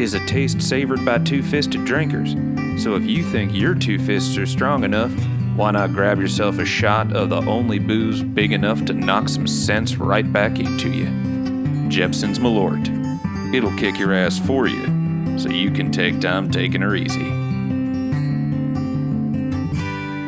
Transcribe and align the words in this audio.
is 0.00 0.14
a 0.14 0.24
taste 0.26 0.62
savored 0.62 1.04
by 1.04 1.18
two-fisted 1.18 1.84
drinkers. 1.84 2.34
So 2.82 2.94
if 2.94 3.04
you 3.04 3.24
think 3.24 3.52
your 3.52 3.74
two 3.74 3.98
fists 3.98 4.36
are 4.36 4.46
strong 4.46 4.84
enough, 4.84 5.12
why 5.56 5.72
not 5.72 5.92
grab 5.92 6.20
yourself 6.20 6.58
a 6.58 6.64
shot 6.64 7.12
of 7.12 7.30
the 7.30 7.40
only 7.42 7.80
booze 7.80 8.22
big 8.22 8.52
enough 8.52 8.84
to 8.84 8.92
knock 8.92 9.28
some 9.28 9.48
sense 9.48 9.96
right 9.96 10.32
back 10.32 10.60
into 10.60 10.90
you? 10.90 11.06
Jeppson's 11.88 12.38
Malort. 12.38 12.86
It'll 13.52 13.76
kick 13.76 13.98
your 13.98 14.12
ass 14.12 14.38
for 14.38 14.68
you, 14.68 15.36
so 15.36 15.48
you 15.48 15.72
can 15.72 15.90
take 15.90 16.20
time 16.20 16.50
taking 16.50 16.82
her 16.82 16.94
easy. 16.94 17.24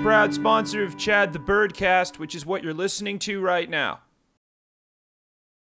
Proud 0.02 0.34
sponsor 0.34 0.82
of 0.82 0.98
Chad 0.98 1.32
the 1.32 1.38
Birdcast, 1.38 2.18
which 2.18 2.34
is 2.34 2.44
what 2.44 2.64
you're 2.64 2.74
listening 2.74 3.20
to 3.20 3.40
right 3.40 3.70
now. 3.70 4.00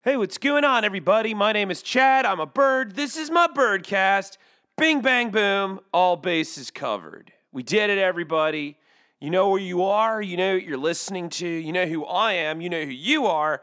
Hey, 0.07 0.15
what's 0.15 0.37
going 0.37 0.63
on, 0.63 0.85
everybody? 0.85 1.33
My 1.33 1.51
name 1.51 1.69
is 1.69 1.81
Chad. 1.81 2.25
I'm 2.25 2.39
a 2.39 2.45
bird. 2.45 2.95
This 2.95 3.17
is 3.17 3.29
my 3.29 3.45
birdcast. 3.45 4.37
Bing, 4.77 5.01
bang, 5.01 5.31
boom. 5.31 5.81
All 5.91 6.15
bases 6.15 6.71
covered. 6.71 7.33
We 7.51 7.61
did 7.61 7.89
it, 7.89 7.97
everybody. 7.97 8.77
You 9.19 9.29
know 9.29 9.49
where 9.49 9.59
you 9.59 9.83
are. 9.83 10.21
You 10.21 10.37
know 10.37 10.53
what 10.53 10.63
you're 10.63 10.77
listening 10.77 11.27
to. 11.31 11.45
You 11.45 11.73
know 11.73 11.85
who 11.85 12.05
I 12.05 12.31
am. 12.31 12.61
You 12.61 12.69
know 12.69 12.85
who 12.85 12.91
you 12.91 13.25
are. 13.25 13.61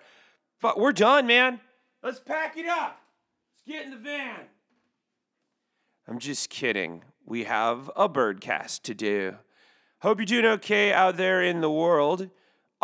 But 0.61 0.79
we're 0.79 0.93
done, 0.93 1.27
man. 1.27 1.61
Let's 2.03 2.21
pack 2.21 2.59
it 2.59 2.67
up. 2.67 3.01
Let's 3.55 3.79
get 3.79 3.87
in 3.87 3.91
the 3.91 3.97
van. 3.97 4.41
I'm 6.07 6.19
just 6.19 6.51
kidding. 6.51 7.05
We 7.25 7.45
have 7.45 7.91
a 7.97 8.07
birdcast 8.07 8.83
to 8.83 8.93
do. 8.93 9.37
Hope 10.01 10.19
you're 10.19 10.27
doing 10.27 10.45
okay 10.57 10.93
out 10.93 11.17
there 11.17 11.43
in 11.43 11.63
the 11.63 11.71
world. 11.71 12.29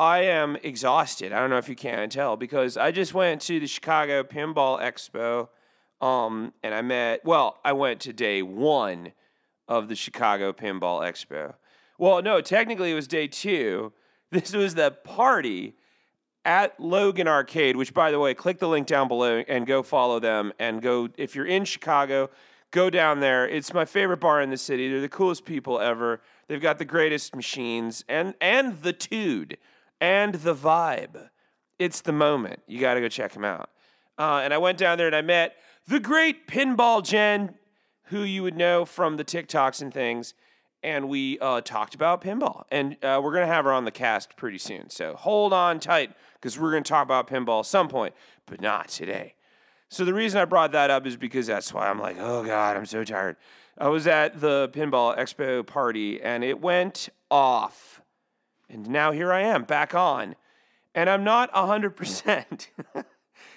I 0.00 0.20
am 0.20 0.56
exhausted. 0.62 1.30
I 1.30 1.40
don't 1.40 1.50
know 1.50 1.58
if 1.58 1.68
you 1.68 1.76
can 1.76 2.08
tell 2.08 2.34
because 2.34 2.78
I 2.78 2.90
just 2.90 3.12
went 3.12 3.42
to 3.42 3.60
the 3.60 3.66
Chicago 3.66 4.22
Pinball 4.22 4.80
Expo, 4.80 5.48
um, 6.00 6.54
and 6.62 6.74
I 6.74 6.80
met. 6.80 7.22
Well, 7.22 7.60
I 7.66 7.74
went 7.74 8.00
to 8.00 8.14
day 8.14 8.40
one 8.40 9.12
of 9.68 9.90
the 9.90 9.94
Chicago 9.94 10.54
Pinball 10.54 11.02
Expo. 11.02 11.52
Well, 11.98 12.22
no, 12.22 12.40
technically 12.40 12.92
it 12.92 12.94
was 12.94 13.06
day 13.06 13.28
two. 13.28 13.92
This 14.32 14.54
was 14.54 14.76
the 14.76 14.92
party 14.92 15.74
at 16.44 16.78
Logan 16.78 17.26
Arcade, 17.26 17.76
which, 17.76 17.92
by 17.92 18.12
the 18.12 18.20
way, 18.20 18.32
click 18.32 18.60
the 18.60 18.68
link 18.68 18.86
down 18.86 19.08
below 19.08 19.42
and 19.48 19.66
go 19.66 19.82
follow 19.82 20.20
them. 20.20 20.52
And 20.60 20.80
go 20.80 21.08
if 21.18 21.34
you're 21.34 21.46
in 21.46 21.64
Chicago, 21.64 22.30
go 22.70 22.90
down 22.90 23.18
there. 23.18 23.46
It's 23.48 23.74
my 23.74 23.84
favorite 23.84 24.20
bar 24.20 24.40
in 24.40 24.48
the 24.48 24.56
city. 24.56 24.88
They're 24.88 25.00
the 25.00 25.08
coolest 25.08 25.44
people 25.44 25.80
ever. 25.80 26.20
They've 26.46 26.60
got 26.60 26.78
the 26.78 26.84
greatest 26.84 27.34
machines 27.34 28.04
and 28.08 28.34
and 28.40 28.80
the 28.82 28.92
tude 28.92 29.58
and 30.00 30.34
the 30.36 30.54
vibe. 30.54 31.28
It's 31.78 32.00
the 32.00 32.12
moment. 32.12 32.60
You 32.66 32.80
got 32.80 32.94
to 32.94 33.00
go 33.00 33.08
check 33.08 33.32
them 33.32 33.44
out. 33.44 33.70
Uh, 34.18 34.40
and 34.44 34.52
I 34.52 34.58
went 34.58 34.78
down 34.78 34.98
there 34.98 35.06
and 35.06 35.16
I 35.16 35.22
met 35.22 35.56
the 35.86 36.00
great 36.00 36.46
Pinball 36.46 37.02
Jen, 37.02 37.54
who 38.04 38.22
you 38.22 38.42
would 38.42 38.56
know 38.56 38.84
from 38.84 39.16
the 39.16 39.24
TikToks 39.24 39.80
and 39.80 39.92
things. 39.92 40.34
And 40.82 41.08
we 41.08 41.38
uh, 41.40 41.60
talked 41.60 41.94
about 41.94 42.22
pinball. 42.22 42.64
And 42.70 42.96
uh, 43.02 43.20
we're 43.22 43.32
going 43.32 43.46
to 43.46 43.52
have 43.52 43.66
her 43.66 43.72
on 43.72 43.84
the 43.84 43.90
cast 43.90 44.36
pretty 44.36 44.56
soon. 44.56 44.88
So 44.88 45.14
hold 45.14 45.52
on 45.52 45.78
tight 45.78 46.12
because 46.34 46.58
we're 46.58 46.70
going 46.70 46.82
to 46.82 46.88
talk 46.88 47.04
about 47.04 47.26
pinball 47.26 47.60
at 47.60 47.66
some 47.66 47.88
point, 47.88 48.14
but 48.46 48.62
not 48.62 48.88
today. 48.88 49.34
So 49.90 50.04
the 50.04 50.14
reason 50.14 50.40
I 50.40 50.44
brought 50.44 50.72
that 50.72 50.88
up 50.88 51.06
is 51.06 51.16
because 51.16 51.46
that's 51.46 51.74
why 51.74 51.88
I'm 51.90 51.98
like, 51.98 52.16
oh 52.18 52.44
God, 52.44 52.76
I'm 52.76 52.86
so 52.86 53.04
tired. 53.04 53.36
I 53.76 53.88
was 53.88 54.06
at 54.06 54.40
the 54.40 54.68
Pinball 54.72 55.18
Expo 55.18 55.66
party 55.66 56.22
and 56.22 56.44
it 56.44 56.60
went 56.60 57.08
off. 57.30 57.99
And 58.70 58.88
now 58.88 59.10
here 59.10 59.32
I 59.32 59.42
am 59.42 59.64
back 59.64 59.94
on. 59.94 60.36
And 60.94 61.10
I'm 61.10 61.24
not 61.24 61.52
100% 61.52 62.68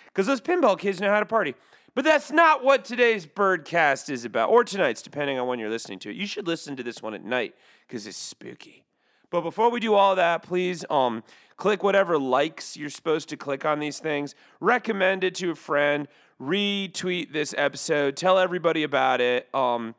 because 0.05 0.27
those 0.27 0.41
pinball 0.41 0.77
kids 0.77 0.99
know 0.99 1.09
how 1.09 1.19
to 1.19 1.25
party. 1.25 1.55
But 1.95 2.05
that's 2.05 2.31
not 2.31 2.63
what 2.63 2.85
today's 2.85 3.27
Birdcast 3.27 4.09
is 4.09 4.25
about, 4.25 4.49
or 4.49 4.63
tonight's, 4.63 5.03
depending 5.03 5.37
on 5.37 5.47
when 5.47 5.59
you're 5.59 5.69
listening 5.69 5.99
to 5.99 6.09
it. 6.09 6.15
You 6.15 6.25
should 6.25 6.47
listen 6.47 6.75
to 6.75 6.83
this 6.83 7.01
one 7.03 7.13
at 7.13 7.23
night 7.23 7.53
because 7.87 8.07
it's 8.07 8.17
spooky. 8.17 8.83
But 9.29 9.41
before 9.41 9.69
we 9.69 9.79
do 9.79 9.93
all 9.93 10.15
that, 10.15 10.41
please 10.41 10.85
um, 10.89 11.23
click 11.57 11.83
whatever 11.83 12.17
likes 12.17 12.75
you're 12.75 12.89
supposed 12.89 13.29
to 13.29 13.37
click 13.37 13.65
on 13.65 13.79
these 13.79 13.99
things. 13.99 14.33
Recommend 14.59 15.23
it 15.23 15.35
to 15.35 15.51
a 15.51 15.55
friend. 15.55 16.07
Retweet 16.41 17.31
this 17.31 17.53
episode. 17.57 18.15
Tell 18.15 18.39
everybody 18.39 18.83
about 18.83 19.21
it 19.21 19.53
um, 19.53 19.93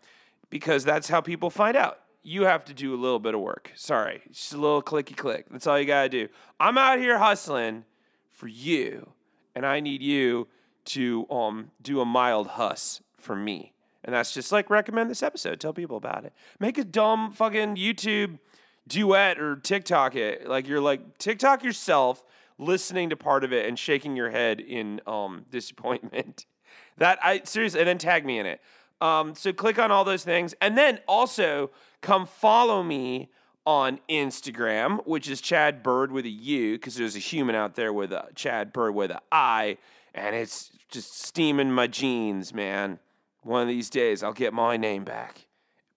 because 0.51 0.85
that's 0.85 1.09
how 1.09 1.21
people 1.21 1.51
find 1.51 1.77
out. 1.77 2.01
You 2.25 2.45
have 2.45 2.65
to 2.65 2.75
do 2.75 2.95
a 2.95 2.97
little 2.97 3.19
bit 3.19 3.35
of 3.35 3.41
work. 3.41 3.71
Sorry, 3.77 4.23
just 4.33 4.53
a 4.53 4.57
little 4.57 4.83
clicky 4.83 5.17
click. 5.17 5.47
That's 5.51 5.67
all 5.67 5.79
you 5.79 5.85
got 5.85 6.05
to 6.05 6.09
do. 6.09 6.29
I'm 6.59 6.79
out 6.79 6.99
here 6.99 7.19
hustling 7.19 7.85
for 8.31 8.49
you, 8.49 9.13
and 9.55 9.65
I 9.67 9.81
need 9.81 10.03
you 10.03 10.49
to 10.87 11.27
um, 11.31 11.71
do 11.83 12.01
a 12.01 12.05
mild 12.05 12.49
huss 12.49 13.03
for 13.19 13.37
me. 13.37 13.75
And 14.05 14.15
that's 14.15 14.33
just 14.33 14.53
like 14.53 14.69
recommend 14.71 15.11
this 15.11 15.23
episode. 15.23 15.61
Tell 15.61 15.73
people 15.73 15.97
about 15.97 16.25
it. 16.25 16.33
Make 16.61 16.77
a 16.79 16.85
dumb 16.85 17.33
fucking 17.33 17.77
YouTube 17.77 18.39
duet 18.87 19.39
or 19.39 19.57
TikTok 19.57 20.15
it. 20.15 20.47
Like 20.49 20.69
you're 20.69 20.81
like 20.81 21.19
TikTok 21.19 21.63
yourself 21.65 22.25
listening 22.59 23.11
to 23.11 23.17
part 23.17 23.45
of 23.45 23.53
it 23.53 23.67
and 23.67 23.79
shaking 23.79 24.17
your 24.17 24.31
head 24.31 24.61
in 24.61 25.01
um, 25.07 25.45
disappointment. 25.51 26.47
That 26.99 27.19
I 27.25 27.41
seriously, 27.43 27.81
and 27.81 27.89
then 27.89 27.99
tag 27.99 28.25
me 28.25 28.39
in 28.39 28.47
it. 28.47 28.61
Um, 29.01 29.35
so 29.35 29.53
click 29.53 29.79
on 29.79 29.91
all 29.91 30.05
those 30.05 30.25
things, 30.25 30.55
and 30.61 30.79
then 30.79 31.01
also 31.07 31.71
come 32.01 32.27
follow 32.27 32.83
me 32.83 33.31
on 33.67 33.99
Instagram, 34.09 35.07
which 35.07 35.29
is 35.29 35.41
Chad 35.41 35.83
Bird 35.83 36.13
with 36.13 36.25
a 36.25 36.31
U, 36.31 36.73
because 36.75 36.95
there's 36.95 37.17
a 37.17 37.21
human 37.21 37.55
out 37.55 37.75
there 37.75 37.93
with 37.93 38.13
a 38.13 38.29
Chad 38.35 38.73
Bird 38.73 38.95
with 38.95 39.11
a 39.11 39.21
I 39.33 39.79
and 40.15 40.37
it's 40.37 40.71
just 40.91 41.21
steaming 41.23 41.73
my 41.73 41.87
jeans, 41.87 42.55
man. 42.55 43.01
One 43.43 43.63
of 43.63 43.69
these 43.69 43.91
days, 43.91 44.23
I'll 44.23 44.33
get 44.33 44.55
my 44.55 44.77
name 44.77 45.05
back. 45.05 45.47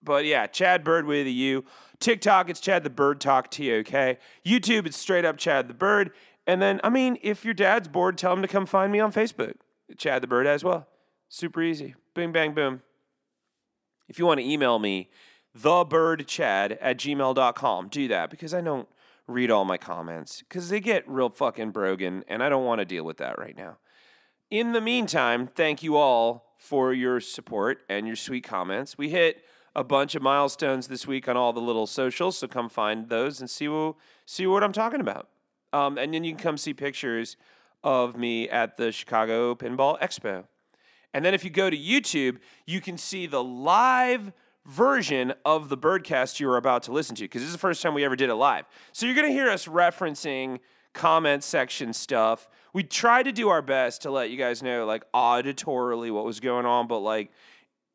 But 0.02 0.24
yeah, 0.24 0.46
Chad 0.46 0.84
Bird 0.84 1.06
with 1.06 1.26
a 1.26 1.30
U. 1.30 1.64
TikTok, 2.00 2.50
it's 2.50 2.60
Chad 2.60 2.84
the 2.84 2.90
Bird 2.90 3.20
Talk 3.20 3.50
TOK. 3.50 4.18
YouTube, 4.44 4.86
it's 4.86 4.96
straight 4.96 5.24
up 5.24 5.38
Chad 5.38 5.68
the 5.68 5.74
Bird. 5.74 6.10
And 6.46 6.60
then, 6.60 6.80
I 6.82 6.90
mean, 6.90 7.18
if 7.22 7.44
your 7.44 7.54
dad's 7.54 7.88
bored, 7.88 8.18
tell 8.18 8.32
him 8.32 8.42
to 8.42 8.48
come 8.48 8.66
find 8.66 8.92
me 8.92 9.00
on 9.00 9.12
Facebook, 9.12 9.54
Chad 9.96 10.22
the 10.22 10.26
Bird 10.26 10.46
as 10.46 10.64
well. 10.64 10.88
Super 11.28 11.62
easy. 11.62 11.94
Boom, 12.14 12.32
bang, 12.32 12.54
boom. 12.54 12.82
If 14.08 14.18
you 14.18 14.26
want 14.26 14.40
to 14.40 14.46
email 14.46 14.78
me, 14.78 15.08
thebirdchad 15.58 16.78
at 16.80 16.98
gmail.com, 16.98 17.88
do 17.88 18.08
that 18.08 18.30
because 18.30 18.54
I 18.54 18.60
don't 18.60 18.88
read 19.26 19.50
all 19.50 19.64
my 19.64 19.76
comments 19.76 20.42
because 20.48 20.70
they 20.70 20.80
get 20.80 21.08
real 21.08 21.28
fucking 21.28 21.70
broken 21.70 22.24
and 22.28 22.42
I 22.42 22.48
don't 22.48 22.64
want 22.64 22.80
to 22.80 22.84
deal 22.84 23.04
with 23.04 23.18
that 23.18 23.38
right 23.38 23.56
now. 23.56 23.76
In 24.50 24.72
the 24.72 24.80
meantime, 24.80 25.46
thank 25.46 25.82
you 25.82 25.96
all 25.96 26.54
for 26.56 26.92
your 26.92 27.20
support 27.20 27.80
and 27.88 28.06
your 28.06 28.16
sweet 28.16 28.44
comments. 28.44 28.96
We 28.96 29.10
hit 29.10 29.44
a 29.76 29.84
bunch 29.84 30.14
of 30.14 30.22
milestones 30.22 30.88
this 30.88 31.06
week 31.06 31.28
on 31.28 31.36
all 31.36 31.52
the 31.52 31.60
little 31.60 31.86
socials, 31.86 32.38
so 32.38 32.48
come 32.48 32.68
find 32.68 33.08
those 33.08 33.40
and 33.40 33.48
see 33.48 33.68
what, 33.68 33.96
see 34.24 34.46
what 34.46 34.64
I'm 34.64 34.72
talking 34.72 35.00
about. 35.00 35.28
Um, 35.72 35.98
and 35.98 36.14
then 36.14 36.24
you 36.24 36.32
can 36.32 36.42
come 36.42 36.56
see 36.56 36.72
pictures 36.72 37.36
of 37.84 38.16
me 38.16 38.48
at 38.48 38.76
the 38.76 38.90
Chicago 38.90 39.54
Pinball 39.54 40.00
Expo. 40.00 40.44
And 41.14 41.24
then 41.24 41.34
if 41.34 41.44
you 41.44 41.50
go 41.50 41.70
to 41.70 41.76
YouTube, 41.76 42.38
you 42.66 42.80
can 42.80 42.98
see 42.98 43.26
the 43.26 43.42
live 43.42 44.32
version 44.66 45.32
of 45.44 45.70
the 45.70 45.78
birdcast 45.78 46.40
you 46.40 46.48
are 46.50 46.58
about 46.58 46.82
to 46.84 46.92
listen 46.92 47.16
to 47.16 47.24
because 47.24 47.40
this 47.40 47.48
is 47.48 47.54
the 47.54 47.58
first 47.58 47.82
time 47.82 47.94
we 47.94 48.04
ever 48.04 48.16
did 48.16 48.28
it 48.28 48.34
live. 48.34 48.66
So 48.92 49.06
you're 49.06 49.14
going 49.14 49.26
to 49.26 49.32
hear 49.32 49.48
us 49.48 49.66
referencing 49.66 50.60
comment 50.92 51.42
section 51.42 51.92
stuff. 51.92 52.48
We 52.74 52.82
tried 52.82 53.24
to 53.24 53.32
do 53.32 53.48
our 53.48 53.62
best 53.62 54.02
to 54.02 54.10
let 54.10 54.30
you 54.30 54.36
guys 54.36 54.62
know, 54.62 54.84
like, 54.84 55.10
auditorily 55.12 56.12
what 56.12 56.24
was 56.24 56.40
going 56.40 56.66
on, 56.66 56.86
but, 56.86 56.98
like, 56.98 57.30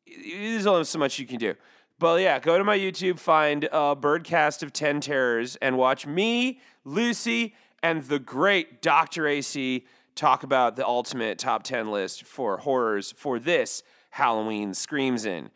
there's 0.06 0.66
only 0.66 0.84
so 0.84 0.98
much 0.98 1.18
you 1.18 1.26
can 1.26 1.38
do. 1.38 1.54
But 1.98 2.20
yeah, 2.20 2.40
go 2.40 2.58
to 2.58 2.64
my 2.64 2.76
YouTube, 2.76 3.18
find 3.18 3.64
a 3.64 3.94
Birdcast 3.94 4.62
of 4.62 4.72
10 4.72 5.00
Terrors, 5.00 5.56
and 5.56 5.78
watch 5.78 6.06
me, 6.06 6.60
Lucy, 6.84 7.54
and 7.82 8.02
the 8.04 8.18
great 8.18 8.82
Dr. 8.82 9.28
AC 9.28 9.86
talk 10.14 10.42
about 10.42 10.76
the 10.76 10.86
ultimate 10.86 11.38
top 11.38 11.62
10 11.62 11.90
list 11.90 12.24
for 12.24 12.58
horrors 12.58 13.12
for 13.16 13.38
this 13.38 13.82
Halloween 14.10 14.74
Screams 14.74 15.24
In. 15.24 15.50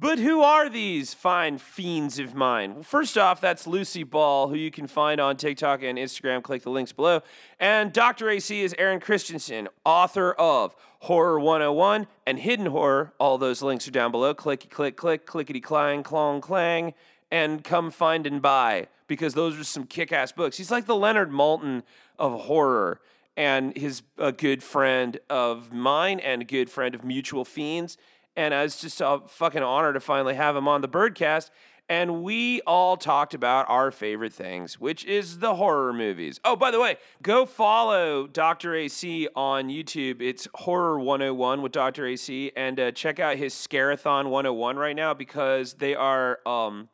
But 0.00 0.18
who 0.18 0.40
are 0.40 0.70
these 0.70 1.12
fine 1.12 1.58
fiends 1.58 2.18
of 2.18 2.34
mine? 2.34 2.72
Well, 2.72 2.82
first 2.82 3.18
off, 3.18 3.38
that's 3.38 3.66
Lucy 3.66 4.02
Ball, 4.02 4.48
who 4.48 4.54
you 4.54 4.70
can 4.70 4.86
find 4.86 5.20
on 5.20 5.36
TikTok 5.36 5.82
and 5.82 5.98
Instagram. 5.98 6.42
Click 6.42 6.62
the 6.62 6.70
links 6.70 6.90
below. 6.90 7.20
And 7.58 7.92
Dr. 7.92 8.30
AC 8.30 8.62
is 8.62 8.74
Aaron 8.78 8.98
Christensen, 8.98 9.68
author 9.84 10.32
of 10.32 10.74
Horror 11.00 11.38
101 11.38 12.06
and 12.26 12.38
Hidden 12.38 12.66
Horror. 12.66 13.12
All 13.18 13.36
those 13.36 13.60
links 13.60 13.86
are 13.86 13.90
down 13.90 14.10
below. 14.10 14.32
Clicky, 14.32 14.70
click, 14.70 14.96
click, 14.96 15.26
clickety, 15.26 15.60
clang, 15.60 16.02
clong, 16.02 16.40
clang, 16.40 16.94
and 17.30 17.62
come 17.62 17.90
find 17.90 18.26
and 18.26 18.40
buy 18.40 18.88
because 19.06 19.34
those 19.34 19.60
are 19.60 19.64
some 19.64 19.84
kick 19.84 20.12
ass 20.12 20.32
books. 20.32 20.56
He's 20.56 20.70
like 20.70 20.86
the 20.86 20.96
Leonard 20.96 21.30
Maltin 21.30 21.82
of 22.18 22.40
horror 22.40 23.02
and 23.40 23.74
his 23.74 24.02
a 24.18 24.32
good 24.32 24.62
friend 24.62 25.18
of 25.30 25.72
mine 25.72 26.20
and 26.20 26.42
a 26.42 26.44
good 26.44 26.68
friend 26.68 26.94
of 26.94 27.02
Mutual 27.02 27.46
Fiends. 27.46 27.96
And 28.36 28.52
it's 28.52 28.82
just 28.82 29.00
a 29.00 29.22
fucking 29.26 29.62
honor 29.62 29.94
to 29.94 30.00
finally 30.00 30.34
have 30.34 30.54
him 30.54 30.68
on 30.68 30.82
the 30.82 30.88
Birdcast. 30.88 31.48
And 31.88 32.22
we 32.22 32.60
all 32.66 32.98
talked 32.98 33.32
about 33.32 33.64
our 33.70 33.90
favorite 33.90 34.34
things, 34.34 34.78
which 34.78 35.06
is 35.06 35.38
the 35.38 35.54
horror 35.54 35.94
movies. 35.94 36.38
Oh, 36.44 36.54
by 36.54 36.70
the 36.70 36.78
way, 36.78 36.98
go 37.22 37.46
follow 37.46 38.26
Dr. 38.26 38.74
AC 38.74 39.26
on 39.34 39.70
YouTube. 39.70 40.20
It's 40.20 40.46
Horror 40.54 41.00
101 41.00 41.62
with 41.62 41.72
Dr. 41.72 42.04
AC. 42.04 42.52
And 42.54 42.78
uh, 42.78 42.92
check 42.92 43.18
out 43.18 43.36
his 43.36 43.54
Scarathon 43.54 44.28
101 44.28 44.76
right 44.76 44.94
now 44.94 45.14
because 45.14 45.74
they 45.74 45.94
are. 45.94 46.40
Um, 46.46 46.90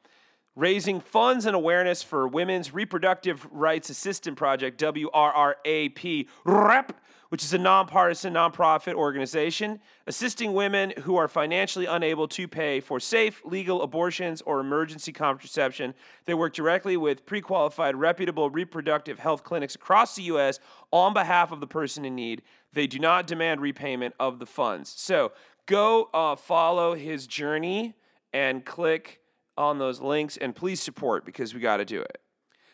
raising 0.57 1.01
funds 1.01 1.45
and 1.45 1.55
awareness 1.55 2.03
for 2.03 2.27
Women's 2.27 2.73
Reproductive 2.73 3.47
Rights 3.53 3.91
Assistance 3.91 4.37
Project, 4.39 4.81
WRRAP, 4.81 6.27
REP, 6.47 7.01
which 7.29 7.45
is 7.45 7.53
a 7.53 7.59
nonpartisan 7.59 8.33
nonprofit 8.33 8.95
organization 8.95 9.79
assisting 10.07 10.55
women 10.55 10.95
who 11.03 11.17
are 11.17 11.29
financially 11.29 11.85
unable 11.85 12.27
to 12.29 12.49
pay 12.49 12.81
for 12.81 12.99
safe, 12.99 13.43
legal 13.45 13.83
abortions 13.83 14.41
or 14.43 14.61
emergency 14.61 15.13
contraception. 15.13 15.93
They 16.25 16.35
work 16.35 16.55
directly 16.55 16.97
with 16.97 17.27
pre 17.27 17.43
qualified, 17.43 17.95
reputable 17.95 18.49
reproductive 18.49 19.19
health 19.19 19.45
clinics 19.45 19.75
across 19.75 20.17
the 20.17 20.23
U.S. 20.23 20.59
on 20.91 21.13
behalf 21.13 21.53
of 21.53 21.61
the 21.61 21.67
person 21.67 22.07
in 22.07 22.15
need. 22.15 22.43
They 22.73 22.87
do 22.87 22.99
not 22.99 23.27
demand 23.27 23.61
repayment 23.61 24.15
of 24.19 24.39
the 24.39 24.47
funds. 24.47 24.95
So 24.97 25.33
go 25.67 26.09
uh, 26.15 26.37
follow 26.37 26.95
his 26.95 27.27
journey 27.27 27.97
and 28.33 28.65
click 28.65 29.21
on 29.57 29.79
those 29.79 30.01
links 30.01 30.37
and 30.37 30.55
please 30.55 30.81
support 30.81 31.25
because 31.25 31.55
we 31.55 31.61
got 31.61 31.79
to 31.79 31.85
do 31.85 32.01
it. 32.01 32.21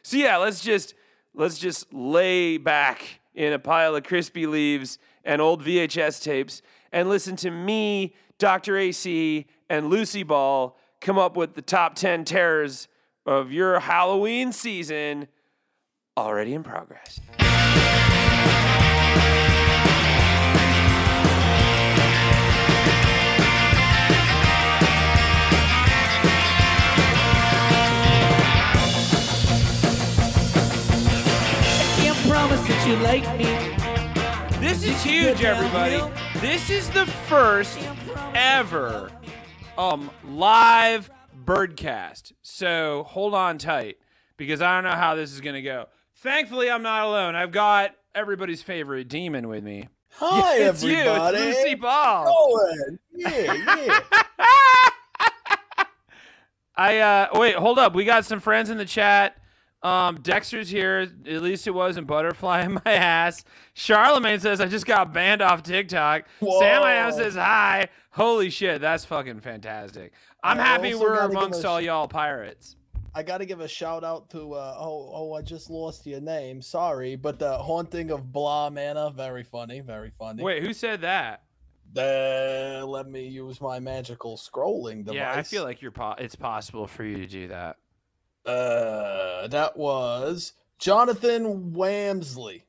So 0.02 0.16
yeah, 0.16 0.36
let's 0.36 0.60
just 0.60 0.94
let's 1.34 1.58
just 1.58 1.92
lay 1.92 2.58
back 2.58 3.20
in 3.34 3.52
a 3.52 3.58
pile 3.58 3.96
of 3.96 4.04
crispy 4.04 4.46
leaves 4.46 4.98
and 5.24 5.40
old 5.40 5.64
VHS 5.64 6.22
tapes 6.22 6.62
and 6.92 7.08
listen 7.08 7.36
to 7.36 7.50
me, 7.50 8.14
Dr. 8.38 8.76
AC, 8.76 9.46
and 9.70 9.88
Lucy 9.88 10.22
Ball 10.22 10.76
come 11.00 11.18
up 11.18 11.36
with 11.36 11.54
the 11.54 11.62
top 11.62 11.94
10 11.94 12.24
terrors 12.24 12.88
of 13.24 13.52
your 13.52 13.80
Halloween 13.80 14.52
season 14.52 15.28
already 16.16 16.54
in 16.54 16.62
progress. 16.62 17.20
You 32.86 32.96
like 32.96 33.22
me. 33.38 33.44
This 34.58 34.82
is 34.84 35.00
huge, 35.04 35.44
everybody. 35.44 36.00
This 36.40 36.68
is 36.68 36.90
the 36.90 37.06
first 37.28 37.78
ever 38.34 39.10
um 39.78 40.10
live 40.28 41.08
birdcast. 41.44 42.32
So 42.42 43.04
hold 43.08 43.34
on 43.34 43.58
tight 43.58 43.98
because 44.36 44.60
I 44.60 44.74
don't 44.74 44.90
know 44.90 44.96
how 44.96 45.14
this 45.14 45.32
is 45.32 45.40
gonna 45.40 45.62
go. 45.62 45.86
Thankfully, 46.16 46.68
I'm 46.70 46.82
not 46.82 47.04
alone. 47.06 47.36
I've 47.36 47.52
got 47.52 47.94
everybody's 48.16 48.62
favorite 48.62 49.08
demon 49.08 49.48
with 49.48 49.62
me. 49.62 49.88
Hi, 50.14 50.56
it's 50.58 50.82
everybody. 50.82 51.38
you. 51.38 51.44
It's 51.44 51.58
Lucy 51.58 51.74
Ball. 51.76 52.26
Owen. 52.28 52.98
Yeah, 53.14 53.54
yeah. 53.76 54.00
I 56.74 56.98
uh 56.98 57.28
wait, 57.34 57.54
hold 57.54 57.78
up. 57.78 57.94
We 57.94 58.04
got 58.04 58.24
some 58.24 58.40
friends 58.40 58.70
in 58.70 58.78
the 58.78 58.84
chat. 58.84 59.36
Um, 59.82 60.20
Dexter's 60.20 60.70
here. 60.70 61.08
At 61.26 61.42
least 61.42 61.66
it 61.66 61.72
wasn't 61.72 62.06
butterfly 62.06 62.62
in 62.62 62.74
my 62.84 62.92
ass. 62.92 63.44
Charlemagne 63.74 64.38
says 64.38 64.60
I 64.60 64.66
just 64.66 64.86
got 64.86 65.12
banned 65.12 65.42
off 65.42 65.62
TikTok. 65.62 66.26
Sam 66.40 66.82
I 66.82 66.94
am 66.94 67.12
says 67.12 67.34
hi. 67.34 67.88
Holy 68.10 68.50
shit, 68.50 68.80
that's 68.80 69.04
fucking 69.04 69.40
fantastic. 69.40 70.12
I'm 70.44 70.60
I 70.60 70.62
happy 70.62 70.94
we're 70.94 71.18
amongst 71.18 71.64
all 71.64 71.80
y'all 71.80 72.08
pirates. 72.08 72.76
I 73.14 73.22
got 73.22 73.38
to 73.38 73.46
give 73.46 73.60
a 73.60 73.68
shout 73.68 74.04
out 74.04 74.30
to, 74.30 74.54
uh, 74.54 74.76
oh, 74.78 75.10
oh, 75.12 75.34
I 75.34 75.42
just 75.42 75.68
lost 75.68 76.06
your 76.06 76.20
name. 76.20 76.62
Sorry, 76.62 77.14
but 77.14 77.38
the 77.38 77.58
haunting 77.58 78.10
of 78.10 78.32
Blah 78.32 78.70
Manor. 78.70 79.10
Very 79.10 79.42
funny, 79.42 79.80
very 79.80 80.12
funny. 80.18 80.42
Wait, 80.42 80.62
who 80.62 80.72
said 80.72 81.02
that? 81.02 81.42
Uh, 81.94 82.86
let 82.86 83.10
me 83.10 83.26
use 83.26 83.60
my 83.60 83.78
magical 83.78 84.38
scrolling 84.38 85.04
device. 85.04 85.14
Yeah, 85.14 85.34
I 85.34 85.42
feel 85.42 85.62
like 85.62 85.82
you're 85.82 85.90
po- 85.90 86.14
it's 86.16 86.34
possible 86.34 86.86
for 86.86 87.04
you 87.04 87.18
to 87.18 87.26
do 87.26 87.48
that. 87.48 87.76
Uh, 88.44 89.46
that 89.48 89.76
was 89.76 90.52
Jonathan 90.78 91.72
Wamsley. 91.72 92.62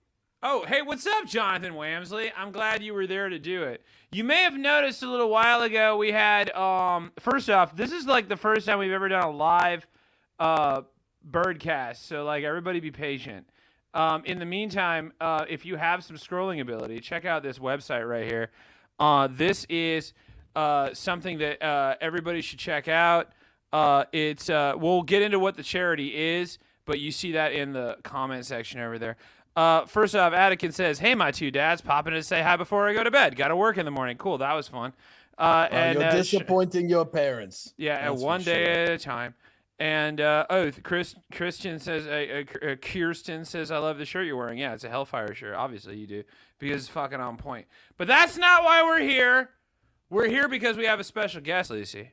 Oh, 0.45 0.65
hey, 0.67 0.81
what's 0.81 1.07
up, 1.07 1.25
Jonathan 1.25 1.73
Wamsley? 1.73 2.29
I'm 2.37 2.51
glad 2.51 2.83
you 2.83 2.93
were 2.93 3.07
there 3.07 3.29
to 3.29 3.39
do 3.39 3.63
it. 3.63 3.81
You 4.11 4.23
may 4.23 4.43
have 4.43 4.55
noticed 4.55 5.01
a 5.01 5.09
little 5.09 5.29
while 5.29 5.61
ago 5.61 5.97
we 5.97 6.11
had 6.11 6.51
um 6.51 7.11
first 7.19 7.49
off, 7.49 7.75
this 7.75 7.91
is 7.91 8.05
like 8.05 8.27
the 8.27 8.35
first 8.37 8.65
time 8.67 8.77
we've 8.77 8.91
ever 8.91 9.07
done 9.07 9.23
a 9.23 9.31
live 9.31 9.87
uh 10.39 10.81
birdcast. 11.31 11.97
So 12.07 12.25
like 12.25 12.43
everybody 12.43 12.79
be 12.81 12.91
patient. 12.91 13.47
Um 13.93 14.23
in 14.25 14.37
the 14.37 14.45
meantime, 14.45 15.13
uh 15.21 15.45
if 15.49 15.65
you 15.65 15.77
have 15.77 16.03
some 16.03 16.17
scrolling 16.17 16.59
ability, 16.61 16.99
check 16.99 17.23
out 17.25 17.41
this 17.41 17.57
website 17.57 18.07
right 18.07 18.25
here. 18.29 18.51
Uh 18.99 19.29
this 19.31 19.65
is 19.69 20.13
uh 20.55 20.93
something 20.93 21.37
that 21.39 21.63
uh 21.63 21.95
everybody 22.01 22.41
should 22.41 22.59
check 22.59 22.87
out. 22.89 23.31
Uh 23.73 24.05
it's 24.13 24.49
uh 24.49 24.75
we'll 24.77 25.01
get 25.01 25.21
into 25.21 25.39
what 25.39 25.57
the 25.57 25.63
charity 25.63 26.15
is, 26.15 26.59
but 26.85 26.99
you 26.99 27.11
see 27.11 27.33
that 27.33 27.51
in 27.51 27.73
the 27.73 27.97
comment 28.03 28.45
section 28.45 28.79
over 28.79 28.97
there. 28.97 29.17
Uh, 29.55 29.85
first 29.85 30.15
off, 30.15 30.33
Attican 30.33 30.73
says, 30.73 30.99
"Hey, 30.99 31.13
my 31.13 31.31
two 31.31 31.51
dads, 31.51 31.81
popping 31.81 32.13
in 32.13 32.19
to 32.19 32.23
say 32.23 32.41
hi 32.41 32.55
before 32.55 32.87
I 32.87 32.93
go 32.93 33.03
to 33.03 33.11
bed. 33.11 33.35
Got 33.35 33.49
to 33.49 33.55
work 33.55 33.77
in 33.77 33.85
the 33.85 33.91
morning. 33.91 34.17
Cool, 34.17 34.37
that 34.39 34.53
was 34.53 34.67
fun. 34.67 34.93
Uh, 35.37 35.67
and 35.71 35.99
you're 35.99 36.07
uh, 36.07 36.11
disappointing 36.11 36.87
your 36.89 37.05
parents. 37.05 37.73
yeah, 37.77 38.09
That's 38.09 38.21
one 38.21 38.41
day 38.41 38.65
sure. 38.65 38.73
at 38.73 38.89
a 38.89 38.97
time. 38.97 39.33
And 39.79 40.21
uh, 40.21 40.45
oh, 40.49 40.71
Chris 40.83 41.15
Christian 41.31 41.79
says, 41.79 42.05
uh, 42.07 42.45
uh, 42.63 42.67
uh, 42.67 42.75
Kirsten 42.75 43.43
says, 43.43 43.71
I 43.71 43.79
love 43.79 43.97
the 43.97 44.05
shirt 44.05 44.27
you're 44.27 44.37
wearing. 44.37 44.59
Yeah, 44.59 44.73
it's 44.73 44.83
a 44.83 44.89
Hellfire 44.89 45.33
shirt. 45.33 45.55
Obviously, 45.55 45.97
you 45.97 46.07
do 46.07 46.23
because 46.59 46.83
it's 46.83 46.89
fucking 46.89 47.19
on 47.19 47.37
point. 47.37 47.65
But 47.97 48.07
that's 48.07 48.37
not 48.37 48.63
why 48.63 48.83
we're 48.83 49.01
here. 49.01 49.49
We're 50.09 50.29
here 50.29 50.47
because 50.47 50.77
we 50.77 50.85
have 50.85 50.99
a 50.99 51.03
special 51.03 51.41
guest, 51.41 51.71
Lucy. 51.71 52.11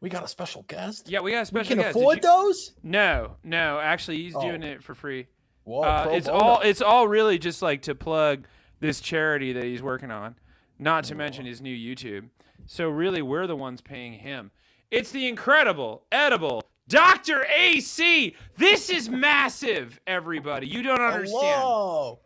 We 0.00 0.08
got 0.08 0.22
a 0.24 0.28
special 0.28 0.62
guest. 0.68 1.08
Yeah, 1.10 1.20
we 1.20 1.32
got 1.32 1.38
a 1.38 1.40
we 1.40 1.44
special 1.46 1.68
can 1.76 1.78
guest. 1.78 1.94
Did 1.94 2.00
afford 2.00 2.16
you- 2.18 2.22
those. 2.22 2.72
No, 2.82 3.36
no. 3.42 3.80
Actually, 3.80 4.18
he's 4.22 4.34
Oh. 4.36 4.40
doing 4.42 4.62
it 4.62 4.82
for 4.82 4.94
free. 4.94 5.26
Whoa, 5.64 5.80
Uh, 5.82 6.08
it's 6.12 6.28
bono. 6.28 6.38
all 6.38 6.60
it's 6.60 6.80
all 6.80 7.08
really 7.08 7.38
just 7.38 7.60
like 7.62 7.82
to 7.82 7.94
plug 7.94 8.46
this 8.80 9.00
charity 9.00 9.52
that 9.52 9.64
he's 9.64 9.82
working 9.82 10.10
on, 10.10 10.36
not 10.78 11.04
to 11.04 11.14
mention 11.14 11.44
his 11.46 11.60
new 11.60 11.76
YouTube. 11.76 12.30
So 12.66 12.88
really, 12.88 13.22
we're 13.22 13.46
the 13.46 13.56
ones 13.56 13.80
paying 13.80 14.14
him. 14.14 14.50
It's 14.90 15.10
the 15.10 15.26
incredible, 15.26 16.04
edible 16.12 16.62
Dr. 16.86 17.44
AC. 17.54 18.34
This 18.56 18.88
is 18.88 19.10
massive, 19.10 20.00
everybody. 20.06 20.66
You 20.66 20.82
don't 20.82 21.00
understand. 21.00 21.60
Hello. 21.60 22.20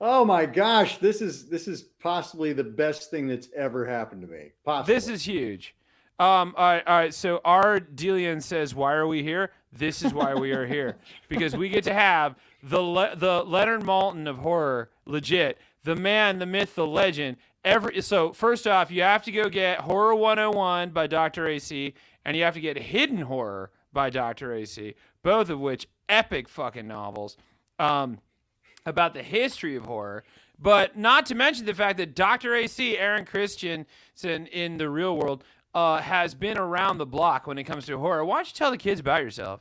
Oh 0.00 0.24
my 0.24 0.46
gosh, 0.46 0.96
this 0.98 1.20
is 1.20 1.48
this 1.50 1.66
is 1.68 1.82
possibly 1.82 2.52
the 2.54 2.64
best 2.64 3.10
thing 3.10 3.26
that's 3.26 3.48
ever 3.54 3.84
happened 3.84 4.22
to 4.22 4.28
me. 4.28 4.52
Possibly. 4.64 4.94
This 4.94 5.08
is 5.08 5.24
huge. 5.26 5.74
Um, 6.18 6.54
all 6.56 6.72
right, 6.72 6.86
all 6.86 6.98
right. 6.98 7.14
So 7.14 7.40
our 7.44 7.78
Delian 7.78 8.42
says, 8.42 8.74
"Why 8.74 8.94
are 8.94 9.06
we 9.06 9.22
here?" 9.22 9.52
This 9.72 10.02
is 10.02 10.12
why 10.12 10.34
we 10.34 10.52
are 10.52 10.66
here 10.66 10.96
because 11.28 11.54
we 11.54 11.68
get 11.68 11.84
to 11.84 11.94
have 11.94 12.36
the 12.62 12.80
le- 12.80 13.14
the 13.14 13.44
Leonard 13.44 13.82
Maltin 13.82 14.28
of 14.28 14.38
horror, 14.38 14.90
legit, 15.06 15.58
the 15.84 15.94
man, 15.94 16.38
the 16.38 16.46
myth, 16.46 16.74
the 16.74 16.86
legend. 16.86 17.36
Every 17.64 18.00
so 18.02 18.32
first 18.32 18.66
off, 18.66 18.90
you 18.90 19.02
have 19.02 19.22
to 19.24 19.32
go 19.32 19.48
get 19.48 19.80
Horror 19.80 20.14
101 20.14 20.90
by 20.90 21.06
Dr. 21.06 21.46
AC, 21.46 21.94
and 22.24 22.36
you 22.36 22.42
have 22.44 22.54
to 22.54 22.60
get 22.60 22.76
Hidden 22.76 23.18
Horror 23.22 23.70
by 23.92 24.10
Dr. 24.10 24.54
AC, 24.54 24.94
both 25.22 25.50
of 25.50 25.60
which 25.60 25.86
epic 26.08 26.48
fucking 26.48 26.88
novels. 26.88 27.36
Um, 27.78 28.18
about 28.88 29.14
the 29.14 29.22
history 29.22 29.76
of 29.76 29.84
horror, 29.84 30.24
but 30.58 30.96
not 30.96 31.26
to 31.26 31.34
mention 31.34 31.66
the 31.66 31.74
fact 31.74 31.98
that 31.98 32.14
Dr. 32.14 32.54
AC, 32.54 32.96
Aaron 32.98 33.24
Christensen 33.24 33.86
in 34.46 34.78
the 34.78 34.88
real 34.88 35.16
world, 35.16 35.44
uh, 35.78 36.02
has 36.02 36.34
been 36.34 36.58
around 36.58 36.98
the 36.98 37.06
block 37.06 37.46
when 37.46 37.56
it 37.56 37.64
comes 37.64 37.86
to 37.86 37.96
horror. 37.98 38.24
Why 38.24 38.38
don't 38.38 38.48
you 38.48 38.54
tell 38.54 38.70
the 38.72 38.78
kids 38.78 39.00
about 39.00 39.22
yourself? 39.22 39.60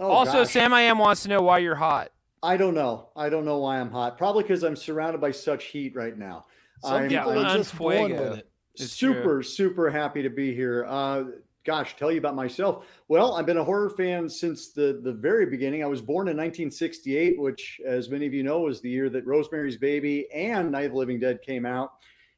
Oh, 0.00 0.10
also, 0.10 0.42
gosh. 0.44 0.50
Sam 0.50 0.74
I 0.74 0.82
am 0.82 0.98
wants 0.98 1.22
to 1.22 1.28
know 1.28 1.40
why 1.40 1.58
you're 1.58 1.76
hot. 1.76 2.10
I 2.42 2.56
don't 2.56 2.74
know. 2.74 3.10
I 3.16 3.28
don't 3.28 3.44
know 3.44 3.58
why 3.58 3.78
I'm 3.78 3.90
hot. 3.90 4.18
Probably 4.18 4.42
because 4.42 4.64
I'm 4.64 4.76
surrounded 4.76 5.20
by 5.20 5.30
such 5.30 5.66
heat 5.66 5.94
right 5.94 6.18
now. 6.18 6.46
Some 6.82 6.94
I'm, 6.94 7.08
people 7.08 7.38
are 7.38 7.56
just 7.56 7.76
born 7.78 8.10
with 8.12 8.38
it. 8.38 8.50
It's 8.74 8.92
super, 8.92 9.22
true. 9.22 9.42
super 9.42 9.88
happy 9.88 10.22
to 10.22 10.28
be 10.28 10.54
here. 10.54 10.84
Uh, 10.86 11.24
gosh, 11.64 11.96
tell 11.96 12.12
you 12.12 12.18
about 12.18 12.34
myself. 12.34 12.84
Well, 13.08 13.34
I've 13.34 13.46
been 13.46 13.56
a 13.56 13.64
horror 13.64 13.90
fan 13.90 14.28
since 14.28 14.72
the 14.72 15.00
the 15.02 15.12
very 15.12 15.46
beginning. 15.46 15.82
I 15.82 15.86
was 15.86 16.02
born 16.02 16.28
in 16.28 16.36
1968, 16.36 17.38
which, 17.38 17.80
as 17.86 18.10
many 18.10 18.26
of 18.26 18.34
you 18.34 18.42
know, 18.42 18.60
was 18.60 18.80
the 18.80 18.90
year 18.90 19.08
that 19.10 19.24
Rosemary's 19.26 19.78
Baby 19.78 20.26
and 20.34 20.72
Night 20.72 20.86
of 20.86 20.92
the 20.92 20.98
Living 20.98 21.20
Dead 21.20 21.40
came 21.40 21.64
out. 21.64 21.92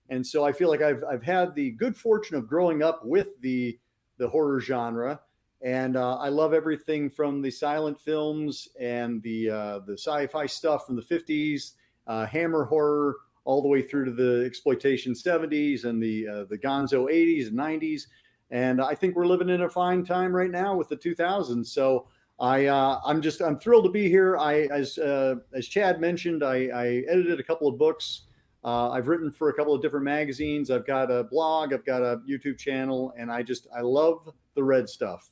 And 0.08 0.26
so 0.26 0.44
I 0.44 0.52
feel 0.52 0.68
like 0.68 0.82
I've 0.82 1.04
I've 1.04 1.22
had 1.22 1.54
the 1.54 1.72
good 1.72 1.96
fortune 1.96 2.36
of 2.36 2.48
growing 2.48 2.82
up 2.82 3.04
with 3.04 3.40
the 3.40 3.78
the 4.18 4.28
horror 4.28 4.60
genre, 4.60 5.20
and 5.62 5.96
uh, 5.96 6.16
I 6.16 6.28
love 6.28 6.54
everything 6.54 7.10
from 7.10 7.42
the 7.42 7.50
silent 7.50 8.00
films 8.00 8.68
and 8.80 9.22
the 9.22 9.50
uh, 9.50 9.78
the 9.80 9.94
sci-fi 9.94 10.46
stuff 10.46 10.86
from 10.86 10.96
the 10.96 11.02
50s, 11.02 11.72
uh, 12.06 12.26
Hammer 12.26 12.64
horror, 12.64 13.16
all 13.44 13.62
the 13.62 13.68
way 13.68 13.82
through 13.82 14.04
to 14.04 14.12
the 14.12 14.44
exploitation 14.44 15.12
70s 15.12 15.84
and 15.84 16.02
the 16.02 16.28
uh, 16.28 16.44
the 16.44 16.58
Gonzo 16.58 17.10
80s 17.10 17.48
and 17.48 17.58
90s. 17.58 18.02
And 18.50 18.80
I 18.80 18.94
think 18.94 19.14
we're 19.14 19.26
living 19.26 19.50
in 19.50 19.62
a 19.62 19.68
fine 19.68 20.04
time 20.04 20.34
right 20.34 20.50
now 20.50 20.74
with 20.74 20.88
the 20.88 20.96
2000s. 20.96 21.66
So 21.66 22.06
I 22.38 22.66
uh, 22.66 23.00
I'm 23.04 23.20
just 23.20 23.42
I'm 23.42 23.58
thrilled 23.58 23.84
to 23.84 23.90
be 23.90 24.08
here. 24.08 24.36
I 24.36 24.68
as 24.70 24.96
uh, 24.98 25.36
as 25.54 25.66
Chad 25.66 26.00
mentioned, 26.00 26.44
I, 26.44 26.66
I 26.66 26.86
edited 27.08 27.40
a 27.40 27.42
couple 27.42 27.68
of 27.68 27.78
books. 27.78 28.22
Uh, 28.64 28.90
I've 28.90 29.06
written 29.08 29.30
for 29.30 29.48
a 29.48 29.54
couple 29.54 29.72
of 29.74 29.80
different 29.82 30.04
magazines. 30.04 30.70
I've 30.70 30.86
got 30.86 31.10
a 31.10 31.24
blog. 31.24 31.72
I've 31.72 31.84
got 31.86 32.02
a 32.02 32.20
YouTube 32.28 32.58
channel, 32.58 33.12
and 33.16 33.30
I 33.30 33.42
just 33.42 33.66
I 33.76 33.80
love 33.82 34.28
the 34.54 34.64
red 34.64 34.88
stuff. 34.88 35.28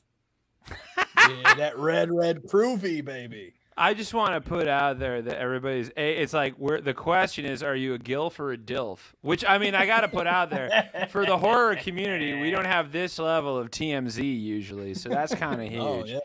yeah, 0.69 1.53
that 1.55 1.77
red, 1.77 2.11
red 2.11 2.43
krovvy, 2.43 3.03
baby. 3.03 3.53
I 3.79 3.93
just 3.93 4.11
want 4.13 4.33
to 4.33 4.41
put 4.41 4.67
out 4.67 4.97
there 4.97 5.21
that 5.21 5.37
everybody's. 5.37 5.89
a- 5.95 6.21
It's 6.21 6.33
like 6.33 6.55
where 6.55 6.81
the 6.81 6.93
question 6.95 7.45
is, 7.45 7.61
are 7.61 7.75
you 7.75 7.93
a 7.93 7.99
gilf 7.99 8.39
or 8.39 8.51
a 8.51 8.57
dilf? 8.57 8.99
Which 9.21 9.45
I 9.45 9.59
mean, 9.59 9.75
I 9.75 9.85
got 9.85 10.01
to 10.01 10.07
put 10.07 10.25
out 10.25 10.49
there 10.49 11.07
for 11.11 11.25
the 11.25 11.37
horror 11.37 11.75
community. 11.75 12.33
We 12.41 12.49
don't 12.55 12.65
have 12.65 12.91
this 12.91 13.19
level 13.19 13.57
of 13.57 13.69
TMZ 13.69 14.23
usually, 14.41 14.93
so 14.95 15.09
that's 15.09 15.35
kind 15.35 15.61
of 15.61 15.67
huge. 15.69 15.81
Oh 15.81 16.03
yeah, 16.05 16.19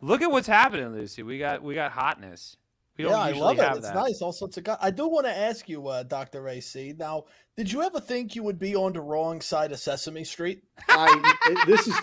Look 0.00 0.22
at 0.22 0.30
what's 0.30 0.46
happening, 0.46 0.92
Lucy. 0.92 1.22
We 1.24 1.38
got 1.38 1.62
we 1.62 1.74
got 1.74 1.90
hotness. 1.92 2.56
We 2.98 3.06
yeah, 3.06 3.16
I 3.16 3.32
love 3.32 3.58
it. 3.58 3.62
It's 3.76 3.86
that. 3.86 3.94
nice. 3.94 4.20
All 4.20 4.32
sorts 4.32 4.58
of 4.58 4.64
guys. 4.64 4.76
I 4.80 4.90
do 4.90 5.08
want 5.08 5.26
to 5.26 5.36
ask 5.36 5.68
you, 5.68 5.88
uh, 5.88 6.02
Doctor 6.02 6.46
AC. 6.48 6.94
Now, 6.98 7.24
did 7.56 7.72
you 7.72 7.82
ever 7.82 8.00
think 8.00 8.36
you 8.36 8.42
would 8.42 8.58
be 8.58 8.76
on 8.76 8.92
the 8.92 9.00
wrong 9.00 9.40
side 9.40 9.72
of 9.72 9.78
Sesame 9.78 10.24
Street? 10.24 10.62
I 10.88 11.36
this 11.66 11.86
is 11.86 11.94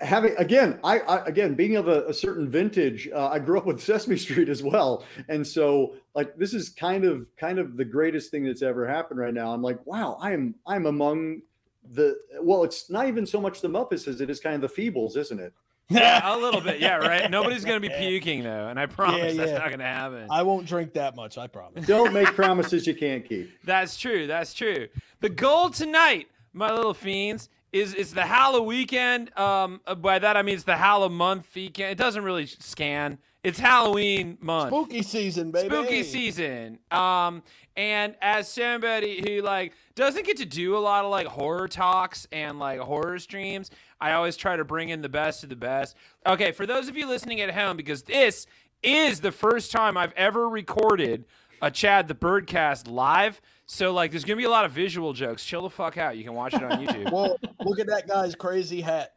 having 0.00 0.34
again. 0.38 0.80
I, 0.82 1.00
I 1.00 1.24
again 1.26 1.54
being 1.54 1.76
of 1.76 1.86
a, 1.86 2.06
a 2.06 2.14
certain 2.14 2.50
vintage. 2.50 3.08
Uh, 3.14 3.28
I 3.28 3.38
grew 3.38 3.58
up 3.58 3.66
with 3.66 3.80
Sesame 3.82 4.16
Street 4.16 4.48
as 4.48 4.62
well, 4.62 5.04
and 5.28 5.46
so 5.46 5.94
like 6.14 6.36
this 6.36 6.52
is 6.52 6.68
kind 6.68 7.04
of 7.04 7.28
kind 7.36 7.58
of 7.58 7.76
the 7.76 7.84
greatest 7.84 8.30
thing 8.30 8.44
that's 8.44 8.62
ever 8.62 8.86
happened 8.86 9.20
right 9.20 9.34
now. 9.34 9.52
I'm 9.52 9.62
like, 9.62 9.84
wow, 9.86 10.18
I'm 10.20 10.56
I'm 10.66 10.86
among 10.86 11.42
the 11.92 12.16
well. 12.40 12.64
It's 12.64 12.90
not 12.90 13.06
even 13.06 13.24
so 13.24 13.40
much 13.40 13.60
the 13.60 13.68
Muppets 13.68 14.08
as 14.08 14.20
it 14.20 14.30
is 14.30 14.40
kind 14.40 14.62
of 14.62 14.74
the 14.74 14.90
Feebles, 14.90 15.16
isn't 15.16 15.38
it? 15.38 15.52
Yeah, 15.88 16.20
a 16.34 16.38
little 16.38 16.60
bit. 16.60 16.80
Yeah, 16.80 16.96
right. 16.96 17.30
Nobody's 17.30 17.64
gonna 17.64 17.80
be 17.80 17.88
puking 17.88 18.42
though, 18.42 18.68
and 18.68 18.78
I 18.78 18.86
promise 18.86 19.36
that's 19.36 19.50
yeah. 19.50 19.58
not 19.58 19.70
gonna 19.70 19.84
happen. 19.84 20.28
I 20.30 20.42
won't 20.42 20.66
drink 20.66 20.92
that 20.94 21.16
much. 21.16 21.38
I 21.38 21.46
promise. 21.46 21.86
Don't 21.86 22.12
make 22.12 22.28
promises 22.28 22.86
you 22.86 22.94
can't 22.94 23.24
keep. 23.24 23.50
That's 23.64 23.96
true. 23.96 24.26
That's 24.26 24.54
true. 24.54 24.88
The 25.20 25.28
goal 25.28 25.70
tonight, 25.70 26.28
my 26.52 26.72
little 26.72 26.94
fiends, 26.94 27.48
is 27.72 27.94
it's 27.94 28.12
the 28.12 28.22
Halloween 28.22 28.66
weekend. 28.66 29.38
Um, 29.38 29.80
uh, 29.86 29.94
by 29.94 30.18
that 30.18 30.36
I 30.36 30.42
mean 30.42 30.54
it's 30.54 30.64
the 30.64 30.76
Halloween 30.76 31.18
month 31.18 31.46
weekend. 31.54 31.92
It 31.92 31.98
doesn't 31.98 32.24
really 32.24 32.46
scan. 32.46 33.18
It's 33.44 33.58
Halloween 33.58 34.38
month. 34.40 34.68
Spooky 34.68 35.02
season, 35.02 35.50
baby. 35.50 35.68
Spooky 35.68 36.02
season. 36.04 36.78
Um, 36.92 37.42
and 37.76 38.14
as 38.20 38.48
somebody 38.48 39.20
who 39.26 39.42
like 39.42 39.72
doesn't 39.94 40.24
get 40.24 40.36
to 40.36 40.44
do 40.44 40.76
a 40.76 40.78
lot 40.78 41.04
of 41.04 41.10
like 41.10 41.26
horror 41.26 41.66
talks 41.66 42.28
and 42.30 42.58
like 42.58 42.78
horror 42.78 43.18
streams, 43.18 43.70
I 44.02 44.14
always 44.14 44.36
try 44.36 44.56
to 44.56 44.64
bring 44.64 44.88
in 44.88 45.00
the 45.00 45.08
best 45.08 45.44
of 45.44 45.48
the 45.48 45.56
best. 45.56 45.94
Okay, 46.26 46.50
for 46.50 46.66
those 46.66 46.88
of 46.88 46.96
you 46.96 47.06
listening 47.06 47.40
at 47.40 47.54
home, 47.54 47.76
because 47.76 48.02
this 48.02 48.48
is 48.82 49.20
the 49.20 49.30
first 49.30 49.70
time 49.70 49.96
I've 49.96 50.12
ever 50.14 50.48
recorded 50.48 51.24
a 51.60 51.70
Chad 51.70 52.08
the 52.08 52.14
Birdcast 52.14 52.90
live. 52.90 53.40
So 53.66 53.92
like 53.92 54.10
there's 54.10 54.24
gonna 54.24 54.38
be 54.38 54.44
a 54.44 54.50
lot 54.50 54.64
of 54.64 54.72
visual 54.72 55.12
jokes. 55.12 55.44
Chill 55.44 55.62
the 55.62 55.70
fuck 55.70 55.98
out. 55.98 56.16
You 56.16 56.24
can 56.24 56.34
watch 56.34 56.52
it 56.52 56.64
on 56.64 56.84
YouTube. 56.84 57.12
Whoa, 57.12 57.36
look 57.64 57.78
at 57.78 57.86
that 57.86 58.08
guy's 58.08 58.34
crazy 58.34 58.80
hat. 58.80 59.14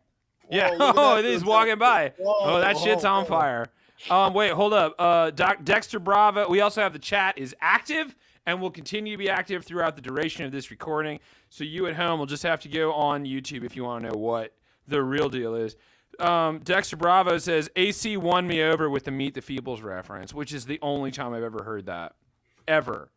Yeah. 0.52 0.70
Whoa, 0.78 1.18
at 1.18 1.26
Oh, 1.26 1.28
is 1.28 1.44
walking 1.44 1.80
by. 1.80 2.14
Whoa, 2.20 2.36
oh, 2.42 2.60
that 2.60 2.78
shit's 2.78 3.04
whoa, 3.04 3.10
on 3.10 3.24
whoa. 3.24 3.30
fire. 3.30 3.66
Um, 4.12 4.36
wait, 4.36 4.52
hold 4.52 4.74
up. 4.74 4.94
Uh, 5.00 5.32
Doc, 5.32 5.64
Dexter 5.64 5.98
Bravo. 5.98 6.48
We 6.48 6.62
also 6.62 6.82
have 6.82 6.94
the 6.94 7.00
chat 7.00 7.40
is 7.40 7.56
active 7.60 8.16
and 8.46 8.62
will 8.62 8.70
continue 8.70 9.14
to 9.14 9.18
be 9.18 9.32
active 9.32 9.66
throughout 9.66 9.96
the 9.96 10.02
duration 10.04 10.46
of 10.46 10.52
this 10.52 10.70
recording. 10.70 11.20
So 11.50 11.64
you 11.64 11.88
at 11.88 11.96
home 11.96 12.20
will 12.20 12.28
just 12.28 12.44
have 12.44 12.60
to 12.60 12.70
go 12.70 12.94
on 12.94 13.26
YouTube 13.26 13.64
if 13.64 13.76
you 13.76 13.84
want 13.84 14.04
to 14.04 14.12
know 14.12 14.18
what 14.18 14.54
the 14.88 15.02
real 15.04 15.30
deal 15.30 15.56
is. 15.56 15.76
Um, 16.20 16.60
Dexter 16.60 16.96
Bravo 16.96 17.38
says 17.38 17.70
AC 17.76 18.16
won 18.18 18.48
me 18.48 18.62
over 18.64 18.90
with 18.90 19.04
the 19.04 19.12
Meet 19.12 19.34
the 19.34 19.42
Feebles 19.42 19.84
reference, 19.84 20.34
which 20.34 20.54
is 20.54 20.66
the 20.66 20.80
only 20.82 21.12
time 21.12 21.34
I've 21.34 21.44
ever 21.44 21.64
heard 21.64 21.88
that, 21.88 22.14
ever. 22.68 23.12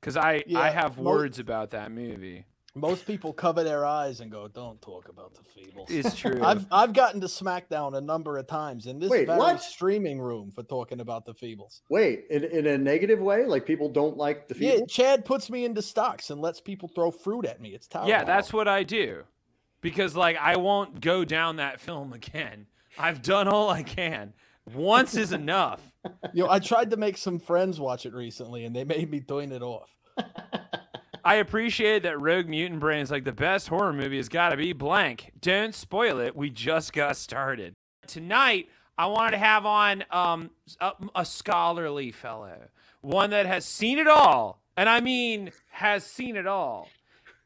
Because 0.00 0.16
I 0.16 0.42
I 0.56 0.70
have 0.70 0.96
most- 0.96 1.04
words 1.04 1.38
about 1.38 1.70
that 1.70 1.92
movie. 1.92 2.46
Most 2.76 3.04
people 3.04 3.32
cover 3.32 3.64
their 3.64 3.84
eyes 3.84 4.20
and 4.20 4.30
go, 4.30 4.46
"Don't 4.46 4.80
talk 4.80 5.08
about 5.08 5.34
the 5.34 5.40
Feebles." 5.42 5.90
It's 5.90 6.16
true. 6.16 6.40
I've 6.44 6.66
I've 6.70 6.92
gotten 6.92 7.20
to 7.20 7.26
SmackDown 7.26 7.96
a 7.96 8.00
number 8.00 8.38
of 8.38 8.46
times 8.46 8.86
in 8.86 9.00
this 9.00 9.10
Wait, 9.10 9.26
very 9.26 9.38
what? 9.38 9.60
streaming 9.60 10.20
room 10.20 10.52
for 10.52 10.62
talking 10.62 11.00
about 11.00 11.24
the 11.26 11.34
Feebles. 11.34 11.80
Wait, 11.90 12.26
in, 12.30 12.44
in 12.44 12.66
a 12.66 12.78
negative 12.78 13.20
way, 13.20 13.44
like 13.44 13.66
people 13.66 13.88
don't 13.88 14.16
like 14.16 14.46
the 14.46 14.54
Feebles. 14.54 14.60
Yeah, 14.60 14.74
Feebles. 14.76 14.90
Chad 14.90 15.24
puts 15.24 15.50
me 15.50 15.64
into 15.64 15.82
stocks 15.82 16.30
and 16.30 16.40
lets 16.40 16.60
people 16.60 16.88
throw 16.88 17.10
fruit 17.10 17.44
at 17.44 17.60
me. 17.60 17.70
It's 17.70 17.88
terrible. 17.88 18.08
Yeah, 18.08 18.22
that's 18.22 18.52
what 18.52 18.68
I 18.68 18.84
do. 18.84 19.24
Because 19.80 20.16
like 20.16 20.36
I 20.36 20.56
won't 20.56 21.00
go 21.00 21.24
down 21.24 21.56
that 21.56 21.80
film 21.80 22.12
again. 22.12 22.66
I've 22.98 23.22
done 23.22 23.48
all 23.48 23.70
I 23.70 23.82
can. 23.82 24.34
Once 24.74 25.16
is 25.16 25.32
enough. 25.32 25.80
you 26.32 26.44
know. 26.44 26.50
I 26.50 26.58
tried 26.58 26.90
to 26.90 26.96
make 26.96 27.16
some 27.16 27.38
friends 27.38 27.80
watch 27.80 28.06
it 28.06 28.12
recently, 28.12 28.64
and 28.64 28.74
they 28.74 28.84
made 28.84 29.10
me 29.10 29.20
turn 29.20 29.52
it 29.52 29.62
off. 29.62 29.88
I 31.24 31.36
appreciate 31.36 32.02
that 32.04 32.20
Rogue 32.20 32.48
Mutant 32.48 32.80
Brain 32.80 33.02
is 33.02 33.10
like 33.10 33.24
the 33.24 33.32
best 33.32 33.68
horror 33.68 33.92
movie 33.92 34.16
has 34.16 34.28
got 34.28 34.50
to 34.50 34.56
be 34.56 34.72
blank. 34.72 35.32
Don't 35.40 35.74
spoil 35.74 36.18
it. 36.18 36.34
We 36.34 36.50
just 36.50 36.92
got 36.92 37.16
started. 37.16 37.74
Tonight, 38.06 38.68
I 38.96 39.06
wanted 39.06 39.32
to 39.32 39.38
have 39.38 39.66
on 39.66 40.04
um, 40.10 40.50
a, 40.80 40.92
a 41.14 41.24
scholarly 41.24 42.10
fellow, 42.10 42.68
one 43.02 43.30
that 43.30 43.46
has 43.46 43.64
seen 43.64 43.98
it 43.98 44.08
all, 44.08 44.62
and 44.76 44.88
I 44.88 45.00
mean 45.00 45.52
has 45.70 46.04
seen 46.04 46.36
it 46.36 46.46
all, 46.46 46.88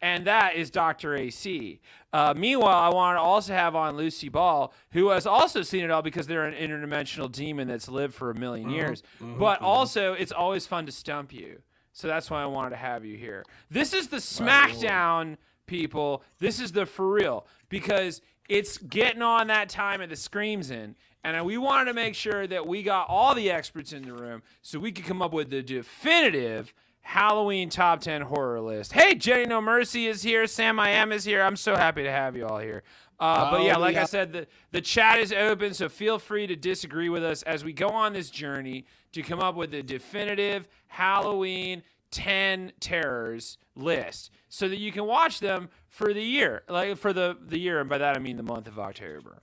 and 0.05 0.27
that 0.27 0.55
is 0.55 0.71
Dr. 0.71 1.17
AC. 1.17 1.81
Uh, 2.13 2.35
meanwhile, 2.37 2.79
I 2.79 2.95
want 2.95 3.17
to 3.17 3.23
also 3.23 3.55
have 3.55 3.75
on 3.75 3.97
Lucy 3.97 4.29
Ball, 4.29 4.71
who 4.91 5.09
has 5.09 5.27
also 5.27 5.63
seen 5.63 5.83
it 5.83 5.91
all 5.91 6.03
because 6.03 6.27
they're 6.27 6.45
an 6.45 6.53
interdimensional 6.53 7.33
demon 7.33 7.69
that's 7.69 7.89
lived 7.89 8.13
for 8.13 8.29
a 8.29 8.35
1000000 8.35 8.39
mm-hmm. 8.39 8.71
years. 8.71 9.03
Mm-hmm. 9.23 9.39
But 9.39 9.57
mm-hmm. 9.57 9.65
also, 9.65 10.13
it's 10.13 10.31
always 10.31 10.67
fun 10.67 10.85
to 10.85 10.93
stump 10.93 11.33
you. 11.33 11.63
So 11.95 12.07
that's 12.07 12.31
why 12.31 12.43
I 12.43 12.47
wanted 12.47 12.71
to 12.71 12.77
have 12.77 13.07
you 13.07 13.17
here. 13.17 13.47
This 13.71 13.95
is 13.95 14.09
the 14.09 14.19
SmackDown, 14.19 15.39
people. 15.65 16.23
This 16.39 16.61
is 16.61 16.73
the 16.73 16.85
for 16.85 17.11
real 17.11 17.47
because 17.71 18.21
it's 18.47 18.77
getting 18.77 19.23
on 19.23 19.47
that 19.47 19.71
time 19.71 20.03
of 20.03 20.11
the 20.11 20.17
screams 20.17 20.71
in. 20.71 20.97
And 21.25 21.47
we 21.47 21.57
wanted 21.57 21.87
to 21.87 21.95
make 21.95 22.15
sure 22.15 22.47
that 22.47 22.67
we 22.67 22.83
got 22.83 23.09
all 23.09 23.35
the 23.35 23.51
experts 23.51 23.95
in 23.95 24.03
the 24.03 24.13
room 24.13 24.43
so 24.61 24.79
we 24.79 24.93
could 24.93 25.07
come 25.07 25.23
up 25.23 25.33
with 25.33 25.49
the 25.49 25.63
definitive 25.63 26.75
Halloween 27.05 27.69
top 27.69 28.01
10 28.01 28.23
horror 28.23 28.61
list. 28.61 28.93
Hey, 28.93 29.15
Jenny 29.15 29.45
No 29.45 29.61
Mercy 29.61 30.07
is 30.07 30.23
here. 30.23 30.47
Sam 30.47 30.81
I 30.81 30.89
Am 30.89 31.13
is 31.13 31.23
here. 31.25 31.43
I'm 31.43 31.55
so 31.55 31.77
happy 31.77 32.03
to 32.03 32.11
have 32.11 32.35
you 32.35 32.47
all 32.47 32.59
here. 32.59 32.83
Uh, 33.21 33.51
but 33.51 33.63
yeah, 33.63 33.77
like 33.77 33.95
I 33.95 34.05
said, 34.05 34.33
the, 34.33 34.47
the 34.73 34.81
chat 34.81 35.21
is 35.21 35.33
open, 35.33 35.75
so 35.75 35.89
feel 35.89 36.19
free 36.19 36.47
to 36.47 36.57
disagree 36.57 37.11
with 37.11 37.23
us 37.23 37.43
as 37.43 37.63
we 37.63 37.73
go 37.73 37.89
on 37.89 38.15
this 38.15 38.31
journey 38.31 38.87
to 39.13 39.23
come 39.23 39.39
up 39.39 39.55
with 39.55 39.73
a 39.75 39.83
definitive 39.83 40.67
Halloween 40.89 41.83
10 42.11 42.73
terrors 42.81 43.59
list 43.77 44.31
so 44.49 44.67
that 44.67 44.79
you 44.79 44.91
can 44.91 45.05
watch 45.05 45.41
them 45.41 45.69
for 45.89 46.15
the 46.15 46.23
year, 46.23 46.63
like 46.69 46.97
for 46.97 47.13
the, 47.13 47.37
the 47.47 47.59
year, 47.59 47.81
and 47.81 47.89
by 47.89 47.99
that 47.99 48.17
I 48.17 48.19
mean 48.19 48.39
the 48.39 48.43
month 48.43 48.67
of 48.67 48.79
October. 48.79 49.43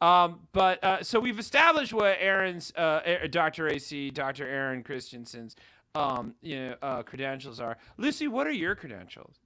Um, 0.00 0.40
but 0.52 0.82
uh, 0.82 1.02
so 1.04 1.20
we've 1.20 1.38
established 1.38 1.92
what 1.92 2.16
Aaron's, 2.18 2.72
uh, 2.74 3.28
Dr. 3.30 3.68
AC, 3.68 4.10
Dr. 4.10 4.48
Aaron 4.48 4.82
Christensen's, 4.82 5.54
um, 5.94 6.34
you 6.40 6.56
know, 6.56 6.74
uh, 6.82 7.02
credentials 7.02 7.60
are. 7.60 7.76
Lucy, 7.98 8.28
what 8.28 8.46
are 8.46 8.52
your 8.52 8.74
credentials? 8.74 9.36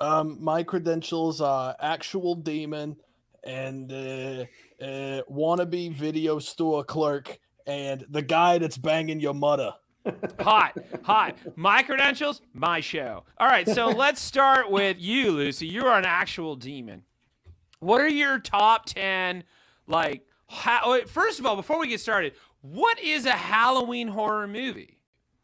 Um, 0.00 0.38
my 0.40 0.62
credentials 0.62 1.40
are 1.40 1.74
actual 1.80 2.36
demon 2.36 2.96
and 3.44 3.92
uh, 3.92 4.44
uh, 4.80 5.22
wannabe 5.30 5.92
video 5.92 6.38
store 6.38 6.84
clerk 6.84 7.38
and 7.66 8.04
the 8.08 8.22
guy 8.22 8.58
that's 8.58 8.78
banging 8.78 9.20
your 9.20 9.34
mother. 9.34 9.72
Hot, 10.40 10.78
hot. 11.02 11.36
My 11.54 11.82
credentials, 11.82 12.40
my 12.54 12.80
show. 12.80 13.24
All 13.36 13.46
right, 13.46 13.68
so 13.68 13.88
let's 13.96 14.22
start 14.22 14.70
with 14.70 14.96
you, 14.98 15.32
Lucy. 15.32 15.66
You 15.66 15.84
are 15.84 15.98
an 15.98 16.06
actual 16.06 16.56
demon. 16.56 17.02
What 17.80 18.00
are 18.00 18.08
your 18.08 18.38
top 18.38 18.86
10, 18.86 19.44
like, 19.86 20.22
wait, 20.86 21.10
first 21.10 21.40
of 21.40 21.44
all, 21.44 21.56
before 21.56 21.78
we 21.78 21.88
get 21.88 22.00
started, 22.00 22.32
what 22.62 22.98
is 23.00 23.26
a 23.26 23.32
Halloween 23.32 24.08
horror 24.08 24.48
movie? 24.48 24.97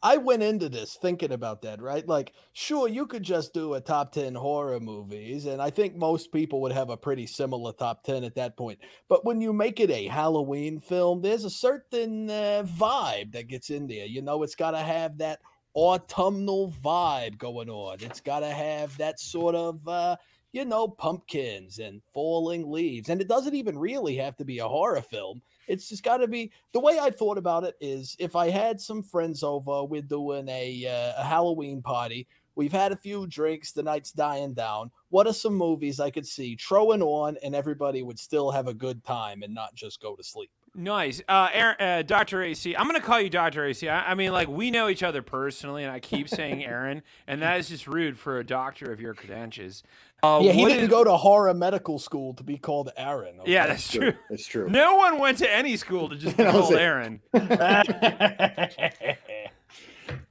I 0.05 0.19
went 0.19 0.43
into 0.43 0.69
this 0.69 0.97
thinking 1.01 1.33
about 1.33 1.63
that, 1.63 1.81
right? 1.81 2.07
Like, 2.07 2.35
sure, 2.53 2.87
you 2.87 3.07
could 3.07 3.23
just 3.23 3.55
do 3.55 3.73
a 3.73 3.81
top 3.81 4.13
10 4.13 4.35
horror 4.35 4.79
movies, 4.79 5.47
and 5.47 5.63
I 5.63 5.71
think 5.71 5.97
most 5.97 6.31
people 6.31 6.61
would 6.61 6.73
have 6.73 6.91
a 6.91 6.97
pretty 6.97 7.27
similar 7.27 7.73
top 7.73 8.05
10 8.05 8.23
at 8.23 8.35
that 8.35 8.55
point. 8.55 8.81
But 9.09 9.25
when 9.25 9.41
you 9.41 9.55
make 9.55 9.81
it 9.81 9.91
a 9.91 10.07
Halloween 10.07 10.79
film, 10.79 11.23
there's 11.23 11.47
a 11.47 11.51
certain 11.51 12.29
uh, 12.29 12.67
vibe 12.67 13.33
that 13.33 13.49
gets 13.49 13.71
in 13.71 13.87
there. 13.87 14.05
You 14.05 14.21
know, 14.21 14.43
it's 14.43 14.55
got 14.55 14.73
to 14.73 14.79
have 14.81 15.17
that 15.19 15.41
autumnal 15.75 16.71
vibe 16.85 17.39
going 17.39 17.71
on, 17.71 17.97
it's 18.01 18.21
got 18.21 18.41
to 18.41 18.51
have 18.51 18.95
that 18.99 19.19
sort 19.19 19.55
of. 19.55 19.89
Uh, 19.89 20.17
you 20.53 20.65
know, 20.65 20.87
pumpkins 20.87 21.81
and 21.81 22.01
falling 22.13 22.71
leaves. 22.71 23.09
And 23.09 23.21
it 23.21 23.27
doesn't 23.27 23.57
even 23.57 23.77
really 23.77 24.15
have 24.19 24.37
to 24.37 24.45
be 24.45 24.61
a 24.61 24.69
horror 24.69 25.03
film. 25.03 25.43
It's 25.67 25.89
just 25.89 26.03
got 26.03 26.19
to 26.19 26.29
be 26.29 26.51
the 26.73 26.81
way 26.81 26.99
I 26.99 27.11
thought 27.11 27.39
about 27.39 27.65
it 27.65 27.77
is 27.81 28.17
if 28.19 28.37
I 28.37 28.51
had 28.51 28.81
some 28.81 29.03
friends 29.03 29.43
over, 29.43 29.85
we're 29.85 30.03
doing 30.03 30.49
a, 30.49 30.87
uh, 30.87 31.21
a 31.21 31.25
Halloween 31.25 31.83
party. 31.83 32.27
We've 32.57 32.73
had 32.73 32.93
a 32.93 32.97
few 32.97 33.27
drinks, 33.27 33.73
the 33.73 33.83
night's 33.83 34.13
dying 34.13 34.55
down. 34.55 34.91
What 35.09 35.27
are 35.27 35.33
some 35.33 35.55
movies 35.55 35.99
I 35.99 36.11
could 36.11 36.27
see 36.27 36.57
throwing 36.57 37.03
on 37.03 37.37
and 37.43 37.55
everybody 37.55 38.03
would 38.03 38.19
still 38.19 38.51
have 38.51 38.69
a 38.69 38.75
good 38.75 39.03
time 39.05 39.43
and 39.43 39.53
not 39.53 39.75
just 39.75 40.01
go 40.01 40.15
to 40.15 40.23
sleep? 40.23 40.51
Nice. 40.75 41.23
Uh, 41.29 41.49
Aaron, 41.53 41.77
uh, 41.79 42.03
Dr. 42.03 42.43
AC, 42.43 42.75
I'm 42.77 42.89
going 42.89 43.01
to 43.01 43.07
call 43.07 43.21
you 43.21 43.31
Dr. 43.31 43.65
AC. 43.65 43.89
I, 43.89 44.11
I 44.11 44.15
mean, 44.15 44.33
like, 44.33 44.49
we 44.49 44.73
know 44.73 44.89
each 44.89 45.05
other 45.05 45.23
personally, 45.23 45.85
and 45.85 45.93
I 45.93 46.01
keep 46.01 46.29
saying 46.29 46.65
Aaron, 46.67 47.03
and 47.27 47.43
that 47.43 47.61
is 47.61 47.69
just 47.69 47.87
rude 47.87 48.19
for 48.19 48.39
a 48.39 48.45
doctor 48.45 48.93
of 48.93 49.01
your 49.01 49.15
credentials. 49.15 49.85
Uh, 50.23 50.41
yeah, 50.43 50.53
he 50.53 50.65
didn't 50.65 50.85
is... 50.85 50.89
go 50.89 51.05
to 51.05 51.13
horror 51.17 51.55
medical 51.55 51.99
school 51.99 52.35
to 52.35 52.43
be 52.43 52.59
called 52.59 52.91
Aaron. 52.97 53.41
Okay? 53.41 53.53
Yeah, 53.53 53.67
that's 53.69 53.89
true. 53.89 54.15
That's 54.31 54.47
true. 54.47 54.69
No 54.69 54.97
one 54.97 55.19
went 55.19 55.39
to 55.39 55.55
any 55.55 55.77
school 55.77 56.09
to 56.09 56.17
just 56.17 56.37
be 56.39 56.45
called 56.45 56.75
Aaron. 56.75 57.21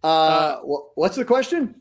uh, 0.04 0.58
what's 0.96 1.16
the 1.16 1.26
question? 1.26 1.76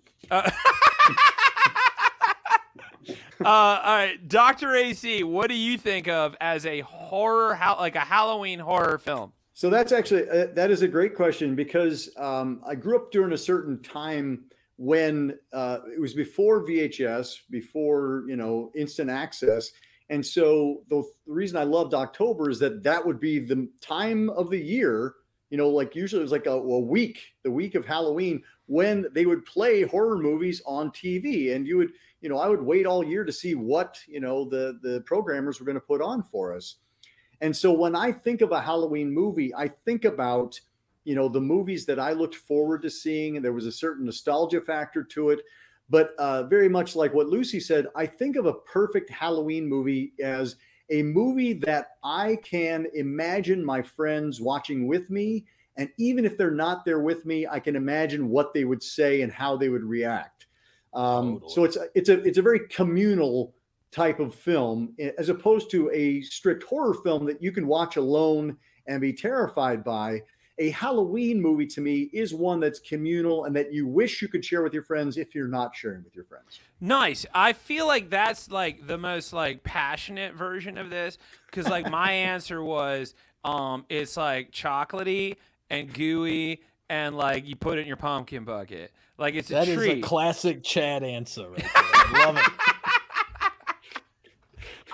Uh, 3.45 3.49
all 3.49 3.97
right, 3.97 4.29
Doctor 4.29 4.75
AC, 4.75 5.25
what 5.25 5.49
do 5.49 5.55
you 5.55 5.77
think 5.77 6.07
of 6.07 6.37
as 6.41 6.65
a 6.65 6.81
horror, 6.81 7.59
like 7.79 7.97
a 7.97 8.01
Halloween 8.01 8.59
horror 8.59 8.99
film? 8.99 9.33
So 9.53 9.69
that's 9.69 9.93
actually 9.93 10.29
uh, 10.29 10.47
that 10.55 10.71
is 10.71 10.83
a 10.83 10.89
great 10.89 11.15
question 11.15 11.55
because 11.55 12.11
um, 12.17 12.63
I 12.67 12.75
grew 12.75 12.97
up 12.97 13.11
during 13.11 13.33
a 13.33 13.39
certain 13.39 13.83
time 13.83 14.45
when 14.77 15.39
uh, 15.53 15.79
it 15.95 16.01
was 16.01 16.15
before 16.15 16.65
VHS, 16.65 17.41
before 17.51 18.25
you 18.29 18.37
know 18.37 18.71
instant 18.75 19.11
access, 19.11 19.73
and 20.09 20.25
so 20.25 20.83
the, 20.89 21.03
the 21.27 21.33
reason 21.33 21.57
I 21.57 21.65
loved 21.65 21.95
October 21.95 22.49
is 22.49 22.59
that 22.61 22.83
that 22.85 23.05
would 23.05 23.19
be 23.19 23.39
the 23.39 23.69
time 23.81 24.31
of 24.31 24.51
the 24.51 24.59
year. 24.59 25.15
You 25.51 25.59
know, 25.59 25.69
like 25.69 25.95
usually 25.95 26.21
it 26.21 26.25
was 26.25 26.33
like 26.33 26.47
a, 26.47 26.53
a 26.53 26.81
week, 26.81 27.21
the 27.45 27.51
week 27.51 27.75
of 27.75 27.85
Halloween, 27.85 28.43
when 28.67 29.07
they 29.13 29.27
would 29.27 29.45
play 29.45 29.83
horror 29.83 30.19
movies 30.19 30.63
on 30.65 30.91
TV, 30.91 31.55
and 31.55 31.67
you 31.67 31.77
would 31.79 31.93
you 32.23 32.29
know, 32.29 32.39
I 32.39 32.49
would 32.49 32.63
wait 32.63 32.87
all 32.87 33.05
year 33.05 33.25
to 33.25 33.33
see 33.33 33.55
what, 33.55 33.99
you 34.07 34.21
know, 34.21 34.45
the 34.49 34.79
the 34.83 35.01
programmers 35.03 35.59
were 35.59 35.67
going 35.67 35.77
to 35.77 35.81
put 35.81 36.01
on 36.01 36.23
for 36.23 36.55
us. 36.55 36.77
And 37.41 37.55
so 37.55 37.73
when 37.73 37.97
I 37.97 38.13
think 38.13 38.41
of 38.41 38.53
a 38.53 38.61
Halloween 38.61 39.13
movie, 39.13 39.53
I 39.53 39.67
think 39.67 40.05
about, 40.05 40.59
you 41.03 41.17
know, 41.17 41.29
the 41.29 41.41
movies 41.41 41.85
that 41.87 41.99
I 41.99 42.13
looked 42.13 42.37
forward 42.37 42.83
to 42.83 42.91
seeing, 42.91 43.35
and 43.37 43.45
there 43.45 43.53
was 43.53 43.67
a 43.67 43.73
certain 43.73 44.07
nostalgia 44.07 44.61
factor 44.61 45.03
to 45.03 45.31
it. 45.31 45.41
But 45.91 46.15
uh, 46.17 46.45
very 46.45 46.69
much 46.69 46.95
like 46.95 47.13
what 47.13 47.27
Lucy 47.27 47.59
said, 47.59 47.89
I 47.97 48.07
think 48.07 48.37
of 48.37 48.47
a 48.47 48.55
perfect 48.55 49.11
Halloween 49.11 49.69
movie 49.69 50.13
as 50.23 50.57
a 50.91 51.03
movie 51.03 51.55
that 51.55 51.89
I 52.05 52.39
can 52.45 52.87
imagine 52.95 53.65
my 53.65 53.83
friends 53.83 54.41
watching 54.41 54.87
with 54.87 55.11
me. 55.11 55.45
And 55.77 55.89
even 55.99 56.25
if 56.25 56.37
they're 56.37 56.51
not 56.51 56.85
there 56.85 57.01
with 57.01 57.25
me, 57.25 57.47
I 57.47 57.61
can 57.61 57.77
imagine 57.77 58.29
what 58.29 58.53
they 58.53 58.65
would 58.65 58.83
say 58.83 59.23
and 59.23 59.33
how 59.33 59.57
they 59.57 59.69
would 59.69 59.85
react. 59.85 60.47
Um, 60.95 61.41
totally. 61.41 61.53
So 61.55 61.65
it's 61.65 61.77
a, 61.77 61.87
it's 61.95 62.09
a 62.09 62.23
it's 62.23 62.39
a 62.39 62.43
very 62.43 62.61
communal 62.69 63.55
type 63.91 64.21
of 64.21 64.35
film 64.35 64.95
as 65.19 65.29
opposed 65.29 65.71
to 65.71 65.91
a 65.93 66.23
strict 66.23 66.63
horror 66.65 66.95
film 66.95 67.27
that 67.27 67.43
you 67.43 67.53
can 67.53 67.67
watch 67.67 67.97
alone 67.97 68.57
and 68.87 69.01
be 69.01 69.13
terrified 69.13 69.85
by. 69.85 70.23
A 70.59 70.71
Halloween 70.71 71.41
movie 71.41 71.67
to 71.69 71.81
me 71.81 72.11
is 72.13 72.35
one 72.35 72.61
that's 72.61 72.79
communal 72.79 73.45
and 73.45 73.57
that 73.57 73.73
you 73.73 73.87
wish 73.87 74.21
you 74.21 74.29
could 74.29 74.45
share 74.45 74.63
with 74.63 74.75
your 74.75 74.83
friends 74.83 75.17
if 75.17 75.35
you're 75.35 75.49
not 75.49 75.75
sharing 75.75 76.05
with 76.05 76.15
your 76.15 76.25
friends. 76.25 76.61
Nice. 76.81 77.25
I 77.35 77.55
feel 77.55 77.87
like 77.87 78.11
that's 78.11 78.51
like 78.51 78.87
the 78.87 78.99
most 78.99 79.33
like 79.33 79.65
passionate 79.65 80.35
version 80.35 80.77
of 80.77 80.91
this 80.91 81.17
because 81.47 81.69
like 81.69 81.91
my 81.91 82.13
answer 82.13 82.63
was 82.63 83.15
um 83.45 83.87
it's 83.89 84.17
like 84.17 84.53
chocolatey 84.53 85.37
and 85.73 85.93
gooey 85.93 86.63
and 86.89 87.17
like 87.17 87.47
you 87.47 87.57
put 87.57 87.79
it 87.79 87.83
in 87.83 87.89
your 87.89 87.97
pumpkin 87.97 88.45
bucket. 88.45 88.93
Like 89.19 89.35
it's 89.35 89.51
a 89.51 89.55
that 89.55 89.65
treat. 89.65 89.77
That 89.77 89.83
is 89.85 89.99
a 89.99 90.01
classic 90.03 90.63
Chad 90.63 91.03
answer. 91.03 91.51
Right 91.51 91.67
I 91.75 92.25
love 92.25 92.37
it. 92.37 92.45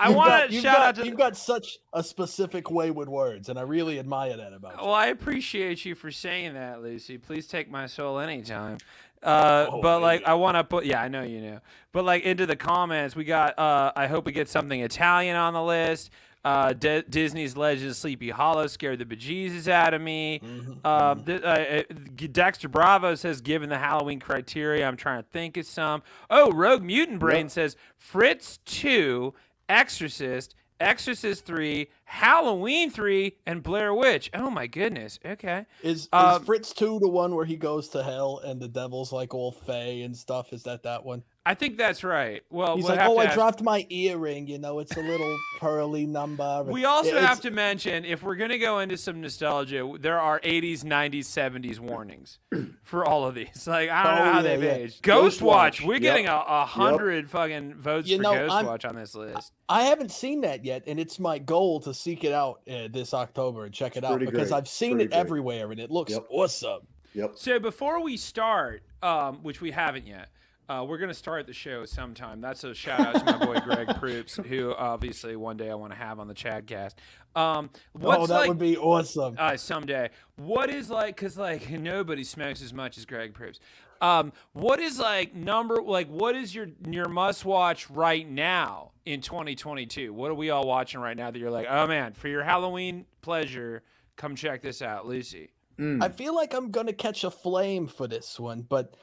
I 0.01 0.11
want 0.11 0.49
to 0.49 0.55
shout 0.55 0.63
got, 0.63 0.81
out 0.81 0.95
to 0.95 1.05
you've 1.05 1.17
got 1.17 1.35
such 1.35 1.77
a 1.91 2.01
specific 2.01 2.71
way 2.71 2.89
with 2.89 3.09
words, 3.09 3.49
and 3.49 3.59
I 3.59 3.63
really 3.63 3.99
admire 3.99 4.37
that 4.37 4.53
about 4.53 4.77
you. 4.77 4.85
Well, 4.85 4.93
I 4.93 5.07
appreciate 5.07 5.83
you 5.83 5.93
for 5.93 6.09
saying 6.09 6.53
that, 6.53 6.81
Lucy. 6.81 7.17
Please 7.17 7.47
take 7.47 7.69
my 7.69 7.85
soul 7.85 8.19
anytime. 8.19 8.77
Uh, 9.21 9.65
oh, 9.69 9.81
but 9.81 10.01
like, 10.01 10.23
I 10.25 10.35
want 10.35 10.55
to 10.55 10.63
put, 10.63 10.85
yeah, 10.85 11.01
I 11.01 11.09
know 11.09 11.23
you 11.23 11.41
know, 11.41 11.59
but 11.91 12.05
like 12.05 12.23
into 12.23 12.45
the 12.45 12.55
comments, 12.55 13.13
we 13.13 13.25
got. 13.25 13.59
Uh, 13.59 13.91
I 13.93 14.07
hope 14.07 14.25
we 14.25 14.31
get 14.31 14.47
something 14.47 14.79
Italian 14.79 15.35
on 15.35 15.53
the 15.53 15.63
list. 15.63 16.11
Uh, 16.43 16.73
D- 16.73 17.03
Disney's 17.09 17.57
Legend 17.57 17.89
of 17.89 17.95
Sleepy 17.97 18.29
Hollow 18.29 18.67
scared 18.67 18.99
the 18.99 19.05
bejesus 19.05 19.67
out 19.67 19.93
of 19.93 20.01
me. 20.01 20.39
Mm-hmm. 20.39 20.73
Uh, 20.83 21.15
th- 21.15 21.43
uh, 21.43 21.45
uh 21.45 22.27
Dexter 22.31 22.69
Bravo 22.69 23.15
says, 23.15 23.41
given 23.41 23.69
the 23.69 23.77
Halloween 23.77 24.19
criteria, 24.19 24.87
I'm 24.87 24.97
trying 24.97 25.21
to 25.21 25.29
think 25.29 25.57
of 25.57 25.65
some. 25.65 26.01
Oh, 26.29 26.51
Rogue 26.51 26.81
Mutant 26.81 27.19
Brain 27.19 27.45
yep. 27.45 27.51
says 27.51 27.75
Fritz 27.97 28.59
2, 28.65 29.33
Exorcist, 29.67 30.55
Exorcist 30.79 31.45
3, 31.45 31.89
Halloween 32.05 32.89
3, 32.89 33.35
and 33.45 33.61
Blair 33.61 33.93
Witch. 33.93 34.31
Oh 34.33 34.49
my 34.49 34.65
goodness. 34.65 35.19
Okay. 35.25 35.65
Is, 35.83 36.07
um, 36.13 36.41
is 36.41 36.45
Fritz 36.45 36.73
2 36.73 36.99
the 36.99 37.09
one 37.09 37.35
where 37.35 37.45
he 37.45 37.57
goes 37.57 37.89
to 37.89 38.03
hell 38.03 38.39
and 38.45 38.61
the 38.61 38.67
devil's 38.67 39.11
like 39.11 39.33
all 39.33 39.51
fey 39.51 40.03
and 40.03 40.15
stuff? 40.15 40.53
Is 40.53 40.63
that 40.63 40.83
that 40.83 41.03
one? 41.03 41.23
I 41.49 41.55
think 41.55 41.79
that's 41.79 42.03
right. 42.03 42.43
Well, 42.51 42.75
he's 42.75 42.85
we'll 42.85 42.95
like, 42.95 43.09
"Oh, 43.09 43.17
I 43.17 43.23
ask. 43.25 43.33
dropped 43.33 43.63
my 43.63 43.83
earring. 43.89 44.45
You 44.45 44.59
know, 44.59 44.77
it's 44.77 44.95
a 44.95 45.01
little 45.01 45.35
pearly 45.59 46.05
number." 46.05 46.63
We 46.69 46.85
also 46.85 47.15
it's... 47.15 47.25
have 47.25 47.41
to 47.41 47.49
mention 47.49 48.05
if 48.05 48.21
we're 48.21 48.35
going 48.35 48.51
to 48.51 48.59
go 48.59 48.79
into 48.79 48.97
some 48.97 49.19
nostalgia, 49.19 49.95
there 49.99 50.19
are 50.19 50.39
80s, 50.41 50.83
90s, 50.83 51.21
70s 51.21 51.79
warnings 51.79 52.37
for 52.83 53.03
all 53.03 53.25
of 53.25 53.33
these. 53.33 53.47
Like 53.65 53.89
I 53.89 54.03
don't 54.03 54.13
oh, 54.13 54.17
know 54.17 54.31
how 54.31 54.37
yeah, 54.37 54.41
they've 54.43 54.63
yeah. 54.63 54.73
aged. 54.73 55.01
Ghost, 55.01 55.23
Ghost 55.23 55.41
Watch. 55.41 55.81
Watch. 55.81 55.87
We're 55.87 55.93
yep. 55.93 56.01
getting 56.01 56.27
a, 56.27 56.43
a 56.47 56.65
hundred 56.65 57.25
yep. 57.25 57.31
fucking 57.31 57.73
votes 57.75 58.07
you 58.07 58.17
for 58.17 58.23
know, 58.23 58.33
Ghost 58.33 58.53
I'm, 58.53 58.65
Watch 58.67 58.85
on 58.85 58.95
this 58.95 59.15
list. 59.15 59.53
I 59.67 59.83
haven't 59.85 60.11
seen 60.11 60.41
that 60.41 60.63
yet, 60.63 60.83
and 60.85 60.99
it's 60.99 61.17
my 61.17 61.39
goal 61.39 61.79
to 61.81 61.95
seek 61.95 62.23
it 62.23 62.31
out 62.31 62.61
uh, 62.69 62.89
this 62.91 63.15
October 63.15 63.65
and 63.65 63.73
check 63.73 63.97
it 63.97 64.03
out 64.03 64.19
because 64.19 64.49
great. 64.49 64.53
I've 64.53 64.67
seen 64.67 64.91
pretty 64.91 65.05
it 65.05 65.11
great. 65.11 65.19
everywhere 65.19 65.71
and 65.71 65.79
it 65.79 65.89
looks 65.89 66.11
yep. 66.11 66.27
awesome. 66.29 66.81
Yep. 67.15 67.31
So 67.35 67.59
before 67.59 68.03
we 68.03 68.17
start, 68.17 68.83
um, 69.01 69.37
which 69.41 69.61
we 69.61 69.71
haven't 69.71 70.05
yet. 70.05 70.29
Uh, 70.69 70.83
we're 70.83 70.99
gonna 70.99 71.11
start 71.15 71.47
the 71.47 71.53
show 71.53 71.83
sometime. 71.83 72.39
That's 72.39 72.63
a 72.63 72.75
shout 72.75 72.99
out 72.99 73.25
to 73.25 73.25
my 73.25 73.43
boy 73.43 73.59
Greg 73.61 73.87
Proops, 73.99 74.35
who 74.35 74.71
obviously 74.75 75.35
one 75.35 75.57
day 75.57 75.71
I 75.71 75.73
want 75.73 75.91
to 75.93 75.97
have 75.97 76.19
on 76.19 76.27
the 76.27 76.35
Chadcast. 76.35 76.93
Um, 77.35 77.71
oh, 78.03 78.27
that 78.27 78.33
like, 78.33 78.47
would 78.49 78.59
be 78.59 78.77
awesome. 78.77 79.35
Uh, 79.39 79.57
someday. 79.57 80.11
What 80.35 80.69
is 80.69 80.91
like? 80.91 81.17
Cause 81.17 81.39
like 81.39 81.71
nobody 81.71 82.23
smokes 82.23 82.61
as 82.61 82.71
much 82.71 82.99
as 82.99 83.05
Greg 83.05 83.33
Proops. 83.33 83.59
Um, 83.99 84.31
what 84.53 84.79
is 84.79 84.99
like 84.99 85.33
number 85.33 85.81
like? 85.81 86.07
What 86.07 86.35
is 86.35 86.53
your 86.53 86.67
your 86.87 87.09
must 87.09 87.45
watch 87.45 87.89
right 87.89 88.29
now 88.29 88.91
in 89.07 89.21
2022? 89.21 90.13
What 90.13 90.29
are 90.29 90.35
we 90.35 90.51
all 90.51 90.67
watching 90.67 91.01
right 91.01 91.17
now 91.17 91.31
that 91.31 91.39
you're 91.39 91.49
like, 91.49 91.65
oh 91.67 91.87
man, 91.87 92.13
for 92.13 92.27
your 92.27 92.43
Halloween 92.43 93.05
pleasure, 93.21 93.81
come 94.17 94.35
check 94.35 94.61
this 94.61 94.83
out, 94.83 95.07
Lucy. 95.07 95.49
Mm. 95.79 96.03
I 96.03 96.09
feel 96.09 96.35
like 96.35 96.53
I'm 96.53 96.69
gonna 96.69 96.93
catch 96.93 97.23
a 97.23 97.31
flame 97.31 97.87
for 97.87 98.07
this 98.07 98.39
one, 98.39 98.61
but 98.61 98.95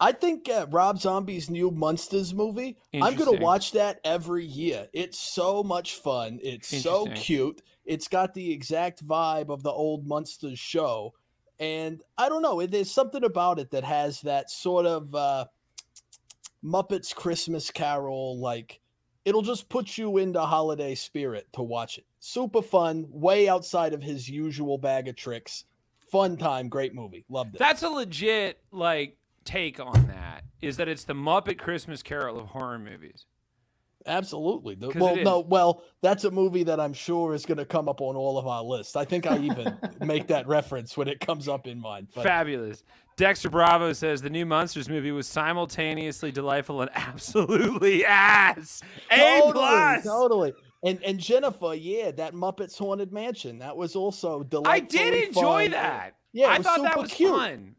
I 0.00 0.12
think 0.12 0.48
uh, 0.48 0.66
Rob 0.70 1.00
Zombie's 1.00 1.50
new 1.50 1.70
Munsters 1.70 2.32
movie. 2.32 2.76
I'm 2.94 3.16
gonna 3.16 3.40
watch 3.40 3.72
that 3.72 4.00
every 4.04 4.44
year. 4.44 4.88
It's 4.92 5.18
so 5.18 5.62
much 5.62 5.96
fun. 5.96 6.38
It's 6.42 6.68
so 6.82 7.06
cute. 7.14 7.62
It's 7.84 8.06
got 8.06 8.34
the 8.34 8.52
exact 8.52 9.04
vibe 9.06 9.48
of 9.48 9.62
the 9.62 9.70
old 9.70 10.06
Munsters 10.06 10.58
show, 10.58 11.14
and 11.58 12.02
I 12.16 12.28
don't 12.28 12.42
know. 12.42 12.64
There's 12.64 12.90
something 12.90 13.24
about 13.24 13.58
it 13.58 13.70
that 13.72 13.84
has 13.84 14.20
that 14.22 14.50
sort 14.50 14.86
of 14.86 15.14
uh, 15.14 15.46
Muppets 16.64 17.14
Christmas 17.14 17.70
Carol 17.70 18.38
like. 18.38 18.80
It'll 19.24 19.42
just 19.42 19.68
put 19.68 19.98
you 19.98 20.16
into 20.16 20.40
holiday 20.40 20.94
spirit 20.94 21.48
to 21.52 21.62
watch 21.62 21.98
it. 21.98 22.06
Super 22.18 22.62
fun, 22.62 23.04
way 23.10 23.46
outside 23.46 23.92
of 23.92 24.02
his 24.02 24.26
usual 24.26 24.78
bag 24.78 25.06
of 25.06 25.16
tricks. 25.16 25.64
Fun 26.10 26.38
time, 26.38 26.70
great 26.70 26.94
movie. 26.94 27.26
Loved 27.28 27.56
it. 27.56 27.58
That's 27.58 27.82
a 27.82 27.90
legit 27.90 28.58
like 28.72 29.18
take 29.48 29.80
on 29.80 30.06
that 30.08 30.44
is 30.60 30.76
that 30.76 30.88
it's 30.88 31.04
the 31.04 31.14
Muppet 31.14 31.58
Christmas 31.58 32.02
Carol 32.02 32.38
of 32.38 32.48
horror 32.48 32.78
movies. 32.78 33.24
Absolutely. 34.06 34.74
The- 34.74 34.92
well, 34.94 35.16
no, 35.16 35.40
well, 35.40 35.82
that's 36.02 36.24
a 36.24 36.30
movie 36.30 36.62
that 36.64 36.78
I'm 36.78 36.92
sure 36.92 37.34
is 37.34 37.46
going 37.46 37.58
to 37.58 37.64
come 37.64 37.88
up 37.88 38.00
on 38.00 38.14
all 38.14 38.38
of 38.38 38.46
our 38.46 38.62
lists. 38.62 38.94
I 38.94 39.04
think 39.04 39.26
I 39.26 39.38
even 39.38 39.76
make 40.00 40.26
that 40.28 40.46
reference 40.46 40.96
when 40.96 41.08
it 41.08 41.20
comes 41.20 41.48
up 41.48 41.66
in 41.66 41.80
mine. 41.80 42.08
But 42.14 42.24
Fabulous. 42.24 42.84
Dexter 43.16 43.50
Bravo 43.50 43.92
says 43.92 44.22
the 44.22 44.30
new 44.30 44.46
Munsters 44.46 44.88
movie 44.88 45.10
was 45.10 45.26
simultaneously 45.26 46.30
delightful 46.30 46.82
and 46.82 46.90
absolutely 46.94 48.04
ass. 48.04 48.82
A 49.10 49.16
totally, 49.16 49.52
plus. 49.52 50.04
totally. 50.04 50.52
And 50.84 51.02
and 51.02 51.18
Jennifer, 51.18 51.74
yeah, 51.74 52.12
that 52.12 52.34
Muppets 52.34 52.78
Haunted 52.78 53.12
Mansion, 53.12 53.58
that 53.58 53.76
was 53.76 53.96
also 53.96 54.44
delightful. 54.44 54.72
I 54.72 54.78
did 54.80 55.28
enjoy 55.28 55.68
that. 55.70 56.14
Yeah, 56.32 56.50
I 56.50 56.58
thought 56.58 56.82
that 56.82 56.96
was 56.96 57.10
cute. 57.10 57.30
fun. 57.30 57.74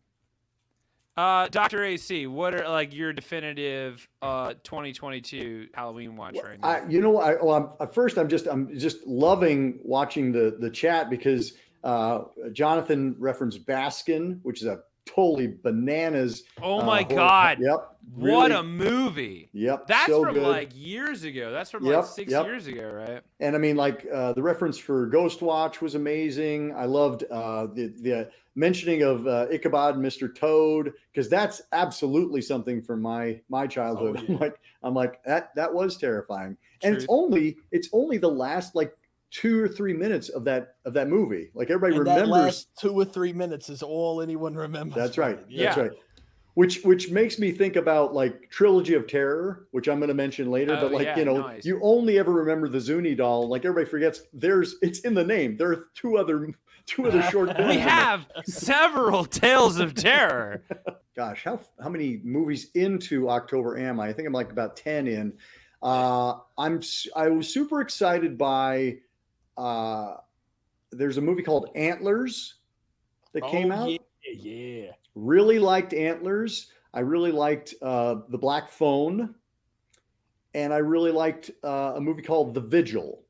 Uh, 1.19 1.49
Doctor 1.49 1.83
AC, 1.83 2.27
what 2.27 2.55
are 2.55 2.69
like 2.69 2.93
your 2.93 3.11
definitive 3.11 4.07
uh 4.21 4.53
2022 4.63 5.67
Halloween 5.73 6.15
watch 6.15 6.37
right 6.41 6.57
now? 6.61 6.65
I, 6.65 6.87
you 6.87 7.01
know, 7.01 7.19
I, 7.19 7.33
well, 7.43 7.55
I'm, 7.55 7.69
at 7.81 7.93
first, 7.93 8.17
I'm 8.17 8.29
just, 8.29 8.47
I'm 8.47 8.79
just 8.79 9.05
loving 9.05 9.79
watching 9.83 10.31
the 10.31 10.55
the 10.61 10.69
chat 10.69 11.09
because 11.09 11.55
uh, 11.83 12.21
Jonathan 12.53 13.17
referenced 13.19 13.65
Baskin, 13.65 14.39
which 14.43 14.61
is 14.61 14.67
a 14.67 14.79
totally 15.13 15.55
bananas. 15.63 16.43
oh 16.61 16.79
uh, 16.79 16.85
my 16.85 17.03
horror- 17.03 17.15
god, 17.15 17.57
Yep. 17.59 17.95
what 18.15 18.51
a 18.51 18.63
movie! 18.63 19.49
Yep. 19.53 19.87
That's 19.87 20.07
so 20.07 20.23
from 20.23 20.35
good. 20.35 20.43
like 20.43 20.71
years 20.73 21.23
ago. 21.23 21.51
That's 21.51 21.71
from 21.71 21.83
like 21.83 22.05
six 22.05 22.31
yep. 22.31 22.45
years 22.45 22.67
ago, 22.67 22.89
right? 22.89 23.21
And 23.39 23.55
I 23.55 23.59
mean, 23.59 23.75
like 23.75 24.05
uh, 24.13 24.33
the 24.33 24.41
reference 24.41 24.77
for 24.77 25.07
Ghost 25.07 25.41
Watch 25.41 25.81
was 25.81 25.95
amazing. 25.95 26.73
I 26.75 26.85
loved 26.85 27.23
uh, 27.31 27.67
the 27.67 27.87
the 28.01 28.29
mentioning 28.55 29.03
of 29.03 29.25
uh, 29.25 29.47
Ichabod 29.51 29.95
and 29.95 30.05
Mr. 30.05 30.33
Toad 30.33 30.93
because 31.11 31.29
that's 31.29 31.61
absolutely 31.71 32.41
something 32.41 32.81
from 32.81 33.01
my 33.01 33.39
my 33.49 33.65
childhood. 33.67 34.17
Oh, 34.19 34.25
I'm 34.33 34.39
like 34.39 34.59
I'm 34.83 34.93
like 34.93 35.23
that 35.23 35.55
that 35.55 35.73
was 35.73 35.97
terrifying. 35.97 36.57
And 36.83 36.95
it's 36.95 37.05
only 37.09 37.57
it's 37.71 37.89
only 37.93 38.17
the 38.17 38.29
last 38.29 38.75
like 38.75 38.95
two 39.31 39.61
or 39.63 39.67
three 39.67 39.93
minutes 39.93 40.29
of 40.29 40.43
that 40.45 40.75
of 40.85 40.93
that 40.93 41.07
movie. 41.07 41.49
Like 41.53 41.69
everybody 41.69 41.97
And 41.97 42.07
that 42.07 42.21
remembers. 42.21 42.31
last 42.45 42.67
two 42.79 42.93
or 42.93 43.05
three 43.05 43.33
minutes 43.33 43.69
is 43.69 43.83
all 43.83 44.21
anyone 44.21 44.55
remembers. 44.55 44.95
That's 44.95 45.17
right. 45.17 45.37
it. 45.37 45.45
That's 45.55 45.77
Yeah. 45.77 45.79
right. 45.79 45.91
Which 46.55 46.81
which 46.83 47.09
makes 47.11 47.39
me 47.39 47.51
think 47.51 47.75
about 47.77 48.13
like 48.13 48.49
Trilogy 48.49 48.95
of 48.95 49.07
Terror, 49.07 49.67
which 49.71 49.87
I'm 49.87 49.99
going 49.99 50.09
to 50.09 50.13
mention 50.15 50.49
later. 50.51 50.75
Oh, 50.75 50.81
but 50.81 50.91
like 50.91 51.05
yeah, 51.05 51.17
you 51.19 51.23
know, 51.25 51.37
nice. 51.37 51.63
you 51.63 51.79
only 51.81 52.17
ever 52.19 52.33
remember 52.33 52.67
the 52.67 52.81
Zuni 52.81 53.15
doll. 53.15 53.47
Like 53.47 53.63
everybody 53.65 53.89
forgets, 53.89 54.23
there's 54.33 54.75
it's 54.81 54.99
in 55.01 55.13
the 55.13 55.23
name. 55.23 55.55
There 55.57 55.71
are 55.71 55.85
two 55.93 56.17
other 56.17 56.49
two 56.85 57.07
other 57.07 57.21
short 57.23 57.49
films. 57.55 57.69
We 57.69 57.77
have 57.77 58.25
several 58.45 59.23
tales 59.25 59.79
of 59.79 59.93
terror. 59.93 60.63
Gosh, 61.15 61.43
how 61.45 61.61
how 61.81 61.87
many 61.87 62.19
movies 62.23 62.71
into 62.73 63.29
October 63.29 63.77
am 63.77 63.99
I? 63.99 64.07
I 64.09 64.13
think 64.13 64.27
I'm 64.27 64.33
like 64.33 64.51
about 64.51 64.75
ten 64.75 65.07
in. 65.07 65.33
Uh, 65.81 66.39
I'm 66.57 66.81
I 67.15 67.29
was 67.29 67.47
super 67.53 67.79
excited 67.79 68.37
by. 68.37 68.97
Uh, 69.59 70.17
there's 70.91 71.17
a 71.17 71.21
movie 71.21 71.43
called 71.43 71.69
Antlers 71.75 72.55
that 73.33 73.43
came 73.45 73.71
Oh, 73.71 73.75
out. 73.75 73.89
Yeah, 73.91 73.97
yeah. 74.23 74.91
really 75.15 75.59
liked 75.59 75.93
antlers 75.93 76.71
i 76.93 76.99
really 76.99 77.31
liked 77.31 77.73
uh, 77.81 78.15
the 78.29 78.37
black 78.37 78.69
phone 78.69 79.35
and 80.53 80.73
i 80.73 80.77
really 80.77 81.11
liked 81.11 81.51
uh, 81.63 81.93
a 81.95 82.01
movie 82.01 82.21
called 82.21 82.53
the 82.53 82.61
vigil 82.61 83.23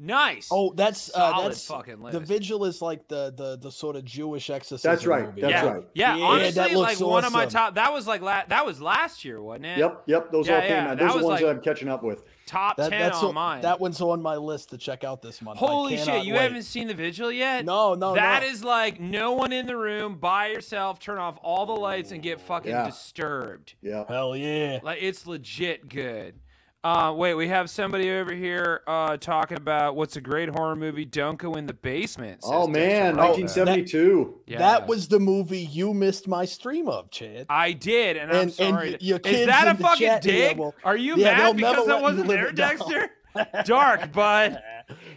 Nice. 0.00 0.48
Oh, 0.52 0.72
that's 0.74 1.08
uh, 1.12 1.30
Solid 1.32 1.50
that's 1.50 1.66
fucking 1.66 2.00
list. 2.00 2.12
the 2.12 2.20
vigil 2.20 2.64
is 2.66 2.80
like 2.80 3.08
the 3.08 3.32
the 3.36 3.58
the 3.58 3.72
sort 3.72 3.96
of 3.96 4.04
Jewish 4.04 4.48
exorcism. 4.48 4.88
That's 4.92 5.04
right, 5.04 5.26
movie. 5.26 5.40
that's 5.40 5.50
yeah, 5.52 5.64
right. 5.68 5.84
yeah. 5.92 6.16
Yeah, 6.16 6.24
honestly, 6.24 6.52
that 6.52 6.72
like 6.78 7.00
looks 7.00 7.00
one 7.00 7.24
of 7.24 7.32
my 7.32 7.46
top. 7.46 7.74
That 7.74 7.92
was 7.92 8.06
like 8.06 8.20
la- 8.20 8.44
that 8.46 8.64
was 8.64 8.80
last 8.80 9.24
year, 9.24 9.42
wasn't 9.42 9.66
it? 9.66 9.78
yep 9.78 10.04
yep 10.06 10.30
those 10.30 10.46
Yeah, 10.46 10.54
all 10.54 10.60
came 10.60 10.70
yeah, 10.70 10.90
out 10.92 10.98
that 10.98 11.04
those 11.04 11.16
are 11.16 11.18
the 11.18 11.24
ones 11.26 11.40
like- 11.40 11.40
that 11.40 11.50
i'm 11.50 11.60
catching 11.60 11.88
up 11.88 12.04
with 12.04 12.22
Top 12.48 12.78
That, 12.78 12.88
ten 12.90 13.00
that's 13.02 13.18
on 13.18 13.26
on- 13.28 13.34
mine. 13.34 13.60
that 13.60 13.78
one's 13.78 14.00
on 14.00 14.22
my 14.22 14.36
list 14.36 14.70
to 14.70 14.78
check 14.78 15.04
out 15.04 15.20
this 15.20 15.42
month. 15.42 15.58
Holy 15.58 15.98
shit! 15.98 16.24
You 16.24 16.32
wait. 16.32 16.40
haven't 16.40 16.62
seen 16.62 16.88
the 16.88 16.94
vigil 16.94 17.30
yet? 17.30 17.64
No, 17.66 17.92
no, 17.94 18.14
That 18.14 18.42
no. 18.42 18.48
is 18.48 18.64
like 18.64 18.98
no 18.98 19.32
one 19.32 19.52
in 19.52 19.66
the 19.66 19.76
room, 19.76 20.16
by 20.16 20.46
yourself. 20.48 20.98
Turn 20.98 21.18
off 21.18 21.38
all 21.42 21.66
the 21.66 21.74
lights 21.74 22.10
and 22.10 22.22
get 22.22 22.40
fucking 22.40 22.70
Yeah. 22.70 22.86
disturbed. 22.86 23.74
yeah 23.82 24.04
Hell 24.08 24.34
yeah. 24.34 24.78
Like 24.82 24.98
it's 25.02 25.26
legit 25.26 25.88
good. 25.90 26.40
Uh, 26.88 27.12
wait, 27.12 27.34
we 27.34 27.46
have 27.48 27.68
somebody 27.68 28.08
over 28.10 28.32
here 28.32 28.80
uh, 28.86 29.14
talking 29.18 29.58
about 29.58 29.94
what's 29.94 30.16
a 30.16 30.22
great 30.22 30.48
horror 30.48 30.74
movie. 30.74 31.04
Don't 31.04 31.36
go 31.38 31.52
in 31.52 31.66
the 31.66 31.74
basement. 31.74 32.40
oh 32.44 32.66
Dexter 32.66 32.80
man 32.80 33.14
Bravo. 33.14 33.28
1972 33.32 34.40
Yeah. 34.46 34.58
That 34.58 34.86
was 34.86 35.06
the 35.06 35.20
movie 35.20 35.58
you 35.60 35.92
missed 35.92 36.26
my 36.26 36.46
stream 36.46 36.88
of, 36.88 37.10
Chad. 37.10 37.44
I 37.50 37.72
did, 37.72 38.16
and, 38.16 38.30
I'm 38.30 38.36
And- 38.36 38.42
and 38.44 38.52
sorry. 38.52 38.90
y- 38.92 38.96
your 39.00 39.20
Is 39.22 39.46
that 39.46 39.68
a 39.68 39.74
fucking 39.74 40.06
chat 40.06 40.24
here 40.24 40.48
dig? 40.48 40.56
will- 40.58 40.74
Are 40.82 40.96
you 40.96 41.16
Yeah, 41.16 41.36
mad 41.36 41.56
because 41.56 41.86
never 41.86 41.98
I 41.98 42.00
wasn't 42.00 42.26
there, 42.28 42.46
it 42.46 42.54
down. 42.54 42.78
Dexter? 42.78 43.10
Dark, 43.66 44.10
bud. 44.12 44.62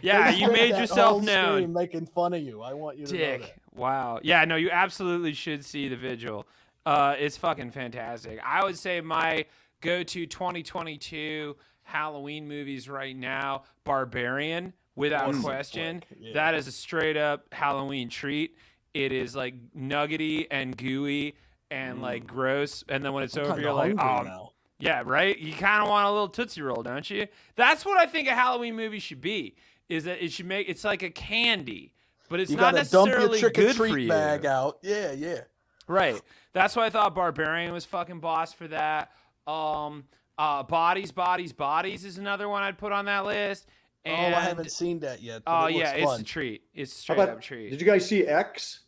Yeah, 0.02 0.28
you 0.28 0.52
made 0.52 0.76
yourself 0.76 1.22
known. 1.22 1.72
Making 1.72 2.04
fun 2.04 2.34
of 2.34 2.42
you. 2.42 2.60
I 2.60 2.74
want 2.74 2.98
you 2.98 3.06
to 3.06 3.12
know 3.14 3.18
that. 3.18 3.40
Dick. 3.40 3.56
Wow. 3.74 4.20
Yeah, 4.22 4.44
no, 4.44 4.56
you 4.56 4.68
absolutely 4.70 5.32
should 5.32 5.64
see 5.64 5.88
the 5.88 5.96
vigil. 5.96 6.46
Uh, 6.84 7.14
it's 7.18 7.38
fucking 7.38 7.70
fantastic. 7.70 8.40
I 8.44 8.62
would 8.62 8.76
say 8.76 9.00
my 9.00 9.46
go-to 9.82 10.26
2022 10.26 11.56
Halloween 11.82 12.48
movies 12.48 12.88
right 12.88 13.14
now, 13.14 13.64
Barbarian, 13.84 14.72
without 14.94 15.34
question. 15.42 16.02
yeah. 16.18 16.34
That 16.34 16.54
is 16.54 16.66
a 16.66 16.72
straight 16.72 17.16
up 17.16 17.52
Halloween 17.52 18.08
treat. 18.08 18.56
It 18.94 19.12
is 19.12 19.36
like 19.36 19.54
nuggety 19.74 20.50
and 20.50 20.76
gooey 20.76 21.34
and 21.70 21.98
mm. 21.98 22.02
like 22.02 22.26
gross, 22.26 22.84
and 22.88 23.04
then 23.04 23.12
when 23.12 23.24
it's 23.24 23.36
I'm 23.36 23.46
over, 23.46 23.60
you're 23.60 23.72
like, 23.72 23.92
oh, 23.92 24.22
now. 24.22 24.52
yeah, 24.78 25.02
right. 25.04 25.36
You 25.38 25.52
kind 25.54 25.82
of 25.82 25.88
want 25.88 26.06
a 26.06 26.10
little 26.10 26.28
tootsie 26.28 26.62
roll, 26.62 26.82
don't 26.82 27.08
you? 27.08 27.26
That's 27.56 27.84
what 27.84 27.98
I 27.98 28.06
think 28.06 28.28
a 28.28 28.34
Halloween 28.34 28.76
movie 28.76 28.98
should 28.98 29.20
be. 29.20 29.56
Is 29.88 30.04
that 30.04 30.22
it 30.24 30.32
should 30.32 30.46
make 30.46 30.68
it's 30.68 30.84
like 30.84 31.02
a 31.02 31.10
candy, 31.10 31.94
but 32.28 32.40
it's 32.40 32.50
You 32.50 32.56
not 32.56 32.74
gotta 32.74 32.90
dump 32.90 33.08
your 33.08 33.28
necessarily 33.28 33.52
good 33.52 33.76
for 33.76 33.88
treat 33.88 34.02
you. 34.04 34.08
bag 34.08 34.46
out. 34.46 34.78
Yeah, 34.82 35.12
yeah. 35.12 35.40
Right. 35.88 36.20
That's 36.52 36.76
why 36.76 36.86
I 36.86 36.90
thought 36.90 37.14
Barbarian 37.14 37.72
was 37.72 37.84
fucking 37.84 38.20
boss 38.20 38.52
for 38.52 38.68
that. 38.68 39.10
Um, 39.46 40.04
uh, 40.38 40.62
Bodies, 40.62 41.12
Bodies, 41.12 41.52
Bodies 41.52 42.04
is 42.04 42.18
another 42.18 42.48
one 42.48 42.62
I'd 42.62 42.78
put 42.78 42.92
on 42.92 43.04
that 43.06 43.24
list. 43.24 43.66
And, 44.04 44.34
oh, 44.34 44.38
I 44.38 44.40
haven't 44.40 44.70
seen 44.72 44.98
that 45.00 45.22
yet. 45.22 45.42
but 45.44 45.52
Oh 45.62 45.66
it 45.66 45.76
yeah, 45.76 45.84
looks 45.90 45.92
it's 45.98 46.04
fun. 46.10 46.20
a 46.20 46.24
treat. 46.24 46.62
It's 46.74 46.92
a 46.92 46.98
straight 46.98 47.16
about, 47.16 47.28
up 47.28 47.40
treat. 47.40 47.70
did 47.70 47.80
you 47.80 47.86
guys 47.86 48.04
see 48.06 48.26
x 48.26 48.80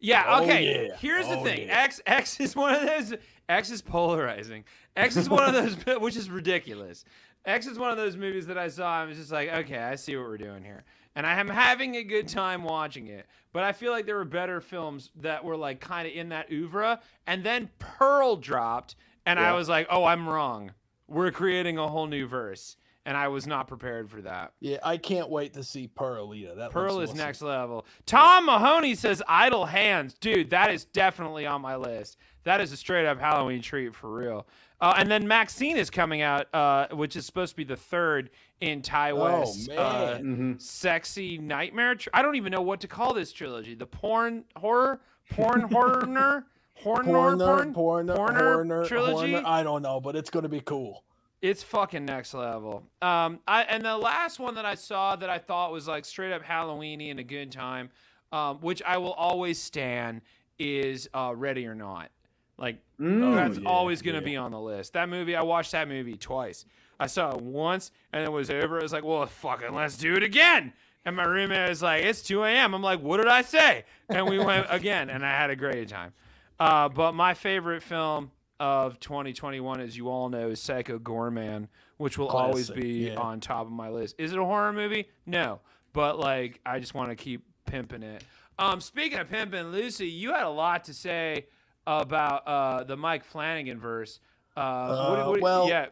Yeah. 0.00 0.24
Oh, 0.26 0.42
Okay. 0.44 0.86
yeah. 0.88 0.96
Here's 0.96 1.28
the 1.28 1.38
Oh, 1.38 1.44
thing. 1.44 1.66
yeah. 1.68 1.82
X 1.82 2.00
X 2.06 2.40
is 2.40 2.56
one 2.56 2.74
of 2.74 2.86
those. 2.86 3.14
X 3.48 3.70
is 3.70 3.82
polarizing. 3.82 4.64
X 4.96 5.16
is 5.16 5.28
one 5.28 5.42
of 5.44 5.52
those, 5.54 5.74
which 6.00 6.16
is 6.16 6.30
ridiculous. 6.30 7.04
X 7.44 7.66
is 7.66 7.78
one 7.78 7.90
of 7.90 7.96
those 7.96 8.16
movies 8.16 8.46
that 8.46 8.56
I 8.56 8.68
saw. 8.68 9.00
and 9.02 9.08
was 9.10 9.18
just 9.18 9.32
like, 9.32 9.52
okay, 9.52 9.78
I 9.78 9.96
see 9.96 10.16
what 10.16 10.26
we're 10.26 10.38
doing 10.38 10.62
here, 10.62 10.84
and 11.16 11.26
I 11.26 11.38
am 11.40 11.48
having 11.48 11.96
a 11.96 12.04
good 12.04 12.28
time 12.28 12.62
watching 12.62 13.08
it. 13.08 13.26
But 13.52 13.64
I 13.64 13.72
feel 13.72 13.90
like 13.92 14.06
there 14.06 14.14
were 14.16 14.24
better 14.24 14.60
films 14.60 15.10
that 15.16 15.44
were 15.44 15.56
like 15.56 15.80
kind 15.80 16.06
of 16.06 16.14
in 16.14 16.28
that 16.30 16.50
oeuvre, 16.52 17.00
and 17.26 17.42
then 17.44 17.68
Pearl 17.80 18.36
dropped, 18.36 18.94
and 19.26 19.38
I 19.38 19.52
was 19.54 19.68
like, 19.68 19.86
oh, 19.90 20.04
I'm 20.04 20.28
wrong. 20.28 20.72
We're 21.08 21.30
creating 21.30 21.78
a 21.78 21.86
whole 21.88 22.06
new 22.06 22.26
verse, 22.26 22.76
and 23.04 23.16
I 23.16 23.28
was 23.28 23.46
not 23.46 23.68
prepared 23.68 24.08
for 24.10 24.22
that. 24.22 24.52
Yeah, 24.60 24.78
I 24.82 24.96
can't 24.96 25.28
wait 25.28 25.52
to 25.54 25.62
see 25.62 25.88
Pearl 25.88 26.34
either. 26.34 26.54
That 26.54 26.70
Pearl 26.70 26.94
looks 26.94 27.10
is 27.10 27.10
awesome. 27.10 27.26
next 27.26 27.42
level. 27.42 27.86
Tom 28.06 28.46
Mahoney 28.46 28.94
says 28.94 29.22
idle 29.28 29.66
hands. 29.66 30.14
Dude, 30.14 30.50
that 30.50 30.70
is 30.70 30.84
definitely 30.86 31.44
on 31.46 31.60
my 31.60 31.76
list. 31.76 32.16
That 32.44 32.60
is 32.60 32.72
a 32.72 32.76
straight 32.76 33.06
up 33.06 33.20
Halloween 33.20 33.60
treat 33.62 33.94
for 33.94 34.10
real. 34.12 34.46
Uh, 34.80 34.94
and 34.96 35.08
then 35.08 35.28
Maxine 35.28 35.76
is 35.76 35.90
coming 35.90 36.22
out, 36.22 36.52
uh, 36.52 36.88
which 36.92 37.14
is 37.14 37.24
supposed 37.24 37.52
to 37.52 37.56
be 37.56 37.62
the 37.64 37.76
third 37.76 38.30
in 38.60 38.82
Ti 38.82 39.10
Oh, 39.12 39.40
West's 39.40 39.68
man. 39.68 39.78
uh, 39.78 40.18
Mhm. 40.20 40.60
sexy 40.60 41.38
nightmare. 41.38 41.94
Tr- 41.94 42.08
I 42.12 42.20
don't 42.22 42.34
even 42.34 42.50
know 42.50 42.62
what 42.62 42.80
to 42.80 42.88
call 42.88 43.14
this 43.14 43.32
trilogy. 43.32 43.74
The 43.76 43.86
porn 43.86 44.44
horror, 44.56 45.00
porn 45.30 45.60
horror, 45.60 46.46
horror, 46.82 47.04
Porner, 47.04 47.74
porn, 47.74 48.06
Porner, 48.08 48.16
Horner 48.16 48.52
Horner, 48.54 48.84
trilogy? 48.86 49.32
Horner, 49.32 49.46
I 49.48 49.62
don't 49.62 49.82
know, 49.82 50.00
but 50.00 50.16
it's 50.16 50.30
going 50.30 50.42
to 50.44 50.48
be 50.48 50.60
cool. 50.60 51.04
It's 51.40 51.62
fucking 51.62 52.04
next 52.04 52.34
level. 52.34 52.84
Um, 53.00 53.40
I 53.48 53.62
and 53.64 53.84
the 53.84 53.96
last 53.96 54.38
one 54.38 54.54
that 54.54 54.64
I 54.64 54.74
saw 54.76 55.16
that 55.16 55.28
I 55.28 55.38
thought 55.38 55.72
was 55.72 55.88
like 55.88 56.04
straight 56.04 56.32
up 56.32 56.44
Halloweeny 56.44 57.10
and 57.10 57.18
a 57.18 57.24
good 57.24 57.50
time, 57.50 57.90
um, 58.30 58.58
which 58.60 58.80
I 58.82 58.98
will 58.98 59.12
always 59.14 59.60
stand 59.60 60.20
is 60.58 61.08
uh, 61.12 61.32
Ready 61.34 61.66
or 61.66 61.74
Not. 61.74 62.10
Like 62.58 62.78
Mm. 63.00 63.34
that's 63.34 63.58
yeah, 63.58 63.68
always 63.68 64.00
gonna 64.02 64.18
yeah. 64.18 64.24
be 64.24 64.36
on 64.36 64.52
the 64.52 64.60
list. 64.60 64.92
That 64.92 65.08
movie, 65.08 65.34
I 65.34 65.42
watched 65.42 65.72
that 65.72 65.88
movie 65.88 66.16
twice. 66.16 66.64
I 67.00 67.06
saw 67.08 67.34
it 67.34 67.40
once 67.42 67.90
and 68.12 68.22
it 68.22 68.30
was 68.30 68.48
over. 68.48 68.78
It 68.78 68.82
was 68.84 68.92
like, 68.92 69.02
well, 69.04 69.26
fucking, 69.26 69.74
let's 69.74 69.96
do 69.96 70.14
it 70.14 70.22
again. 70.22 70.72
And 71.04 71.16
my 71.16 71.24
roommate 71.24 71.68
was 71.68 71.82
like, 71.82 72.04
it's 72.04 72.22
2 72.22 72.44
a.m. 72.44 72.74
I'm 72.74 72.82
like, 72.82 73.00
what 73.00 73.16
did 73.16 73.26
I 73.26 73.42
say? 73.42 73.84
And 74.08 74.28
we 74.28 74.38
went 74.38 74.66
again, 74.70 75.10
and 75.10 75.26
I 75.26 75.30
had 75.30 75.50
a 75.50 75.56
great 75.56 75.88
time. 75.88 76.12
Uh, 76.58 76.88
but 76.88 77.14
my 77.14 77.34
favorite 77.34 77.82
film 77.82 78.30
of 78.60 79.00
2021, 79.00 79.80
as 79.80 79.96
you 79.96 80.08
all 80.08 80.28
know, 80.28 80.50
is 80.50 80.60
Psycho 80.60 80.98
Goreman, 80.98 81.68
which 81.96 82.18
will 82.18 82.28
always 82.28 82.70
be 82.70 83.08
yeah. 83.08 83.16
on 83.16 83.40
top 83.40 83.66
of 83.66 83.72
my 83.72 83.88
list. 83.88 84.16
Is 84.18 84.32
it 84.32 84.38
a 84.38 84.44
horror 84.44 84.72
movie? 84.72 85.08
No, 85.26 85.60
but 85.92 86.18
like 86.18 86.60
I 86.64 86.78
just 86.78 86.94
want 86.94 87.10
to 87.10 87.16
keep 87.16 87.44
pimping 87.66 88.02
it. 88.02 88.22
Um, 88.58 88.80
speaking 88.80 89.18
of 89.18 89.28
pimping, 89.28 89.68
Lucy, 89.72 90.06
you 90.06 90.32
had 90.32 90.44
a 90.44 90.50
lot 90.50 90.84
to 90.84 90.94
say 90.94 91.46
about 91.86 92.46
uh, 92.46 92.84
the 92.84 92.96
Mike 92.96 93.24
Flanagan 93.24 93.80
verse. 93.80 94.20
Uh, 94.56 94.86
what- 94.86 95.18
Uh, 95.18 95.28
what- 95.30 95.40
well, 95.40 95.68
yeah, 95.68 95.86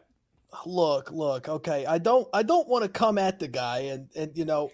look, 0.65 1.11
look, 1.11 1.49
okay. 1.49 1.85
I 1.85 1.97
don't 1.97 2.27
I 2.33 2.43
don't 2.43 2.67
want 2.67 2.83
to 2.83 2.89
come 2.89 3.17
at 3.17 3.39
the 3.39 3.47
guy 3.47 3.79
and 3.79 4.09
and 4.15 4.37
you 4.37 4.45
know, 4.45 4.71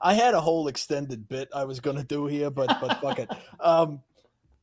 I 0.00 0.14
had 0.14 0.34
a 0.34 0.40
whole 0.40 0.68
extended 0.68 1.28
bit 1.28 1.48
I 1.54 1.64
was 1.64 1.80
gonna 1.80 2.04
do 2.04 2.26
here, 2.26 2.50
but 2.50 2.68
but 2.80 3.00
fuck 3.00 3.18
it. 3.18 3.28
Um 3.60 4.00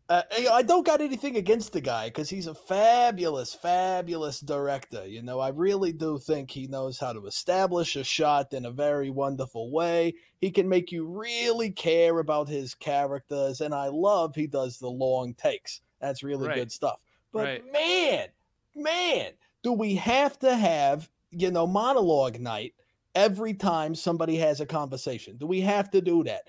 uh, 0.07 0.21
I 0.51 0.61
don't 0.61 0.85
got 0.85 1.01
anything 1.01 1.35
against 1.35 1.73
the 1.73 1.81
guy 1.81 2.09
because 2.09 2.29
he's 2.29 2.45
a 2.45 2.53
fabulous, 2.53 3.55
fabulous 3.55 4.39
director. 4.39 5.05
You 5.07 5.23
know, 5.23 5.39
I 5.39 5.49
really 5.49 5.91
do 5.91 6.19
think 6.19 6.51
he 6.51 6.67
knows 6.67 6.99
how 6.99 7.11
to 7.13 7.25
establish 7.25 7.95
a 7.95 8.03
shot 8.03 8.53
in 8.53 8.65
a 8.65 8.71
very 8.71 9.09
wonderful 9.09 9.71
way. 9.71 10.13
He 10.39 10.51
can 10.51 10.69
make 10.69 10.91
you 10.91 11.07
really 11.07 11.71
care 11.71 12.19
about 12.19 12.47
his 12.47 12.75
characters, 12.75 13.61
and 13.61 13.73
I 13.73 13.87
love 13.87 14.35
he 14.35 14.45
does 14.45 14.77
the 14.77 14.89
long 14.89 15.33
takes. 15.33 15.81
That's 15.99 16.21
really 16.21 16.47
Right. 16.47 16.55
good 16.55 16.71
stuff. 16.71 17.01
But 17.31 17.45
Right. 17.45 17.71
man, 17.73 18.27
man, 18.75 19.33
do 19.63 19.73
we 19.73 19.95
have 19.95 20.37
to 20.39 20.55
have, 20.55 21.09
you 21.31 21.49
know, 21.49 21.65
monologue 21.65 22.39
night 22.39 22.75
every 23.15 23.55
time 23.55 23.95
somebody 23.95 24.35
has 24.37 24.61
a 24.61 24.65
conversation? 24.67 25.37
Do 25.37 25.47
we 25.47 25.61
have 25.61 25.89
to 25.91 26.01
do 26.01 26.23
that? 26.25 26.47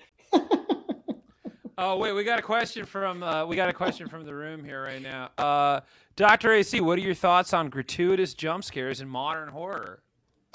Oh 1.79 1.97
wait, 1.97 2.13
we 2.13 2.23
got 2.23 2.39
a 2.39 2.41
question 2.41 2.85
from 2.85 3.21
uh, 3.21 3.45
we 3.45 3.55
got 3.55 3.69
a 3.69 3.73
question 3.73 4.07
from 4.07 4.25
the 4.25 4.33
room 4.33 4.63
here 4.63 4.81
right 4.81 5.01
now. 5.01 5.29
Uh, 5.37 5.81
Doctor 6.15 6.51
AC, 6.51 6.81
what 6.81 6.97
are 6.97 7.03
your 7.03 7.13
thoughts 7.13 7.53
on 7.53 7.69
gratuitous 7.69 8.33
jump 8.33 8.63
scares 8.63 8.99
in 8.99 9.07
modern 9.07 9.49
horror? 9.49 10.01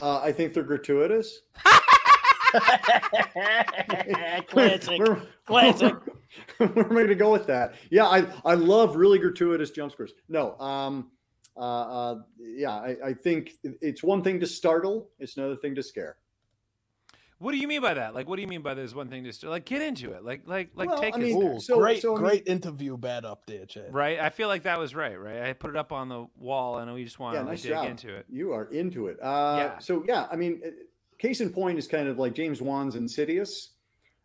Uh, 0.01 0.19
I 0.19 0.33
think 0.33 0.53
they're 0.53 0.65
gratuitous. 0.65 1.43
Classic. 4.49 4.99
We're, 4.99 5.23
Classic. 5.47 5.95
We're 6.59 6.89
going 6.89 7.07
to 7.07 7.15
go 7.15 7.31
with 7.31 7.47
that. 7.47 7.75
Yeah, 7.91 8.07
I, 8.07 8.27
I 8.45 8.55
love 8.55 8.97
really 8.97 9.21
gratuitous 9.21 9.71
jump 9.71 9.93
scares. 9.93 10.13
No, 10.29 10.59
um, 10.59 11.13
uh, 11.57 11.61
uh, 11.61 12.15
yeah, 12.41 12.73
I, 12.73 12.97
I 13.05 13.15
think 13.15 13.53
it's 13.63 14.03
one 14.03 14.23
thing 14.23 14.41
to 14.41 14.47
startle, 14.47 15.11
it's 15.21 15.37
another 15.37 15.57
thing 15.57 15.77
to 15.77 15.85
scare. 15.85 16.17
What 17.43 17.51
do 17.53 17.59
you 17.59 17.67
mean 17.67 17.83
by 17.83 17.95
that? 17.95 18.15
Like, 18.15 18.29
what 18.29 18.37
do 18.37 18.43
you 18.43 18.49
mean 18.49 18.63
by 18.63 18.75
this 18.75 18.95
one 18.95 19.09
thing? 19.09 19.25
Just 19.25 19.43
like 19.43 19.65
get 19.65 19.83
into 19.83 20.13
it. 20.13 20.25
Like, 20.25 20.43
like, 20.47 20.71
like 20.77 20.89
Well, 20.89 21.01
take 21.01 21.15
I 21.15 21.19
us 21.19 21.23
mean, 21.25 21.41
there. 21.41 21.53
Ooh, 21.57 21.61
So- 21.61 21.77
great, 21.79 22.01
so, 22.01 22.13
I 22.13 22.15
mean- 22.15 22.25
great 22.25 22.47
interview 22.47 22.97
bad 22.97 23.25
up 23.25 23.47
there, 23.47 23.67
Chad. 23.67 23.93
right. 23.93 24.21
I 24.21 24.31
feel 24.31 24.47
like 24.47 24.63
that 24.63 24.79
was 24.79 24.95
right. 24.95 25.19
Right. 25.21 25.43
I 25.43 25.53
put 25.53 25.71
it 25.71 25.77
up 25.77 25.91
on 25.91 26.09
the 26.09 26.27
wall, 26.39 26.79
and 26.79 26.93
we 26.95 27.03
just 27.05 27.19
want 27.19 27.35
Yeah, 27.35 27.41
to 27.41 27.47
like, 27.47 27.53
nice 27.55 27.63
dig 27.63 27.73
job. 27.73 27.87
into 27.91 28.15
it. 28.15 28.27
You 28.31 28.53
are 28.53 28.67
into 28.67 29.09
it. 29.09 29.19
Uh, 29.21 29.57
Yeah. 29.59 29.79
So, 29.79 30.05
yeah, 30.07 30.29
I 30.31 30.37
mean, 30.37 30.63
uh, 30.65 30.71
case 31.19 31.41
in 31.41 31.51
point 31.51 31.79
is 31.79 31.89
kind 31.89 32.07
of 32.09 32.19
like 32.19 32.33
James 32.35 32.63
Wan's 32.63 32.95
Insidious. 32.95 33.71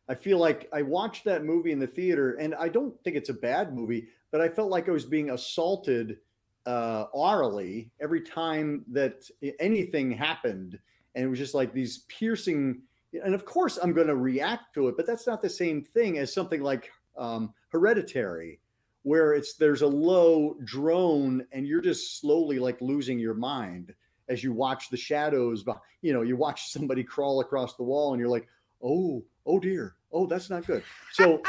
I 0.08 0.14
feel 0.16 0.38
like 0.38 0.70
I 0.72 0.84
watched 0.84 1.26
that 1.26 1.44
movie 1.44 1.72
in 1.72 1.80
the 1.80 1.88
theater, 1.88 2.36
and 2.36 2.54
I 2.56 2.70
don't 2.70 2.94
think 3.04 3.16
it's 3.18 3.30
a 3.30 3.34
bad 3.34 3.74
movie, 3.76 4.08
but 4.32 4.42
I 4.42 4.48
felt 4.50 4.70
like 4.70 4.88
I 4.88 4.92
was 4.92 5.06
being 5.06 5.32
assaulted 5.32 6.20
uh, 6.68 7.08
orally 7.14 7.90
every 8.00 8.22
time 8.22 8.84
that 8.92 9.30
anything 9.60 10.12
happened. 10.12 10.78
And 11.16 11.26
it 11.26 11.28
was 11.30 11.40
just 11.40 11.56
like 11.56 11.74
these 11.74 12.00
piercing. 12.10 12.84
And 13.14 13.34
of 13.34 13.46
course, 13.46 13.78
I'm 13.82 13.94
going 13.94 14.08
to 14.08 14.16
react 14.16 14.74
to 14.74 14.88
it, 14.88 14.98
but 14.98 15.08
that's 15.08 15.28
not 15.28 15.42
the 15.42 15.50
same 15.50 15.84
thing 15.84 16.18
as 16.18 16.34
something 16.34 16.62
like 16.62 16.92
um, 17.18 17.54
Hereditary, 17.70 18.60
where 19.04 19.34
it's 19.34 19.56
there's 19.56 19.82
a 19.82 19.88
low 19.88 20.56
drone 20.64 21.46
and 21.52 21.66
you're 21.66 21.82
just 21.82 22.20
slowly 22.20 22.60
like 22.60 22.80
losing 22.82 23.20
your 23.20 23.34
mind 23.34 23.94
as 24.30 24.44
you 24.44 24.52
watch 24.52 24.90
the 24.90 24.98
shadows. 24.98 25.64
You 26.02 26.14
know, 26.14 26.22
you 26.22 26.36
watch 26.36 26.72
somebody 26.72 27.04
crawl 27.04 27.40
across 27.40 27.76
the 27.76 27.84
wall, 27.84 28.14
and 28.14 28.20
you're 28.20 28.30
like, 28.30 28.48
oh, 28.84 29.24
oh 29.46 29.60
dear, 29.60 29.96
oh 30.12 30.28
that's 30.28 30.50
not 30.50 30.66
good. 30.66 30.84
So. 31.12 31.42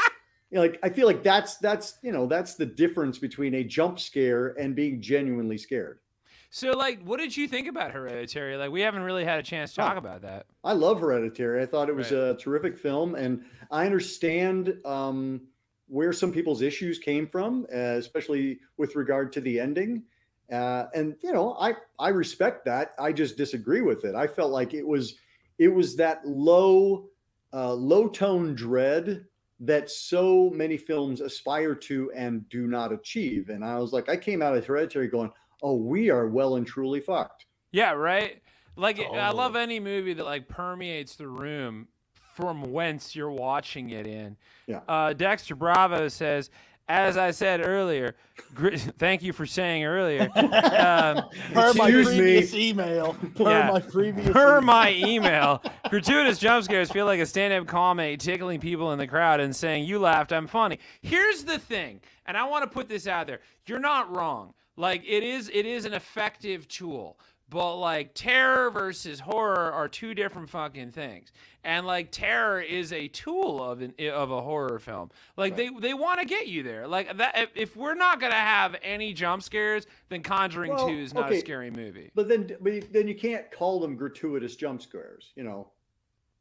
you 0.49 0.55
know, 0.55 0.61
like 0.61 0.79
I 0.81 0.89
feel 0.89 1.05
like 1.05 1.21
that's 1.21 1.57
that's 1.57 1.99
you 2.01 2.11
know 2.11 2.25
that's 2.25 2.55
the 2.55 2.65
difference 2.65 3.19
between 3.19 3.53
a 3.53 3.63
jump 3.63 3.99
scare 3.99 4.55
and 4.59 4.75
being 4.75 5.01
genuinely 5.01 5.57
scared. 5.57 5.99
So, 6.49 6.71
like, 6.71 7.01
what 7.03 7.17
did 7.17 7.37
you 7.37 7.47
think 7.47 7.67
about 7.67 7.91
Hereditary? 7.91 8.57
Like, 8.57 8.71
we 8.71 8.81
haven't 8.81 9.03
really 9.03 9.23
had 9.23 9.39
a 9.39 9.43
chance 9.43 9.73
to 9.73 9.81
Oh. 9.81 9.83
talk 9.83 9.97
about 9.97 10.21
that. 10.21 10.47
I 10.63 10.73
love 10.73 10.99
Hereditary. 11.01 11.61
I 11.61 11.65
thought 11.65 11.89
it 11.89 11.95
was 11.95 12.11
Right. 12.11 12.13
a 12.13 12.37
terrific 12.37 12.77
film, 12.77 13.15
and 13.15 13.45
I 13.71 13.85
understand 13.85 14.79
um, 14.85 15.47
where 15.87 16.13
some 16.13 16.31
people's 16.33 16.61
issues 16.61 16.99
came 16.99 17.27
from, 17.27 17.65
uh, 17.73 17.77
especially 17.97 18.59
with 18.77 18.95
regard 18.95 19.33
to 19.33 19.41
the 19.41 19.59
ending. 19.59 20.05
Uh, 20.51 20.87
and 20.95 21.17
you 21.23 21.31
know, 21.33 21.55
I 21.59 21.75
I 21.99 22.09
respect 22.09 22.65
that. 22.65 22.93
I 22.99 23.13
just 23.13 23.37
disagree 23.37 23.81
with 23.81 24.05
it. 24.05 24.15
I 24.15 24.27
felt 24.27 24.51
like 24.51 24.73
it 24.73 24.87
was 24.87 25.17
it 25.59 25.69
was 25.69 25.95
that 25.97 26.27
low 26.27 27.09
uh, 27.53 27.73
low 27.73 28.09
tone 28.09 28.55
dread 28.55 29.27
that 29.61 29.89
so 29.89 30.49
many 30.51 30.77
films 30.77 31.21
aspire 31.21 31.75
to 31.75 32.11
and 32.13 32.47
do 32.49 32.67
not 32.67 32.93
achieve. 32.93 33.49
And 33.49 33.63
I 33.65 33.79
was 33.79 33.93
like, 33.93 34.09
I 34.09 34.17
came 34.17 34.41
out 34.41 34.55
of 34.57 34.65
Hereditary 34.65 35.07
going, 35.07 35.31
"Oh, 35.61 35.75
we 35.75 36.09
are 36.09 36.27
well 36.27 36.55
and 36.55 36.65
truly 36.67 36.99
fucked." 36.99 37.45
Yeah, 37.71 37.91
right. 37.91 38.41
Like 38.75 38.99
I 38.99 39.31
love 39.31 39.55
any 39.55 39.79
movie 39.79 40.13
that 40.13 40.23
like 40.25 40.47
permeates 40.47 41.15
the 41.15 41.27
room 41.27 41.87
from 42.35 42.71
whence 42.71 43.15
you're 43.15 43.31
watching 43.31 43.89
it 43.89 44.07
in. 44.07 44.37
Yeah. 44.67 44.79
Uh, 44.87 45.11
Dexter 45.13 45.55
Bravo 45.55 46.07
says, 46.07 46.49
as 46.87 47.17
I 47.17 47.31
said 47.31 47.59
earlier, 47.67 48.15
gr- 48.55 48.69
thank 48.75 49.21
you 49.21 49.33
for 49.33 49.45
saying 49.45 49.83
earlier. 49.83 50.29
Um, 50.79 51.23
Per 51.53 51.73
my 51.73 51.87
Excuse 51.87 52.07
me. 52.09 52.17
previous 52.17 52.53
email. 52.53 53.13
Per 53.35 53.43
Yeah. 53.49 53.71
my 53.71 53.79
previous 53.81 54.29
Per 54.29 54.47
email. 54.59 54.61
my 54.61 54.93
email, 54.93 55.61
gratuitous 55.89 56.39
jump 56.39 56.63
scares 56.63 56.89
feel 56.89 57.05
like 57.05 57.19
a 57.19 57.25
stand-up 57.25 57.67
comedy 57.67 58.15
tickling 58.17 58.59
people 58.61 58.93
in 58.93 58.97
the 58.99 59.07
crowd 59.07 59.39
and 59.41 59.53
saying, 59.55 59.83
"You 59.85 59.99
laughed, 59.99 60.31
I'm 60.31 60.47
funny." 60.47 60.79
Here's 61.01 61.43
the 61.43 61.59
thing, 61.59 61.99
and 62.25 62.37
I 62.37 62.45
want 62.45 62.63
to 62.63 62.69
put 62.69 62.87
this 62.87 63.05
out 63.07 63.27
there: 63.27 63.41
you're 63.65 63.79
not 63.79 64.15
wrong. 64.15 64.53
Like 64.79 65.03
it 65.05 65.23
is, 65.23 65.51
it 65.53 65.65
is 65.65 65.83
an 65.83 65.93
effective 65.93 66.67
tool. 66.67 67.19
But 67.49 67.77
like 67.77 68.13
terror 68.13 68.69
versus 68.69 69.19
horror 69.19 69.71
are 69.71 69.87
two 69.87 70.13
different 70.13 70.49
fucking 70.49 70.91
things, 70.91 71.31
and 71.63 71.87
like 71.87 72.11
terror 72.11 72.61
is 72.61 72.93
a 72.93 73.07
tool 73.07 73.63
of 73.63 73.81
an 73.81 73.95
of 74.13 74.29
a 74.29 74.39
horror 74.39 74.77
film. 74.77 75.09
Like 75.35 75.55
they 75.55 75.69
they 75.69 75.95
want 75.95 76.19
to 76.19 76.27
get 76.27 76.47
you 76.47 76.61
there. 76.61 76.87
Like 76.87 77.17
that. 77.17 77.37
If, 77.39 77.49
if 77.55 77.75
we're 77.75 77.95
not 77.95 78.21
gonna 78.21 78.35
have 78.35 78.75
any 78.83 79.13
jump 79.13 79.41
scares, 79.41 79.87
then 80.09 80.21
Conjuring 80.21 80.73
Well, 80.73 80.87
Two 80.87 80.93
is 80.93 81.11
not 81.11 81.25
okay. 81.25 81.37
a 81.37 81.39
scary 81.39 81.71
movie. 81.71 82.11
But 82.13 82.27
then, 82.29 82.55
but 82.61 82.93
then 82.93 83.07
you 83.07 83.15
can't 83.15 83.51
call 83.51 83.79
them 83.79 83.95
gratuitous 83.95 84.55
jump 84.55 84.83
scares. 84.83 85.33
You 85.35 85.43
know, 85.43 85.71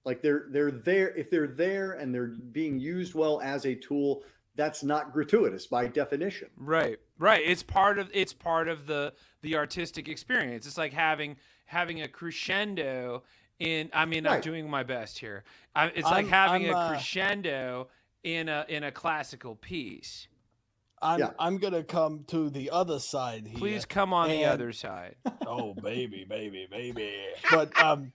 like 0.04 0.20
they're 0.20 0.48
they're 0.50 0.70
there. 0.70 1.16
If 1.16 1.30
they're 1.30 1.46
there 1.46 1.92
and 1.92 2.14
they're 2.14 2.34
being 2.52 2.78
used 2.78 3.14
well 3.14 3.40
as 3.40 3.64
a 3.64 3.74
tool, 3.74 4.24
that's 4.56 4.82
not 4.82 5.14
gratuitous 5.14 5.66
by 5.66 5.86
definition. 5.86 6.48
Right, 6.58 6.98
right. 7.18 7.42
It's 7.44 7.62
part 7.62 7.98
of 7.98 8.10
it's 8.12 8.32
part 8.32 8.68
of 8.68 8.86
the 8.86 9.12
the 9.42 9.56
artistic 9.56 10.08
experience. 10.08 10.66
It's 10.66 10.78
like 10.78 10.92
having 10.92 11.36
having 11.66 12.02
a 12.02 12.08
crescendo 12.08 13.24
in. 13.58 13.90
I 13.92 14.04
mean, 14.04 14.26
I'm 14.26 14.40
doing 14.40 14.68
my 14.68 14.82
best 14.82 15.18
here. 15.18 15.44
I, 15.74 15.86
it's 15.86 16.04
like 16.04 16.26
I'm- 16.26 16.28
having 16.28 16.68
I'm, 16.68 16.74
a 16.74 16.78
uh, 16.78 16.88
crescendo 16.90 17.88
in 18.22 18.48
a 18.48 18.64
in 18.68 18.84
a 18.84 18.92
classical 18.92 19.56
piece. 19.56 20.28
I'm, 21.00 21.20
Yeah. 21.20 21.30
I'm 21.38 21.58
gonna 21.58 21.84
come 21.84 22.24
to 22.28 22.50
the 22.50 22.70
other 22.70 22.98
side 22.98 23.46
here. 23.46 23.58
Please 23.58 23.84
come 23.84 24.12
on 24.12 24.28
the 24.28 24.44
other 24.44 24.72
side. 24.72 25.16
oh 25.46 25.74
baby, 25.74 26.24
baby, 26.28 26.66
baby. 26.70 27.14
But 27.50 27.76
um, 27.80 28.12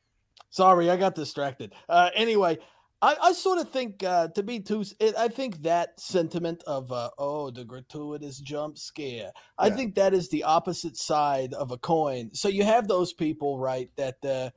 sorry, 0.49 0.89
I 0.89 0.97
got 0.97 1.15
distracted. 1.15 1.73
Uh, 1.87 2.09
anyway, 2.13 2.57
I, 3.03 3.17
I 3.21 3.33
sort 3.33 3.59
of 3.59 3.69
think 3.69 4.01
uh, 4.01 4.29
to 4.29 4.41
be 4.43 4.61
too. 4.61 4.85
It, 4.99 5.15
I 5.17 5.27
think 5.27 5.61
that 5.63 5.99
sentiment 5.99 6.63
of 6.65 6.89
uh, 6.91 7.09
oh 7.17 7.51
the 7.51 7.65
gratuitous 7.65 8.39
jump 8.39 8.77
scare. 8.77 9.31
I 9.57 9.67
Yeah. 9.67 9.75
think 9.75 9.95
that 9.95 10.13
is 10.13 10.29
the 10.29 10.43
opposite 10.45 10.95
side 10.95 11.53
of 11.53 11.71
a 11.71 11.77
coin. 11.77 12.33
So 12.33 12.47
you 12.47 12.63
have 12.63 12.87
those 12.87 13.11
people, 13.11 13.59
right? 13.59 13.89
That 13.97 14.23
uh, 14.25 14.49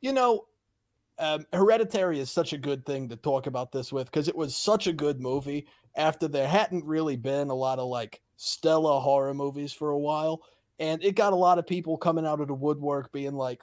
you 0.00 0.12
know. 0.12 0.46
Um, 1.18 1.44
Hereditary 1.52 2.18
is 2.18 2.30
such 2.30 2.54
a 2.54 2.58
good 2.58 2.86
thing 2.86 3.10
to 3.10 3.16
talk 3.16 3.46
about 3.46 3.72
this 3.72 3.92
with 3.92 4.06
because 4.06 4.26
it 4.26 4.34
was 4.36 4.56
such 4.56 4.86
a 4.86 4.92
good 4.92 5.20
movie 5.20 5.66
after 5.94 6.26
there 6.28 6.48
hadn't 6.48 6.86
really 6.86 7.16
been 7.16 7.50
a 7.50 7.54
lot 7.54 7.78
of 7.78 7.88
like 7.88 8.22
stellar 8.36 8.98
horror 9.00 9.34
movies 9.34 9.70
for 9.70 9.90
a 9.90 9.98
while 9.98 10.40
and 10.78 11.04
it 11.04 11.14
got 11.16 11.34
a 11.34 11.36
lot 11.36 11.58
of 11.58 11.66
people 11.66 11.98
coming 11.98 12.26
out 12.26 12.40
of 12.40 12.48
the 12.48 12.54
woodwork 12.54 13.12
being 13.12 13.34
like 13.34 13.60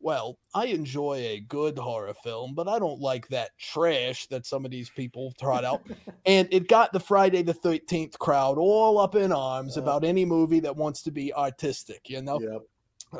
well 0.00 0.38
i 0.54 0.66
enjoy 0.66 1.14
a 1.16 1.40
good 1.40 1.78
horror 1.78 2.14
film 2.22 2.54
but 2.54 2.68
i 2.68 2.78
don't 2.78 3.00
like 3.00 3.26
that 3.28 3.50
trash 3.58 4.26
that 4.26 4.44
some 4.46 4.64
of 4.64 4.70
these 4.70 4.90
people 4.90 5.32
trot 5.40 5.64
out 5.64 5.82
and 6.26 6.48
it 6.50 6.68
got 6.68 6.92
the 6.92 7.00
friday 7.00 7.42
the 7.42 7.54
13th 7.54 8.18
crowd 8.18 8.58
all 8.58 8.98
up 8.98 9.14
in 9.14 9.32
arms 9.32 9.76
Uh. 9.76 9.82
about 9.82 10.04
any 10.04 10.24
movie 10.24 10.60
that 10.60 10.76
wants 10.76 11.02
to 11.02 11.10
be 11.10 11.32
artistic 11.34 12.08
you 12.10 12.20
know 12.22 12.40
Yep. 12.40 12.62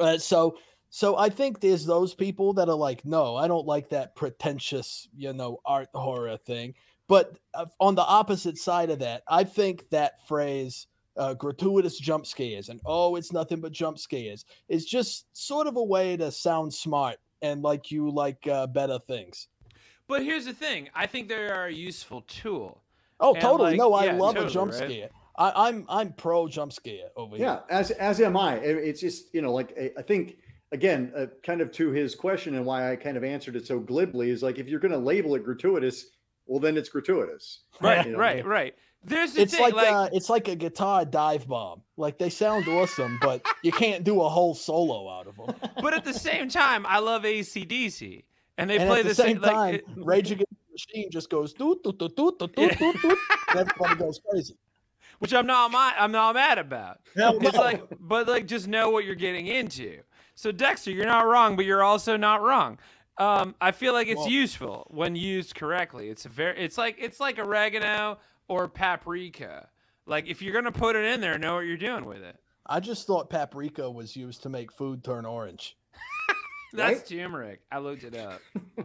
uh, 0.01 0.19
so 0.19 0.57
so 0.89 1.17
I 1.17 1.29
think 1.29 1.61
there's 1.61 1.85
those 1.85 2.15
people 2.15 2.53
that 2.55 2.69
are 2.69 2.75
like, 2.77 3.05
no, 3.05 3.35
I 3.37 3.49
don't 3.49 3.67
like 3.67 3.91
that 3.91 4.15
pretentious, 4.15 5.09
you 5.15 5.33
know, 5.33 5.61
art 5.67 5.89
horror 5.93 6.39
thing. 6.39 6.75
But 7.09 7.39
uh, 7.55 7.67
on 7.81 7.97
the 7.97 8.05
opposite 8.07 8.57
side 8.57 8.89
of 8.91 9.01
that, 9.01 9.23
I 9.29 9.45
think 9.45 9.91
that 9.91 10.27
phrase, 10.27 10.87
uh, 11.17 11.35
gratuitous 11.35 11.99
jump 11.99 12.27
scares, 12.27 12.69
and 12.69 12.81
oh, 12.85 13.17
it's 13.17 13.33
nothing 13.33 13.61
but 13.61 13.73
jump 13.73 13.99
scares, 13.99 14.45
It's 14.69 14.85
just 14.85 15.27
sort 15.37 15.67
of 15.67 15.77
a 15.77 15.83
way 15.83 16.17
to 16.17 16.31
sound 16.31 16.73
smart 16.73 17.17
and 17.43 17.63
like 17.63 17.91
you 17.91 18.11
like 18.11 18.47
uh, 18.47 18.67
better 18.67 18.99
things. 19.07 19.49
But 20.09 20.23
here's 20.23 20.45
the 20.45 20.53
thing: 20.53 20.89
I 20.95 21.07
think 21.07 21.29
they 21.29 21.49
are 21.49 21.67
a 21.67 21.73
useful 21.73 22.23
tool. 22.23 22.83
Oh, 23.19 23.33
And, 23.35 23.43
totally. 23.43 23.71
like, 23.71 23.79
no, 23.79 23.95
I 23.95 24.05
yeah, 24.07 24.17
love 24.17 24.35
totally, 24.35 24.51
a 24.51 24.55
jump 24.55 24.73
right? 24.73 24.91
scare. 24.91 25.09
I, 25.39 25.69
I'm 25.69 25.85
I'm 25.89 26.13
pro 26.13 26.49
jump 26.49 26.73
scare 26.73 27.09
over 27.17 27.37
Yeah, 27.37 27.55
here. 27.57 27.63
as 27.71 27.91
as 27.93 28.21
am 28.21 28.37
I. 28.37 28.57
It- 28.57 28.77
It's 28.89 29.01
just 29.01 29.35
you 29.35 29.43
know, 29.43 29.53
like 29.53 29.77
I- 29.79 29.93
I 29.99 30.03
think 30.03 30.39
again, 30.73 31.13
uh, 31.17 31.27
kind 31.43 31.61
of 31.61 31.71
to 31.73 31.91
his 31.91 32.15
question 32.15 32.55
and 32.57 32.65
why 32.67 32.91
I 32.93 32.97
kind 32.97 33.17
of 33.17 33.25
answered 33.25 33.57
it 33.57 33.67
so 33.67 33.79
glibly 33.79 34.31
is 34.31 34.43
like 34.43 34.59
if 34.59 34.69
you're 34.69 34.81
going 34.81 34.93
to 34.93 34.99
label 34.99 35.35
it 35.35 35.45
gratuitous, 35.45 36.07
well 36.47 36.61
then 36.61 36.77
it's 36.77 36.89
gratuitous. 36.89 37.61
Right, 37.81 38.05
You 38.07 38.13
know? 38.13 38.19
right, 38.19 38.45
right. 38.47 38.75
There's 39.07 39.33
the 39.35 39.43
It's 39.43 39.55
thing, 39.55 39.63
like, 39.63 39.75
like, 39.75 39.89
uh, 39.93 40.09
it's 40.13 40.29
like 40.29 40.49
a 40.49 40.57
guitar 40.57 41.05
dive 41.05 41.47
bomb. 41.47 41.83
Like 41.97 42.19
they 42.19 42.29
sound 42.29 42.67
awesome, 42.69 43.19
but 43.23 43.41
you 43.63 43.73
can't 43.73 44.05
do 44.05 44.21
a 44.23 44.29
whole 44.29 44.55
solo 44.55 45.09
out 45.09 45.27
of 45.29 45.37
them. 45.37 45.55
but 45.81 45.95
at 45.95 46.05
the 46.05 46.13
same 46.13 46.49
time, 46.49 46.85
I 46.87 46.99
love 46.99 47.23
ACDC, 47.23 48.25
and 48.59 48.69
they 48.69 48.79
and 48.79 48.89
play 48.89 48.99
at 49.01 49.05
the, 49.05 49.09
the 49.11 49.15
same 49.15 49.39
like, 49.41 49.51
time, 49.53 49.75
it- 49.77 49.85
Rage 49.97 50.31
Against 50.33 50.51
the 50.51 50.73
Machine 50.73 51.11
just 51.11 51.31
goes 51.31 51.53
doot 51.55 51.83
doot 51.85 51.99
doot 51.99 52.15
Yeah. 52.57 52.69
doot 52.69 52.79
doot 52.79 53.03
doot, 53.03 53.19
and 53.51 53.61
everybody 53.61 53.95
goes 53.97 54.21
crazy. 54.29 54.57
which 55.21 55.33
I'm 55.33 55.47
not 55.47 55.71
mad, 55.73 55.95
I'm 55.99 56.13
not 56.13 56.35
mad 56.35 56.59
about. 56.59 56.99
Hell 57.17 57.39
It's 57.43 57.55
no. 57.55 57.61
like, 57.61 57.83
but 58.01 58.27
like, 58.29 58.47
just 58.47 58.67
know 58.69 58.91
what 58.91 59.05
you're 59.05 59.15
getting 59.15 59.47
into. 59.47 60.01
So 60.35 60.53
Dexter, 60.53 60.91
you're 60.91 61.07
not 61.07 61.27
wrong, 61.27 61.57
but 61.57 61.65
you're 61.65 61.83
also 61.85 62.17
not 62.19 62.43
wrong. 62.43 62.79
Um, 63.19 63.55
I 63.63 63.71
feel 63.71 63.95
like 63.95 64.09
it's 64.09 64.19
Well- 64.19 64.29
useful 64.29 64.87
when 64.91 65.17
used 65.17 65.55
correctly. 65.55 66.11
It's 66.11 66.27
a 66.27 66.29
very, 66.29 66.59
it's 66.59 66.77
like 66.77 66.97
it's 66.99 67.19
like 67.21 67.39
oregano 67.39 68.19
or 68.49 68.69
paprika. 68.69 69.69
Like 70.07 70.27
if 70.29 70.43
you're 70.43 70.55
gonna 70.55 70.73
put 70.73 70.97
it 70.97 71.05
in 71.05 71.21
there, 71.21 71.39
know 71.39 71.55
what 71.57 71.61
you're 71.67 71.77
doing 71.77 72.05
with 72.05 72.23
it. 72.23 72.37
I 72.67 72.81
just 72.81 73.07
thought 73.07 73.31
paprika 73.31 73.91
was 73.91 74.17
used 74.17 74.43
to 74.43 74.49
make 74.49 74.73
food 74.73 75.05
turn 75.05 75.25
orange. 75.25 75.77
That's 76.73 76.99
Right? 76.99 77.07
turmeric. 77.07 77.61
I 77.71 77.79
looked 77.79 78.05
it 78.05 78.17
up. 78.17 78.41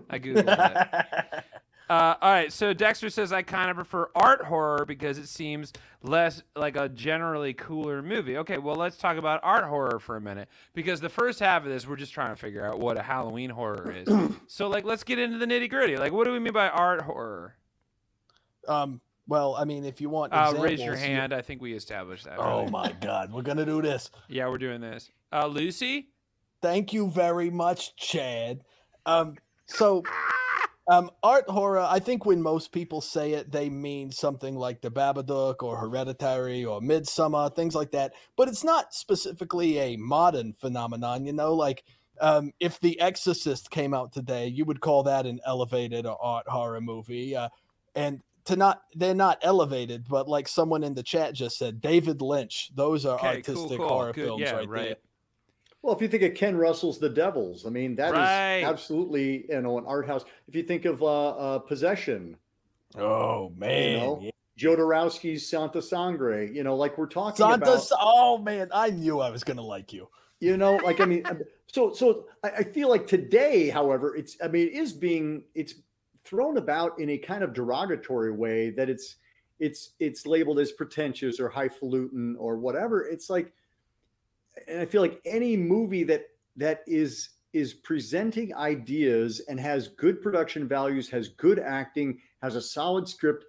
I 0.10 0.20
googled 0.20 0.46
it. 0.48 1.44
Uh, 1.90 2.16
all 2.22 2.32
right, 2.32 2.54
so 2.54 2.74
Dexter 2.74 3.10
says 3.10 3.34
I 3.34 3.42
kind 3.42 3.70
of 3.70 3.76
prefer 3.76 4.10
art 4.16 4.46
horror 4.46 4.86
because 4.86 5.18
it 5.18 5.28
seems 5.28 5.74
less 6.04 6.42
like 6.56 6.78
a 6.78 6.88
generally 6.88 7.54
cooler 7.54 8.02
movie. 8.02 8.38
Okay, 8.38 8.60
well 8.60 8.76
let's 8.78 8.96
talk 8.96 9.18
about 9.18 9.42
art 9.44 9.66
horror 9.66 10.00
for 10.00 10.16
a 10.16 10.22
minute 10.22 10.48
because 10.74 11.02
the 11.02 11.10
first 11.10 11.40
half 11.42 11.64
of 11.64 11.70
this 11.70 11.86
we're 11.86 11.98
just 11.98 12.14
trying 12.14 12.34
to 12.34 12.40
figure 12.40 12.66
out 12.66 12.80
what 12.80 12.98
a 12.98 13.02
Halloween 13.02 13.50
horror 13.50 13.92
is. 13.94 14.08
so 14.48 14.70
like 14.70 14.86
let's 14.86 15.04
get 15.04 15.20
into 15.20 15.38
the 15.38 15.46
nitty 15.46 15.70
gritty. 15.70 15.98
Like 15.98 16.14
what 16.14 16.24
do 16.26 16.32
we 16.32 16.40
mean 16.40 16.54
by 16.54 16.70
art 16.70 17.02
horror? 17.02 17.56
Um, 18.70 19.02
well, 19.32 19.56
I 19.56 19.64
mean, 19.64 19.86
if 19.86 20.02
you 20.02 20.10
want, 20.10 20.34
Uh, 20.34 20.54
raise 20.60 20.82
your 20.82 20.94
you- 20.96 21.00
hand. 21.00 21.34
I 21.34 21.42
think 21.42 21.62
we 21.62 21.74
established 21.74 22.26
that. 22.26 22.38
Oh 22.38 22.60
earlier. 22.64 22.70
my 22.70 22.92
God, 23.02 23.32
we're 23.32 23.44
gonna 23.44 23.66
do 23.66 23.82
this. 23.82 24.12
Yeah, 24.28 24.50
we're 24.50 24.58
doing 24.58 24.82
this. 24.82 25.10
Uh, 25.32 25.48
Lucy. 25.48 26.10
Thank 26.62 26.92
you 26.92 27.10
very 27.10 27.50
much, 27.50 27.96
Chad. 27.96 28.66
Um, 29.06 29.38
so, 29.68 30.04
um, 30.90 31.10
art 31.24 31.50
horror. 31.50 31.80
I 31.80 32.00
think 32.00 32.26
when 32.26 32.42
most 32.42 32.74
people 32.74 33.00
say 33.00 33.32
it, 33.32 33.52
they 33.54 33.70
mean 33.70 34.12
something 34.12 34.56
like 34.58 34.82
The 34.82 34.92
Babadook 34.92 35.64
or 35.64 35.78
Hereditary 35.78 36.66
or 36.66 36.82
Midsommar, 36.82 37.56
things 37.56 37.74
like 37.74 37.92
that. 37.92 38.12
But 38.36 38.50
it's 38.50 38.66
not 38.66 38.94
specifically 38.94 39.80
a 39.80 39.96
modern 39.96 40.52
phenomenon. 40.52 41.26
You 41.26 41.32
know, 41.34 41.54
like 41.56 41.84
um, 42.20 42.52
if 42.60 42.80
The 42.82 43.00
Exorcist 43.00 43.72
came 43.72 43.94
out 43.94 44.12
today, 44.12 44.48
you 44.48 44.66
would 44.66 44.82
call 44.82 45.04
that 45.04 45.26
an 45.26 45.40
elevated 45.46 46.06
or 46.06 46.22
art 46.22 46.50
horror 46.50 46.82
movie. 46.82 47.34
Uh, 47.36 47.48
and 47.96 48.22
to 48.52 48.58
not, 48.58 48.84
they're 48.96 49.14
not 49.16 49.40
elevated, 49.42 50.08
but 50.08 50.28
like 50.30 50.48
someone 50.48 50.84
in 50.84 50.94
the 50.94 51.04
chat 51.04 51.34
just 51.34 51.58
said, 51.58 51.82
David 51.82 52.22
Lynch. 52.22 52.72
Those 52.76 53.06
are 53.06 53.18
Okay, 53.18 53.28
artistic 53.28 53.78
cool, 53.78 53.88
horror 53.88 54.14
good, 54.14 54.26
films 54.26 54.42
yeah, 54.42 54.54
right, 54.56 54.70
right. 54.70 54.84
there. 54.86 54.96
Well, 55.82 55.96
if 55.96 56.02
you 56.02 56.08
think 56.08 56.24
of 56.24 56.36
Ken 56.36 56.56
Russell's 56.56 57.00
The 57.00 57.10
Devils, 57.10 57.66
I 57.66 57.70
mean 57.70 57.96
that 57.96 58.10
is 58.10 58.14
Right. 58.14 58.64
absolutely 58.64 59.46
you 59.50 59.62
know 59.62 59.78
an 59.80 59.86
art 59.88 60.06
house. 60.06 60.24
If 60.48 60.56
you 60.56 60.62
think 60.64 60.86
of 60.86 61.02
uh, 61.02 61.30
uh, 61.30 61.60
Possession, 61.60 62.38
Oh 62.96 63.52
man, 63.58 63.94
know, 63.94 64.20
yeah. 64.22 64.32
Jodorowsky's 64.60 65.50
Santa 65.50 65.82
Sangre, 65.82 66.48
you 66.52 66.64
know, 66.64 66.76
like 66.76 66.98
we're 66.98 67.08
talking 67.08 67.44
Santa. 67.46 67.74
about. 67.74 67.88
Oh 68.00 68.38
man, 68.38 68.70
I 68.74 68.92
knew 68.92 69.22
I 69.22 69.32
was 69.32 69.44
gonna 69.44 69.64
like 69.64 69.92
you. 69.92 70.08
you 70.40 70.58
know 70.58 70.76
like 70.78 71.00
i 71.02 71.06
mean 71.06 71.24
so 71.68 71.94
so 71.94 72.26
I, 72.44 72.50
I 72.50 72.64
feel 72.64 72.90
like 72.90 73.06
today 73.08 73.70
however 73.70 74.16
it's 74.16 74.38
i 74.44 74.48
mean 74.48 74.68
it 74.68 74.74
is 74.74 74.92
being 74.94 75.44
it's 75.56 75.76
thrown 76.24 76.58
about 76.58 77.00
in 77.00 77.10
a 77.12 77.18
kind 77.18 77.44
of 77.44 77.54
derogatory 77.54 78.32
way 78.32 78.70
that 78.72 78.90
it's 78.90 79.16
it's 79.60 79.92
it's 80.00 80.26
labeled 80.26 80.60
as 80.60 80.72
pretentious 80.72 81.40
or 81.40 81.50
highfalutin 81.50 82.36
or 82.40 82.58
whatever. 82.58 83.04
It's 83.08 83.30
like 83.30 83.54
and 84.68 84.80
i 84.82 84.86
feel 84.86 85.02
like 85.02 85.22
any 85.26 85.56
movie 85.56 86.04
that 86.04 86.26
that 86.58 86.82
is 86.86 87.30
is 87.54 87.74
presenting 87.74 88.54
ideas 88.56 89.42
and 89.48 89.60
has 89.60 89.88
good 89.90 90.22
production 90.22 90.68
values 90.68 91.10
has 91.10 91.30
good 91.30 91.58
acting 91.58 92.20
has 92.42 92.56
a 92.56 92.62
solid 92.62 93.08
script 93.08 93.46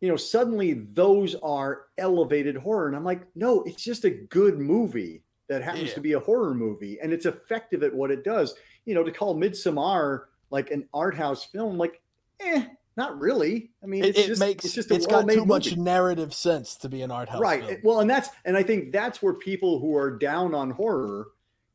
you 0.00 0.08
know 0.08 0.16
suddenly 0.16 0.74
those 0.92 1.34
are 1.36 1.86
elevated 1.96 2.54
horror. 2.56 2.86
And 2.86 2.94
i'm 2.96 3.04
like 3.04 3.22
no 3.34 3.62
it's 3.62 3.82
just 3.82 4.04
a 4.04 4.10
good 4.10 4.58
movie 4.58 5.22
that 5.48 5.62
happens 5.62 5.88
Yeah. 5.88 5.94
to 5.94 6.00
be 6.00 6.12
a 6.12 6.20
horror 6.20 6.54
movie 6.54 6.98
and 7.00 7.12
it's 7.14 7.24
effective 7.26 7.82
at 7.82 7.94
what 7.94 8.10
it 8.10 8.22
does. 8.24 8.54
You 8.84 8.94
know 8.94 9.02
to 9.04 9.12
call 9.12 9.34
midsummer 9.34 10.28
like 10.50 10.70
an 10.70 10.88
art 10.94 11.16
house 11.16 11.44
film 11.44 11.78
like 11.78 12.00
eh 12.40 12.64
not 12.96 13.20
really. 13.20 13.72
I 13.82 13.86
mean 13.86 14.04
It, 14.04 14.10
it's 14.10 14.18
it 14.20 14.26
just 14.26 14.40
makes 14.40 14.64
it's 14.64 14.74
just 14.74 14.90
it's 14.90 15.04
a 15.04 15.08
got 15.08 15.16
well-made 15.18 15.34
too 15.34 15.44
much 15.44 15.76
narrative 15.76 16.32
sense 16.32 16.76
to 16.76 16.88
be 16.88 17.02
an 17.02 17.10
art 17.10 17.28
house 17.28 17.40
right 17.40 17.64
film. 17.64 17.80
well 17.84 18.00
and 18.00 18.08
that's 18.08 18.30
and 18.44 18.56
i 18.56 18.62
think 18.62 18.90
that's 18.90 19.22
where 19.22 19.34
people 19.34 19.78
who 19.80 19.94
are 19.94 20.16
down 20.16 20.54
on 20.54 20.70
horror 20.70 21.28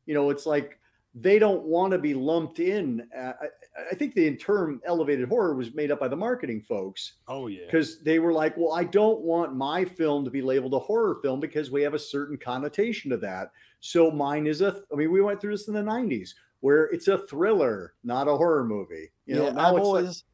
you 0.06 0.14
know 0.14 0.30
it's 0.30 0.46
like 0.46 0.78
they 1.14 1.38
don't 1.38 1.62
want 1.64 1.92
to 1.92 1.98
be 1.98 2.14
lumped 2.14 2.58
in. 2.58 3.06
Uh, 3.16 3.32
I, 3.40 3.46
I 3.90 3.94
think 3.94 4.14
the 4.14 4.34
term 4.36 4.80
elevated 4.86 5.28
horror 5.28 5.54
was 5.54 5.74
made 5.74 5.90
up 5.90 6.00
by 6.00 6.08
the 6.08 6.16
marketing 6.16 6.62
folks. 6.62 7.14
Oh 7.28 7.48
yeah. 7.48 7.66
because 7.66 8.00
they 8.02 8.18
were 8.18 8.32
like 8.32 8.56
well 8.56 8.72
i 8.72 8.84
don't 8.84 9.20
want 9.20 9.54
my 9.54 9.84
film 9.84 10.24
to 10.24 10.30
be 10.30 10.42
labeled 10.42 10.74
a 10.74 10.78
horror 10.78 11.18
film 11.22 11.38
because 11.38 11.70
we 11.70 11.82
have 11.82 11.94
a 11.94 11.98
certain 11.98 12.36
connotation 12.36 13.10
to 13.10 13.16
that. 13.18 13.52
So 13.80 14.10
mine 14.10 14.46
is 14.46 14.60
a 14.60 14.82
i 14.92 14.96
mean 14.96 15.12
we 15.12 15.20
went 15.20 15.40
through 15.40 15.52
this 15.52 15.68
in 15.68 15.74
the 15.74 15.80
90s 15.82 16.34
where 16.62 16.84
it's 16.86 17.06
a 17.08 17.18
thriller 17.18 17.92
not 18.02 18.26
a 18.26 18.36
horror 18.36 18.64
movie 18.64 19.10
you 19.26 19.34
know 19.36 19.44
yeah, 19.44 19.50
I've 19.50 19.54
it's 19.54 19.62
like- 19.74 19.82
always. 19.82 20.24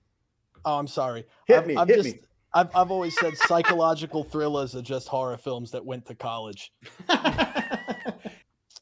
oh, 0.65 0.79
I'm 0.79 0.87
sorry. 0.87 1.25
Hit 1.47 1.59
I've, 1.59 1.67
me, 1.67 1.77
I've 1.77 1.89
hit 1.89 1.97
just, 1.97 2.15
me. 2.15 2.21
I've 2.55 2.75
I've 2.75 2.91
always 2.91 3.19
said 3.19 3.37
psychological 3.37 4.25
thrillers 4.25 4.75
are 4.75 4.83
just 4.83 5.09
horror 5.09 5.37
films 5.37 5.71
that 5.73 5.85
went 5.85 6.07
to 6.07 6.15
college. 6.15 6.73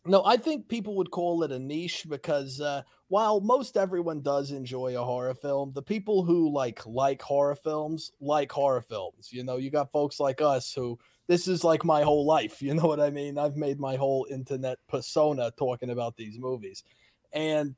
No, 0.09 0.24
I 0.24 0.37
think 0.37 0.68
people 0.68 0.94
would 0.98 1.11
call 1.11 1.42
it 1.42 1.50
a 1.50 1.59
niche 1.59 2.06
because 2.09 2.61
uh, 2.61 2.82
while 3.09 3.40
most 3.40 3.76
everyone 3.76 4.20
does 4.22 4.52
enjoy 4.52 4.96
a 4.96 5.04
horror 5.04 5.35
film, 5.35 5.72
the 5.74 5.82
people 5.82 6.22
who 6.22 6.48
like 6.48 6.80
like 6.87 7.20
horror 7.20 7.56
films 7.56 8.12
like 8.20 8.52
horror 8.52 8.82
films. 8.82 9.30
You 9.32 9.42
know, 9.42 9.56
you 9.56 9.68
got 9.68 9.90
folks 9.90 10.20
like 10.20 10.40
us 10.40 10.72
who 10.72 10.96
this 11.26 11.48
is 11.48 11.64
like 11.64 11.85
my 11.85 12.02
whole 12.02 12.24
life. 12.24 12.62
You 12.66 12.74
know 12.74 12.87
what 12.87 13.00
I 13.00 13.11
mean? 13.11 13.37
I've 13.37 13.56
made 13.56 13.80
my 13.80 13.96
whole 13.96 14.28
internet 14.30 14.78
persona 14.88 15.50
talking 15.59 15.90
about 15.90 16.16
these 16.16 16.38
movies, 16.38 16.85
and 17.32 17.74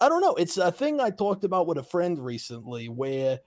I 0.00 0.08
don't 0.08 0.20
know. 0.20 0.34
It's 0.34 0.56
a 0.56 0.70
thing 0.70 1.00
I 1.00 1.10
talked 1.10 1.44
about 1.44 1.66
with 1.66 1.78
a 1.78 1.82
friend 1.82 2.24
recently 2.24 2.88
where 2.88 3.40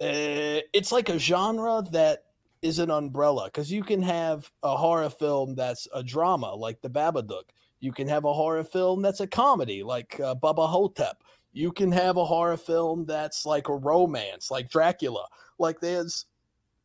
uh, 0.00 0.62
it's 0.72 0.92
like 0.92 1.08
a 1.08 1.18
genre 1.18 1.82
that 1.92 2.24
is 2.62 2.78
an 2.78 2.90
umbrella 2.90 3.46
because 3.46 3.72
you 3.72 3.82
can 3.82 4.02
have 4.02 4.50
a 4.62 4.76
horror 4.76 5.10
film 5.10 5.54
that's 5.54 5.88
a 5.94 6.02
drama 6.02 6.54
like 6.54 6.80
The 6.80 6.90
Babadook. 6.90 7.44
You 7.80 7.92
can 7.92 8.06
have 8.08 8.24
a 8.24 8.32
horror 8.32 8.64
film 8.64 9.02
that's 9.02 9.20
a 9.20 9.26
comedy 9.26 9.82
like 9.82 10.20
uh, 10.20 10.34
Bubba 10.34 10.68
Ho-Tep. 10.68 11.22
You 11.52 11.72
can 11.72 11.90
have 11.90 12.16
a 12.16 12.24
horror 12.24 12.56
film 12.56 13.06
that's 13.06 13.44
like 13.44 13.68
a 13.68 13.74
romance 13.74 14.50
like 14.50 14.70
Dracula. 14.70 15.26
Like 15.58 15.80
there's 15.80 16.26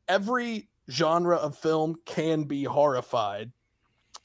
every 0.07 0.69
genre 0.89 1.35
of 1.35 1.57
film 1.57 1.95
can 2.05 2.43
be 2.43 2.63
horrified. 2.63 3.51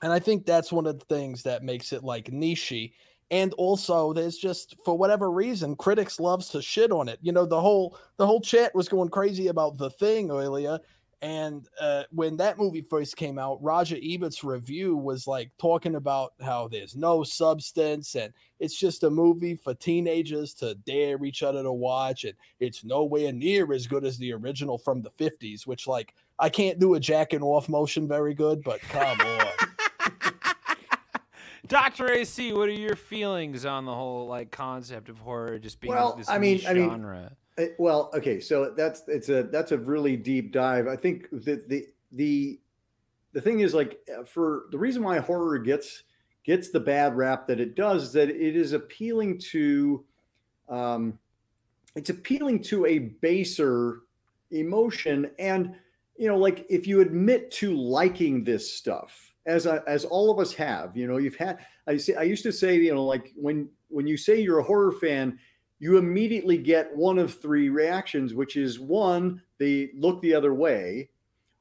And 0.03 0.13
I 0.13 0.19
think 0.19 0.47
that's 0.47 0.73
one 0.73 0.87
of 0.87 0.99
the 0.99 1.05
things 1.05 1.43
that 1.43 1.63
makes 1.63 1.93
it 1.93 2.03
like 2.03 2.27
nichey. 2.27 2.93
And 3.31 3.53
also 3.55 4.13
there's 4.13 4.37
just 4.37 4.77
for 4.85 4.99
whatever 4.99 5.31
reason 5.31 5.77
critics 5.77 6.19
loves 6.19 6.49
to 6.51 6.63
shit 6.63 6.91
on 6.91 7.09
it. 7.09 7.19
You 7.23 7.33
know, 7.33 7.47
the 7.47 7.61
whole 7.61 7.97
the 8.17 8.27
whole 8.27 8.41
chat 8.41 8.75
was 8.75 8.89
going 8.89 9.09
crazy 9.09 9.49
about 9.49 9.79
the 9.79 9.91
thing 9.91 10.31
earlier. 10.31 10.81
And 11.23 11.69
uh, 11.79 12.05
when 12.13 12.39
that 12.39 12.59
movie 12.59 12.81
first 12.81 13.17
came 13.17 13.39
out, 13.39 13.63
Roger 13.63 13.97
Ebert's 14.03 14.43
review 14.43 14.97
was 14.97 15.27
like 15.27 15.51
talking 15.59 15.97
about 15.97 16.33
how 16.41 16.67
there's 16.67 16.97
no 16.97 17.25
substance 17.25 18.15
and 18.15 18.33
it's 18.59 18.79
just 18.79 19.05
a 19.05 19.11
movie 19.11 19.55
for 19.55 19.75
teenagers 19.75 20.55
to 20.55 20.75
dare 20.87 21.23
each 21.23 21.43
other 21.43 21.63
to 21.63 21.73
watch. 21.73 22.25
And 22.25 22.35
it's 22.59 22.85
nowhere 22.85 23.33
near 23.33 23.71
as 23.73 23.87
good 23.87 24.05
as 24.05 24.17
the 24.17 24.33
original 24.33 24.79
from 24.79 25.03
the 25.03 25.11
50s, 25.11 25.67
which, 25.67 25.87
like, 25.87 26.15
I 26.39 26.49
can't 26.49 26.79
do 26.79 26.95
a 26.95 27.01
jacking 27.01 27.43
off 27.43 27.69
motion 27.69 28.09
very 28.09 28.33
good, 28.33 28.63
but 28.63 28.81
come 28.81 29.21
on. 29.21 29.47
Dr. 31.71 32.11
AC, 32.11 32.53
what 32.53 32.69
are 32.69 32.73
your 32.73 32.97
feelings 32.97 33.65
on 33.65 33.85
the 33.85 33.95
whole 33.95 34.27
like 34.27 34.51
concept 34.51 35.09
of 35.09 35.19
horror 35.19 35.59
just 35.59 35.81
being 35.81 35.95
Well, 35.95 36.17
this 36.17 36.29
I 36.29 36.37
mean- 36.39 36.61
I 36.67 36.75
mean, 36.75 36.91
genre? 36.91 37.33
Uh, 37.59 37.65
well 37.79 38.11
okay 38.15 38.39
so 38.39 38.73
that's 38.77 39.03
it's 39.09 39.29
a 39.29 39.43
that's 39.45 39.73
a 39.73 39.77
really 39.77 40.17
deep 40.17 40.53
dive 40.53 40.87
i 40.87 40.95
think 40.95 41.29
that 41.33 41.69
the 41.69 41.85
the 42.13 42.61
the 43.33 43.41
thing 43.41 43.59
is 43.61 43.75
like 43.75 43.99
uh, 44.17 44.23
for 44.23 44.67
the 44.71 44.79
reason 44.79 45.03
why 45.03 45.19
horror 45.19 45.59
gets 45.59 46.05
gets 46.45 46.71
the 46.71 46.79
bad 46.79 47.17
rap 47.17 47.49
that 47.49 47.59
it 47.59 47.75
does 47.75 48.05
is 48.05 48.13
that 48.13 48.31
it 48.31 48.55
is 48.57 48.73
appealing 48.73 49.37
to 49.37 50.05
um 50.69 51.19
it's 51.97 52.09
appealing 52.09 52.63
to 52.63 52.87
a 52.87 52.99
baser 53.21 54.03
emotion 54.53 55.29
and 55.41 55.75
you 56.17 56.29
know 56.29 56.39
like 56.39 56.65
if 56.71 56.87
you 56.87 57.01
admit 57.01 57.51
to 57.51 57.77
liking 57.77 58.45
this 58.45 58.73
stuff 58.73 59.30
as 59.47 59.67
a, 59.67 59.83
as 59.87 60.05
all 60.05 60.31
of 60.31 60.39
us 60.39 60.53
have. 60.55 60.97
You 60.97 61.07
know, 61.07 61.17
you've 61.19 61.37
had. 61.37 61.59
I 61.87 61.97
say 61.97 62.15
I 62.15 62.23
used 62.23 62.43
to 62.45 62.53
say, 62.53 62.77
you 62.77 62.95
know, 62.95 63.05
like 63.05 63.33
when 63.37 63.69
when 63.89 64.07
you 64.07 64.17
say 64.17 64.41
you're 64.41 64.59
a 64.59 64.65
horror 64.65 64.93
fan, 64.93 65.39
you 65.79 65.97
immediately 65.97 66.59
get 66.59 66.95
one 66.95 67.19
of 67.19 67.41
three 67.41 67.69
reactions, 67.69 68.35
which 68.35 68.57
is 68.57 68.79
one, 68.79 69.43
they 69.59 69.91
look 69.97 70.21
the 70.21 70.35
other 70.35 70.55
way, 70.55 71.09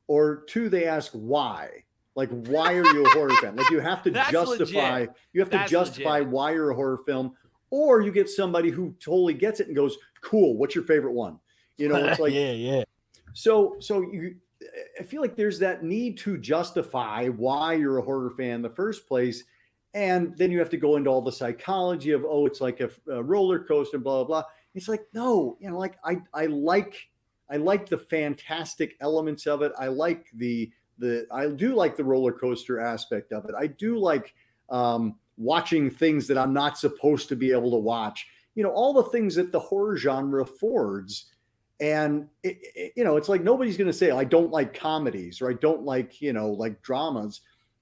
or 0.07 0.43
two, 0.47 0.69
they 0.69 0.86
ask 0.86 1.11
why. 1.13 1.69
Like, 2.15 2.30
why 2.47 2.73
are 2.73 2.86
you 2.86 3.05
a 3.05 3.09
horror 3.11 3.34
fan? 3.36 3.55
Like, 3.55 3.69
you 3.69 3.80
have 3.80 4.03
to 4.03 4.11
That's 4.11 4.32
justify. 4.32 4.99
legit. 5.01 5.15
You 5.32 5.41
have 5.41 5.49
to 5.51 5.57
That's 5.57 5.71
justify 5.71 6.17
legit. 6.19 6.30
why 6.30 6.51
you're 6.51 6.71
a 6.71 6.75
horror 6.75 6.99
film, 7.05 7.34
or 7.69 8.01
you 8.01 8.11
get 8.11 8.30
somebody 8.30 8.69
who 8.71 8.93
totally 8.99 9.34
gets 9.34 9.59
it 9.61 9.67
and 9.67 9.75
goes, 9.75 9.97
"Cool, 10.21 10.57
what's 10.57 10.75
your 10.75 10.84
favorite 10.84 11.13
one?" 11.13 11.39
You 11.77 11.88
know, 11.88 11.95
it's 11.95 12.19
like 12.19 12.34
yeah, 12.34 12.51
yeah. 12.51 12.84
so 13.34 13.77
so 13.80 14.01
you 14.01 14.36
I 14.99 15.03
feel 15.03 15.22
like 15.22 15.36
there's 15.36 15.60
that 15.60 15.84
need 15.84 16.18
to 16.20 16.38
justify 16.38 17.28
why 17.28 17.74
you're 17.74 17.97
a 17.97 18.03
horror 18.03 18.32
fan 18.32 18.55
in 18.55 18.62
the 18.62 18.70
first 18.70 19.07
place. 19.07 19.43
And 19.93 20.38
then 20.38 20.51
you 20.51 20.60
have 20.60 20.70
to 20.72 20.78
go 20.78 20.97
into 20.97 21.10
all 21.10 21.22
the 21.22 21.32
psychology 21.32 22.12
of, 22.12 22.26
oh, 22.26 22.45
it's 22.45 22.62
like 22.62 22.80
a, 22.80 22.89
a 23.10 23.24
roller 23.24 23.60
coaster, 23.60 23.97
blah, 23.97 24.24
blah, 24.24 24.41
blah. 24.41 24.43
It's 24.76 24.88
like, 24.88 25.05
no, 25.14 25.57
you 25.60 25.70
know, 25.70 25.78
like 25.78 25.97
I 26.03 26.18
I 26.34 26.45
like 26.45 27.10
I 27.49 27.57
like 27.57 27.89
the 27.89 27.97
fantastic 27.97 28.95
elements 29.01 29.47
of 29.47 29.62
it. 29.62 29.72
I 29.80 29.88
like 29.88 30.28
the 30.36 30.72
the 30.99 31.26
I 31.32 31.47
do 31.47 31.74
like 31.74 31.95
the 31.95 32.03
roller 32.03 32.32
coaster 32.32 32.80
aspect 32.80 33.32
of 33.32 33.45
it. 33.45 33.55
I 33.57 33.68
do 33.68 33.97
like 33.97 34.36
um 34.70 35.16
watching 35.38 35.89
things 35.89 36.28
that 36.28 36.38
I'm 36.38 36.53
not 36.53 36.78
supposed 36.78 37.30
to 37.30 37.36
be 37.36 37.51
able 37.51 37.72
to 37.72 37.78
watch. 37.78 38.28
You 38.53 38.64
know, 38.64 38.72
all 38.72 38.93
the 38.93 39.03
things 39.03 39.36
that 39.36 39.51
the 39.51 39.60
horror 39.60 39.97
genre 39.97 40.43
affords 40.43 41.32
and 41.80 42.27
it, 42.43 42.57
it- 42.75 42.93
you 42.95 43.03
know 43.03 43.17
it's 43.17 43.30
like 43.30 43.43
nobody's 43.43 43.77
going 43.77 43.88
to 43.88 43.93
say 43.93 44.11
i 44.11 44.23
don't 44.23 44.51
like 44.51 44.73
comedies 44.73 45.41
or 45.41 45.49
i 45.49 45.53
don't 45.53 45.84
like 45.84 46.21
you 46.21 46.34
know 46.34 46.49
like 46.51 46.82
dramas 46.82 47.41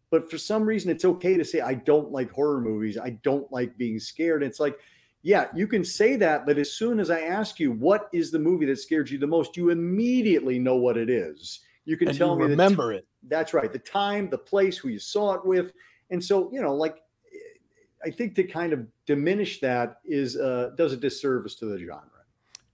but 0.09 0.29
for 0.29 0.37
some 0.37 0.63
reason 0.63 0.89
it's 0.91 1.05
okay 1.05 1.35
to 1.37 1.43
say 1.45 1.61
i 1.61 1.73
don't 1.73 2.11
like 2.11 2.31
horror 2.31 2.61
movies 2.61 2.97
i 2.97 3.09
don't 3.09 3.51
like 3.51 3.75
being 3.77 3.99
scared 3.99 4.43
it's 4.43 4.59
like 4.59 4.77
yeah 5.23 5.47
you 5.55 5.67
can 5.67 5.83
say 5.83 6.15
that 6.15 6.45
but 6.45 6.57
as 6.57 6.71
soon 6.73 6.99
as 6.99 7.09
i 7.09 7.21
ask 7.21 7.59
you 7.59 7.71
what 7.71 8.07
is 8.13 8.29
the 8.31 8.39
movie 8.39 8.65
that 8.65 8.77
scared 8.77 9.09
you 9.09 9.17
the 9.17 9.25
most 9.27 9.57
you 9.57 9.69
immediately 9.71 10.59
know 10.59 10.75
what 10.75 10.95
it 10.97 11.09
is 11.09 11.61
you 11.85 11.97
can 11.97 12.09
And 12.09 12.17
tell 12.17 12.33
you 12.35 12.41
me 12.41 12.45
remember 12.47 12.91
it. 12.93 13.07
that's 13.29 13.53
right. 13.53 13.71
The 13.71 13.79
time, 13.79 14.29
the 14.29 14.37
place, 14.37 14.77
who 14.77 14.89
you 14.89 14.99
saw 14.99 15.33
it 15.35 15.45
with. 15.45 15.71
And 16.09 16.21
so, 16.23 16.51
you 16.51 16.61
know, 16.61 16.75
like 16.75 16.97
I 18.03 18.11
think 18.11 18.35
to 18.35 18.43
kind 18.43 18.73
of 18.73 18.85
diminish 19.05 19.59
that 19.61 19.99
is 20.05 20.35
uh 20.37 20.71
does 20.77 20.93
a 20.93 20.97
disservice 20.97 21.55
to 21.55 21.65
the 21.65 21.79
genre. 21.79 22.16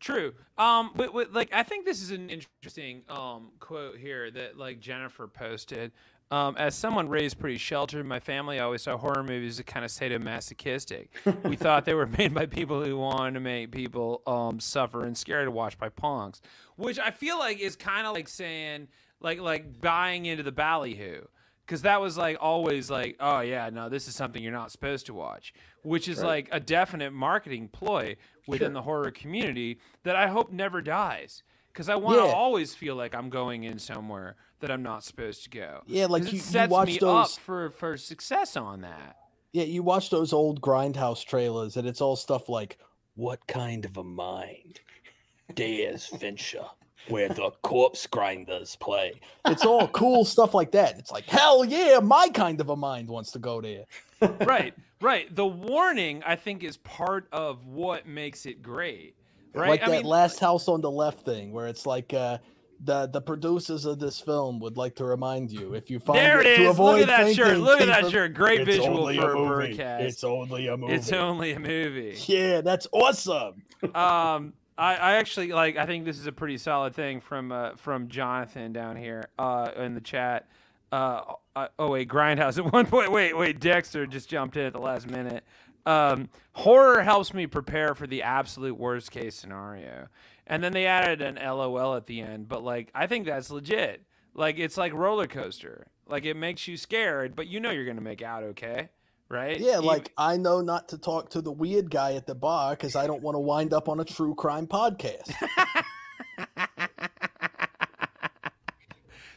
True. 0.04 0.34
Um, 0.58 0.92
but, 0.96 1.14
but 1.14 1.32
like 1.32 1.54
I 1.54 1.64
think 1.64 1.86
this 1.86 2.02
is 2.02 2.12
an 2.12 2.30
interesting 2.30 3.04
um 3.08 3.52
quote 3.62 3.98
here 3.98 4.30
that 4.30 4.58
like 4.58 4.82
Jennifer 4.82 5.28
posted. 5.28 5.94
Um, 6.30 6.58
as 6.58 6.76
someone 6.76 7.10
raised 7.10 7.40
pretty 7.40 7.58
sheltered 7.58 8.06
my 8.06 8.20
family, 8.20 8.60
always 8.60 8.82
saw 8.82 8.98
horror 8.98 9.24
movies 9.24 9.60
as 9.60 9.66
kind 9.66 9.86
of 9.86 9.92
sadomasochistic. 9.92 11.10
we 11.44 11.56
thought 11.56 11.86
they 11.86 11.94
were 11.94 12.08
made 12.08 12.34
by 12.34 12.48
people 12.48 12.84
who 12.84 12.98
wanted 12.98 13.36
to 13.36 13.40
make 13.40 13.72
people 13.72 14.22
um 14.28 14.60
suffer 14.60 15.06
and 15.06 15.18
scared 15.18 15.48
to 15.48 15.52
watch 15.52 15.78
by 15.78 15.88
punks, 15.88 16.42
which 16.76 17.00
I 17.00 17.12
feel 17.12 17.40
like 17.40 17.60
is 17.60 17.78
kind 17.78 18.06
of 18.06 18.14
like 18.14 18.28
saying 18.28 18.90
like 19.22 19.40
like 19.40 19.80
buying 19.80 20.26
into 20.26 20.44
the 20.44 20.52
ballyhoo 20.52 21.22
because 21.66 21.82
that 21.84 22.02
was 22.02 22.18
like 22.18 22.38
always 22.40 22.90
like 22.90 23.16
oh 23.20 23.40
yeah 23.40 23.70
no 23.70 23.90
this 23.90 24.08
is 24.08 24.16
something 24.16 24.42
you're 24.44 24.52
not 24.52 24.72
supposed 24.72 25.06
to 25.06 25.14
watch 25.14 25.54
which 25.84 26.08
is 26.08 26.22
like 26.22 26.48
a 26.52 26.60
definite 26.60 27.12
marketing 27.14 27.68
ploy 27.68 28.16
within 28.48 28.68
Sure. 28.68 28.74
the 28.74 28.82
horror 28.82 29.12
community 29.12 29.80
that 30.04 30.16
i 30.16 30.28
hope 30.28 30.52
never 30.52 30.82
dies 30.82 31.44
because 31.72 31.90
i 31.90 31.96
want 31.96 32.20
to 32.20 32.26
Yeah. 32.26 32.32
always 32.32 32.74
feel 32.76 32.96
like 32.96 33.16
i'm 33.16 33.30
going 33.30 33.64
in 33.64 33.80
somewhere 33.80 34.36
that 34.60 34.70
i'm 34.72 34.84
not 34.84 35.04
supposed 35.04 35.44
to 35.44 35.50
go 35.50 35.82
Yeah, 35.86 36.06
like 36.08 36.24
you, 36.24 36.28
it 36.30 36.34
you 36.34 36.40
sets 36.40 36.72
watch 36.72 36.88
me 36.88 37.00
those. 37.00 37.38
up 37.38 37.42
for 37.42 37.70
for 37.70 37.98
success 37.98 38.56
on 38.58 38.82
that 38.82 39.18
Yeah, 39.54 39.66
you 39.66 39.84
watch 39.84 40.10
those 40.10 40.34
old 40.34 40.62
Grindhouse 40.62 41.24
trailers, 41.26 41.78
and 41.78 41.88
it's 41.88 42.02
all 42.02 42.16
stuff 42.16 42.50
like, 42.50 42.80
"What 43.16 43.46
kind 43.46 43.86
of 43.86 43.98
a 43.98 44.04
mind 44.04 44.80
dares 45.54 46.06
Fincher, 46.08 46.66
where 47.10 47.30
the 47.30 47.52
corpse 47.62 48.08
grinders 48.08 48.76
play?" 48.78 49.20
It's 49.48 49.66
all 49.66 49.88
cool 49.90 50.26
stuff 50.26 50.54
like 50.54 50.72
that. 50.72 50.98
It's 51.00 51.12
like, 51.12 51.26
hell 51.26 51.64
yeah, 51.66 52.00
my 52.00 52.30
kind 52.34 52.60
of 52.62 52.70
a 52.70 52.76
mind 52.76 53.10
wants 53.10 53.32
to 53.32 53.40
go 53.40 53.62
there. 53.62 53.86
right 54.46 54.74
right 55.02 55.36
the 55.36 55.46
warning 55.46 56.24
i 56.26 56.34
think 56.34 56.64
is 56.64 56.78
part 56.78 57.28
of 57.34 57.66
what 57.66 58.08
makes 58.08 58.46
it 58.46 58.62
great 58.62 59.16
right 59.54 59.68
Like 59.72 59.82
I 59.84 59.88
that 59.88 59.92
mean, 59.98 60.06
last 60.06 60.40
house 60.40 60.70
on 60.70 60.80
the 60.80 60.90
left 60.90 61.26
thing, 61.26 61.52
where 61.52 61.68
it's 61.68 61.86
like, 61.86 62.14
uh, 62.14 62.38
the 62.86 63.08
the 63.08 63.20
producers 63.22 63.84
of 63.86 64.00
this 64.00 64.20
film 64.22 64.60
would 64.60 64.78
like 64.78 64.96
to 64.96 65.04
remind 65.06 65.52
you 65.52 65.74
if 65.74 65.90
you 65.92 66.00
find 66.00 66.20
there 66.20 66.40
it 66.42 66.44
to 66.44 66.52
is 66.52 66.60
look 66.60 66.70
avoid 66.74 67.02
at 67.02 67.08
that 67.08 67.36
shirt 67.36 67.58
look 67.58 67.82
at 67.82 67.88
that 67.88 68.10
shirt 68.12 68.34
great 68.34 68.62
It's 68.62 68.78
visual 68.78 69.14
for 69.14 69.32
a 69.32 69.36
movie. 69.36 69.48
broadcast 69.76 70.04
It's 70.04 70.24
only 70.24 70.68
a 70.68 70.78
movie. 70.78 70.94
it's 70.94 71.12
only 71.12 71.52
a 71.52 71.60
movie 71.60 72.16
yeah, 72.28 72.62
that's 72.62 72.88
awesome. 72.94 73.62
um 73.94 74.54
I, 74.78 74.96
I 74.96 75.14
actually 75.14 75.52
like 75.52 75.78
I 75.78 75.86
think 75.86 76.06
this 76.06 76.20
is 76.20 76.28
a 76.28 76.32
pretty 76.32 76.58
solid 76.58 76.96
thing 76.96 77.22
from 77.22 77.52
uh, 77.52 77.72
from 77.76 78.08
Jonathan 78.08 78.74
down 78.74 78.96
here 78.96 79.30
uh, 79.38 79.72
in 79.78 79.94
the 79.94 80.02
chat. 80.02 80.48
Uh, 80.92 81.22
uh, 81.56 81.68
oh 81.80 81.92
wait, 81.92 82.08
Grindhouse 82.10 82.58
at 82.58 82.72
one 82.74 82.86
point. 82.86 83.12
Wait, 83.12 83.38
wait, 83.38 83.60
Dexter 83.60 84.06
just 84.06 84.30
jumped 84.30 84.58
in 84.58 84.66
at 84.66 84.74
the 84.74 84.80
last 84.80 85.10
minute. 85.10 85.44
Um, 85.86 86.30
horror 86.54 87.02
helps 87.02 87.34
me 87.34 87.46
prepare 87.46 87.94
for 87.94 88.08
the 88.08 88.24
absolute 88.24 88.78
worst 88.78 89.12
case 89.12 89.36
scenario, 89.36 90.08
and 90.48 90.64
then 90.64 90.72
they 90.72 90.86
added 90.86 91.22
an 91.22 91.36
LOL 91.36 91.96
at 91.96 92.06
the 92.06 92.22
end. 92.22 92.48
But 92.48 92.64
like, 92.64 92.90
I 92.96 93.08
think 93.08 93.26
that's 93.26 93.52
legit. 93.52 94.04
Like 94.34 94.58
it's 94.58 94.78
like 94.78 94.94
roller 94.94 95.28
coaster. 95.28 95.88
Like 96.08 96.26
it 96.26 96.36
makes 96.36 96.68
you 96.68 96.78
scared, 96.78 97.36
but 97.36 97.48
you 97.48 97.60
know 97.60 97.72
you're 97.72 97.86
gonna 97.86 98.02
make 98.02 98.22
out 98.22 98.44
okay, 98.44 98.90
right? 99.34 99.60
Yeah, 99.60 99.74
Even- 99.74 99.86
like 99.86 100.12
I 100.18 100.38
know 100.38 100.62
not 100.62 100.88
to 100.90 100.98
talk 100.98 101.30
to 101.32 101.42
the 101.42 101.52
weird 101.52 101.90
guy 101.90 102.14
at 102.14 102.28
the 102.28 102.36
bar 102.36 102.72
because 102.72 102.96
I 102.96 103.08
don't 103.08 103.22
want 103.22 103.36
to 103.36 103.40
wind 103.40 103.74
up 103.74 103.90
on 103.90 104.00
a 104.00 104.06
true 104.06 104.36
crime 104.36 104.68
podcast. 104.68 105.34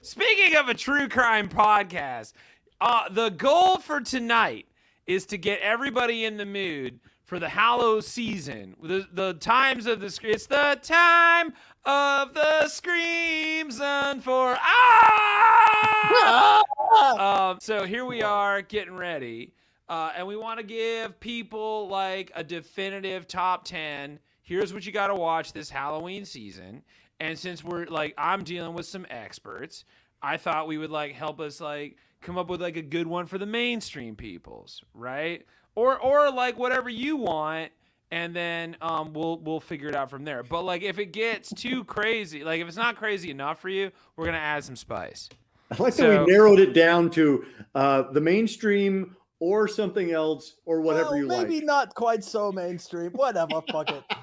Speaking 0.03 0.55
of 0.57 0.69
a 0.69 0.75
true 0.75 1.09
crime 1.09 1.49
podcast, 1.49 2.33
uh, 2.81 3.09
the 3.09 3.31
goal 3.31 3.79
for 3.79 4.01
tonight 4.01 4.67
is 5.07 5.27
to 5.27 5.39
get 5.39 5.61
everybody 5.61 6.25
in 6.25 6.37
the 6.37 6.47
mood 6.47 7.01
for 7.25 7.41
the 7.41 7.49
Hallow 7.49 8.01
season. 8.01 8.77
The, 8.81 9.07
the 9.13 9.35
times 9.35 9.87
of 9.87 10.01
the 10.01 10.11
scr- 10.11 10.29
it's 10.29 10.47
the 10.47 10.79
time 10.81 11.55
of 11.85 12.35
the 12.35 12.69
screams 12.69 13.81
and 13.81 14.23
for 14.23 14.57
ah! 14.61 16.63
um, 17.51 17.59
so 17.61 17.85
here 17.85 18.05
we 18.05 18.23
are 18.23 18.63
getting 18.63 18.95
ready, 18.95 19.53
uh, 19.89 20.13
and 20.17 20.27
we 20.27 20.37
want 20.37 20.59
to 20.61 20.65
give 20.67 21.19
people 21.21 21.89
like 21.89 22.33
a 22.35 22.43
definitive 22.45 23.27
top 23.27 23.65
ten. 23.65 24.19
Here's 24.43 24.73
what 24.73 24.87
you 24.87 24.93
got 24.93 25.09
to 25.09 25.15
watch 25.15 25.53
this 25.53 25.71
Halloween 25.71 26.25
season. 26.25 26.83
And 27.19 27.39
since 27.39 27.65
we're 27.65 27.87
like, 27.87 28.15
I'm 28.19 28.45
dealing 28.45 28.75
with 28.75 28.87
some 28.87 29.07
experts, 29.11 29.85
I 30.23 30.37
thought 30.37 30.67
we 30.69 30.79
would 30.79 30.91
like 30.91 31.13
help 31.15 31.41
us 31.41 31.61
like 31.61 31.97
come 32.21 32.37
up 32.39 32.49
with 32.49 32.61
like 32.61 32.77
a 32.77 32.83
good 32.83 33.07
one 33.07 33.27
for 33.27 33.39
the 33.39 33.47
mainstream 33.47 34.17
peoples, 34.17 34.83
right? 34.95 35.45
Or 35.75 35.99
or 35.99 36.31
like 36.31 36.59
whatever 36.59 36.89
you 36.89 37.17
want, 37.17 37.71
and 38.11 38.35
then 38.35 38.77
um, 38.81 39.13
we'll 39.13 39.39
we'll 39.39 39.61
figure 39.61 39.89
it 39.89 39.95
out 39.97 40.11
from 40.11 40.25
there. 40.25 40.43
But 40.43 40.63
like 40.63 40.83
if 40.83 40.99
it 40.99 41.13
gets 41.13 41.53
too 41.53 41.85
crazy, 41.85 42.45
like 42.45 42.61
if 42.61 42.69
it's 42.69 42.77
not 42.77 42.97
crazy 42.97 43.31
enough 43.31 43.61
for 43.61 43.69
you, 43.69 43.91
we're 44.17 44.27
gonna 44.27 44.39
add 44.39 44.65
some 44.65 44.77
spice. 44.77 45.29
I 45.71 45.83
like 45.83 45.93
So- 45.95 46.11
that 46.11 46.27
we 46.27 46.33
narrowed 46.33 46.61
it 46.61 46.73
down 46.73 47.11
to 47.11 47.45
uh 47.75 48.03
the 48.13 48.21
mainstream 48.21 49.17
or 49.39 49.69
something 49.69 50.13
else 50.13 50.55
or 50.65 50.81
whatever 50.81 51.11
Well, 51.11 51.19
you 51.19 51.27
maybe 51.27 51.37
like. 51.37 51.49
Maybe 51.49 51.65
not 51.65 51.95
quite 51.95 52.25
so 52.25 52.53
mainstream. 52.53 53.13
Whatever, 53.13 53.63
fuck 53.71 53.91
it. 53.91 54.03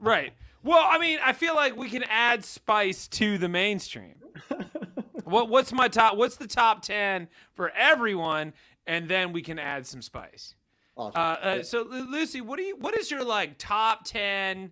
Right. 0.00 0.32
Well, 0.62 0.86
I 0.88 0.98
mean, 0.98 1.18
I 1.24 1.32
feel 1.32 1.56
like 1.56 1.76
we 1.76 1.88
can 1.88 2.04
add 2.04 2.44
spice 2.44 3.08
to 3.08 3.36
the 3.36 3.48
mainstream. 3.48 4.14
what 5.24 5.48
what's 5.48 5.72
my 5.72 5.88
top 5.88 6.16
what's 6.16 6.36
the 6.36 6.46
top 6.46 6.82
10 6.82 7.26
for 7.52 7.70
everyone 7.70 8.52
and 8.86 9.08
then 9.08 9.32
we 9.32 9.42
can 9.42 9.58
add 9.58 9.86
some 9.86 10.00
spice. 10.00 10.54
Awesome. 10.96 11.20
Uh, 11.20 11.24
uh, 11.24 11.62
so 11.64 11.82
Lucy, 11.82 12.40
what 12.40 12.58
do 12.58 12.62
you 12.62 12.76
what 12.76 12.96
is 12.96 13.10
your 13.10 13.24
like 13.24 13.58
top 13.58 14.04
10 14.04 14.70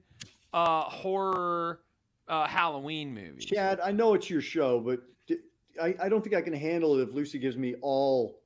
uh 0.52 0.82
horror 0.82 1.80
uh 2.28 2.46
Halloween 2.46 3.12
movies? 3.12 3.46
Chad, 3.46 3.80
I 3.80 3.90
know 3.90 4.14
it's 4.14 4.30
your 4.30 4.40
show, 4.40 4.78
but 4.78 5.00
I, 5.82 5.94
I 6.00 6.08
don't 6.08 6.22
think 6.22 6.34
I 6.34 6.40
can 6.40 6.54
handle 6.54 6.98
it 6.98 7.08
if 7.08 7.14
Lucy 7.14 7.38
gives 7.38 7.56
me 7.56 7.74
all 7.82 8.38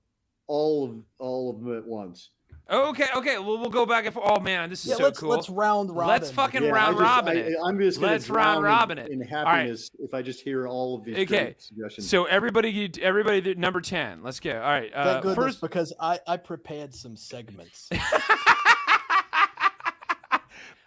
all 0.51 0.85
of 0.85 0.97
all 1.21 1.51
of 1.51 1.61
them 1.65 1.77
at 1.79 1.87
once. 1.87 2.31
Okay, 2.69 3.07
okay. 3.17 3.37
Well, 3.39 3.59
we'll 3.59 3.69
go 3.71 3.85
back 3.87 4.05
and 4.05 4.15
forth. 4.15 4.29
Oh 4.31 4.41
man, 4.41 4.71
this 4.71 4.85
is 4.85 4.91
Yeah, 4.91 4.97
so 4.97 5.03
let's 5.05 5.19
cool. 5.21 5.31
let's 5.31 5.49
round 5.49 5.91
robin. 5.91 6.09
Let's 6.09 6.31
fucking 6.31 6.63
Yeah, 6.65 6.71
round 6.71 6.95
just, 6.97 7.03
robin 7.03 7.37
I, 7.37 7.41
it. 7.41 7.55
I'm 7.65 7.79
just 7.79 8.01
gonna 8.01 8.13
Let's 8.13 8.29
round 8.31 8.61
drown 8.63 8.73
in- 8.91 8.99
robin 8.99 8.99
it. 8.99 9.11
in 9.13 9.21
right. 9.21 9.29
happiness 9.29 9.91
if 9.99 10.13
I 10.15 10.23
just 10.23 10.41
hear 10.41 10.67
all 10.69 10.97
of 10.97 11.05
these 11.05 11.17
Okay, 11.19 11.55
suggestions. 11.59 12.09
So 12.09 12.25
everybody, 12.27 12.91
everybody, 13.01 13.55
number 13.55 13.81
ten. 13.81 14.23
Let's 14.23 14.39
go. 14.41 14.53
All 14.53 14.59
right. 14.61 14.91
Uh, 14.95 15.05
Thank 15.05 15.23
goodness 15.25 15.45
first, 15.47 15.61
because 15.61 15.93
I 16.01 16.19
I 16.27 16.37
prepared 16.37 16.95
some 16.95 17.17
segments. 17.17 17.89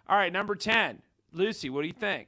All 0.09 0.17
right, 0.19 0.33
number 0.33 0.53
10. 0.53 1.01
Lucy, 1.31 1.69
what 1.69 1.81
do 1.81 1.87
you 1.87 1.93
think? 1.93 2.27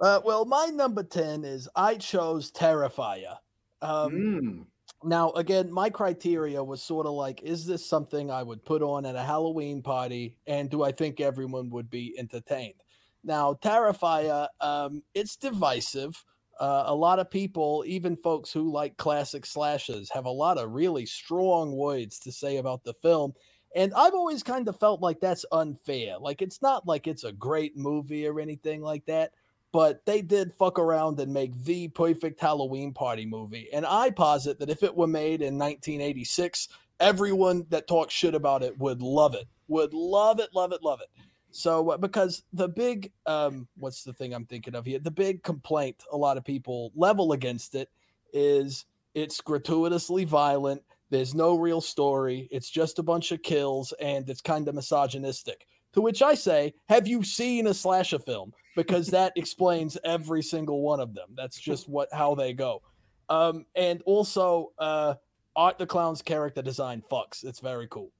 Uh, 0.00 0.20
well, 0.24 0.44
my 0.46 0.66
number 0.72 1.02
ten 1.04 1.44
is 1.44 1.68
I 1.76 1.94
chose 1.96 2.50
Terrifier. 2.50 3.36
Um, 3.80 4.10
Mm, 4.12 4.64
Now, 5.04 5.30
again, 5.32 5.72
my 5.72 5.90
criteria 5.90 6.62
was 6.62 6.82
sort 6.82 7.06
of 7.06 7.12
like, 7.12 7.42
is 7.42 7.66
this 7.66 7.84
something 7.84 8.30
I 8.30 8.42
would 8.42 8.64
put 8.64 8.82
on 8.82 9.04
at 9.04 9.16
a 9.16 9.22
Halloween 9.22 9.82
party? 9.82 10.36
And 10.46 10.70
do 10.70 10.82
I 10.82 10.92
think 10.92 11.20
everyone 11.20 11.70
would 11.70 11.90
be 11.90 12.14
entertained? 12.18 12.82
Now, 13.24 13.54
Terrifier, 13.54 14.48
um, 14.60 15.02
it's 15.14 15.36
divisive. 15.36 16.24
Uh, 16.60 16.84
a 16.86 16.94
lot 16.94 17.18
of 17.18 17.30
people, 17.30 17.82
even 17.86 18.16
folks 18.16 18.52
who 18.52 18.70
like 18.70 18.96
classic 18.96 19.46
slashes, 19.46 20.10
have 20.10 20.26
a 20.26 20.30
lot 20.30 20.58
of 20.58 20.70
really 20.70 21.06
strong 21.06 21.72
words 21.72 22.18
to 22.20 22.32
say 22.32 22.58
about 22.58 22.84
the 22.84 22.94
film. 22.94 23.32
And 23.74 23.92
I've 23.94 24.14
always 24.14 24.42
kind 24.42 24.68
of 24.68 24.78
felt 24.78 25.00
like 25.00 25.18
that's 25.18 25.46
unfair. 25.50 26.18
Like, 26.18 26.42
it's 26.42 26.60
not 26.60 26.86
like 26.86 27.06
it's 27.06 27.24
a 27.24 27.32
great 27.32 27.76
movie 27.76 28.26
or 28.26 28.38
anything 28.38 28.82
like 28.82 29.06
that, 29.06 29.32
but 29.72 30.04
they 30.04 30.20
did 30.20 30.52
fuck 30.52 30.78
around 30.78 31.18
and 31.18 31.32
make 31.32 31.56
the 31.64 31.88
perfect 31.88 32.38
Halloween 32.38 32.92
party 32.92 33.24
movie. 33.24 33.68
And 33.72 33.86
I 33.86 34.10
posit 34.10 34.58
that 34.58 34.70
if 34.70 34.82
it 34.82 34.94
were 34.94 35.06
made 35.06 35.40
in 35.40 35.58
1986, 35.58 36.68
everyone 37.00 37.66
that 37.70 37.88
talks 37.88 38.12
shit 38.12 38.34
about 38.34 38.62
it 38.62 38.78
would 38.78 39.00
love 39.02 39.34
it, 39.34 39.48
would 39.68 39.94
love 39.94 40.40
it, 40.40 40.50
love 40.54 40.72
it, 40.72 40.82
love 40.82 41.00
it. 41.00 41.08
So, 41.50 41.90
uh, 41.90 41.96
because 41.98 42.44
the 42.52 42.68
big, 42.68 43.12
um, 43.26 43.66
what's 43.76 44.04
the 44.04 44.12
thing 44.12 44.32
I'm 44.32 44.46
thinking 44.46 44.74
of 44.74 44.86
here? 44.86 44.98
The 44.98 45.10
big 45.10 45.42
complaint 45.42 46.02
a 46.10 46.16
lot 46.16 46.36
of 46.36 46.44
people 46.44 46.92
level 46.94 47.32
against 47.32 47.74
it 47.74 47.90
is 48.32 48.86
it's 49.14 49.40
gratuitously 49.40 50.24
violent. 50.24 50.82
There's 51.10 51.34
no 51.34 51.56
real 51.56 51.82
story. 51.82 52.48
It's 52.50 52.70
just 52.70 52.98
a 52.98 53.02
bunch 53.02 53.32
of 53.32 53.42
kills 53.42 53.92
and 54.00 54.28
it's 54.30 54.40
kind 54.40 54.66
of 54.66 54.74
misogynistic. 54.74 55.66
To 55.94 56.00
which 56.00 56.22
I 56.22 56.34
say, 56.34 56.74
have 56.88 57.06
you 57.06 57.22
seen 57.22 57.66
a 57.66 57.74
slasher 57.74 58.18
film? 58.18 58.52
Because 58.76 59.08
that 59.08 59.32
explains 59.36 59.98
every 60.04 60.42
single 60.42 60.80
one 60.80 61.00
of 61.00 61.14
them. 61.14 61.28
That's 61.36 61.58
just 61.58 61.88
what 61.88 62.08
how 62.12 62.34
they 62.34 62.52
go. 62.52 62.82
Um, 63.28 63.66
and 63.74 64.02
also, 64.04 64.72
uh, 64.78 65.14
Art 65.54 65.78
the 65.78 65.86
Clown's 65.86 66.22
character 66.22 66.62
design 66.62 67.02
fucks. 67.10 67.44
It's 67.44 67.60
very 67.60 67.86
cool. 67.88 68.10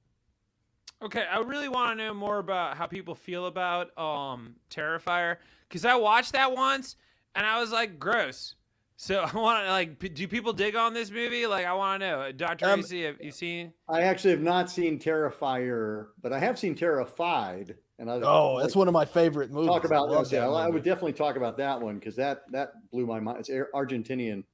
Okay, 1.02 1.24
I 1.30 1.38
really 1.38 1.68
want 1.68 1.98
to 1.98 2.04
know 2.04 2.14
more 2.14 2.38
about 2.38 2.76
how 2.76 2.86
people 2.86 3.14
feel 3.14 3.46
about 3.46 3.96
um 3.98 4.54
Terrifier 4.70 5.38
because 5.68 5.84
I 5.84 5.96
watched 5.96 6.32
that 6.32 6.52
once 6.52 6.96
and 7.34 7.46
I 7.46 7.60
was 7.60 7.72
like, 7.72 7.98
gross. 7.98 8.54
So 8.96 9.20
I 9.32 9.36
want 9.36 9.64
to 9.64 9.70
like, 9.70 9.98
p- 9.98 10.08
do 10.08 10.28
people 10.28 10.52
dig 10.52 10.76
on 10.76 10.94
this 10.94 11.10
movie? 11.10 11.46
Like, 11.46 11.66
I 11.66 11.72
want 11.74 12.02
to 12.02 12.08
know, 12.10 12.32
Doctor 12.32 12.66
Um, 12.68 12.80
AC, 12.80 13.00
have 13.02 13.16
you 13.20 13.30
seen? 13.32 13.72
I 13.88 14.02
actually 14.02 14.30
have 14.30 14.42
not 14.42 14.70
seen 14.70 14.98
Terrifier, 14.98 16.08
but 16.20 16.32
I 16.32 16.38
have 16.38 16.58
seen 16.58 16.74
Terrified, 16.74 17.76
and 17.98 18.10
I 18.10 18.20
Oh, 18.22 18.60
that's 18.60 18.76
one 18.76 18.88
of 18.88 18.94
my 18.94 19.04
favorite 19.04 19.50
movies. 19.50 19.68
talk 19.68 19.84
about 19.84 20.08
I 20.08 20.12
love 20.12 20.30
that. 20.30 20.40
that 20.40 20.48
I 20.48 20.68
would 20.68 20.82
definitely 20.84 21.14
talk 21.14 21.36
about 21.36 21.56
that 21.58 21.80
one 21.80 21.96
because 21.96 22.16
that 22.16 22.42
that 22.52 22.74
blew 22.90 23.06
my 23.06 23.18
mind. 23.20 23.40
It's 23.40 23.50
Ar- 23.50 23.68
Argentinian, 23.74 24.44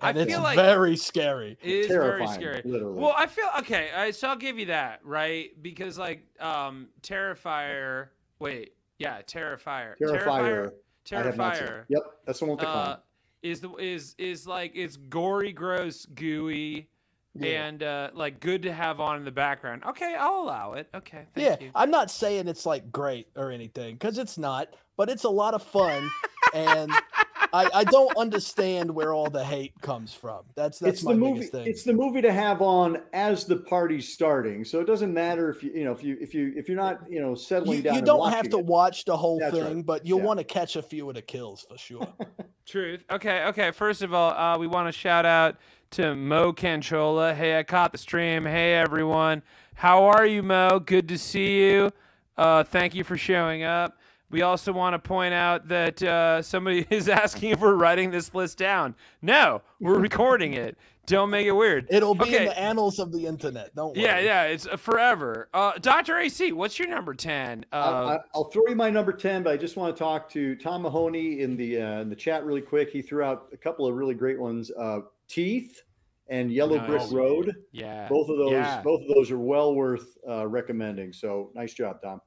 I 0.00 0.10
And 0.10 0.18
it's 0.18 0.30
feel 0.30 0.42
like- 0.42 0.56
very 0.56 0.96
scary. 0.96 1.58
It 1.60 1.68
is 1.70 1.86
very 1.88 2.26
scary. 2.28 2.62
literally. 2.64 3.00
Well, 3.00 3.14
I 3.16 3.26
feel 3.26 3.48
okay. 3.60 3.88
I, 3.96 4.12
so 4.12 4.28
I'll 4.28 4.36
give 4.36 4.58
you 4.58 4.66
that, 4.66 5.00
right? 5.04 5.50
Because 5.60 5.98
like, 5.98 6.24
um, 6.38 6.88
Terrifier. 7.02 8.08
Wait, 8.38 8.74
yeah, 8.98 9.20
Terrifier. 9.22 9.94
Terrifier. 10.00 10.62
I 11.10 11.22
have 11.22 11.36
not 11.36 11.56
seen. 11.56 11.66
Terrifier. 11.66 11.84
Yep, 11.88 12.02
that's 12.26 12.38
the 12.38 12.44
one 12.44 12.50
with 12.56 12.60
the 12.60 12.66
clown. 12.66 12.88
uh, 12.88 12.96
is 13.42 13.60
the 13.60 13.70
is 13.76 14.14
is 14.18 14.46
like 14.46 14.72
it's 14.74 14.96
gory, 14.96 15.52
gross, 15.52 16.06
gooey, 16.06 16.88
Yeah. 17.34 17.66
and 17.66 17.82
uh, 17.82 18.10
like 18.14 18.40
good 18.40 18.62
to 18.62 18.72
have 18.72 19.00
on 19.00 19.16
in 19.16 19.24
the 19.24 19.30
background. 19.30 19.84
Okay, 19.84 20.14
I'll 20.18 20.42
allow 20.42 20.72
it. 20.74 20.88
Okay, 20.94 21.26
thank 21.34 21.46
yeah, 21.60 21.66
you. 21.66 21.70
I'm 21.74 21.90
not 21.90 22.10
saying 22.10 22.48
it's 22.48 22.66
like 22.66 22.90
great 22.90 23.28
or 23.36 23.50
anything 23.50 23.94
because 23.94 24.18
it's 24.18 24.38
not, 24.38 24.68
but 24.96 25.08
it's 25.08 25.24
a 25.24 25.28
lot 25.30 25.54
of 25.54 25.62
fun, 25.62 26.10
and 26.54 26.90
I, 27.52 27.70
I 27.74 27.84
don't 27.84 28.16
understand 28.16 28.90
where 28.90 29.12
all 29.14 29.30
the 29.30 29.44
hate 29.44 29.72
comes 29.80 30.12
from. 30.14 30.40
That's 30.54 30.78
that's 30.78 30.98
it's 30.98 31.02
my 31.04 31.12
the 31.12 31.18
movie. 31.18 31.32
biggest 31.34 31.52
thing. 31.52 31.66
It's 31.66 31.82
the 31.84 31.92
movie 31.92 32.22
to 32.22 32.32
have 32.32 32.62
on 32.62 32.98
as 33.12 33.44
the 33.44 33.56
party's 33.56 34.12
starting. 34.12 34.64
So 34.64 34.80
it 34.80 34.86
doesn't 34.86 35.12
matter 35.14 35.48
if 35.50 35.62
you 35.62 35.72
you 35.72 35.84
know 35.84 35.92
if 35.92 36.02
you 36.02 36.16
if 36.20 36.34
you 36.34 36.52
if 36.56 36.68
you're 36.68 36.76
not 36.76 37.00
you 37.10 37.20
know 37.20 37.34
settling 37.34 37.78
you, 37.78 37.82
down. 37.82 37.94
you 37.94 38.02
don't 38.02 38.30
have 38.32 38.48
to 38.50 38.58
it. 38.58 38.64
watch 38.66 39.04
the 39.04 39.16
whole 39.16 39.38
That's 39.38 39.54
right. 39.56 39.64
thing, 39.66 39.82
but 39.82 40.06
you'll 40.06 40.18
Yeah. 40.20 40.24
want 40.24 40.38
to 40.40 40.44
catch 40.44 40.76
a 40.76 40.82
few 40.82 41.08
of 41.08 41.14
the 41.14 41.22
kills 41.22 41.64
for 41.68 41.78
sure. 41.78 42.06
Truth. 42.66 43.04
Okay, 43.10 43.44
okay. 43.46 43.70
First 43.70 44.02
of 44.02 44.12
all, 44.12 44.32
uh, 44.32 44.58
we 44.58 44.66
want 44.66 44.88
to 44.88 44.92
shout 44.92 45.24
out 45.24 45.56
to 45.92 46.14
Mo 46.14 46.52
Canchola. 46.52 47.34
Hey, 47.34 47.58
I 47.58 47.62
caught 47.62 47.92
the 47.92 47.98
stream. 47.98 48.44
Hey, 48.44 48.74
everyone. 48.74 49.42
How 49.74 50.04
are 50.04 50.26
you, 50.26 50.42
Mo? 50.42 50.78
Good 50.80 51.08
to 51.08 51.16
see 51.18 51.62
you. 51.64 51.92
Uh, 52.36 52.62
thank 52.64 52.94
you 52.94 53.04
for 53.04 53.16
showing 53.16 53.62
up. 53.64 53.97
We 54.30 54.42
also 54.42 54.72
want 54.72 54.94
to 54.94 54.98
point 54.98 55.32
out 55.32 55.68
that 55.68 56.02
uh, 56.02 56.42
somebody 56.42 56.86
is 56.90 57.08
asking 57.08 57.50
if 57.50 57.60
we're 57.60 57.74
writing 57.74 58.10
this 58.10 58.34
list 58.34 58.58
down. 58.58 58.94
No, 59.22 59.62
we're 59.80 59.98
recording 59.98 60.54
it. 60.54 60.76
Don't 61.06 61.30
make 61.30 61.46
it 61.46 61.52
weird. 61.52 61.86
It'll 61.88 62.14
be 62.14 62.24
okay. 62.24 62.36
in 62.36 62.44
the 62.44 62.58
annals 62.60 62.98
of 62.98 63.12
the 63.12 63.24
internet. 63.24 63.74
Don't 63.74 63.96
worry. 63.96 64.04
Yeah, 64.04 64.18
yeah, 64.18 64.42
it's 64.42 64.66
uh, 64.66 64.76
forever. 64.76 65.48
Uh, 65.54 65.72
Dr. 65.80 66.18
AC, 66.18 66.52
what's 66.52 66.78
your 66.78 66.88
number 66.88 67.14
10? 67.14 67.64
Uh, 67.72 67.76
I, 67.76 68.14
I- 68.16 68.18
I'll 68.34 68.50
throw 68.50 68.64
you 68.68 68.76
my 68.76 68.90
number 68.90 69.12
ten, 69.12 69.42
but 69.42 69.54
I 69.54 69.56
just 69.56 69.78
want 69.78 69.96
to 69.96 69.98
talk 69.98 70.28
to 70.32 70.54
Tom 70.56 70.82
Mahoney 70.82 71.40
in 71.40 71.56
the 71.56 71.80
uh, 71.80 72.00
in 72.02 72.10
the 72.10 72.16
chat 72.16 72.44
really 72.44 72.60
quick. 72.60 72.90
He 72.90 73.00
threw 73.00 73.22
out 73.22 73.48
a 73.54 73.56
couple 73.56 73.86
of 73.86 73.94
really 73.94 74.12
great 74.14 74.38
ones: 74.38 74.70
uh, 74.78 74.98
Teeth 75.28 75.80
and 76.28 76.52
Yellow 76.52 76.78
Brick 76.86 77.10
Road. 77.10 77.54
yeah. 77.72 78.06
Both 78.06 78.28
of 78.28 78.36
those, 78.36 78.52
Yeah. 78.52 78.82
both 78.82 79.00
of 79.00 79.08
those 79.16 79.30
are 79.30 79.38
well 79.38 79.74
worth 79.74 80.14
uh, 80.28 80.46
recommending. 80.46 81.10
So 81.14 81.50
nice 81.54 81.72
job, 81.72 82.02
Tom. 82.02 82.20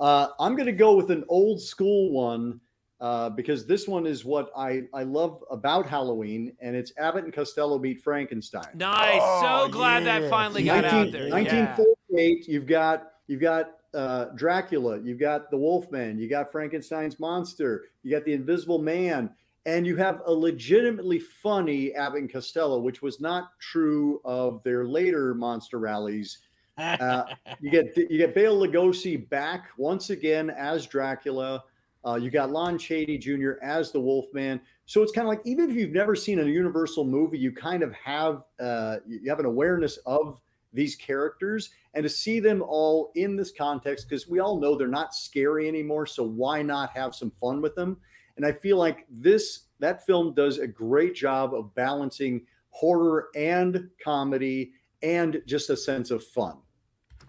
Uh, 0.00 0.28
I'm 0.40 0.56
going 0.56 0.66
to 0.66 0.72
go 0.72 0.94
with 0.94 1.10
an 1.10 1.24
old 1.28 1.60
school 1.60 2.10
one 2.10 2.60
uh, 3.00 3.30
because 3.30 3.66
this 3.66 3.86
one 3.86 4.06
is 4.06 4.24
what 4.24 4.50
I 4.56 4.82
I 4.92 5.02
love 5.02 5.42
about 5.50 5.86
Halloween, 5.86 6.52
and 6.60 6.74
it's 6.74 6.92
Abbott 6.98 7.24
and 7.24 7.32
Costello 7.32 7.78
meet 7.78 8.02
Frankenstein. 8.02 8.70
Nice. 8.74 9.20
Oh, 9.22 9.66
so 9.66 9.72
glad 9.72 10.04
that 10.04 10.22
yeah. 10.22 10.30
finally 10.30 10.64
got 10.64 10.82
19 10.84 11.00
out 11.00 11.12
there. 11.12 11.28
Yeah. 11.28 11.34
1948. 11.34 12.48
You've 12.48 12.66
got 12.66 13.12
you've 13.26 13.40
got 13.40 13.72
uh, 13.94 14.26
Dracula. 14.36 15.00
You've 15.00 15.20
got 15.20 15.50
the 15.50 15.56
Wolfman. 15.56 16.18
You 16.18 16.28
got 16.28 16.52
Frankenstein's 16.52 17.18
monster. 17.18 17.84
You 18.02 18.10
got 18.10 18.24
the 18.24 18.32
Invisible 18.32 18.78
Man, 18.78 19.30
and 19.66 19.86
you 19.86 19.96
have 19.96 20.22
a 20.26 20.32
legitimately 20.32 21.18
funny 21.18 21.94
Abbott 21.94 22.20
and 22.20 22.32
Costello, 22.32 22.80
which 22.80 23.02
was 23.02 23.20
not 23.20 23.58
true 23.60 24.20
of 24.24 24.62
their 24.62 24.86
later 24.86 25.34
monster 25.34 25.78
rallies. 25.78 26.38
Uh, 26.80 27.24
you 27.60 27.70
get 27.70 27.96
you 27.96 28.18
get 28.18 28.34
Bela 28.34 28.66
Lugosi 28.66 29.28
back 29.28 29.68
once 29.76 30.10
again 30.10 30.50
as 30.50 30.86
Dracula. 30.86 31.64
Uh, 32.06 32.14
you 32.14 32.30
got 32.30 32.50
Lon 32.50 32.78
Chaney 32.78 33.18
Jr. 33.18 33.52
as 33.62 33.92
the 33.92 34.00
Wolfman. 34.00 34.60
So 34.86 35.02
it's 35.02 35.12
kind 35.12 35.26
of 35.26 35.28
like 35.28 35.42
even 35.44 35.70
if 35.70 35.76
you've 35.76 35.92
never 35.92 36.16
seen 36.16 36.40
a 36.40 36.44
Universal 36.44 37.04
movie, 37.04 37.38
you 37.38 37.52
kind 37.52 37.82
of 37.82 37.92
have 37.92 38.42
uh, 38.58 38.96
you 39.06 39.28
have 39.28 39.38
an 39.38 39.46
awareness 39.46 39.98
of 40.06 40.40
these 40.72 40.96
characters, 40.96 41.70
and 41.94 42.04
to 42.04 42.08
see 42.08 42.40
them 42.40 42.62
all 42.62 43.12
in 43.16 43.36
this 43.36 43.52
context 43.52 44.08
because 44.08 44.28
we 44.28 44.38
all 44.38 44.58
know 44.58 44.76
they're 44.76 44.88
not 44.88 45.14
scary 45.14 45.68
anymore. 45.68 46.06
So 46.06 46.22
why 46.22 46.62
not 46.62 46.90
have 46.96 47.14
some 47.14 47.32
fun 47.40 47.60
with 47.60 47.74
them? 47.74 47.98
And 48.36 48.46
I 48.46 48.52
feel 48.52 48.76
like 48.76 49.06
this 49.10 49.64
that 49.80 50.06
film 50.06 50.34
does 50.34 50.58
a 50.58 50.66
great 50.66 51.14
job 51.14 51.54
of 51.54 51.74
balancing 51.74 52.42
horror 52.70 53.28
and 53.34 53.90
comedy 54.02 54.72
and 55.02 55.42
just 55.46 55.70
a 55.70 55.76
sense 55.76 56.10
of 56.10 56.24
fun. 56.24 56.56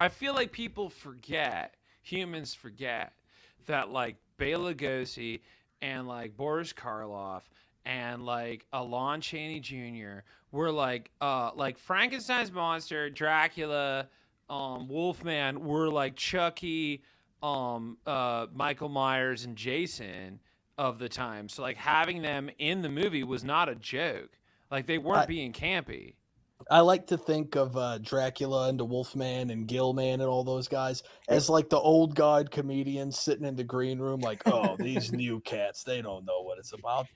I 0.01 0.09
feel 0.09 0.33
like 0.33 0.51
people 0.51 0.89
forget, 0.89 1.75
humans 2.01 2.55
forget, 2.55 3.13
that 3.67 3.91
like 3.91 4.15
Bela 4.37 4.73
Lugosi 4.73 5.41
and 5.79 6.07
like 6.07 6.35
Boris 6.35 6.73
Karloff 6.73 7.43
and 7.85 8.25
like 8.25 8.65
Alon 8.73 9.21
Chaney 9.21 9.59
Jr. 9.59 10.23
were 10.51 10.71
like 10.71 11.11
uh 11.21 11.51
like 11.55 11.77
Frankenstein's 11.77 12.51
monster, 12.51 13.11
Dracula, 13.11 14.07
um, 14.49 14.89
Wolfman 14.89 15.63
were 15.63 15.89
like 15.89 16.15
Chucky, 16.15 17.03
um, 17.43 17.99
uh, 18.07 18.47
Michael 18.55 18.89
Myers 18.89 19.45
and 19.45 19.55
Jason 19.55 20.39
of 20.79 20.97
the 20.97 21.09
time. 21.09 21.47
So 21.47 21.61
like 21.61 21.77
having 21.77 22.23
them 22.23 22.49
in 22.57 22.81
the 22.81 22.89
movie 22.89 23.23
was 23.23 23.43
not 23.43 23.69
a 23.69 23.75
joke. 23.75 24.31
Like 24.71 24.87
they 24.87 24.97
weren't 24.97 25.27
being 25.27 25.53
campy. 25.53 26.15
I 26.69 26.81
like 26.81 27.07
to 27.07 27.17
think 27.17 27.55
of 27.55 27.75
uh, 27.75 27.97
Dracula 27.99 28.69
and 28.69 28.79
the 28.79 28.85
Wolfman 28.85 29.49
and 29.49 29.67
Gill-man 29.67 30.21
and 30.21 30.29
all 30.29 30.43
those 30.43 30.67
guys 30.67 31.03
as 31.27 31.49
like 31.49 31.69
the 31.69 31.79
old 31.79 32.15
guard 32.15 32.51
comedians 32.51 33.17
sitting 33.19 33.45
in 33.45 33.55
the 33.55 33.63
green 33.63 33.99
room, 33.99 34.19
like, 34.21 34.41
oh, 34.45 34.75
these 34.77 35.11
new 35.13 35.39
cats, 35.41 35.83
they 35.83 36.01
don't 36.01 36.25
know 36.25 36.41
what 36.41 36.57
it's 36.59 36.73
about. 36.73 37.07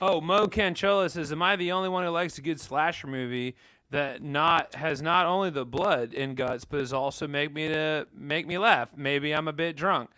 Oh, 0.00 0.20
Mo 0.20 0.46
Canchola 0.46 1.10
says, 1.10 1.32
"Am 1.32 1.42
I 1.42 1.56
the 1.56 1.72
only 1.72 1.88
one 1.88 2.04
who 2.04 2.10
likes 2.10 2.38
a 2.38 2.42
good 2.42 2.60
slasher 2.60 3.08
movie 3.08 3.56
that 3.90 4.22
not 4.22 4.74
has 4.76 5.02
not 5.02 5.26
only 5.26 5.50
the 5.50 5.64
blood 5.64 6.14
and 6.14 6.36
guts, 6.36 6.64
but 6.64 6.78
has 6.78 6.92
also 6.92 7.26
make 7.26 7.52
me 7.52 7.68
to 7.68 8.06
make 8.14 8.46
me 8.46 8.58
laugh? 8.58 8.90
Maybe 8.96 9.32
I'm 9.34 9.48
a 9.48 9.52
bit 9.52 9.76
drunk. 9.76 10.10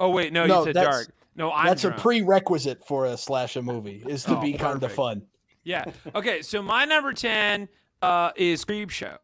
Oh 0.00 0.08
wait, 0.10 0.32
no, 0.32 0.46
No, 0.46 0.60
you 0.60 0.64
said 0.66 0.74
dark. 0.74 1.08
No, 1.34 1.52
I'm 1.52 1.66
That's 1.66 1.82
drunk. 1.82 1.98
a 1.98 2.00
prerequisite 2.00 2.86
for 2.86 3.04
a 3.04 3.16
slasher 3.18 3.60
movie 3.62 4.02
is 4.08 4.24
to 4.24 4.38
Oh, 4.38 4.40
be 4.40 4.54
kind 4.54 4.82
of 4.82 4.90
fun. 4.92 5.26
Yeah. 5.66 5.84
Okay, 6.14 6.42
so 6.42 6.62
my 6.62 6.84
number 6.84 7.12
10 7.12 7.68
uh, 8.00 8.30
is 8.36 8.64
Creepshow. 8.64 9.18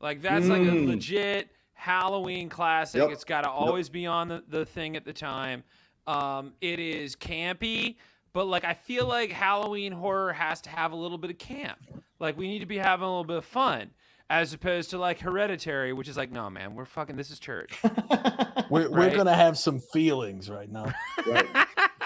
Like, 0.00 0.22
that's 0.22 0.46
like 0.46 0.62
a 0.62 0.64
Mm. 0.64 0.88
legit 0.88 1.50
Halloween 1.74 2.48
classic. 2.48 3.02
Yep. 3.02 3.10
It's 3.10 3.24
got 3.24 3.42
to 3.42 3.50
always 3.50 3.90
be 3.90 4.06
on 4.06 4.28
the, 4.28 4.42
the 4.48 4.64
thing 4.64 4.96
at 4.96 5.04
the 5.04 5.12
time. 5.12 5.62
Um, 6.06 6.54
it 6.62 6.78
is 6.80 7.14
campy, 7.14 7.96
but 8.32 8.46
like 8.46 8.64
I 8.64 8.72
feel 8.72 9.06
like 9.06 9.30
Halloween 9.30 9.92
horror 9.92 10.32
has 10.32 10.62
to 10.62 10.70
have 10.70 10.92
a 10.92 10.96
little 10.96 11.18
bit 11.18 11.30
of 11.30 11.36
camp. 11.38 11.78
Like 12.18 12.38
we 12.38 12.48
need 12.48 12.60
to 12.60 12.66
be 12.66 12.78
having 12.78 13.04
a 13.04 13.08
little 13.08 13.24
bit 13.24 13.36
of 13.36 13.44
fun. 13.44 13.90
As 14.30 14.54
opposed 14.54 14.90
to 14.90 14.98
like 14.98 15.18
Hereditary, 15.20 15.92
which 15.92 16.08
is 16.08 16.16
like, 16.16 16.30
no, 16.32 16.48
man, 16.48 16.74
we're 16.76 16.84
fucking. 16.86 17.16
This 17.16 17.30
is 17.30 17.38
church. 17.40 17.78
We're, 18.70 18.88
we're 18.88 19.10
gonna 19.16 19.34
have 19.34 19.58
some 19.58 19.80
feelings 19.80 20.48
right 20.48 20.70
now. 20.70 20.92
Right. 21.26 21.44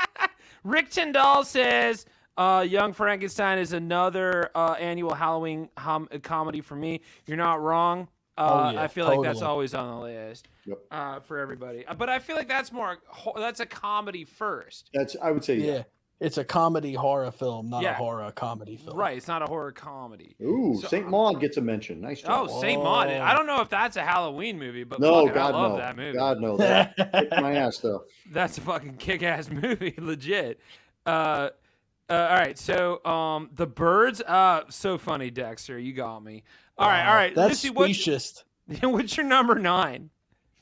Rick 0.64 0.90
Tyndall 0.90 1.44
says, 1.44 2.06
uh, 2.36 2.64
Young 2.68 2.92
Frankenstein 2.92 3.58
is 3.58 3.72
another 3.72 4.50
uh, 4.54 4.72
annual 4.78 5.14
Halloween 5.14 5.68
hum- 5.78 6.08
comedy 6.22 6.60
for 6.60 6.76
me. 6.76 7.00
You're 7.26 7.36
not 7.36 7.60
wrong. 7.62 8.02
Uh, 8.02 8.08
Oh, 8.36 8.70
yeah, 8.72 8.82
I 8.82 8.88
feel 8.88 9.06
like 9.06 9.22
that's 9.22 9.42
always 9.42 9.74
on 9.74 9.94
the 9.96 10.02
list 10.06 10.48
Yep. 10.66 10.78
uh, 10.90 11.20
for 11.20 11.38
everybody. 11.38 11.86
Uh, 11.86 11.94
But 11.94 12.08
I 12.08 12.18
feel 12.18 12.34
like 12.34 12.48
that's 12.48 12.72
more 12.72 12.98
that's 13.36 13.60
a 13.60 13.66
comedy 13.66 14.24
first, 14.24 14.90
That's 14.92 15.14
I 15.22 15.30
would 15.30 15.44
say 15.44 15.56
Yeah. 15.56 15.72
yeah. 15.72 15.82
It's 16.20 16.38
a 16.38 16.44
comedy 16.44 16.94
horror 16.94 17.30
film, 17.30 17.68
not 17.70 17.82
Yeah. 17.82 17.92
a 17.92 17.94
horror 17.94 18.30
comedy 18.32 18.76
film. 18.76 18.96
right? 18.96 19.16
It's 19.16 19.28
not 19.28 19.42
a 19.42 19.46
horror 19.46 19.70
comedy. 19.72 20.34
Ooh, 20.42 20.76
So- 20.80 20.88
Saint 20.88 21.08
Maud 21.08 21.38
gets 21.40 21.58
a 21.58 21.60
mention. 21.60 22.00
Nice 22.00 22.22
job. 22.22 22.48
Oh. 22.50 22.60
Saint 22.60 22.82
Maud! 22.82 23.08
Oh. 23.08 23.20
I 23.20 23.34
don't 23.34 23.46
know 23.46 23.60
if 23.60 23.68
that's 23.68 23.96
a 23.96 24.02
Halloween 24.02 24.58
movie, 24.58 24.82
but 24.84 24.98
no, 25.00 25.26
fuck 25.26 25.34
God 25.34 25.54
I 25.54 25.56
love 25.58 25.72
no. 25.72 25.76
that 25.78 25.96
movie. 25.96 26.18
God 26.18 26.40
no. 26.40 26.56
That 26.56 26.96
kicked 26.96 27.40
my 27.40 27.54
ass 27.54 27.78
though. 27.78 28.02
That's 28.32 28.58
a 28.58 28.62
fucking 28.62 28.96
kick-ass 28.96 29.48
movie, 29.62 29.94
legit. 29.98 30.58
Uh, 31.06 31.50
uh, 32.14 32.28
all 32.30 32.36
right, 32.36 32.58
so 32.58 33.04
um, 33.04 33.50
the 33.54 33.66
birds. 33.66 34.20
Uh, 34.20 34.62
so 34.70 34.98
funny, 34.98 35.30
Dexter. 35.30 35.78
You 35.78 35.92
got 35.92 36.22
me. 36.22 36.44
All 36.78 36.88
right, 36.88 37.06
all 37.06 37.14
right. 37.14 37.34
That's 37.34 37.60
specious. 37.60 38.44
what's 38.82 39.16
your 39.16 39.26
number 39.26 39.56
nine? 39.56 40.10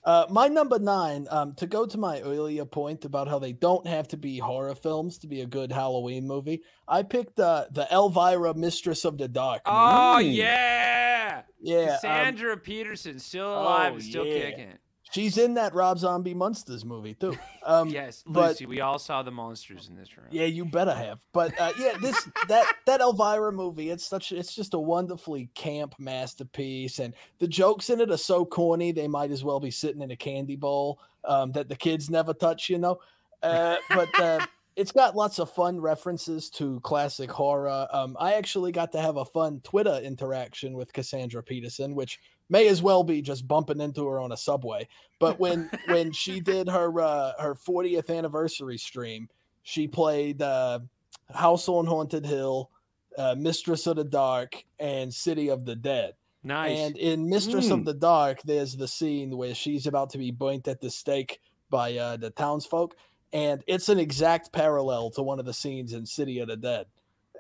Uh, 0.04 0.26
my 0.30 0.48
number 0.48 0.80
nine, 0.80 1.28
um, 1.30 1.54
to 1.54 1.64
go 1.64 1.86
to 1.86 1.96
my 1.96 2.20
earlier 2.22 2.64
point 2.64 3.04
about 3.04 3.28
how 3.28 3.38
they 3.38 3.52
don't 3.52 3.86
have 3.86 4.08
to 4.08 4.16
be 4.16 4.36
horror 4.36 4.74
films 4.74 5.16
to 5.18 5.28
be 5.28 5.42
a 5.42 5.46
good 5.46 5.70
Halloween 5.70 6.26
movie, 6.26 6.62
I 6.88 7.04
picked 7.04 7.38
uh, 7.38 7.66
the 7.70 7.86
Elvira 7.92 8.52
Mistress 8.54 9.04
of 9.04 9.16
the 9.16 9.28
Dark. 9.28 9.62
Oh 9.64 10.18
Mm. 10.20 10.34
yeah, 10.34 11.42
yeah, 11.60 11.98
um, 12.02 12.58
Peterson, 12.58 13.20
still 13.20 13.46
alive 13.48 13.92
oh, 13.92 13.94
and 13.94 14.02
still 14.02 14.26
yeah. 14.26 14.50
kicking. 14.50 14.78
She's 15.12 15.36
in 15.38 15.54
that 15.54 15.74
Rob 15.74 15.98
Zombie 15.98 16.34
Munsters 16.34 16.84
movie 16.84 17.14
too. 17.14 17.36
Um, 17.64 17.90
Yes, 17.90 18.24
but- 18.26 18.60
we 18.66 18.80
all 18.80 18.98
saw 18.98 19.22
the 19.22 19.30
Munsters 19.30 19.88
in 19.88 19.94
this 19.94 20.16
room. 20.16 20.26
Yeah, 20.32 20.46
you 20.46 20.64
better 20.64 20.92
have. 20.92 21.20
But 21.32 21.58
uh, 21.60 21.72
yeah, 21.78 21.96
this 22.00 22.28
that 22.48 22.66
that 22.86 23.00
Elvira 23.00 23.52
movie, 23.52 23.90
it's 23.90 24.04
such 24.04 24.32
it's 24.32 24.52
just 24.52 24.74
a 24.74 24.80
wonderfully 24.80 25.48
camp 25.54 25.94
masterpiece, 25.98 26.98
and 26.98 27.14
the 27.38 27.46
jokes 27.46 27.88
in 27.88 28.00
it 28.00 28.10
are 28.10 28.16
so 28.16 28.44
corny 28.44 28.90
they 28.90 29.06
might 29.06 29.30
as 29.30 29.44
well 29.44 29.60
be 29.60 29.70
sitting 29.70 30.02
in 30.02 30.10
a 30.10 30.16
candy 30.16 30.56
bowl 30.56 30.98
um, 31.24 31.52
that 31.52 31.68
the 31.68 31.76
kids 31.76 32.10
never 32.10 32.34
touch, 32.34 32.68
you 32.68 32.78
know. 32.78 32.98
Uh, 33.44 33.76
but 33.90 34.08
uh, 34.20 34.44
it's 34.76 34.90
got 34.90 35.14
lots 35.14 35.38
of 35.38 35.48
fun 35.48 35.80
references 35.80 36.50
to 36.50 36.80
classic 36.80 37.30
horror. 37.30 37.86
Um, 37.92 38.16
I 38.18 38.34
actually 38.34 38.72
got 38.72 38.90
to 38.92 39.00
have 39.00 39.16
a 39.18 39.24
fun 39.24 39.60
Twitter 39.62 40.00
interaction 40.02 40.72
with 40.74 40.92
Cassandra 40.92 41.44
Peterson, 41.44 41.94
which 41.94 42.18
may 42.52 42.68
as 42.68 42.82
well 42.82 43.02
be 43.02 43.22
just 43.22 43.48
bumping 43.48 43.80
into 43.80 44.06
her 44.06 44.20
on 44.20 44.30
a 44.30 44.36
subway. 44.36 44.86
But 45.18 45.40
when 45.40 45.70
when 45.88 46.12
she 46.12 46.38
did 46.38 46.68
her 46.68 47.00
uh, 47.00 47.32
her 47.40 47.54
40th 47.54 48.16
anniversary 48.16 48.78
stream, 48.78 49.28
she 49.62 49.88
played 49.88 50.42
uh, 50.42 50.80
House 51.34 51.68
on 51.68 51.86
Haunted 51.86 52.26
Hill, 52.26 52.70
uh, 53.16 53.34
Mistress 53.36 53.86
of 53.86 53.96
the 53.96 54.04
Dark, 54.04 54.62
and 54.78 55.12
City 55.12 55.48
of 55.48 55.64
the 55.64 55.74
Dead. 55.74 56.12
nice. 56.44 56.78
And 56.78 56.96
in 56.98 57.28
Mistress 57.28 57.68
Mm. 57.68 57.78
of 57.78 57.84
the 57.86 57.94
Dark, 57.94 58.42
there's 58.42 58.76
the 58.76 58.88
scene 58.88 59.36
where 59.36 59.54
she's 59.54 59.86
about 59.86 60.10
to 60.10 60.18
be 60.18 60.30
burnt 60.30 60.68
at 60.68 60.80
the 60.80 60.90
stake 60.90 61.40
by 61.70 61.96
uh, 61.96 62.18
the 62.18 62.30
townsfolk, 62.30 62.94
and 63.32 63.64
it's 63.66 63.88
an 63.88 63.98
exact 63.98 64.52
parallel 64.52 65.10
to 65.12 65.22
one 65.22 65.38
of 65.40 65.46
the 65.46 65.54
scenes 65.54 65.94
in 65.94 66.04
City 66.04 66.38
of 66.40 66.48
the 66.48 66.56
Dead, 66.56 66.84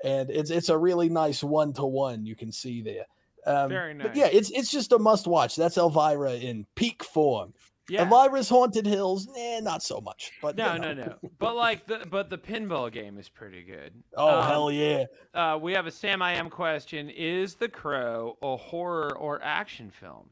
and 0.02 0.30
it's 0.30 0.50
it's 0.50 0.70
a 0.70 0.78
really 0.78 1.10
nice 1.10 1.44
one 1.44 1.74
to 1.74 1.84
one 1.84 2.24
you 2.24 2.34
can 2.34 2.50
see 2.50 2.80
there. 2.80 3.04
Um, 3.46 3.68
Very 3.68 3.94
But 3.94 4.14
yeah, 4.16 4.28
it's 4.32 4.50
it's 4.50 4.70
just 4.70 4.92
a 4.92 4.98
must 4.98 5.26
watch. 5.26 5.56
That's 5.56 5.76
Elvira 5.76 6.34
in 6.34 6.66
peak 6.76 7.02
form. 7.02 7.52
yeah. 7.88 8.02
Elvira's 8.08 8.48
Haunted 8.48 8.86
Hills, 8.86 9.26
nah, 9.26 9.58
not 9.60 9.82
so 9.82 10.00
much. 10.00 10.30
But 10.40 10.56
you 10.56 10.64
No, 10.64 10.76
know. 10.76 10.92
no, 10.94 11.04
no. 11.06 11.14
But 11.38 11.56
like 11.56 11.86
the 11.86 12.06
but 12.10 12.30
the 12.30 12.38
pinball 12.38 12.90
game 12.92 13.18
is 13.18 13.28
pretty 13.28 13.62
good. 13.64 13.92
Oh 14.16 14.38
Um, 14.40 14.46
hell 14.46 14.70
yeah! 14.70 15.04
Uh, 15.34 15.58
we 15.60 15.72
have 15.72 15.86
a 15.86 15.90
Sam 15.90 16.22
I 16.22 16.34
am 16.34 16.48
question: 16.50 17.10
Is 17.10 17.56
The 17.56 17.68
Crow 17.68 18.38
a 18.42 18.56
horror 18.56 19.16
or 19.18 19.42
action 19.42 19.90
film? 19.90 20.28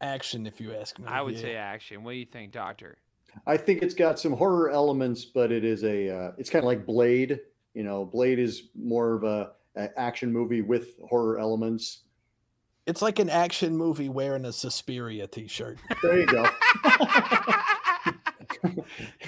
Action, 0.00 0.46
if 0.46 0.60
you 0.60 0.72
ask 0.74 0.96
me. 1.00 1.06
I 1.08 1.20
would 1.22 1.34
yeah. 1.34 1.40
say 1.40 1.54
action. 1.56 2.04
What 2.04 2.12
do 2.12 2.18
you 2.18 2.26
think, 2.26 2.52
Doctor? 2.52 2.98
I 3.46 3.56
think 3.56 3.82
it's 3.82 3.94
got 3.94 4.18
some 4.20 4.32
horror 4.32 4.70
elements, 4.70 5.24
but 5.24 5.50
it 5.50 5.64
is 5.64 5.82
a 5.82 6.08
uh, 6.08 6.32
it's 6.38 6.50
kind 6.50 6.62
of 6.62 6.66
like 6.66 6.86
Blade. 6.86 7.40
You 7.74 7.82
know, 7.82 8.04
Blade 8.04 8.38
is 8.38 8.68
more 8.76 9.14
of 9.14 9.24
a, 9.24 9.26
a 9.26 9.50
action 9.96 10.32
movie 10.32 10.62
with 10.62 10.98
horror 11.08 11.38
elements. 11.38 12.00
it's 12.86 13.02
like 13.02 13.18
an 13.18 13.30
action 13.30 13.76
movie 13.76 14.08
wearing 14.08 14.44
a 14.44 14.52
Suspiria 14.52 15.26
t-shirt. 15.26 15.78
There 16.02 16.20
you 16.20 16.26
go. 16.26 16.46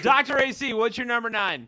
Doctor 0.01 0.37
AC, 0.39 0.73
what's 0.73 0.97
your 0.97 1.07
number 1.07 1.29
nine? 1.29 1.67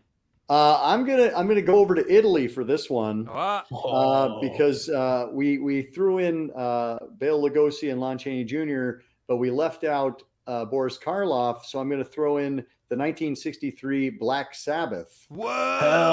Uh, 0.50 0.80
I'm 0.84 1.06
gonna 1.06 1.32
I'm 1.36 1.48
gonna 1.48 1.62
go 1.62 1.76
over 1.76 1.96
to 1.96 2.12
Italy 2.14 2.48
for 2.48 2.64
this 2.66 2.90
one. 2.90 3.28
Uh, 3.30 3.32
uh, 3.32 3.62
Oh. 3.72 4.40
because 4.42 4.90
uh, 4.90 5.28
we 5.32 5.58
we 5.60 5.84
threw 5.84 6.18
in 6.18 6.52
uh, 6.52 6.98
Bela 7.18 7.50
Lugosi 7.50 7.92
and 7.92 8.02
Lon 8.02 8.18
Chaney 8.18 8.44
Jr., 8.44 9.02
but 9.28 9.38
we 9.38 9.50
left 9.52 9.84
out 9.86 10.22
uh, 10.48 10.66
Boris 10.66 10.98
Karloff. 10.98 11.64
So 11.64 11.80
I'm 11.80 11.90
going 11.90 12.04
to 12.04 12.10
throw 12.10 12.38
in 12.38 12.56
the 12.90 12.98
1963 12.98 14.10
Black 14.12 14.54
Sabbath. 14.54 15.26
whoa! 15.30 15.78
Hell 15.80 16.12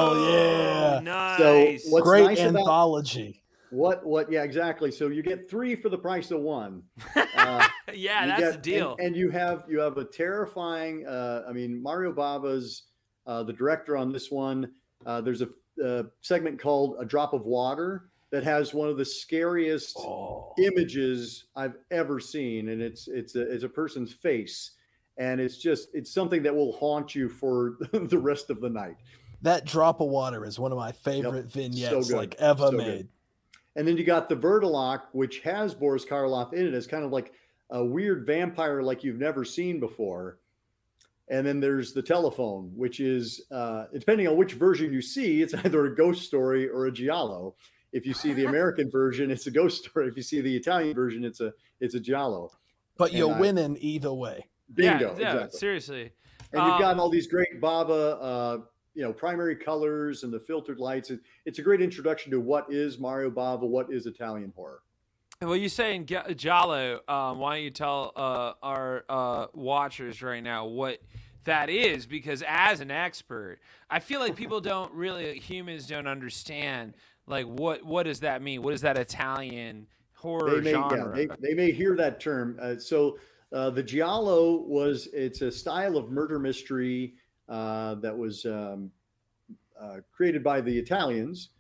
yeah. 1.40 1.64
Nice. 1.72 1.86
what's 1.88 2.04
great 2.06 2.24
nice 2.24 2.40
about- 2.40 2.60
anthology. 2.60 3.42
What 3.70 4.04
what? 4.04 4.30
Yeah, 4.32 4.42
exactly. 4.42 4.90
So 4.90 5.08
you 5.08 5.22
get 5.22 5.48
three 5.48 5.76
for 5.76 5.88
the 5.90 5.98
price 5.98 6.30
of 6.30 6.40
one. 6.40 6.82
Uh, 7.36 7.66
yeah, 7.94 8.26
that's 8.26 8.40
get- 8.40 8.52
the 8.52 8.58
deal. 8.58 8.96
And, 8.98 9.08
and 9.08 9.16
you 9.16 9.30
have 9.30 9.64
you 9.68 9.78
have 9.80 9.96
a 9.96 10.04
terrifying. 10.04 11.06
Uh, 11.06 11.44
I 11.48 11.52
mean, 11.52 11.80
Mario 11.82 12.12
Bava's 12.12 12.82
uh, 13.26 13.42
the 13.44 13.52
director 13.52 13.96
on 13.96 14.12
this 14.12 14.30
one. 14.30 14.72
Uh, 15.06 15.20
there's 15.22 15.40
a, 15.42 15.48
uh 15.82 16.02
segment 16.20 16.60
called 16.60 16.96
"A 16.98 17.04
Drop 17.04 17.32
of 17.32 17.46
Water" 17.46 18.10
that 18.30 18.44
has 18.44 18.74
one 18.74 18.88
of 18.88 18.98
the 18.98 19.04
scariest 19.04 19.96
Oh. 19.98 20.52
images 20.58 21.44
I've 21.56 21.76
ever 21.90 22.20
seen, 22.20 22.68
and 22.70 22.82
it's 22.82 23.08
it's 23.08 23.34
a 23.36 23.42
it's 23.50 23.64
a 23.64 23.68
person's 23.68 24.12
face, 24.12 24.72
and 25.16 25.40
it's 25.40 25.56
just 25.56 25.88
it's 25.94 26.12
something 26.12 26.42
that 26.42 26.54
will 26.54 26.72
haunt 26.72 27.14
you 27.14 27.28
for 27.28 27.76
the 27.92 28.18
rest 28.18 28.50
of 28.50 28.60
the 28.60 28.68
night. 28.70 28.96
That 29.42 29.64
drop 29.64 30.00
of 30.00 30.08
water 30.08 30.44
is 30.44 30.58
one 30.58 30.72
of 30.72 30.78
my 30.78 30.92
favorite 30.92 31.46
vignettes 31.46 32.08
good. 32.08 32.16
like 32.16 32.34
ever 32.38 32.64
So 32.66 32.70
good. 32.72 32.78
made. 32.78 33.08
And 33.76 33.86
then 33.86 33.96
you 33.96 34.04
got 34.04 34.28
the 34.28 34.36
Wurdalak, 34.36 35.02
which 35.12 35.40
has 35.40 35.74
Boris 35.74 36.04
Karloff 36.04 36.52
in 36.52 36.66
it 36.66 36.74
as 36.74 36.86
kind 36.86 37.04
of 37.04 37.12
like 37.12 37.32
a 37.70 37.84
weird 37.84 38.26
vampire 38.26 38.82
like 38.82 39.04
you've 39.04 39.18
never 39.20 39.44
seen 39.44 39.78
before. 39.80 40.38
And 41.28 41.46
then 41.46 41.60
there's 41.60 41.92
the 41.92 42.02
telephone, 42.02 42.72
which 42.74 42.98
is 42.98 43.42
uh, 43.52 43.84
depending 43.94 44.26
on 44.26 44.36
which 44.36 44.54
version 44.54 44.92
you 44.92 45.00
see, 45.00 45.40
it's 45.42 45.54
either 45.64 45.86
a 45.86 45.94
ghost 45.94 46.22
story 46.24 46.68
or 46.68 46.86
a 46.86 46.92
giallo. 46.92 47.54
If 47.92 48.04
you 48.06 48.12
see 48.14 48.32
the 48.32 48.44
American 48.46 48.90
version, 48.92 49.30
it's 49.30 49.46
a 49.46 49.50
ghost 49.50 49.84
story. 49.84 50.08
If 50.08 50.16
you 50.16 50.22
see 50.22 50.40
the 50.40 50.54
Italian 50.56 50.94
version, 50.94 51.24
it's 51.24 51.40
a 51.40 51.52
it's 51.80 51.94
a 51.94 52.00
giallo. 52.00 52.50
But 52.98 53.10
And 53.10 53.18
you're 53.18 53.32
I- 53.34 53.40
winning 53.40 53.78
either 53.80 54.12
way. 54.12 54.46
Bingo, 54.74 54.92
yeah, 54.92 55.18
yeah, 55.18 55.32
exactly. 55.34 55.58
seriously. 55.58 56.12
And 56.52 56.62
you've 56.62 56.72
Um, 56.74 56.80
gotten 56.80 57.00
all 57.00 57.08
these 57.10 57.26
great 57.28 57.60
Bava, 57.60 58.18
uh, 58.20 58.58
you 59.00 59.06
know, 59.06 59.14
primary 59.14 59.56
colors 59.56 60.24
and 60.24 60.32
the 60.32 60.38
filtered 60.38 60.78
lights. 60.78 61.08
It, 61.08 61.20
it's 61.46 61.58
a 61.58 61.62
great 61.62 61.80
introduction 61.80 62.30
to 62.32 62.38
what 62.38 62.70
is 62.70 62.98
Mario 62.98 63.30
Bava, 63.30 63.62
what 63.62 63.90
is 63.90 64.04
Italian 64.04 64.52
horror. 64.54 64.82
Well, 65.40 65.56
you 65.56 65.70
saying 65.70 66.04
G- 66.04 66.34
Giallo? 66.36 67.00
Um, 67.08 67.38
why 67.38 67.54
don't 67.56 67.64
you 67.64 67.70
tell 67.70 68.12
uh, 68.14 68.52
our 68.62 69.06
uh, 69.08 69.46
watchers 69.54 70.20
right 70.20 70.42
now 70.42 70.66
what 70.66 70.98
that 71.44 71.70
is? 71.70 72.04
Because 72.04 72.44
as 72.46 72.82
an 72.82 72.90
expert, 72.90 73.60
I 73.88 74.00
feel 74.00 74.20
like 74.20 74.36
people 74.36 74.60
don't 74.60 74.92
really 74.92 75.38
humans 75.38 75.86
don't 75.86 76.06
understand 76.06 76.92
like 77.26 77.46
what 77.46 77.82
what 77.82 78.02
does 78.02 78.20
that 78.20 78.42
mean? 78.42 78.60
What 78.60 78.74
is 78.74 78.82
that 78.82 78.98
Italian 78.98 79.86
horror 80.12 80.56
they 80.56 80.60
may, 80.60 80.72
yeah, 80.72 80.88
genre? 80.90 81.16
they, 81.16 81.26
they 81.40 81.54
may 81.54 81.72
hear 81.72 81.96
that 81.96 82.20
term. 82.20 82.58
Uh, 82.60 82.74
so 82.76 83.18
uh, 83.50 83.70
the 83.70 83.82
giallo 83.82 84.60
was 84.60 85.08
it's 85.14 85.40
a 85.40 85.50
style 85.50 85.96
of 85.96 86.10
murder 86.10 86.38
mystery 86.38 87.14
uh, 87.50 87.96
that 87.96 88.16
was 88.16 88.46
um, 88.46 88.90
uh, 89.80 89.96
created 90.12 90.42
by 90.42 90.60
the 90.60 90.76
Italians, 90.78 91.50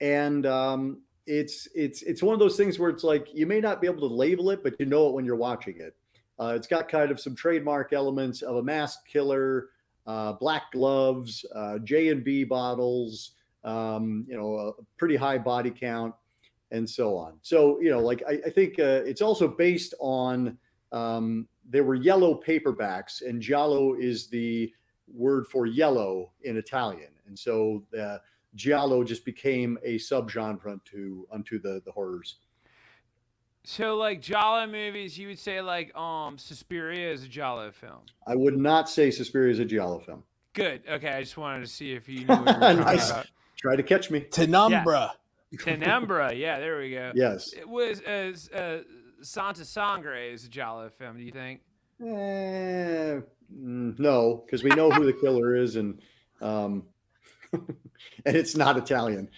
and 0.00 0.46
um, 0.46 1.00
it's 1.26 1.66
it's 1.74 2.02
it's 2.02 2.22
one 2.22 2.34
of 2.34 2.38
those 2.38 2.56
things 2.56 2.78
where 2.78 2.90
it's 2.90 3.04
like 3.04 3.28
you 3.34 3.46
may 3.46 3.60
not 3.60 3.80
be 3.80 3.86
able 3.86 4.08
to 4.08 4.14
label 4.14 4.50
it, 4.50 4.62
but 4.62 4.74
you 4.78 4.86
know 4.86 5.08
it 5.08 5.14
when 5.14 5.24
you're 5.24 5.36
watching 5.36 5.76
it. 5.78 5.96
Uh, 6.38 6.54
it's 6.56 6.66
got 6.66 6.88
kind 6.88 7.10
of 7.10 7.20
some 7.20 7.34
trademark 7.34 7.92
elements 7.92 8.42
of 8.42 8.56
a 8.56 8.62
masked 8.62 9.06
killer, 9.06 9.68
uh, 10.06 10.32
black 10.34 10.72
gloves, 10.72 11.44
uh, 11.54 11.78
J 11.78 12.08
and 12.08 12.24
B 12.24 12.44
bottles, 12.44 13.32
um, 13.64 14.24
you 14.28 14.36
know, 14.36 14.56
a 14.56 14.72
pretty 14.96 15.16
high 15.16 15.38
body 15.38 15.70
count 15.70 16.14
and 16.70 16.88
so 16.88 17.16
on. 17.16 17.34
So, 17.42 17.80
you 17.80 17.90
know, 17.90 18.00
like 18.00 18.22
I, 18.28 18.40
I 18.46 18.50
think 18.50 18.78
uh, 18.78 19.02
it's 19.04 19.22
also 19.22 19.48
based 19.48 19.94
on 20.00 20.56
um, 20.92 21.46
there 21.68 21.84
were 21.84 21.94
yellow 21.94 22.40
paperbacks, 22.46 23.22
and 23.26 23.40
giallo 23.40 23.94
is 23.94 24.28
the 24.28 24.72
word 25.14 25.46
for 25.46 25.66
yellow 25.66 26.30
in 26.42 26.56
Italian. 26.56 27.10
and 27.26 27.38
so 27.38 27.84
uh, 28.00 28.18
giallo 28.54 29.04
just 29.04 29.24
became 29.24 29.78
a 29.84 29.96
subgenre 29.96 30.66
unto 30.72 31.26
unto 31.30 31.60
the 31.60 31.80
the 31.84 31.92
horrors. 31.92 32.36
So 33.64 33.96
like 33.96 34.22
Giallo 34.22 34.66
movies, 34.66 35.18
you 35.18 35.28
would 35.28 35.38
say 35.38 35.60
like 35.60 35.94
um 35.96 36.38
Suspiria 36.38 37.12
is 37.12 37.24
a 37.24 37.28
Giallo 37.28 37.70
film. 37.70 38.00
I 38.26 38.34
would 38.34 38.56
not 38.56 38.88
say 38.88 39.10
Suspiria 39.10 39.52
is 39.52 39.58
a 39.58 39.64
giallo 39.66 40.00
film. 40.00 40.22
Good. 40.54 40.82
Okay, 40.90 41.08
I 41.10 41.20
just 41.20 41.36
wanted 41.36 41.60
to 41.60 41.66
see 41.66 41.92
if 41.92 42.08
you 42.08 42.20
knew 42.20 42.34
what 42.34 42.38
you 42.38 42.44
were 42.46 42.52
talking 42.60 42.80
Nice. 42.80 43.10
about. 43.10 43.26
Try 43.58 43.76
to 43.76 43.82
catch 43.82 44.10
me. 44.10 44.20
Tenumbra. 44.22 45.10
Tenembra. 45.56 46.36
Yeah, 46.36 46.58
there 46.58 46.78
we 46.78 46.90
go. 46.90 47.12
Yes. 47.14 47.52
It 47.52 47.68
was 47.68 48.00
as 48.00 48.48
uh, 48.48 48.82
Santa 49.20 49.64
Sangre 49.66 50.32
is 50.32 50.44
a 50.46 50.48
Giallo 50.48 50.88
film. 50.88 51.18
Do 51.18 51.22
you 51.22 51.30
think? 51.32 51.60
Eh, 52.02 53.20
mm, 53.54 53.98
no, 53.98 54.42
because 54.46 54.62
we 54.64 54.70
know 54.70 54.90
who 54.90 55.04
the 55.04 55.12
killer 55.12 55.54
is, 55.56 55.76
and 55.76 56.00
um, 56.40 56.84
and 57.52 58.36
it's 58.36 58.56
not 58.56 58.76
Italian. 58.78 59.28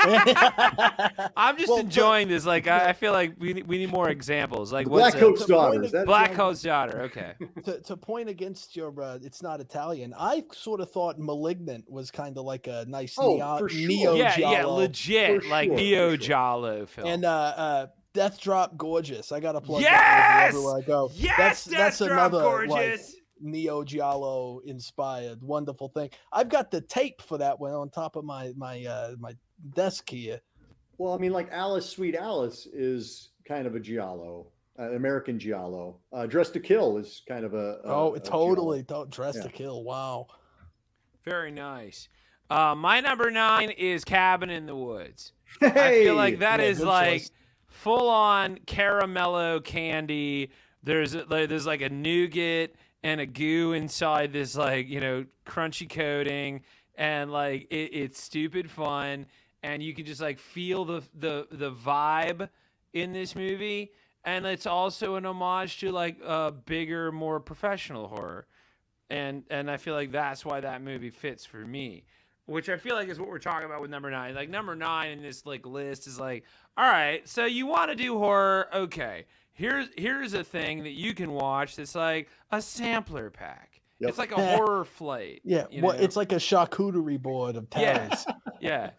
I'm 0.00 1.56
just 1.58 1.68
Well, 1.68 1.78
enjoying 1.80 2.28
this. 2.28 2.46
Like 2.46 2.66
I, 2.66 2.90
I 2.90 2.92
feel 2.92 3.12
like 3.12 3.34
we 3.38 3.52
need, 3.54 3.66
we 3.66 3.78
need 3.78 3.90
more 3.90 4.08
examples. 4.08 4.72
Like 4.72 4.88
what's 4.88 5.02
Black 5.02 5.14
a- 5.14 5.18
Coat's 5.18 5.44
the 5.46 5.52
point 5.54 5.72
daughter. 5.74 5.82
Is 5.84 5.92
that 5.92 6.06
Black 6.06 6.30
Italian? 6.30 6.36
Coat's 6.50 6.62
daughter. 6.62 7.02
Okay. 7.02 7.32
to, 7.64 7.80
to 7.82 7.96
point 7.96 8.28
against 8.28 8.76
your 8.76 8.98
uh, 9.02 9.18
it's 9.22 9.42
not 9.42 9.60
italian 9.60 10.14
i 10.18 10.42
sort 10.52 10.80
of 10.80 10.90
thought 10.90 11.18
malignant 11.18 11.84
was 11.90 12.10
kind 12.10 12.36
of 12.38 12.44
like 12.44 12.66
a 12.66 12.84
nice 12.88 13.14
Oh, 13.18 13.34
neo, 13.36 13.58
sure. 13.58 13.68
neo 13.68 14.14
yeah, 14.14 14.36
yeah, 14.38 14.64
legit, 14.64 15.42
For 15.42 15.48
like 15.48 15.68
sure, 15.68 15.76
neo 15.76 16.08
sure. 16.10 16.16
Giallo 16.16 16.86
film. 16.86 17.06
and 17.08 17.24
uh 17.24 17.28
uh 17.56 17.86
death 18.18 18.40
drop 18.40 18.76
gorgeous 18.76 19.30
i 19.32 19.38
gotta 19.40 19.60
plug 19.60 19.82
that 19.82 19.90
yes, 19.92 20.52
movie 20.54 20.58
everywhere 20.58 20.78
i 20.82 20.86
go 20.86 21.10
yes, 21.14 21.34
that's 21.38 21.64
Death 21.64 21.78
that's 21.78 21.98
Drop 21.98 22.10
another 22.32 22.38
like, 22.38 22.68
gorgeous. 22.68 23.16
neo 23.40 23.84
giallo 23.84 24.60
inspired 24.64 25.40
wonderful 25.42 25.88
thing 25.88 26.10
i've 26.32 26.48
got 26.48 26.70
the 26.70 26.80
tape 26.80 27.22
for 27.22 27.38
that 27.38 27.58
one 27.60 27.72
on 27.72 27.88
top 27.90 28.16
of 28.16 28.24
my 28.24 28.52
my 28.56 28.84
uh 28.84 29.14
my 29.20 29.32
desk 29.74 30.08
here 30.10 30.40
Well, 30.98 31.12
I 31.14 31.18
mean, 31.18 31.32
like 31.32 31.48
Alice, 31.52 31.88
Sweet 31.88 32.16
Alice 32.16 32.66
is 32.72 33.30
kind 33.46 33.66
of 33.68 33.76
a 33.76 33.80
giallo, 33.80 34.48
uh, 34.80 34.90
American 35.00 35.38
giallo. 35.38 36.00
Uh, 36.12 36.26
Dress 36.26 36.50
to 36.50 36.60
Kill 36.60 36.98
is 36.98 37.22
kind 37.28 37.44
of 37.44 37.54
a, 37.54 37.78
a 37.84 37.94
oh 37.98 38.14
a 38.14 38.20
totally 38.20 38.82
don't 38.82 39.08
dress 39.10 39.36
Yeah. 39.36 39.42
to 39.44 39.48
kill 39.48 39.84
wow 39.84 40.26
Very 41.24 41.50
nice. 41.52 42.08
Uh, 42.50 42.74
my 42.74 43.00
number 43.00 43.30
nine 43.30 43.70
is 43.70 44.04
Cabin 44.04 44.50
in 44.50 44.66
the 44.66 44.74
Woods. 44.74 45.32
giallo. 45.60 45.80
I 45.80 45.90
feel 46.02 46.14
like 46.16 46.34
Hey! 46.34 46.40
that 46.40 46.60
Yeah, 46.60 46.66
is 46.66 46.80
like 46.80 47.20
choice. 47.22 47.30
Full 47.68 48.08
on 48.08 48.58
caramello 48.66 49.62
candy. 49.62 50.50
There's 50.82 51.14
like, 51.14 51.48
there's 51.48 51.66
like 51.66 51.82
a 51.82 51.88
nougat 51.88 52.74
and 53.02 53.20
a 53.20 53.26
goo 53.26 53.72
inside 53.72 54.32
this 54.32 54.56
like 54.56 54.88
you 54.88 55.00
know 55.00 55.26
crunchy 55.46 55.88
coating, 55.88 56.62
and 56.96 57.30
like 57.30 57.68
it, 57.70 57.90
it's 57.92 58.20
stupid 58.20 58.70
fun, 58.70 59.26
and 59.62 59.82
you 59.82 59.94
can 59.94 60.04
just 60.04 60.20
like 60.20 60.38
feel 60.38 60.84
the 60.84 61.02
the 61.14 61.46
the 61.50 61.70
vibe 61.70 62.48
in 62.92 63.12
this 63.12 63.36
movie, 63.36 63.92
and 64.24 64.46
it's 64.46 64.66
also 64.66 65.14
an 65.16 65.26
homage 65.26 65.78
to 65.80 65.92
like 65.92 66.18
a 66.24 66.50
bigger, 66.52 67.12
more 67.12 67.38
professional 67.38 68.08
horror, 68.08 68.46
and 69.10 69.44
and 69.50 69.70
I 69.70 69.76
feel 69.76 69.94
like 69.94 70.12
that's 70.12 70.44
why 70.44 70.60
that 70.60 70.82
movie 70.82 71.10
fits 71.10 71.44
for 71.44 71.58
me 71.58 72.04
which 72.48 72.68
I 72.68 72.76
feel 72.76 72.96
like 72.96 73.08
is 73.08 73.18
what 73.20 73.28
we're 73.28 73.38
talking 73.38 73.66
about 73.66 73.80
with 73.80 73.90
number 73.90 74.10
nine. 74.10 74.34
Like 74.34 74.48
number 74.48 74.74
nine 74.74 75.12
in 75.12 75.22
this 75.22 75.44
like 75.46 75.66
list 75.66 76.06
is 76.06 76.18
like, 76.18 76.44
all 76.76 76.90
right, 76.90 77.26
so 77.28 77.44
you 77.44 77.66
want 77.66 77.90
to 77.90 77.94
do 77.96 78.18
horror? 78.18 78.68
Okay, 78.74 79.26
here's 79.52 79.88
here's 79.96 80.34
a 80.34 80.42
thing 80.42 80.82
that 80.84 80.92
you 80.92 81.14
can 81.14 81.32
watch 81.32 81.76
that's 81.76 81.94
like 81.94 82.28
a 82.50 82.60
sampler 82.62 83.30
pack. 83.30 83.80
Yep. 84.00 84.08
It's 84.10 84.18
like 84.18 84.32
a 84.32 84.36
horror 84.56 84.84
flight. 84.84 85.40
yeah 85.44 85.66
you 85.70 85.82
well 85.82 85.96
know? 85.96 86.02
it's 86.02 86.16
like 86.16 86.32
a 86.32 86.36
charcuterie 86.36 87.20
board 87.20 87.56
of 87.56 87.66
Yeah. 87.76 88.08
terrors 88.08 88.26
yeah, 88.60 88.90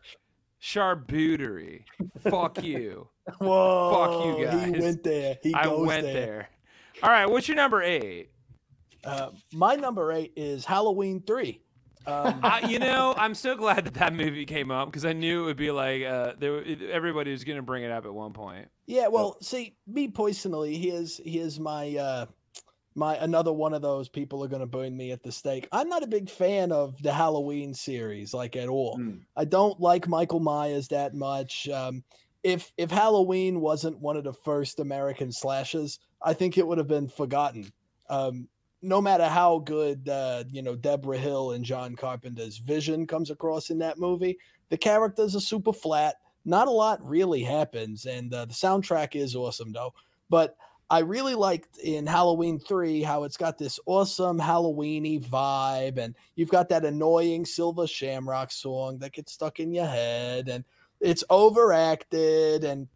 charcuterie. 0.61 1.83
Fuck 2.29 2.63
you. 2.63 3.07
Whoa! 3.39 3.91
Fuck 3.93 4.37
you 4.39 4.45
guys. 4.45 4.75
He 4.75 4.81
went 4.81 5.03
there. 5.03 5.37
He 5.41 5.53
I 5.53 5.63
goes 5.65 5.87
went 5.87 6.03
there. 6.03 6.13
there. 6.13 6.49
All 7.03 7.09
right, 7.09 7.29
what's 7.29 7.47
your 7.47 7.55
number 7.57 7.81
eight? 7.81 8.29
Uh, 9.03 9.29
my 9.53 9.75
number 9.75 10.11
eight 10.11 10.33
is 10.35 10.65
Halloween 10.65 11.21
three. 11.25 11.61
Um, 12.05 12.39
I, 12.43 12.67
you 12.67 12.79
know, 12.79 13.13
I'm 13.17 13.35
so 13.35 13.55
glad 13.55 13.85
that 13.85 13.95
that 13.95 14.13
movie 14.13 14.45
came 14.45 14.71
up 14.71 14.87
because 14.87 15.05
I 15.05 15.13
knew 15.13 15.43
it 15.43 15.45
would 15.45 15.57
be 15.57 15.71
like 15.71 16.03
uh, 16.03 16.33
there, 16.39 16.63
everybody 16.91 17.31
was 17.31 17.43
going 17.43 17.57
to 17.57 17.63
bring 17.63 17.83
it 17.83 17.91
up 17.91 18.05
at 18.05 18.13
one 18.13 18.33
point. 18.33 18.67
yeah, 18.87 19.07
well, 19.07 19.37
see, 19.41 19.75
me 19.85 20.07
personally, 20.07 20.77
here's 20.77 21.19
here's 21.23 21.59
my 21.59 21.95
uh, 21.97 22.25
my 22.95 23.15
another 23.17 23.53
one 23.53 23.73
of 23.73 23.81
those 23.81 24.09
people 24.09 24.43
are 24.43 24.47
going 24.47 24.61
to 24.61 24.65
burn 24.67 24.95
me 24.95 25.11
at 25.11 25.23
the 25.23 25.31
stake. 25.31 25.67
I'm 25.71 25.89
not 25.89 26.03
a 26.03 26.07
big 26.07 26.29
fan 26.29 26.71
of 26.71 27.01
the 27.01 27.13
Halloween 27.13 27.73
series, 27.73 28.33
like 28.33 28.55
at 28.55 28.67
all. 28.67 28.97
Hmm. 28.97 29.17
I 29.35 29.45
don't 29.45 29.79
like 29.79 30.07
Michael 30.07 30.39
Myers 30.39 30.87
that 30.89 31.13
much. 31.13 31.67
Um, 31.69 32.03
if 32.43 32.71
if 32.77 32.89
Halloween 32.89 33.61
wasn't 33.61 33.99
one 33.99 34.17
of 34.17 34.23
the 34.23 34.33
first 34.33 34.79
American 34.79 35.31
slashes, 35.31 35.99
I 36.21 36.33
think 36.33 36.57
it 36.57 36.65
would 36.65 36.77
have 36.77 36.87
been 36.87 37.09
forgotten. 37.09 37.71
Um, 38.09 38.47
no 38.81 39.01
matter 39.01 39.27
how 39.27 39.59
good 39.59 40.07
uh, 40.07 40.43
you 40.51 40.61
know 40.61 40.75
Debra 40.75 41.17
Hill 41.17 41.51
and 41.51 41.65
John 41.65 41.95
Carpenter's 41.95 42.57
vision 42.57 43.07
comes 43.07 43.29
across 43.29 43.69
in 43.69 43.79
that 43.79 43.97
movie, 43.97 44.37
the 44.69 44.77
characters 44.77 45.35
are 45.35 45.41
super 45.41 45.73
flat. 45.73 46.15
Not 46.45 46.67
a 46.67 46.71
lot 46.71 47.05
really 47.07 47.43
happens, 47.43 48.05
and 48.05 48.33
uh, 48.33 48.45
the 48.45 48.53
soundtrack 48.53 49.15
is 49.15 49.35
awesome 49.35 49.71
though. 49.73 49.93
But 50.29 50.55
I 50.91 50.99
really 50.99 51.35
liked 51.35 51.77
in 51.77 52.07
Halloween 52.07 52.59
3 52.59 53.03
how 53.03 53.23
it's 53.23 53.37
got 53.37 53.59
this 53.59 53.79
awesome 53.85 54.39
Halloweeny 54.39 55.23
vibe, 55.23 55.97
and 55.97 56.15
you've 56.35 56.49
got 56.49 56.69
that 56.69 56.85
annoying 56.85 57.45
Silver 57.45 57.85
Shamrock 57.85 58.51
song 58.51 58.97
that 58.99 59.13
gets 59.13 59.33
stuck 59.33 59.59
in 59.59 59.71
your 59.71 59.85
head, 59.85 60.49
and 60.49 60.63
it's 60.99 61.23
overacted. 61.29 62.63
And 62.63 62.87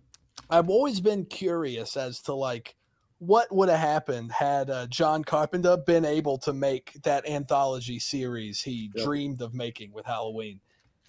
I've 0.50 0.70
always 0.70 1.02
been 1.02 1.26
curious 1.26 1.96
as 1.96 2.22
to 2.22 2.34
like 2.34 2.76
what 3.20 3.54
would 3.54 3.70
have 3.70 3.80
happened 3.80 4.32
had 4.32 4.70
uh, 4.70 4.88
John 4.88 5.24
Carpenter 5.24 5.78
been 5.78 6.06
able 6.06 6.38
to 6.40 6.54
make 6.54 6.94
that 7.04 7.28
anthology 7.28 8.00
series 8.00 8.62
he 8.62 8.92
Yep. 8.94 9.06
dreamed 9.06 9.42
of 9.42 9.54
making 9.54 9.92
with 9.92 10.06
Halloween. 10.06 10.60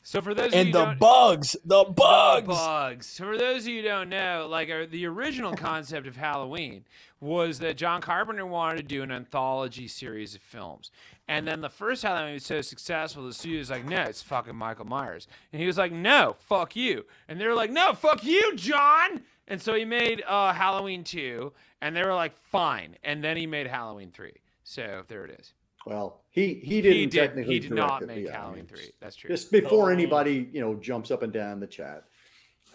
So 0.07 0.20
for 0.20 0.34
those 0.34 0.48
of 0.48 0.55
And 0.55 0.66
you 0.68 0.72
the 0.74 0.84
don't, 0.84 0.98
bugs, 0.98 1.57
the 1.64 1.84
bugs. 1.84 2.46
bugs. 2.46 3.07
So 3.07 3.24
for 3.24 3.38
those 3.38 3.62
of 3.62 3.68
you 3.68 3.80
who 3.80 3.88
don't 3.88 4.11
know, 4.11 4.46
like 4.50 4.68
uh, 4.70 4.84
the 4.90 5.07
original 5.07 5.52
concept 5.57 6.07
of 6.07 6.16
Halloween 6.16 6.84
was 7.20 7.59
that 7.61 7.78
John 7.78 8.02
Carpenter 8.02 8.44
wanted 8.44 8.76
to 8.76 8.82
do 8.82 9.02
an 9.02 9.11
anthology 9.11 9.88
series 9.88 10.34
of 10.34 10.42
films. 10.42 10.90
And 11.26 11.48
then 11.48 11.62
the 11.62 11.70
first 11.70 12.02
Halloween 12.02 12.34
was 12.34 12.44
so 12.44 12.61
successful, 12.61 13.24
the 13.26 13.32
studio 13.32 13.61
was 13.61 13.70
like, 13.70 13.86
no, 13.86 14.02
it's 14.02 14.20
fucking 14.20 14.55
Michael 14.55 14.84
Myers. 14.84 15.26
And 15.52 15.61
he 15.61 15.66
was 15.66 15.78
like, 15.78 15.90
no, 15.90 16.36
fuck 16.38 16.76
you. 16.76 17.07
And 17.26 17.40
they 17.40 17.46
were 17.46 17.55
like, 17.55 17.70
no, 17.70 17.94
fuck 17.94 18.22
you, 18.24 18.55
John. 18.57 19.22
And 19.49 19.61
so 19.61 19.74
he 19.74 19.84
made 19.84 20.22
uh, 20.26 20.53
Halloween 20.53 21.05
2, 21.05 21.53
and 21.82 21.95
they 21.95 22.03
were 22.03 22.14
like, 22.14 22.34
fine. 22.36 22.97
And 23.05 23.22
then 23.22 23.36
he 23.36 23.47
made 23.47 23.66
Halloween 23.66 24.11
3. 24.11 24.32
So 24.62 25.03
there 25.09 25.24
it 25.26 25.38
is. 25.38 25.53
Well, 25.86 26.22
he 26.30 26.55
he 26.55 26.80
didn't 26.80 26.97
He 26.99 27.07
did, 27.07 27.20
technically. 27.20 27.55
He 27.55 27.61
did 27.61 27.72
not 27.72 28.03
it, 28.03 28.07
make 28.09 28.24
yeah, 28.24 28.32
Halloween 28.38 28.61
mean, 28.61 28.66
3. 28.68 28.90
That's 29.01 29.16
true. 29.16 29.28
Just 29.28 29.53
before 29.53 29.90
Oh. 29.90 29.92
anybody, 29.92 30.49
you 30.51 30.62
know, 30.62 30.74
jumps 30.76 31.11
up 31.11 31.22
and 31.22 31.30
down 31.30 31.61
the 31.61 31.66
chat. 31.66 32.05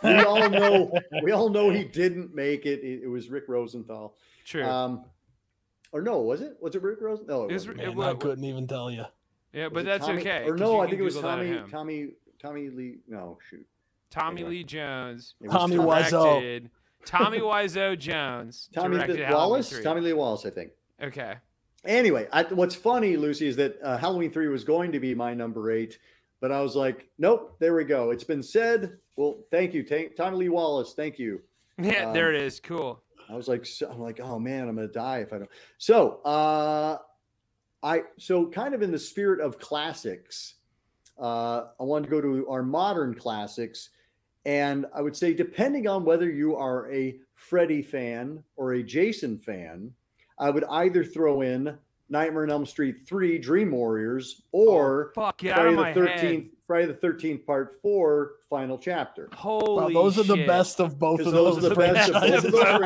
We 0.03 0.13
all 0.19 0.47
know 0.47 0.91
we 1.23 1.31
all 1.31 1.49
know 1.49 1.71
he 1.71 1.83
didn't 1.85 2.35
make 2.35 2.67
it. 2.67 2.81
It, 2.83 3.01
it 3.03 3.07
was 3.07 3.29
Rick 3.29 3.45
Rosenthal. 3.47 4.15
True. 4.45 4.63
Um 4.63 5.05
or 5.91 6.03
no, 6.03 6.19
was 6.21 6.41
it? 6.41 6.55
Was 6.61 6.75
it 6.75 6.83
Rick 6.83 6.99
Rosenthal? 7.01 7.39
No, 7.39 7.49
It 7.49 7.53
was- 7.53 7.65
wasn't. 7.67 7.81
it 7.81 7.87
Man, 7.87 7.97
wa- 7.97 8.11
I 8.11 8.13
couldn't 8.13 8.43
even 8.45 8.67
tell 8.67 8.91
you. 8.91 9.05
yeah, 9.53 9.63
Was 9.65 9.73
but 9.73 9.85
that's 9.85 10.05
Tommy- 10.05 10.21
okay. 10.21 10.43
Or 10.45 10.51
'cause 10.51 10.59
no, 10.59 10.79
I 10.79 10.83
can 10.83 10.89
think 10.91 11.01
it 11.01 11.03
was 11.05 11.15
Google 11.15 11.29
that 11.31 11.39
at 11.39 11.69
Tommy. 11.71 11.71
Tommy 11.71 12.07
Tommy 12.39 12.69
Lee. 12.69 12.97
No, 13.07 13.39
shoot. 13.49 13.65
Tommy 14.09 14.41
Anyway. 14.41 14.49
Lee 14.57 14.63
Jones. 14.63 15.35
Was 15.41 15.51
Tommy 15.51 15.75
Tom- 15.77 15.85
Wiseau. 15.85 16.69
Tommy 17.05 17.39
Wiseau 17.39 17.97
Jones. 17.97 18.69
Tommy 18.73 18.95
directed 18.95 19.17
Lee- 19.17 19.21
Halloween 19.23 19.49
Wallace. 19.49 19.79
Tommy 19.81 20.01
Lee 20.01 20.13
Wallace, 20.13 20.45
I 20.45 20.49
think. 20.49 20.71
Okay. 21.01 21.35
Anyway, 21.85 22.27
I, 22.33 22.43
what's 22.43 22.75
funny, 22.75 23.15
Lucy, 23.17 23.47
is 23.47 23.55
that 23.55 23.79
uh, 23.81 23.97
Halloween 23.97 24.31
three 24.31 24.47
was 24.49 24.63
going 24.65 24.91
to 24.91 24.99
be 24.99 25.15
my 25.15 25.33
number 25.33 25.71
eight, 25.71 25.97
but 26.41 26.51
I 26.51 26.61
was 26.61 26.75
like, 26.75 27.07
nope, 27.17 27.55
there 27.59 27.73
we 27.73 27.85
go. 27.85 28.09
It's 28.11 28.25
been 28.25 28.43
said. 28.43 28.97
Well, 29.15 29.43
thank 29.51 29.73
you, 29.73 29.83
Ta- 29.83 30.13
Tommy 30.17 30.37
Lee 30.37 30.49
Wallace. 30.49 30.93
Thank 30.95 31.19
you. 31.19 31.41
Yeah, 31.81 32.11
there 32.11 32.27
Um, 32.29 32.35
it 32.35 32.41
is. 32.41 32.59
Cool. 32.59 33.01
I 33.29 33.35
was 33.35 33.47
like, 33.47 33.65
so, 33.65 33.89
I'm 33.89 34.01
like, 34.01 34.19
oh 34.19 34.37
man, 34.37 34.67
I'm 34.67 34.75
gonna 34.75 34.89
die 34.89 35.19
if 35.19 35.31
I 35.31 35.37
don't. 35.37 35.49
So, 35.77 36.19
uh, 36.25 36.97
I 37.81 38.01
so 38.17 38.47
kind 38.47 38.73
of 38.73 38.81
in 38.81 38.91
the 38.91 38.99
spirit 38.99 39.39
of 39.39 39.59
classics, 39.59 40.55
uh, 41.17 41.67
I 41.79 41.83
wanted 41.83 42.09
to 42.09 42.11
go 42.11 42.19
to 42.19 42.49
our 42.49 42.63
modern 42.63 43.13
classics, 43.15 43.91
and 44.45 44.85
I 44.93 45.01
would 45.01 45.15
say, 45.15 45.33
depending 45.33 45.87
on 45.87 46.05
whether 46.05 46.29
you 46.29 46.55
are 46.55 46.91
a 46.91 47.17
Freddy 47.35 47.81
fan 47.81 48.43
or 48.55 48.73
a 48.73 48.83
Jason 48.83 49.37
fan, 49.37 49.91
I 50.37 50.49
would 50.49 50.63
either 50.65 51.03
throw 51.03 51.41
in 51.41 51.77
Nightmare 52.09 52.43
on 52.43 52.49
Elm 52.51 52.65
Street 52.65 53.05
three, 53.07 53.37
Dream 53.37 53.71
Warriors, 53.71 54.41
oh, 54.53 54.67
or 54.69 55.07
Oh, 55.09 55.21
fuck, 55.21 55.41
Friday 55.41 55.69
the 55.71 55.75
my 55.75 55.93
Thirteenth, 55.93 56.43
head. 56.45 56.51
Friday 56.65 56.87
the 56.87 56.93
Thirteenth 56.95 57.45
Part 57.45 57.79
Four 57.83 58.33
final 58.49 58.77
chapter. 58.79 59.29
Holy 59.33 59.93
Wow, 59.93 60.01
those 60.03 60.17
are 60.17 60.23
the 60.23 60.45
best 60.47 60.79
of 60.79 60.97
both 60.97 61.19
of 61.19 61.31
those 61.31 61.55
those. 61.61 61.65
are 61.65 61.69
the 61.69 61.75
best 61.75 62.09
of 62.09 62.21
both 62.21 62.33
of 62.45 62.51
those 62.51 62.61
franchises. 62.61 62.77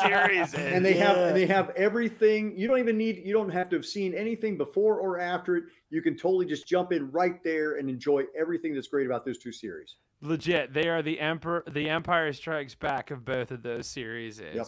series. 0.02 0.54
Eh? 0.54 0.74
and 0.74 0.84
they 0.84 0.94
have 0.94 1.16
Yeah. 1.16 1.26
and 1.28 1.36
they 1.36 1.46
have 1.46 1.70
everything. 1.76 2.58
You 2.58 2.66
don't 2.66 2.78
even 2.80 2.96
need 2.98 3.22
you 3.24 3.32
don't 3.32 3.50
have 3.50 3.68
to 3.70 3.76
have 3.76 3.86
seen 3.86 4.14
anything 4.14 4.56
before 4.56 4.98
or 4.98 5.20
after 5.20 5.56
it. 5.56 5.64
You 5.90 6.02
can 6.02 6.16
totally 6.16 6.46
just 6.46 6.66
jump 6.66 6.92
in 6.92 7.10
right 7.12 7.42
there 7.44 7.76
and 7.76 7.88
enjoy 7.88 8.24
everything 8.36 8.74
that's 8.74 8.88
great 8.88 9.06
about 9.06 9.24
those 9.24 9.38
two 9.38 9.52
series. 9.52 9.94
Legit. 10.26 10.72
They 10.74 10.88
are 10.88 11.02
the 11.02 11.18
emperor, 11.20 11.64
the 11.70 11.88
Empire 11.88 12.32
Strikes 12.32 12.74
Back 12.74 13.10
of 13.10 13.24
both 13.24 13.50
of 13.50 13.62
those 13.62 13.86
series. 13.86 14.40
Yep. 14.40 14.66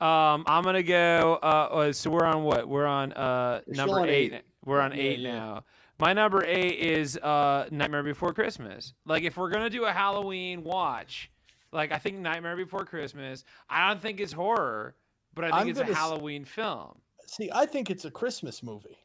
Um, 0.00 0.44
I'm 0.46 0.62
gonna 0.64 0.82
go. 0.82 1.38
Uh, 1.42 1.46
uh, 1.46 1.92
so 1.92 2.10
we're 2.10 2.24
on 2.24 2.42
what? 2.42 2.68
We're 2.68 2.86
on 2.86 3.12
uh 3.12 3.60
number 3.66 4.00
on 4.00 4.08
eight. 4.08 4.32
eight. 4.32 4.42
We're 4.64 4.80
on 4.80 4.92
Yeah, 4.92 5.02
eight 5.02 5.18
yeah. 5.20 5.32
now. 5.34 5.64
My 5.98 6.12
number 6.14 6.42
eight 6.46 6.78
is 6.78 7.18
uh 7.18 7.66
Nightmare 7.70 8.02
Before 8.02 8.32
Christmas. 8.32 8.94
Like 9.04 9.22
if 9.24 9.36
we're 9.36 9.50
gonna 9.50 9.68
do 9.70 9.84
a 9.84 9.92
Halloween 9.92 10.64
watch, 10.64 11.30
like 11.72 11.92
I 11.92 11.98
think 11.98 12.18
Nightmare 12.18 12.56
Before 12.56 12.84
Christmas. 12.86 13.44
I 13.68 13.88
don't 13.88 14.00
think 14.00 14.20
it's 14.20 14.32
horror, 14.32 14.94
but 15.34 15.44
I 15.44 15.48
think 15.48 15.60
I'm 15.60 15.68
it's 15.68 15.78
a 15.78 15.82
gonna 15.82 15.92
s- 15.92 15.98
Halloween 15.98 16.44
film. 16.46 16.98
See, 17.26 17.50
I 17.54 17.66
think 17.66 17.90
it's 17.90 18.06
a 18.06 18.10
Christmas 18.10 18.62
movie. 18.62 18.96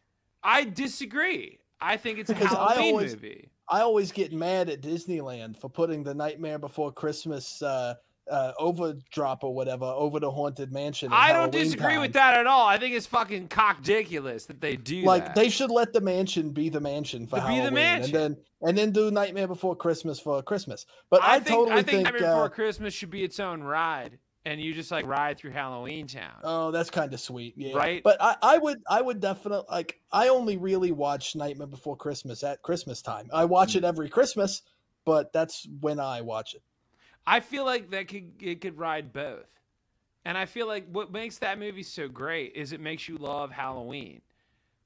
I 0.41 0.63
disagree. 0.63 1.59
I 1.81 1.97
think 1.97 2.19
it's 2.19 2.29
a 2.29 2.35
Halloween 2.35 2.93
always- 2.93 3.13
movie. 3.15 3.49
I 3.69 3.81
always 3.81 4.11
get 4.11 4.31
mad 4.33 4.69
at 4.69 4.81
Disneyland 4.81 5.57
for 5.57 5.69
putting 5.69 6.03
the 6.03 6.13
Nightmare 6.13 6.59
Before 6.59 6.91
Christmas 6.91 7.61
uh, 7.61 7.95
uh, 8.29 8.51
overdrop 8.59 9.43
or 9.43 9.53
whatever 9.53 9.85
over 9.85 10.19
the 10.19 10.29
Haunted 10.31 10.71
Mansion. 10.71 11.09
I 11.11 11.27
don't 11.33 11.35
Halloween 11.53 11.63
disagree 11.63 11.93
time. 11.93 12.01
with 12.01 12.13
that 12.13 12.39
at 12.39 12.47
all. 12.47 12.67
I 12.67 12.77
think 12.77 12.95
it's 12.95 13.05
fucking 13.05 13.47
cockdiculous 13.49 14.45
that 14.47 14.61
they 14.61 14.75
do 14.75 15.03
Like 15.03 15.25
that. 15.27 15.35
they 15.35 15.49
should 15.49 15.69
let 15.71 15.93
the 15.93 16.01
mansion 16.01 16.49
be 16.51 16.69
the 16.69 16.79
mansion 16.81 17.27
for 17.27 17.37
To 17.37 17.41
be 17.43 17.47
the 17.47 17.53
Halloween, 17.55 17.73
mansion. 17.73 18.15
and 18.15 18.35
then 18.35 18.43
and 18.61 18.77
then 18.77 18.91
do 18.91 19.11
Nightmare 19.11 19.47
Before 19.47 19.75
Christmas 19.75 20.19
for 20.19 20.41
Christmas. 20.41 20.85
But 21.11 21.21
I, 21.23 21.35
I 21.35 21.39
think 21.39 21.55
totally 21.55 21.71
I 21.71 21.75
think, 21.77 21.87
think, 21.87 22.03
Nightmare 22.05 22.29
uh, 22.31 22.33
Before 22.35 22.49
Christmas 22.49 22.93
should 22.93 23.11
be 23.11 23.23
its 23.23 23.39
own 23.39 23.61
ride, 23.61 24.17
and 24.45 24.61
you 24.61 24.73
just 24.73 24.91
like 24.91 25.05
ride 25.07 25.37
through 25.37 25.51
Halloween 25.51 26.07
Town. 26.07 26.39
Oh, 26.43 26.71
that's 26.71 26.89
kind 26.89 27.13
of 27.13 27.19
sweet, 27.19 27.55
yeah. 27.57 27.75
Right? 27.75 28.03
But 28.03 28.17
I, 28.21 28.35
I 28.41 28.57
would, 28.57 28.81
I 28.89 29.01
would 29.01 29.19
definitely 29.19 29.65
like. 29.69 29.99
I 30.11 30.27
only 30.29 30.57
really 30.57 30.91
watch 30.91 31.35
Nightmare 31.35 31.67
Before 31.67 31.97
Christmas 31.97 32.43
at 32.43 32.61
Christmas 32.61 33.01
time. 33.01 33.29
I 33.33 33.45
watch 33.45 33.73
Mm. 33.73 33.77
it 33.77 33.83
every 33.83 34.09
Christmas, 34.09 34.61
but 35.03 35.33
that's 35.33 35.67
when 35.81 35.99
I 35.99 36.21
watch 36.21 36.53
it. 36.53 36.61
I 37.27 37.39
feel 37.39 37.65
like 37.65 37.89
that 37.89 38.07
could 38.07 38.41
it 38.41 38.61
could 38.61 38.77
ride 38.77 39.11
both, 39.11 39.49
and 40.25 40.37
I 40.37 40.45
feel 40.45 40.67
like 40.67 40.85
what 40.91 41.11
makes 41.11 41.39
that 41.39 41.57
movie 41.57 41.83
so 41.83 42.07
great 42.07 42.53
is 42.55 42.71
it 42.71 42.79
makes 42.79 43.09
you 43.09 43.17
love 43.17 43.51
Halloween, 43.51 44.21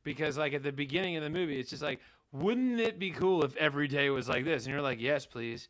because 0.03 0.37
like 0.37 0.53
at 0.53 0.63
the 0.63 0.71
beginning 0.71 1.17
of 1.17 1.23
the 1.23 1.29
movie, 1.29 1.59
it's 1.59 1.69
just 1.69 1.83
like, 1.83 1.99
wouldn't 2.31 2.79
it 2.79 2.97
be 2.97 3.11
cool 3.11 3.43
if 3.43 3.57
every 3.57 3.89
day 3.89 4.09
was 4.09 4.29
like 4.29 4.45
this? 4.45 4.63
And 4.63 4.71
you're 4.71 4.81
like, 4.81 5.01
yes, 5.01 5.25
please. 5.25 5.67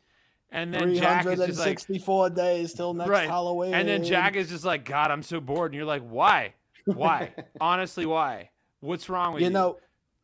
And 0.52 0.74
then 0.74 0.94
Jack 0.94 1.26
is 1.26 1.38
just 1.38 1.58
like, 1.58 1.68
sixty-four 1.68 2.30
days 2.30 2.72
till 2.74 2.92
next 2.92 3.10
Right. 3.10 3.28
Halloween. 3.28 3.72
And 3.74 3.88
then 3.88 4.04
Jack 4.04 4.34
is 4.36 4.48
just 4.48 4.64
like, 4.64 4.84
God, 4.84 5.10
I'm 5.10 5.22
so 5.22 5.40
bored. 5.40 5.70
And 5.72 5.76
you're 5.76 5.84
like, 5.84 6.02
why? 6.02 6.54
Why? 6.86 7.32
Honestly, 7.60 8.04
why? 8.06 8.50
What's 8.80 9.08
wrong 9.08 9.34
with 9.34 9.42
you? 9.42 9.48
you 9.48 9.52
know, 9.52 9.78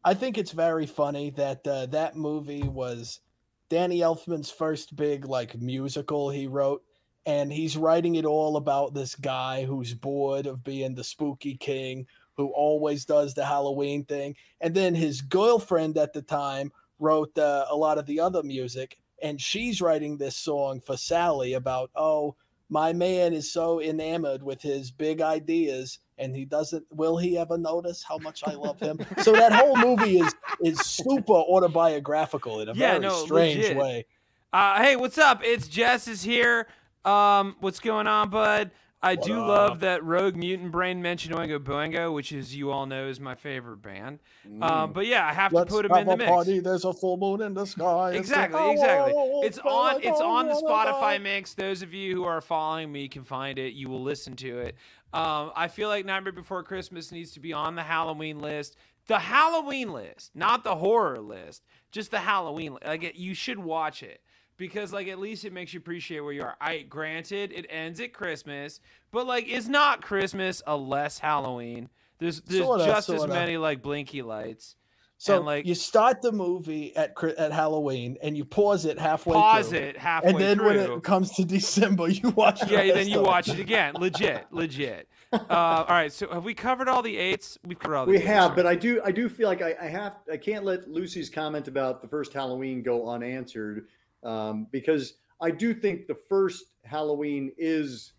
I 0.04 0.14
think 0.14 0.38
it's 0.38 0.52
very 0.52 0.86
funny 0.86 1.30
that 1.30 1.66
uh, 1.66 1.86
that 1.86 2.16
movie 2.16 2.62
was 2.62 3.20
Danny 3.68 4.00
Elfman's 4.00 4.50
first 4.50 4.96
big 4.96 5.26
like 5.26 5.60
musical 5.60 6.30
he 6.30 6.46
wrote, 6.46 6.82
and 7.24 7.52
he's 7.52 7.76
writing 7.76 8.16
it 8.16 8.24
all 8.24 8.56
about 8.56 8.94
this 8.94 9.14
guy 9.14 9.64
who's 9.64 9.94
bored 9.94 10.46
of 10.46 10.64
being 10.64 10.94
the 10.94 11.04
spooky 11.04 11.56
king 11.56 12.06
who 12.36 12.48
always 12.48 13.04
does 13.04 13.32
the 13.32 13.44
Halloween 13.44 14.04
thing, 14.04 14.34
and 14.60 14.74
then 14.74 14.94
his 14.94 15.22
girlfriend 15.22 15.96
at 15.98 16.12
the 16.12 16.22
time 16.22 16.70
wrote 16.98 17.36
uh, 17.38 17.66
a 17.70 17.76
lot 17.76 17.98
of 17.98 18.06
the 18.06 18.20
other 18.20 18.42
music, 18.42 18.98
and 19.22 19.40
she's 19.40 19.80
writing 19.80 20.16
this 20.18 20.36
song 20.36 20.80
for 20.80 20.96
Sally 20.96 21.54
about 21.54 21.90
oh. 21.94 22.36
My 22.68 22.92
man 22.92 23.32
is 23.32 23.52
so 23.52 23.80
enamored 23.80 24.42
with 24.42 24.60
his 24.60 24.90
big 24.90 25.20
ideas, 25.20 26.00
and 26.18 26.34
he 26.34 26.44
doesn't. 26.44 26.84
Will 26.90 27.16
he 27.16 27.38
ever 27.38 27.56
notice 27.56 28.02
how 28.02 28.18
much 28.18 28.42
I 28.44 28.54
love 28.54 28.80
him? 28.80 28.98
so 29.22 29.30
that 29.34 29.52
whole 29.52 29.76
movie 29.76 30.18
is 30.18 30.34
is 30.60 30.80
super 30.80 31.32
autobiographical 31.32 32.60
in 32.60 32.68
a 32.68 32.74
Yeah, 32.74 32.92
very 32.94 33.00
no, 33.02 33.24
strange 33.24 33.58
legit. 33.58 33.76
way. 33.76 34.06
Uh, 34.52 34.82
hey, 34.82 34.96
what's 34.96 35.16
up? 35.16 35.42
It's 35.44 35.68
Jess 35.68 36.08
is 36.08 36.24
here. 36.24 36.66
Um, 37.04 37.54
what's 37.60 37.78
going 37.78 38.08
on, 38.08 38.30
bud? 38.30 38.72
I 39.06 39.14
What 39.14 39.24
do 39.24 39.40
up? 39.40 39.48
love 39.48 39.80
that 39.80 40.04
Rogue 40.04 40.36
Mutant 40.36 40.72
Brain 40.72 41.00
mentioned 41.00 41.34
Oingo 41.34 41.58
Boingo, 41.58 42.12
which 42.12 42.32
is 42.32 42.54
you 42.54 42.70
all 42.70 42.86
know 42.86 43.06
is 43.08 43.20
my 43.20 43.34
favorite 43.34 43.82
band. 43.82 44.18
Um, 44.60 44.92
but 44.92 45.06
yeah, 45.06 45.26
I 45.26 45.32
have 45.32 45.52
Let's 45.52 45.70
to 45.70 45.76
put 45.82 45.88
them 45.88 45.96
in 45.98 46.06
the 46.06 46.16
mix. 46.16 46.30
party. 46.30 46.60
There's 46.60 46.84
a 46.84 46.92
full 46.92 47.16
moon 47.16 47.40
in 47.42 47.54
the 47.54 47.64
sky. 47.66 48.10
It's 48.10 48.18
Exactly, 48.18 48.70
exactly. 48.72 49.12
It's 49.44 49.58
on. 49.58 50.00
the 50.00 50.08
It's 50.08 50.20
on 50.20 50.48
the 50.48 50.54
Spotify 50.54 51.20
mix. 51.22 51.54
Those 51.54 51.82
of 51.82 51.94
you 51.94 52.14
who 52.14 52.24
are 52.24 52.40
following 52.40 52.90
me 52.92 53.08
can 53.08 53.24
find 53.24 53.58
it. 53.58 53.74
You 53.74 53.88
will 53.88 54.02
listen 54.02 54.34
to 54.36 54.58
it. 54.58 54.76
Um, 55.12 55.52
I 55.56 55.68
feel 55.68 55.88
like 55.88 56.04
Nightmare 56.04 56.32
Before 56.32 56.62
Christmas 56.62 57.12
needs 57.12 57.30
to 57.32 57.40
be 57.40 57.52
on 57.52 57.74
the 57.74 57.82
Halloween 57.82 58.40
list. 58.40 58.76
The 59.06 59.18
Halloween 59.20 59.92
list, 59.92 60.32
not 60.34 60.64
the 60.64 60.74
horror 60.74 61.20
list. 61.20 61.62
Just 61.92 62.10
the 62.10 62.18
Halloween. 62.18 62.72
li- 62.74 62.80
Like 62.84 63.04
it, 63.04 63.14
you 63.14 63.32
should 63.34 63.58
watch 63.58 64.02
it 64.02 64.20
because 64.56 64.92
like 64.92 65.08
at 65.08 65.18
least 65.18 65.44
it 65.44 65.52
makes 65.52 65.72
you 65.74 65.78
appreciate 65.78 66.20
where 66.20 66.32
you 66.32 66.42
are. 66.42 66.56
I 66.60 66.82
granted 66.82 67.52
it 67.52 67.66
ends 67.68 68.00
at 68.00 68.12
Christmas, 68.12 68.80
but 69.12 69.26
like 69.26 69.46
is 69.48 69.68
not 69.68 70.02
Christmas 70.02 70.62
a 70.66 70.76
less 70.76 71.18
Halloween? 71.18 71.88
There's 72.18 72.40
there's 72.42 72.62
Sorta, 72.64 72.84
just 72.86 73.08
as 73.10 73.18
sorta. 73.18 73.32
many 73.32 73.56
like 73.58 73.82
blinky 73.82 74.22
lights. 74.22 74.76
So 75.18 75.36
and, 75.38 75.46
like- 75.46 75.64
you 75.66 75.74
start 75.74 76.20
the 76.20 76.30
movie 76.32 76.94
at 76.94 77.14
at 77.38 77.50
Halloween 77.52 78.18
and 78.22 78.36
you 78.36 78.44
pause 78.44 78.84
it 78.84 78.98
halfway. 78.98 79.32
Pause 79.34 79.68
through, 79.70 79.78
it 79.78 79.96
halfway 79.96 80.30
and 80.30 80.38
then 80.40 80.56
through. 80.58 80.66
when 80.66 80.78
it 80.98 81.02
comes 81.02 81.32
to 81.32 81.44
December, 81.46 82.08
you 82.08 82.30
watch. 82.30 82.60
the 82.60 82.72
yeah, 82.72 82.92
then 82.94 83.08
you 83.08 83.20
of 83.20 83.26
watch 83.26 83.48
it 83.48 83.58
again. 83.58 83.94
Legit, 83.94 84.46
legit. 84.50 85.08
Uh, 85.32 85.38
all 85.48 85.86
right, 85.88 86.12
so 86.12 86.28
have 86.32 86.44
we 86.44 86.54
covered 86.54 86.86
all 86.88 87.02
the 87.02 87.16
eights? 87.16 87.58
We've 87.66 87.78
covered 87.78 87.96
all 87.96 88.04
the 88.06 88.12
We 88.12 88.18
eights, 88.18 88.26
have, 88.26 88.50
right? 88.50 88.56
but 88.56 88.66
I 88.66 88.74
do 88.74 89.00
I 89.04 89.10
do 89.10 89.28
feel 89.28 89.48
like 89.48 89.62
I, 89.62 89.74
I 89.80 89.86
have 89.86 90.16
I 90.30 90.36
can't 90.36 90.64
let 90.64 90.88
Lucy's 90.88 91.28
comment 91.30 91.66
about 91.66 92.00
the 92.02 92.08
first 92.08 92.32
Halloween 92.34 92.82
go 92.82 93.08
unanswered 93.08 93.86
um, 94.26 94.66
because 94.70 95.14
I 95.40 95.50
do 95.50 95.72
think 95.72 96.06
the 96.06 96.14
first 96.14 96.64
Halloween 96.84 97.52
is 97.56 98.12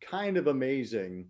kind 0.00 0.36
of 0.36 0.46
amazing. 0.46 1.26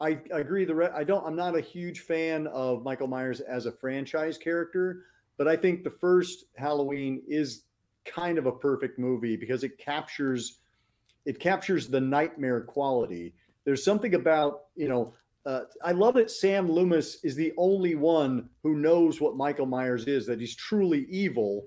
I, 0.00 0.18
I 0.34 0.40
agree. 0.40 0.64
The 0.64 0.74
re- 0.74 0.90
I 0.94 1.04
don't. 1.04 1.26
I'm 1.26 1.36
not 1.36 1.56
a 1.56 1.60
huge 1.60 2.00
fan 2.00 2.46
of 2.48 2.82
Michael 2.82 3.06
Myers 3.06 3.40
as 3.40 3.66
a 3.66 3.72
franchise 3.72 4.38
character, 4.38 5.04
but 5.36 5.46
I 5.46 5.56
think 5.56 5.84
the 5.84 5.90
first 5.90 6.44
Halloween 6.56 7.22
is 7.28 7.64
kind 8.04 8.38
of 8.38 8.46
a 8.46 8.52
perfect 8.52 8.98
movie 8.98 9.36
because 9.36 9.62
it 9.62 9.78
captures 9.78 10.58
it 11.26 11.38
captures 11.38 11.88
the 11.88 12.00
nightmare 12.00 12.62
quality. 12.62 13.34
There's 13.64 13.84
something 13.84 14.14
about 14.14 14.62
you 14.74 14.88
know 14.88 15.12
uh, 15.46 15.62
I 15.82 15.92
love 15.92 16.14
that 16.14 16.30
Sam 16.30 16.70
Loomis 16.70 17.24
is 17.24 17.34
the 17.34 17.52
only 17.56 17.94
one 17.94 18.48
who 18.62 18.76
knows 18.76 19.20
what 19.20 19.36
Michael 19.36 19.66
Myers 19.66 20.06
is, 20.06 20.26
that 20.26 20.40
he's 20.40 20.54
truly 20.54 21.06
evil. 21.08 21.66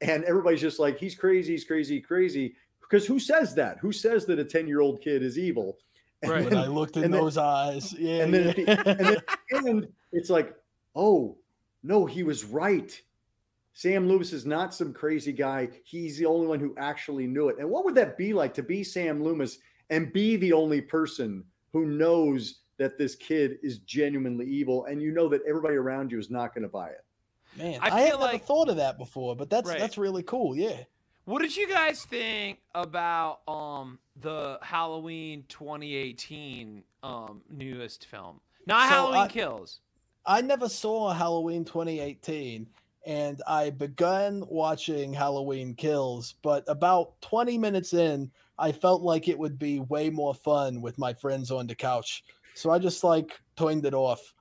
And 0.00 0.24
everybody's 0.24 0.60
just 0.60 0.78
like, 0.78 0.98
he's 0.98 1.14
crazy, 1.14 1.52
he's 1.52 1.64
crazy, 1.64 2.00
crazy. 2.00 2.54
Because 2.80 3.06
who 3.06 3.20
says 3.20 3.54
that? 3.54 3.78
Who 3.78 3.92
says 3.92 4.26
that 4.26 4.38
a 4.38 4.44
10 4.44 4.66
year 4.66 4.80
old 4.80 5.00
kid 5.00 5.22
is 5.22 5.38
evil? 5.38 5.78
And 6.22 6.32
Right. 6.32 6.44
When 6.44 6.56
I 6.56 6.66
looked 6.66 6.96
in 6.96 7.04
and 7.04 7.14
then- 7.14 7.20
those 7.20 7.36
eyes, 7.38 7.92
yeah. 7.94 8.22
and 8.24 8.34
then 8.34 8.54
yeah. 8.56 8.74
the, 8.82 8.88
and 8.88 9.00
then 9.00 9.16
at 9.16 9.38
the 9.50 9.68
end, 9.68 9.88
it's 10.12 10.30
like, 10.30 10.54
oh, 10.96 11.36
no, 11.82 12.06
he 12.06 12.22
was 12.22 12.44
right. 12.44 13.00
Sam 13.72 14.08
Loomis 14.08 14.32
is 14.32 14.44
not 14.44 14.74
some 14.74 14.92
crazy 14.92 15.32
guy. 15.32 15.68
He's 15.84 16.18
the 16.18 16.26
only 16.26 16.46
one 16.46 16.60
who 16.60 16.74
actually 16.76 17.26
knew 17.26 17.48
it. 17.48 17.56
And 17.58 17.70
what 17.70 17.84
would 17.84 17.94
that 17.94 18.18
be 18.18 18.34
like 18.34 18.52
to 18.54 18.62
be 18.62 18.82
Sam 18.84 19.22
Loomis 19.22 19.58
and 19.88 20.12
be 20.12 20.36
the 20.36 20.52
only 20.52 20.80
person 20.80 21.44
who 21.72 21.86
knows 21.86 22.60
that 22.78 22.98
this 22.98 23.14
kid 23.14 23.58
is 23.62 23.78
genuinely 23.78 24.46
evil 24.46 24.86
and 24.86 25.00
you 25.00 25.12
know 25.12 25.28
that 25.28 25.42
everybody 25.48 25.76
around 25.76 26.10
you 26.10 26.18
is 26.18 26.30
not 26.30 26.54
going 26.54 26.62
to 26.62 26.68
buy 26.68 26.88
it? 26.88 27.04
Man, 27.56 27.78
I 27.82 27.86
I, 27.90 28.00
had 28.02 28.20
never 28.20 28.38
thought 28.38 28.68
of 28.68 28.76
that 28.76 28.96
before, 28.98 29.34
but 29.36 29.50
that's 29.50 29.68
Right. 29.68 29.78
that's 29.78 29.98
really 29.98 30.22
cool. 30.22 30.56
Yeah. 30.56 30.84
What 31.24 31.42
did 31.42 31.56
you 31.56 31.68
guys 31.68 32.04
think 32.04 32.58
about 32.74 33.40
um 33.48 33.98
the 34.16 34.58
Halloween 34.62 35.44
2018 35.48 36.82
um 37.02 37.42
newest 37.50 38.06
film? 38.06 38.40
Not 38.66 38.88
So 38.88 38.94
Halloween 38.94 39.20
I- 39.20 39.28
Kills. 39.28 39.80
I 40.26 40.42
never 40.42 40.68
saw 40.68 41.12
Halloween 41.12 41.64
2018 41.64 42.68
and 43.06 43.40
I 43.46 43.70
begun 43.70 44.44
watching 44.48 45.14
Halloween 45.14 45.74
Kills, 45.74 46.34
but 46.42 46.62
about 46.68 47.18
20 47.22 47.56
minutes 47.56 47.94
in, 47.94 48.30
I 48.58 48.72
felt 48.72 49.00
like 49.00 49.28
it 49.28 49.38
would 49.38 49.58
be 49.58 49.80
way 49.80 50.10
more 50.10 50.34
fun 50.34 50.82
with 50.82 50.98
my 50.98 51.14
friends 51.14 51.50
on 51.50 51.66
the 51.66 51.74
couch. 51.74 52.22
So 52.54 52.70
I 52.70 52.78
just 52.78 53.02
like 53.02 53.40
turned 53.56 53.86
it 53.86 53.94
off. 53.94 54.34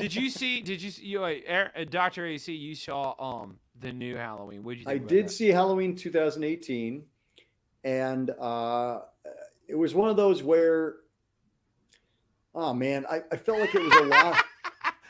Did 0.00 0.14
you 0.14 0.30
see? 0.30 0.60
Did 0.62 0.82
you 0.82 0.90
see? 0.90 1.04
You, 1.06 1.24
uh, 1.24 1.68
Dr. 1.88 2.26
AC, 2.26 2.52
you 2.52 2.74
saw 2.74 3.14
um 3.42 3.58
the 3.78 3.92
new 3.92 4.16
Halloween. 4.16 4.62
What 4.62 4.76
you 4.78 4.84
I 4.86 4.98
did 4.98 5.26
that? 5.26 5.30
see 5.30 5.48
Halloween 5.48 5.94
2018, 5.96 7.02
and 7.84 8.30
uh, 8.30 9.00
it 9.68 9.74
was 9.76 9.94
one 9.94 10.10
of 10.10 10.16
those 10.16 10.42
where, 10.42 10.96
oh 12.54 12.74
man, 12.74 13.06
I, 13.10 13.20
I 13.32 13.36
felt 13.36 13.60
like 13.60 13.74
it 13.74 13.82
was 13.82 13.94
a 13.94 14.04
lot. 14.04 14.44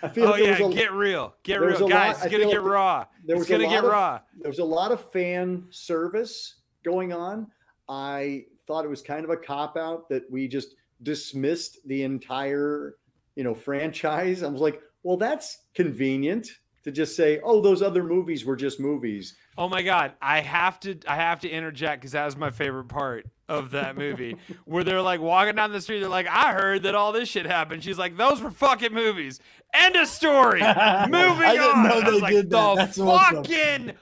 I 0.03 0.09
feel 0.09 0.29
Oh 0.29 0.31
like 0.31 0.43
yeah, 0.43 0.63
was 0.63 0.73
a, 0.73 0.77
get 0.77 0.93
real, 0.93 1.35
get 1.43 1.61
real, 1.61 1.87
guys. 1.89 2.17
lot- 2.17 2.25
it's 2.27 2.33
gonna 2.33 2.45
get 2.47 2.63
like 2.63 2.71
raw. 2.73 3.05
there 3.27 3.37
It's 3.37 3.41
was 3.41 3.49
a 3.51 3.53
gonna 3.53 3.69
get 3.69 3.85
of- 3.85 3.91
raw. 3.91 4.21
there 4.41 4.49
was 4.51 4.59
a 4.59 4.65
lot 4.65 4.93
of 4.93 5.11
fan 5.13 5.67
service 5.71 6.55
going 6.85 7.13
on. 7.13 7.49
I 7.89 8.45
thought 8.67 8.85
it 8.85 8.89
was 8.89 9.03
kind 9.03 9.25
of 9.25 9.31
a 9.31 9.37
cop 9.37 9.77
out 9.77 10.09
that 10.09 10.31
we 10.31 10.49
just 10.49 10.75
dismissed 11.03 11.79
the 11.87 12.03
entire, 12.03 12.95
you 13.37 13.45
know, 13.45 13.55
franchise. 13.55 14.43
I 14.43 14.49
was 14.49 14.61
like, 14.61 14.81
well, 15.03 15.17
that's 15.17 15.59
convenient 15.75 16.49
to 16.85 16.91
just 16.91 17.15
say, 17.15 17.41
oh, 17.45 17.61
those 17.61 17.83
other 17.83 18.03
movies 18.03 18.45
were 18.45 18.57
just 18.57 18.81
movies. 18.81 19.35
Oh 19.59 19.69
my 19.69 19.83
god, 19.83 20.13
I 20.23 20.41
have 20.41 20.81
to 20.81 20.99
I 21.07 21.17
have 21.17 21.41
to 21.41 21.49
interject 21.49 22.01
because 22.01 22.13
that 22.13 22.25
was 22.25 22.37
my 22.37 22.51
favorite 22.51 22.89
part 22.89 23.27
of 23.49 23.73
that 23.73 23.97
movie. 23.99 24.37
where 24.65 24.83
they're 24.85 25.03
like 25.03 25.21
walking 25.21 25.57
down 25.57 25.73
the 25.73 25.81
street, 25.83 26.01
they're 26.01 26.09
like, 26.09 26.29
I 26.29 26.53
heard 26.53 26.85
that 26.85 26.95
all 26.95 27.13
this 27.13 27.29
shit 27.29 27.45
happened. 27.47 27.85
She's 27.85 27.99
like, 27.99 28.17
those 28.17 28.41
were 28.41 28.51
fucking 28.51 28.95
movies. 28.95 29.41
End 29.75 29.97
of 29.97 30.09
story. 30.09 30.61
Moving 30.61 30.67
I 30.73 31.53
didn't 31.53 31.77
on. 31.79 31.83
know 31.89 32.01
they 32.01 32.07
I 32.07 32.11
was 32.11 32.15
they 32.15 32.21
like, 32.21 32.33
did 32.35 32.51
that. 32.51 32.51
the 32.51 32.75
That's 32.77 32.99
awesome." 32.99 33.45
fucking 33.45 33.93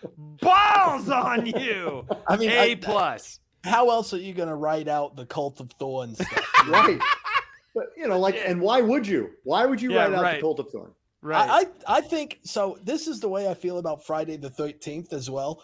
balls 0.40 1.08
on 1.10 1.46
you. 1.46 2.06
I 2.28 2.36
mean, 2.36 2.50
A 2.50 2.72
I- 2.72 2.74
plus. 2.76 3.40
how 3.64 3.90
else 3.90 4.12
are 4.14 4.18
you 4.18 4.34
going 4.34 4.48
to 4.48 4.54
write 4.54 4.86
out 4.88 5.16
the 5.16 5.26
Cult 5.26 5.60
of 5.60 5.70
Thorns 5.80 6.18
stuff? 6.24 6.68
Right. 6.68 7.00
But 7.78 7.86
you 7.96 8.08
know, 8.08 8.18
like, 8.18 8.36
and 8.44 8.60
why 8.60 8.80
would 8.80 9.06
you? 9.06 9.30
Why 9.44 9.66
would 9.66 9.80
you 9.80 9.92
Yeah, 9.92 10.04
write 10.06 10.14
out 10.14 10.22
right. 10.22 10.34
the 10.36 10.40
Cult 10.40 10.60
of 10.60 10.70
Thorn? 10.70 10.92
Right. 11.22 11.48
I, 11.50 11.58
I 11.60 11.98
I 11.98 12.00
think 12.00 12.38
so. 12.44 12.78
This 12.82 13.06
is 13.08 13.20
the 13.20 13.28
way 13.28 13.48
I 13.48 13.54
feel 13.54 13.78
about 13.78 14.04
Friday 14.04 14.36
the 14.36 14.50
Thirteenth 14.50 15.12
as 15.12 15.28
well. 15.30 15.62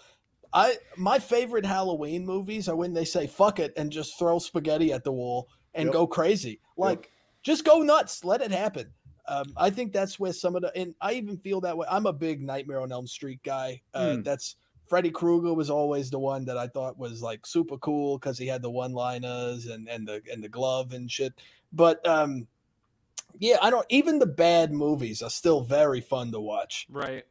I 0.52 0.76
my 0.96 1.18
favorite 1.18 1.66
Halloween 1.66 2.24
movies 2.24 2.68
are 2.68 2.76
when 2.76 2.92
they 2.92 3.04
say 3.04 3.26
"fuck 3.26 3.58
it" 3.60 3.72
and 3.76 3.90
just 3.90 4.18
throw 4.18 4.38
spaghetti 4.38 4.92
at 4.92 5.04
the 5.04 5.12
wall 5.12 5.48
and 5.74 5.86
Yep. 5.86 5.92
go 5.92 6.06
crazy. 6.06 6.60
Like, 6.76 7.10
just 7.42 7.64
go 7.64 7.80
nuts. 7.82 8.24
Let 8.24 8.40
it 8.42 8.50
happen. 8.52 8.92
Um, 9.26 9.52
I 9.56 9.70
think 9.70 9.92
that's 9.92 10.20
where 10.20 10.32
some 10.32 10.54
of 10.56 10.62
the 10.62 10.76
and 10.76 10.94
I 11.00 11.14
even 11.14 11.36
feel 11.38 11.60
that 11.62 11.76
way. 11.76 11.86
I'm 11.90 12.06
a 12.06 12.12
big 12.12 12.42
Nightmare 12.42 12.80
on 12.80 12.92
Elm 12.92 13.06
Street 13.06 13.40
guy. 13.44 13.80
Uh, 13.94 14.16
Hmm. 14.16 14.22
That's 14.22 14.56
Freddy 14.86 15.10
Krueger 15.10 15.54
was 15.54 15.70
always 15.70 16.10
the 16.10 16.18
one 16.18 16.44
that 16.44 16.58
I 16.58 16.66
thought 16.68 16.98
was 16.98 17.22
like 17.22 17.46
super 17.46 17.78
cool 17.78 18.18
because 18.18 18.36
he 18.38 18.46
had 18.46 18.60
the 18.62 18.70
one 18.70 18.92
liners 18.92 19.66
and 19.66 19.88
and 19.88 20.06
the 20.06 20.20
and 20.30 20.42
the 20.44 20.48
glove 20.48 20.92
and 20.92 21.10
shit. 21.10 21.32
But 21.74 22.06
um, 22.06 22.46
yeah, 23.38 23.56
I 23.60 23.70
don't. 23.70 23.86
Even 23.90 24.18
the 24.18 24.26
bad 24.26 24.72
movies 24.72 25.22
are 25.22 25.30
still 25.30 25.60
very 25.62 26.00
fun 26.00 26.32
to 26.32 26.40
watch. 26.40 26.86
Right. 26.88 27.24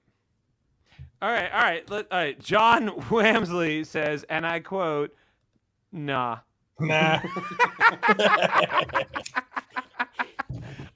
All 1.21 1.31
right, 1.31 1.49
all 1.53 1.61
right, 1.61 1.89
let, 1.89 2.11
all 2.11 2.17
right. 2.19 2.39
John 2.39 2.89
Wamsley 3.09 3.85
says, 3.85 4.25
and 4.29 4.45
I 4.45 4.59
quote, 4.59 5.15
"Nah." 5.91 6.39
Nah. 6.79 7.19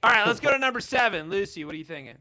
All 0.04 0.12
right, 0.12 0.28
let's 0.28 0.39
go 0.39 0.52
to 0.52 0.58
number 0.60 0.80
seven. 0.80 1.30
Lucy, 1.30 1.66
what 1.66 1.74
are 1.74 1.78
you 1.78 1.84
thinking? 1.84 2.18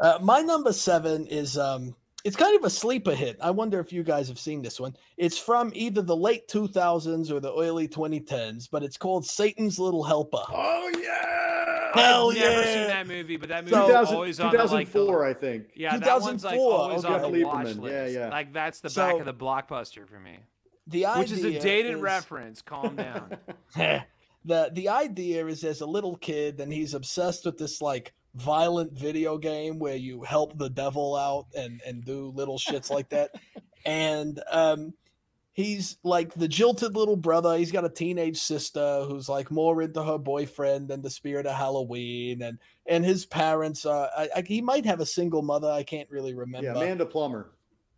uh, 0.00 0.18
my 0.22 0.40
number 0.40 0.72
seven 0.72 1.26
is 1.26 1.56
um, 1.58 1.94
it's 2.28 2.36
kind 2.36 2.54
of 2.54 2.62
a 2.62 2.68
sleeper 2.70 3.14
hit. 3.14 3.38
I 3.40 3.50
wonder 3.50 3.80
if 3.80 3.90
you 3.90 4.02
guys 4.02 4.28
have 4.28 4.38
seen 4.38 4.60
this 4.60 4.78
one. 4.78 4.94
It's 5.16 5.38
from 5.38 5.72
either 5.74 6.02
the 6.02 6.14
late 6.14 6.46
2000s 6.48 7.30
or 7.30 7.40
the 7.40 7.54
early 7.54 7.88
2010s, 7.88 8.68
but 8.70 8.82
it's 8.82 8.98
called 8.98 9.24
Satan's 9.24 9.78
Little 9.78 10.04
Helper. 10.04 10.42
Oh 10.48 10.92
yeah. 11.02 11.90
Hell 11.94 12.30
I've 12.30 12.36
never 12.36 12.62
seen 12.64 12.86
that 12.88 13.06
movie, 13.08 13.38
but 13.38 13.48
that 13.48 13.64
movie 13.64 13.74
So- 13.74 13.86
2000 13.86 14.14
always 14.14 14.40
on 14.40 14.52
the, 14.52 14.58
like, 14.58 14.88
the, 14.88 14.92
2004, 14.92 15.26
I 15.26 15.32
think. 15.32 15.64
Yeah, 15.74 15.96
that 15.96 16.20
one's 16.20 16.44
like 16.44 16.52
2004, 16.54 16.78
always 16.78 17.04
on 17.06 17.12
okay. 17.24 17.32
the 17.38 17.44
watch 17.44 17.66
list. 17.76 17.82
yeah, 17.82 18.06
yeah. 18.06 18.28
Like 18.28 18.52
that's 18.52 18.80
the 18.80 18.90
So- 18.90 19.06
back 19.06 19.20
of 19.20 19.24
the 19.24 19.32
blockbuster 19.32 20.06
for 20.06 20.20
me, 20.20 20.38
The 20.88 21.06
idea 21.06 21.20
which 21.22 21.32
is 21.32 21.44
a 21.44 21.58
dated 21.58 21.94
is- 21.96 22.00
reference. 22.02 22.60
Calm 22.60 22.94
down. 22.94 23.38
the 24.44 24.70
the 24.74 24.88
idea 24.90 25.46
is 25.46 25.62
there's 25.62 25.80
a 25.80 25.86
little 25.86 26.16
kid 26.16 26.60
and 26.60 26.70
he's 26.70 26.92
obsessed 26.92 27.46
with 27.46 27.56
this 27.56 27.80
like 27.80 28.12
violent 28.34 28.92
video 28.92 29.38
game 29.38 29.78
where 29.78 29.96
you 29.96 30.22
help 30.22 30.56
the 30.58 30.70
devil 30.70 31.16
out 31.16 31.46
and 31.56 31.80
and 31.86 32.04
do 32.04 32.32
little 32.34 32.58
shits 32.58 32.90
like 32.90 33.08
that 33.08 33.30
and 33.86 34.40
um 34.50 34.92
he's 35.52 35.96
like 36.04 36.32
the 36.34 36.46
jilted 36.46 36.94
little 36.94 37.16
brother 37.16 37.56
he's 37.58 37.72
got 37.72 37.84
a 37.84 37.88
teenage 37.88 38.36
sister 38.38 39.04
who's 39.08 39.28
like 39.28 39.50
more 39.50 39.82
into 39.82 40.02
her 40.02 40.18
boyfriend 40.18 40.86
than 40.88 41.02
the 41.02 41.10
spirit 41.10 41.46
of 41.46 41.56
halloween 41.56 42.42
and 42.42 42.58
and 42.86 43.04
his 43.04 43.26
parents 43.26 43.84
uh 43.84 44.08
I, 44.16 44.28
I, 44.36 44.42
he 44.42 44.60
might 44.60 44.84
have 44.86 45.00
a 45.00 45.06
single 45.06 45.42
mother 45.42 45.68
i 45.70 45.82
can't 45.82 46.08
really 46.10 46.34
remember 46.34 46.66
Yeah, 46.68 46.76
Amanda 46.76 47.06
Plummer. 47.06 47.50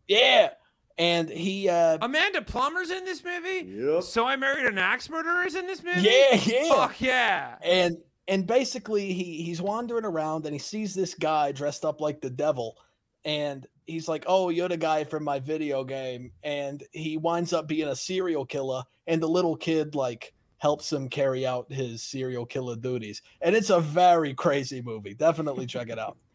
yeah 0.09 0.51
and 0.97 1.29
he 1.29 1.69
uh 1.69 1.99
Amanda 2.01 2.43
Plummer's 2.43 2.91
in 2.91 3.05
this 3.07 3.25
movie. 3.25 3.67
Yep. 3.67 4.03
So 4.03 4.27
I 4.27 4.37
married 4.37 4.67
an 4.67 4.77
axe 4.77 5.09
murderer 5.09 5.45
is 5.47 5.55
in 5.55 5.67
this 5.67 5.83
movie. 5.83 6.03
yeah 6.03 6.35
yeah 6.45 6.69
Fuck 6.69 7.01
yeah. 7.01 7.55
and 7.63 7.97
and 8.29 8.47
basically 8.47 9.13
he 9.13 9.43
he's 9.43 9.61
wandering 9.61 10.05
around 10.05 10.45
and 10.47 10.55
he 10.55 10.59
sees 10.59 10.95
this 10.95 11.15
guy 11.15 11.53
dressed 11.53 11.85
up 11.85 12.01
like 12.01 12.21
the 12.21 12.31
devil 12.31 12.77
and 13.25 13.67
he's 13.87 14.09
like 14.09 14.25
oh 14.27 14.49
you're 14.49 14.69
the 14.69 14.77
guy 14.77 15.05
from 15.05 15.25
my 15.25 15.39
video 15.39 15.85
game 15.85 16.31
and 16.43 16.83
he 16.93 17.17
winds 17.17 17.53
up 17.53 17.67
being 17.67 17.89
a 17.89 17.97
serial 17.97 18.45
killer 18.45 18.83
and 19.07 19.23
the 19.23 19.29
little 19.29 19.57
kid 19.57 19.95
like 19.95 20.33
helps 20.59 20.93
him 20.93 21.09
carry 21.09 21.47
out 21.47 21.71
his 21.73 22.03
serial 22.03 22.47
killer 22.47 22.77
duties 22.77 23.23
and 23.41 23.57
it's 23.57 23.71
a 23.71 23.81
very 23.81 24.35
crazy 24.35 24.81
movie 24.83 25.15
definitely 25.15 25.67
check 25.67 25.89
it 25.89 25.99
out 25.99 26.17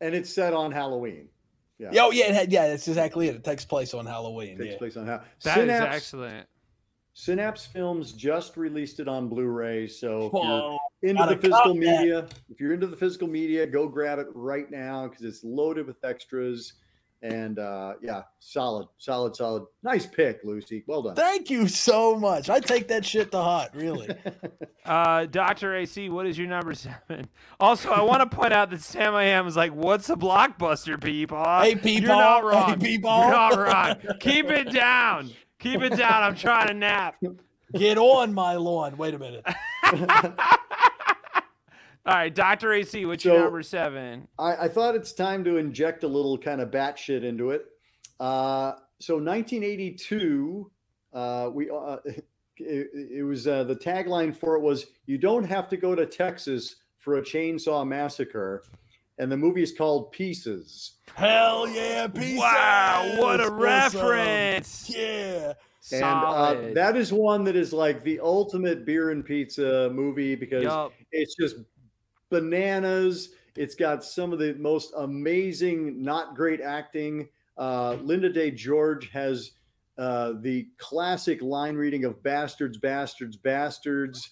And 0.00 0.14
it's 0.14 0.32
set 0.32 0.54
on 0.54 0.70
Halloween. 0.70 1.28
Yeah. 1.78 1.90
oh 2.02 2.12
yeah 2.12 2.42
it 2.42 2.50
yeah 2.50 2.68
that's 2.68 2.86
exactly 2.88 3.28
it 3.28 3.36
it 3.36 3.44
takes 3.44 3.64
place 3.64 3.94
on 3.94 4.04
halloween 4.04 4.58
Takes 4.58 4.72
yeah. 4.72 4.78
place 4.78 4.96
on 4.96 5.06
Halloween. 5.06 5.28
That 5.44 5.58
is 5.58 5.62
Synapse, 5.62 5.96
excellent. 5.96 6.46
Synapse 7.18 7.66
Films 7.66 8.12
just 8.12 8.56
released 8.56 9.00
it 9.00 9.08
on 9.08 9.28
Blu-ray. 9.28 9.88
So 9.88 10.26
if 10.26 10.32
Whoa. 10.32 10.78
you're 11.02 11.10
into 11.10 11.26
the 11.26 11.34
physical 11.34 11.50
cop 11.50 11.64
that. 11.64 11.74
media, 11.74 12.28
if 12.48 12.60
you're 12.60 12.72
into 12.72 12.86
the 12.86 12.96
physical 12.96 13.26
media, 13.26 13.66
go 13.66 13.88
grab 13.88 14.20
it 14.20 14.28
right 14.36 14.70
now 14.70 15.08
because 15.08 15.24
it's 15.24 15.42
loaded 15.42 15.88
with 15.88 15.96
extras. 16.04 16.74
And 17.22 17.58
uh, 17.58 17.94
yeah, 18.00 18.22
solid, 18.38 18.86
solid, 18.98 19.34
solid. 19.34 19.64
Nice 19.82 20.06
pick, 20.06 20.38
Lucy. 20.44 20.84
Well 20.86 21.02
done. 21.02 21.16
thank 21.16 21.50
you 21.50 21.66
so 21.66 22.16
much 22.16 22.48
i 22.48 22.60
take 22.60 22.86
that 22.86 23.04
shit 23.04 23.32
to 23.32 23.38
heart 23.38 23.70
really 23.74 24.08
Uh, 24.84 25.26
Doctor 25.26 25.74
AC, 25.74 26.08
what 26.08 26.24
is 26.24 26.38
your 26.38 26.46
number 26.46 26.72
seven? 26.72 27.28
Also, 27.60 27.90
I 27.90 28.00
want 28.00 28.22
to 28.22 28.34
point 28.34 28.54
out 28.54 28.70
that 28.70 28.80
Sam 28.80 29.14
I 29.14 29.24
am 29.24 29.46
is 29.46 29.54
like, 29.54 29.74
"What's 29.74 30.08
a 30.08 30.16
blockbuster, 30.16 30.98
people?" 31.02 31.44
Hey, 31.44 31.74
people. 31.74 31.90
You're 31.90 32.08
not 32.08 32.42
wrong. 32.42 32.70
Hey, 32.70 32.76
people. 32.76 33.10
You're 33.10 33.30
not 33.30 33.58
wrong. 33.58 34.16
Keep 34.18 34.46
it 34.46 34.72
down. 34.72 35.30
Keep 35.58 35.82
it 35.82 35.96
down. 35.96 36.22
I'm 36.22 36.34
trying 36.34 36.68
to 36.68 36.74
nap. 36.74 37.16
get 37.74 37.98
on 37.98 38.32
my 38.32 38.54
lawn 38.54 38.96
wait 38.96 39.12
a 39.12 39.18
minute 39.18 39.44
All 42.08 42.14
right, 42.14 42.34
Doctor 42.34 42.72
AC, 42.72 43.04
what's 43.04 43.22
your 43.22 43.38
number 43.38 43.62
seven? 43.62 44.26
I, 44.38 44.56
I 44.56 44.68
thought 44.68 44.94
it's 44.94 45.12
time 45.12 45.44
to 45.44 45.58
inject 45.58 46.04
a 46.04 46.08
little 46.08 46.38
kind 46.38 46.62
of 46.62 46.70
batshit 46.70 47.22
into 47.22 47.50
it. 47.50 47.66
Uh, 48.18 48.72
so 48.98 49.16
1982, 49.16 50.70
uh, 51.12 51.50
we 51.52 51.68
uh, 51.68 51.98
it, 52.56 52.88
it 53.12 53.26
was 53.26 53.46
uh, 53.46 53.64
the 53.64 53.76
tagline 53.76 54.34
for 54.34 54.56
it 54.56 54.62
was 54.62 54.86
"You 55.04 55.18
don't 55.18 55.44
have 55.44 55.68
to 55.68 55.76
go 55.76 55.94
to 55.94 56.06
Texas 56.06 56.76
for 56.96 57.18
a 57.18 57.22
chainsaw 57.22 57.86
massacre," 57.86 58.62
and 59.18 59.30
the 59.30 59.36
movie 59.36 59.62
is 59.62 59.72
called 59.72 60.12
Pieces. 60.12 60.92
Hell 61.14 61.68
yeah, 61.68 62.06
pieces. 62.06 62.38
Wow, 62.38 63.14
what 63.16 63.40
a 63.40 63.44
Awesome. 63.44 63.58
reference! 63.58 64.90
Yeah. 64.94 65.54
And 65.90 66.04
uh, 66.04 66.54
that 66.74 66.96
is 66.96 67.12
one 67.12 67.44
that 67.44 67.56
is 67.56 67.72
like 67.72 68.02
the 68.02 68.20
ultimate 68.20 68.84
beer 68.84 69.10
and 69.10 69.24
pizza 69.24 69.90
movie 69.92 70.34
because 70.34 70.64
Yup. 70.64 70.92
it's 71.12 71.34
just 71.34 71.56
bananas. 72.30 73.30
It's 73.56 73.74
got 73.74 74.04
some 74.04 74.32
of 74.32 74.38
the 74.38 74.54
most 74.54 74.92
amazing, 74.96 76.02
not 76.02 76.36
great 76.36 76.60
acting. 76.60 77.28
Uh, 77.56 77.96
Linda 78.02 78.30
Day 78.30 78.50
George 78.50 79.08
has 79.10 79.52
uh, 79.96 80.34
the 80.42 80.68
classic 80.76 81.42
line 81.42 81.74
reading 81.74 82.04
of 82.04 82.22
"bastards, 82.22 82.76
bastards, 82.78 83.36
bastards." 83.36 84.30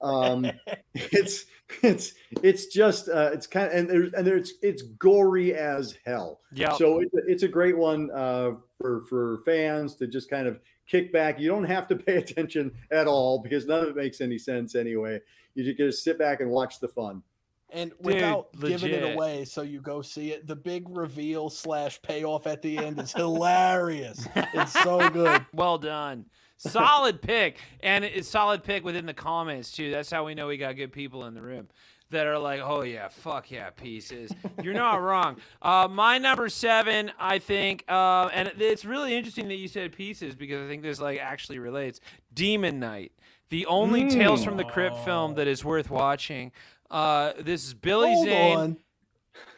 Um, 0.00 0.50
it's 0.94 1.46
it's 1.82 2.14
it's 2.42 2.66
just 2.66 3.08
uh, 3.08 3.30
it's 3.32 3.46
kind 3.46 3.66
of 3.66 3.72
and 3.74 3.88
there's 3.88 4.12
and 4.12 4.26
there's 4.26 4.54
it's 4.62 4.82
gory 4.82 5.54
as 5.54 5.96
hell. 6.04 6.40
Yeah. 6.52 6.72
So 6.72 7.00
it's 7.00 7.14
a, 7.14 7.18
it's 7.26 7.42
a 7.42 7.48
great 7.48 7.76
one 7.76 8.10
uh, 8.10 8.52
for 8.78 9.04
for 9.08 9.42
fans 9.44 9.96
to 9.96 10.06
just 10.06 10.30
kind 10.30 10.46
of 10.46 10.60
kick 10.86 11.12
back. 11.12 11.38
You 11.38 11.48
don't 11.48 11.64
have 11.64 11.86
to 11.88 11.96
pay 11.96 12.16
attention 12.18 12.72
at 12.90 13.06
all 13.06 13.40
because 13.42 13.66
none 13.66 13.82
of 13.82 13.90
it 13.90 13.96
makes 13.96 14.20
any 14.20 14.38
sense 14.38 14.74
anyway. 14.74 15.20
You 15.54 15.64
just 15.64 15.76
get 15.76 15.84
to 15.84 15.92
sit 15.92 16.18
back 16.18 16.40
and 16.40 16.50
watch 16.50 16.80
the 16.80 16.88
fun. 16.88 17.22
And 17.70 17.92
without 18.00 18.48
giving 18.58 18.92
it 18.92 19.14
away, 19.14 19.44
so 19.44 19.60
you 19.60 19.82
go 19.82 20.00
see 20.00 20.32
it, 20.32 20.46
the 20.46 20.56
big 20.56 20.88
reveal 20.88 21.50
slash 21.50 22.00
payoff 22.00 22.46
at 22.46 22.62
the 22.62 22.78
end 22.78 22.98
is 22.98 23.12
hilarious. 23.12 24.26
It's 24.34 24.72
so 24.72 25.10
good. 25.10 25.44
Well 25.52 25.76
done. 25.76 26.24
Solid 26.58 27.22
pick. 27.22 27.58
And 27.80 28.04
it's 28.04 28.28
solid 28.28 28.62
pick 28.64 28.84
within 28.84 29.06
the 29.06 29.14
comments 29.14 29.72
too. 29.72 29.90
That's 29.90 30.10
how 30.10 30.26
we 30.26 30.34
know 30.34 30.48
we 30.48 30.56
got 30.56 30.76
good 30.76 30.92
people 30.92 31.24
in 31.24 31.34
the 31.34 31.42
room 31.42 31.68
that 32.10 32.26
are 32.26 32.38
like, 32.38 32.60
oh 32.62 32.82
yeah, 32.82 33.08
fuck 33.08 33.50
yeah, 33.50 33.70
pieces. 33.70 34.32
You're 34.62 34.74
not 34.74 34.96
wrong. 35.02 35.36
Uh, 35.60 35.88
my 35.90 36.18
number 36.18 36.48
seven, 36.48 37.12
I 37.18 37.38
think, 37.38 37.84
uh, 37.88 38.28
and 38.32 38.52
it's 38.58 38.84
really 38.84 39.14
interesting 39.14 39.48
that 39.48 39.56
you 39.56 39.68
said 39.68 39.92
pieces 39.92 40.34
because 40.34 40.64
I 40.64 40.68
think 40.68 40.82
this 40.82 41.00
like 41.00 41.18
actually 41.20 41.58
relates. 41.58 42.00
Demon 42.32 42.80
Knight, 42.80 43.12
the 43.50 43.66
only 43.66 44.08
Tales 44.08 44.44
from 44.44 44.56
the 44.56 44.64
Crypt 44.64 44.96
film 44.98 45.34
that 45.34 45.46
is 45.46 45.64
worth 45.64 45.90
watching. 45.90 46.52
Uh, 46.90 47.32
this 47.38 47.66
is 47.66 47.74
Billy 47.74 48.14
Hold 48.14 48.26
Zane. 48.26 48.76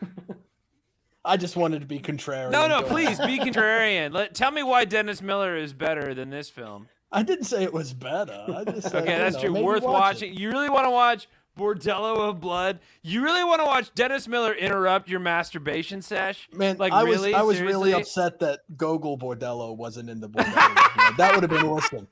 I 1.25 1.37
just 1.37 1.57
wanted 1.57 1.81
to 1.81 1.87
be 1.87 1.99
contrarian. 1.99 2.51
No, 2.51 2.67
no, 2.67 2.83
please 2.83 3.19
be 3.19 3.39
contrarian. 3.39 4.13
Let 4.13 4.35
tell 4.35 4.51
me 4.51 4.63
why 4.63 4.85
Dennis 4.85 5.21
Miller 5.21 5.57
is 5.57 5.73
better 5.73 6.15
than 6.15 6.31
this 6.31 6.49
film. 6.49 6.89
I 7.13 7.23
didn't 7.23 7.45
say 7.45 7.63
it 7.65 7.73
was 7.73 7.93
better. 7.93 8.45
I 8.49 8.65
just 8.65 8.91
said, 8.91 9.03
Okay, 9.03 9.19
that's 9.19 9.37
know, 9.37 9.43
true. 9.43 9.63
Worth 9.65 9.83
watch 9.83 10.23
it. 10.23 10.27
watching. 10.31 10.35
You 10.35 10.51
really 10.51 10.71
want 10.71 10.87
to 10.87 10.91
watch 10.91 11.29
Bordello 11.59 12.29
of 12.31 12.41
Blood? 12.41 12.79
You 13.03 13.23
really 13.23 13.43
want 13.45 13.61
to 13.61 13.67
watch 13.67 13.93
Dennis 13.95 14.29
Miller 14.29 14.55
interrupt 14.55 15.09
your 15.11 15.21
masturbation 15.21 16.03
sesh? 16.03 16.49
Man, 16.53 16.77
Like, 16.79 16.93
I 16.93 17.03
really? 17.03 17.33
was 17.33 17.41
I 17.41 17.43
was 17.43 17.61
really 17.61 17.93
upset 17.93 18.39
that 18.41 18.61
Gogol 18.77 19.19
Bordello 19.19 19.77
wasn't 19.77 20.09
in 20.09 20.21
the 20.21 20.29
Bordello. 20.29 21.17
that 21.17 21.35
would 21.35 21.43
have 21.43 21.51
been 21.51 21.69
awesome. 21.69 22.07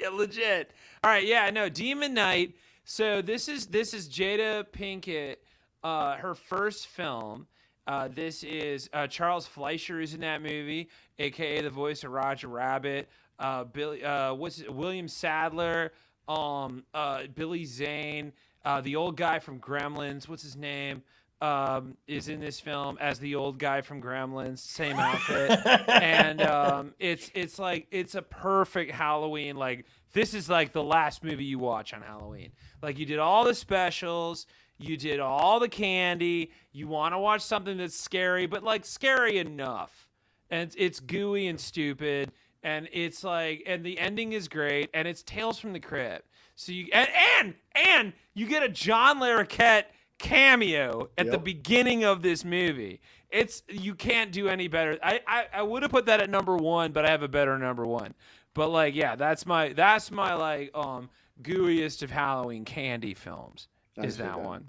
yeah, 0.00 0.08
legit. 0.10 0.70
All 1.02 1.10
right, 1.10 1.26
yeah, 1.26 1.50
no, 1.50 1.68
Demon 1.68 2.14
Knight. 2.14 2.54
So 2.84 3.20
this 3.22 3.48
is 3.48 3.66
this 3.66 3.92
is 3.92 4.08
Jada 4.08 4.64
Pinkett, 4.64 5.36
uh, 5.82 6.16
her 6.16 6.34
first 6.34 6.86
film. 6.86 7.46
Uh, 7.86 8.08
this 8.08 8.42
is 8.42 8.88
uh, 8.92 9.06
Charles 9.06 9.46
Fleischer 9.46 10.00
is 10.00 10.14
in 10.14 10.20
that 10.20 10.42
movie, 10.42 10.88
aka 11.18 11.60
the 11.60 11.70
voice 11.70 12.04
of 12.04 12.10
Roger 12.10 12.48
Rabbit. 12.48 13.08
Uh, 13.38 13.64
Billy, 13.64 14.02
uh, 14.04 14.32
what's 14.34 14.60
it, 14.60 14.72
William 14.72 15.08
Sadler, 15.08 15.92
um, 16.28 16.84
uh, 16.94 17.24
Billy 17.34 17.64
Zane, 17.64 18.32
uh, 18.64 18.80
the 18.80 18.96
old 18.96 19.16
guy 19.16 19.38
from 19.38 19.58
Gremlins. 19.58 20.28
What's 20.28 20.42
his 20.42 20.56
name? 20.56 21.02
Um, 21.42 21.98
is 22.06 22.28
in 22.28 22.40
this 22.40 22.58
film 22.58 22.96
as 23.00 23.18
the 23.18 23.34
old 23.34 23.58
guy 23.58 23.82
from 23.82 24.00
Gremlins, 24.00 24.60
same 24.60 24.96
outfit 24.98 25.50
and 25.88 26.40
um, 26.40 26.94
it's 26.98 27.30
it's 27.34 27.58
like 27.58 27.86
it's 27.90 28.14
a 28.14 28.22
perfect 28.22 28.92
Halloween. 28.92 29.56
Like 29.56 29.84
this 30.14 30.32
is 30.32 30.48
like 30.48 30.72
the 30.72 30.82
last 30.82 31.22
movie 31.22 31.44
you 31.44 31.58
watch 31.58 31.92
on 31.92 32.00
Halloween. 32.00 32.52
Like 32.80 32.98
you 32.98 33.04
did 33.04 33.18
all 33.18 33.44
the 33.44 33.52
specials, 33.52 34.46
you 34.78 34.96
did 34.96 35.20
all 35.20 35.60
the 35.60 35.68
candy. 35.68 36.50
You 36.72 36.88
want 36.88 37.14
to 37.14 37.18
watch 37.18 37.42
something 37.42 37.76
that's 37.78 37.98
scary, 37.98 38.46
but 38.46 38.62
like 38.62 38.84
scary 38.84 39.38
enough, 39.38 40.08
and 40.50 40.74
it's, 40.76 41.00
gooey 41.00 41.46
and 41.46 41.58
stupid, 41.58 42.32
and 42.62 42.88
it's 42.92 43.24
like, 43.24 43.62
and 43.66 43.84
the 43.84 43.98
ending 43.98 44.32
is 44.32 44.48
great, 44.48 44.90
and 44.94 45.06
it's 45.06 45.22
Tales 45.22 45.58
from 45.58 45.72
the 45.72 45.80
Crypt. 45.80 46.28
So 46.56 46.72
you 46.72 46.86
and 46.92 47.08
and 47.40 47.54
and 47.74 48.12
you 48.34 48.46
get 48.46 48.62
a 48.62 48.68
John 48.68 49.18
Larroquette 49.18 49.84
cameo 50.18 51.10
at 51.18 51.30
the 51.30 51.38
beginning 51.38 52.04
of 52.04 52.22
this 52.22 52.44
movie. 52.44 53.00
It's 53.28 53.64
you 53.68 53.94
can't 53.94 54.30
do 54.30 54.48
any 54.48 54.68
better. 54.68 54.98
I 55.02 55.20
I, 55.26 55.46
I 55.52 55.62
would 55.62 55.82
have 55.82 55.90
put 55.90 56.06
that 56.06 56.20
at 56.20 56.30
number 56.30 56.56
one, 56.56 56.92
but 56.92 57.04
I 57.04 57.10
have 57.10 57.22
a 57.22 57.28
better 57.28 57.58
number 57.58 57.84
one. 57.84 58.14
But 58.54 58.68
like, 58.68 58.94
yeah, 58.94 59.16
that's 59.16 59.46
my 59.46 59.72
that's 59.72 60.12
my 60.12 60.34
like 60.34 60.70
um 60.74 61.10
gooeyest 61.42 62.02
of 62.02 62.12
Halloween 62.12 62.64
candy 62.64 63.14
films. 63.14 63.66
I 63.98 64.04
Is 64.04 64.16
that 64.16 64.36
that. 64.36 64.40
one? 64.40 64.68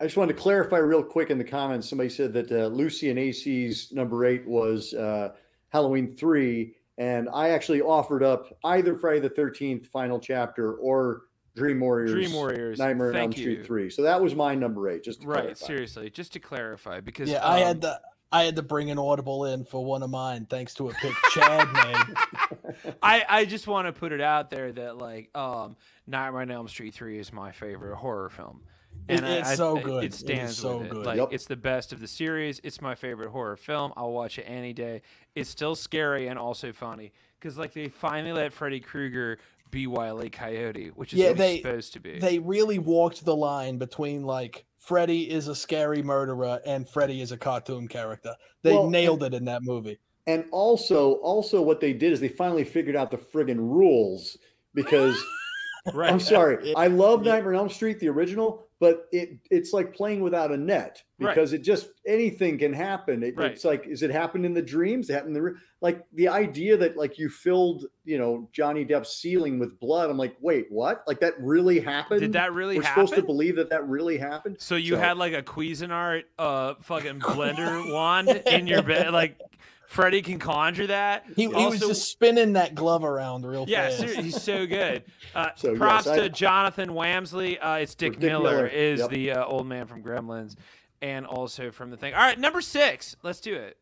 I 0.00 0.04
just 0.04 0.16
wanted 0.16 0.36
to 0.36 0.42
clarify 0.42 0.76
real 0.78 1.02
quick 1.02 1.30
in 1.30 1.38
the 1.38 1.44
comments. 1.44 1.88
Somebody 1.88 2.10
said 2.10 2.32
that 2.34 2.52
uh, 2.52 2.66
Lucy 2.66 3.10
and 3.10 3.18
AC's 3.18 3.92
number 3.92 4.24
eight 4.26 4.46
was 4.46 4.92
uh, 4.94 5.30
Halloween 5.70 6.14
three, 6.16 6.74
and 6.98 7.28
I 7.32 7.48
actually 7.50 7.80
offered 7.80 8.22
up 8.22 8.54
either 8.64 8.94
Friday 8.96 9.20
the 9.20 9.30
Thirteenth 9.30 9.86
Final 9.86 10.20
Chapter 10.20 10.74
or 10.74 11.22
Dream 11.56 11.80
Warriors. 11.80 12.12
Dream 12.12 12.32
Warriors. 12.34 12.78
Nightmare 12.78 13.08
on 13.10 13.16
Elm 13.16 13.32
Street 13.32 13.58
you. 13.58 13.64
three. 13.64 13.88
So 13.88 14.02
that 14.02 14.20
was 14.20 14.34
my 14.34 14.54
number 14.54 14.90
eight. 14.90 15.02
Just 15.02 15.22
to 15.22 15.26
Right, 15.28 15.40
clarify. 15.44 15.66
seriously, 15.66 16.10
just 16.10 16.34
to 16.34 16.40
clarify, 16.40 17.00
because 17.00 17.30
Yeah, 17.30 17.42
I 17.44 17.60
um, 17.62 17.66
had 17.66 17.80
to 17.82 18.00
I 18.32 18.42
had 18.44 18.56
to 18.56 18.62
bring 18.62 18.90
an 18.90 18.98
audible 18.98 19.44
in 19.46 19.64
for 19.64 19.84
one 19.84 20.02
of 20.02 20.10
mine 20.10 20.46
thanks 20.50 20.74
to 20.74 20.88
a 20.88 20.92
pick 20.94 21.14
Chad 21.32 21.68
made. 21.72 22.94
I, 23.02 23.24
I 23.28 23.44
just 23.44 23.66
want 23.66 23.86
to 23.86 23.92
put 23.92 24.12
it 24.12 24.20
out 24.20 24.50
there 24.50 24.72
that 24.72 24.98
like 24.98 25.30
um 25.36 25.76
Nightmare 26.06 26.42
on 26.42 26.50
Elm 26.50 26.68
Street 26.68 26.92
3 26.94 27.18
is 27.18 27.32
my 27.32 27.52
favorite 27.52 27.96
horror 27.96 28.28
film. 28.30 28.62
It- 29.08 29.22
it's 29.22 29.48
I- 29.50 29.54
so 29.54 29.76
it- 29.78 29.84
good. 29.84 30.02
It 30.04 30.06
It 30.06 30.12
is 30.14 30.18
stands 30.18 30.56
so 30.56 30.78
with 30.78 30.90
it. 30.90 30.94
Like 30.96 31.16
Yep. 31.18 31.28
it's 31.32 31.46
the 31.46 31.56
best 31.56 31.92
of 31.92 32.00
the 32.00 32.08
series. 32.08 32.60
It's 32.64 32.80
my 32.80 32.94
favorite 32.94 33.30
horror 33.30 33.56
film. 33.56 33.92
I'll 33.96 34.12
watch 34.12 34.38
it 34.38 34.42
any 34.44 34.72
day. 34.72 35.02
It's 35.34 35.48
still 35.50 35.76
scary 35.76 36.26
and 36.28 36.38
also 36.38 36.72
funny 36.72 37.12
because 37.38 37.56
like 37.56 37.72
they 37.74 37.88
finally 37.88 38.32
let 38.32 38.52
Freddy 38.52 38.80
Krueger 38.80 39.38
be 39.70 39.86
Wile 39.86 40.24
E. 40.24 40.30
Coyote, 40.30 40.88
which 40.94 41.12
is 41.12 41.20
Yeah, 41.20 41.28
what 41.28 41.38
they- 41.38 41.52
he's 41.54 41.62
supposed 41.62 41.92
to 41.92 42.00
be. 42.00 42.18
They 42.18 42.38
really 42.40 42.78
walked 42.80 43.24
the 43.24 43.36
line 43.36 43.78
between 43.78 44.24
like 44.24 44.64
Freddy 44.86 45.28
is 45.28 45.48
a 45.48 45.54
scary 45.54 46.00
murderer 46.00 46.60
and 46.64 46.88
Freddy 46.88 47.20
is 47.20 47.32
a 47.32 47.36
cartoon 47.36 47.88
character. 47.88 48.32
They 48.62 48.72
Well, 48.72 48.88
nailed 48.88 49.24
it 49.24 49.34
in 49.34 49.44
that 49.46 49.62
movie. 49.64 49.98
And 50.28 50.44
also, 50.52 51.14
also 51.14 51.60
what 51.60 51.80
they 51.80 51.92
did 51.92 52.12
is 52.12 52.20
they 52.20 52.28
finally 52.28 52.62
figured 52.62 52.94
out 52.94 53.10
the 53.10 53.16
friggin' 53.16 53.58
rules 53.58 54.36
because 54.74 55.20
right. 55.92 56.10
I'm 56.12 56.20
sorry, 56.20 56.70
It- 56.70 56.76
I 56.76 56.86
love 56.86 57.24
yeah. 57.26 57.32
Nightmare 57.32 57.54
on 57.54 57.60
Elm 57.60 57.68
Street, 57.68 57.98
the 57.98 58.08
original, 58.08 58.65
but 58.78 59.06
it 59.12 59.38
it's 59.50 59.72
like 59.72 59.94
playing 59.94 60.20
without 60.20 60.52
a 60.52 60.56
net 60.56 61.02
Right. 61.18 61.34
because 61.34 61.54
it 61.54 61.62
just 61.62 61.88
anything 62.06 62.58
can 62.58 62.74
happen. 62.74 63.22
It, 63.22 63.36
Right. 63.38 63.52
It's 63.52 63.64
like, 63.64 63.86
is 63.86 64.02
it 64.02 64.10
happened 64.10 64.44
in 64.44 64.52
the 64.52 64.60
dreams? 64.60 65.08
It 65.08 65.14
happened 65.14 65.34
in 65.36 65.42
the 65.42 65.54
like 65.80 66.02
the 66.12 66.28
idea 66.28 66.76
that 66.76 66.94
like 66.96 67.18
you 67.18 67.30
filled, 67.30 67.86
you 68.04 68.18
know, 68.18 68.50
Johnny 68.52 68.84
Depp's 68.84 69.16
ceiling 69.16 69.58
with 69.58 69.80
blood. 69.80 70.10
I'm 70.10 70.18
like, 70.18 70.36
wait, 70.42 70.66
what? 70.68 71.04
Like 71.06 71.20
that 71.20 71.34
really 71.40 71.80
happened? 71.80 72.20
Did 72.20 72.34
that 72.34 72.52
really 72.52 72.76
We're 72.76 72.84
happen? 72.84 73.06
supposed 73.06 73.20
to 73.20 73.26
believe 73.26 73.56
that 73.56 73.70
that 73.70 73.88
really 73.88 74.18
happened. 74.18 74.56
So 74.60 74.76
you 74.76 74.96
had 74.96 75.16
like 75.16 75.32
a 75.32 75.42
Cuisinart 75.42 76.24
uh 76.38 76.74
fucking 76.82 77.20
blender 77.20 77.90
wand 77.94 78.28
in 78.28 78.66
your 78.66 78.82
bed 78.82 79.12
like 79.14 79.40
Freddy 79.86 80.20
can 80.22 80.38
conjure 80.38 80.88
that. 80.88 81.24
He, 81.36 81.42
he 81.44 81.48
was 81.48 81.80
just 81.80 82.10
spinning 82.10 82.54
that 82.54 82.74
glove 82.74 83.04
around 83.04 83.46
real 83.46 83.64
Yeah, 83.68 83.88
fast. 83.88 83.98
ser- 84.00 84.22
he's 84.22 84.42
so 84.42 84.66
good. 84.66 85.04
Uh, 85.34 85.50
So, 85.54 85.70
yes, 85.70 85.78
props 85.78 86.06
I- 86.06 86.16
to 86.20 86.28
Jonathan 86.30 86.90
Wamsley. 86.90 87.58
Uh, 87.60 87.78
it's 87.82 87.94
Dick, 87.94 88.14
Dick 88.14 88.22
Miller, 88.22 88.42
Miller, 88.52 88.66
is 88.68 89.00
yep. 89.00 89.10
the 89.10 89.32
uh, 89.32 89.44
old 89.44 89.66
man 89.66 89.86
from 89.86 90.02
Gremlins, 90.02 90.56
and 91.02 91.26
also 91.26 91.70
from 91.70 91.90
the 91.90 91.96
thing. 91.98 92.14
All 92.14 92.20
right, 92.20 92.38
number 92.38 92.60
six. 92.62 93.16
Let's 93.22 93.40
do 93.40 93.54
it. 93.54 93.76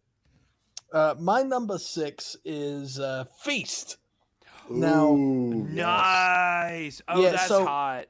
Uh, 0.93 1.15
my 1.19 1.43
number 1.43 1.79
six 1.79 2.37
is 2.45 2.99
uh, 2.99 3.25
Feast. 3.43 3.99
Now- 4.69 5.11
Ooh, 5.13 5.67
yes. 5.71 5.77
Nice. 5.87 7.03
Oh, 7.09 7.23
Yeah, 7.23 7.31
that's 7.33 7.49
so- 7.49 7.65
hot. 7.67 8.07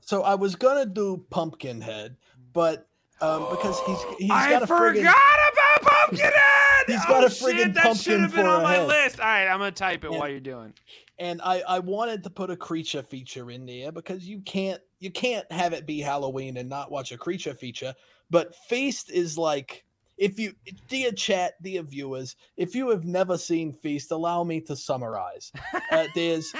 So 0.00 0.22
I 0.22 0.34
was 0.36 0.56
gonna 0.56 0.86
do 0.86 1.24
Pumpkinhead, 1.30 2.16
but 2.52 2.88
um, 3.20 3.46
because 3.50 3.78
he's 3.86 3.98
he's 4.18 4.30
I 4.30 4.50
got 4.50 4.62
a 4.62 4.66
forgot 4.66 4.94
friggin' 4.94 5.02
about 5.02 5.82
Pumpkinhead. 5.82 6.32
He's 6.86 7.00
oh, 7.04 7.08
got 7.08 7.24
a 7.24 7.26
friggin' 7.26 7.56
shit, 7.58 7.74
That 7.74 7.96
should 7.98 8.18
pumpkin 8.18 8.20
have 8.22 8.34
been 8.34 8.44
for 8.46 8.50
on 8.50 8.62
my 8.62 8.74
head. 8.76 8.88
list. 8.88 9.20
All 9.20 9.26
right, 9.26 9.46
I'm 9.46 9.58
gonna 9.58 9.72
type 9.72 10.04
it 10.04 10.08
And- 10.10 10.18
while 10.18 10.28
you're 10.28 10.40
doing. 10.40 10.72
and 11.18 11.40
I 11.42 11.60
I 11.68 11.78
wanted 11.80 12.22
to 12.24 12.30
put 12.30 12.50
a 12.50 12.56
creature 12.56 13.02
feature 13.02 13.50
in 13.50 13.66
there 13.66 13.92
because 13.92 14.26
you 14.26 14.40
can't 14.40 14.80
you 14.98 15.10
can't 15.10 15.50
have 15.52 15.72
it 15.74 15.86
be 15.86 16.00
Halloween 16.00 16.56
and 16.56 16.68
not 16.68 16.90
watch 16.90 17.12
a 17.12 17.18
creature 17.18 17.54
feature. 17.54 17.94
But 18.30 18.54
Feast 18.68 19.10
is 19.10 19.36
like 19.36 19.84
if 20.16 20.38
you 20.38 20.54
dear 20.88 21.12
chat, 21.12 21.62
dear 21.62 21.82
viewers, 21.82 22.36
if 22.56 22.74
you 22.74 22.88
have 22.88 23.04
never 23.04 23.36
seen 23.38 23.72
Feast, 23.72 24.10
allow 24.10 24.42
me 24.42 24.60
to 24.62 24.74
summarize. 24.74 25.52
Uh, 25.92 26.06
there's 26.14 26.52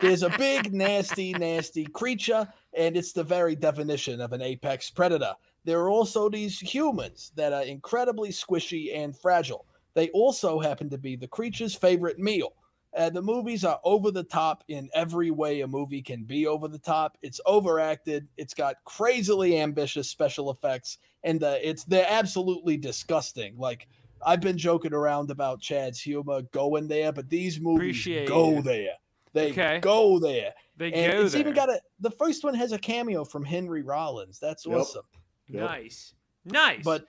there's 0.00 0.22
a 0.24 0.30
big 0.36 0.72
nasty 0.72 1.32
nasty 1.32 1.86
creature, 1.86 2.46
and 2.76 2.96
it's 2.96 3.12
the 3.12 3.24
very 3.24 3.54
definition 3.54 4.20
of 4.20 4.32
an 4.32 4.42
apex 4.42 4.90
predator. 4.90 5.34
There 5.66 5.80
are 5.80 5.90
also 5.90 6.28
these 6.28 6.60
humans 6.60 7.32
that 7.34 7.52
are 7.52 7.64
incredibly 7.64 8.28
squishy 8.28 8.96
and 8.96 9.18
fragile. 9.18 9.66
They 9.94 10.10
also 10.10 10.60
happen 10.60 10.88
to 10.90 10.98
be 10.98 11.16
the 11.16 11.26
creature's 11.26 11.74
favorite 11.74 12.20
meal. 12.20 12.54
Uh, 12.96 13.10
the 13.10 13.20
movies 13.20 13.64
are 13.64 13.80
over 13.82 14.12
the 14.12 14.22
top 14.22 14.62
in 14.68 14.88
every 14.94 15.32
way 15.32 15.60
a 15.62 15.66
movie 15.66 16.02
can 16.02 16.22
be 16.22 16.46
over 16.46 16.68
the 16.68 16.78
top. 16.78 17.18
It's 17.20 17.40
overacted. 17.46 18.28
It's 18.36 18.54
got 18.54 18.76
crazily 18.84 19.58
ambitious 19.58 20.08
special 20.08 20.52
effects, 20.52 20.98
and 21.24 21.42
uh, 21.42 21.58
it's 21.60 21.84
they're 21.84 22.06
absolutely 22.08 22.76
disgusting. 22.76 23.58
Like 23.58 23.88
I've 24.24 24.40
been 24.40 24.56
joking 24.58 24.94
around 24.94 25.32
about 25.32 25.60
Chad's 25.60 26.00
humor 26.00 26.42
going 26.52 26.86
there, 26.86 27.12
but 27.12 27.28
these 27.28 27.60
movies 27.60 27.76
Appreciate 27.78 28.24
go 28.24 28.62
you. 28.62 28.62
there. 28.62 28.94
They 29.32 29.52
Okay. 29.52 29.80
go 29.80 30.20
there, 30.20 30.54
They 30.76 30.92
and 30.92 31.12
go 31.12 31.24
it's 31.24 31.34
there. 31.34 31.40
even 31.40 31.54
got 31.54 31.70
a. 31.70 31.80
The 31.98 32.12
first 32.12 32.44
one 32.44 32.54
has 32.54 32.70
a 32.70 32.78
cameo 32.78 33.24
from 33.24 33.44
Henry 33.44 33.82
Rollins. 33.82 34.38
That's 34.38 34.64
Yep. 34.64 34.76
awesome. 34.78 35.04
Yep. 35.48 35.62
nice, 35.62 36.14
nice. 36.44 36.82
But 36.84 37.04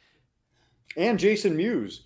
And 0.95 1.17
Jason 1.17 1.55
Mewes. 1.55 2.05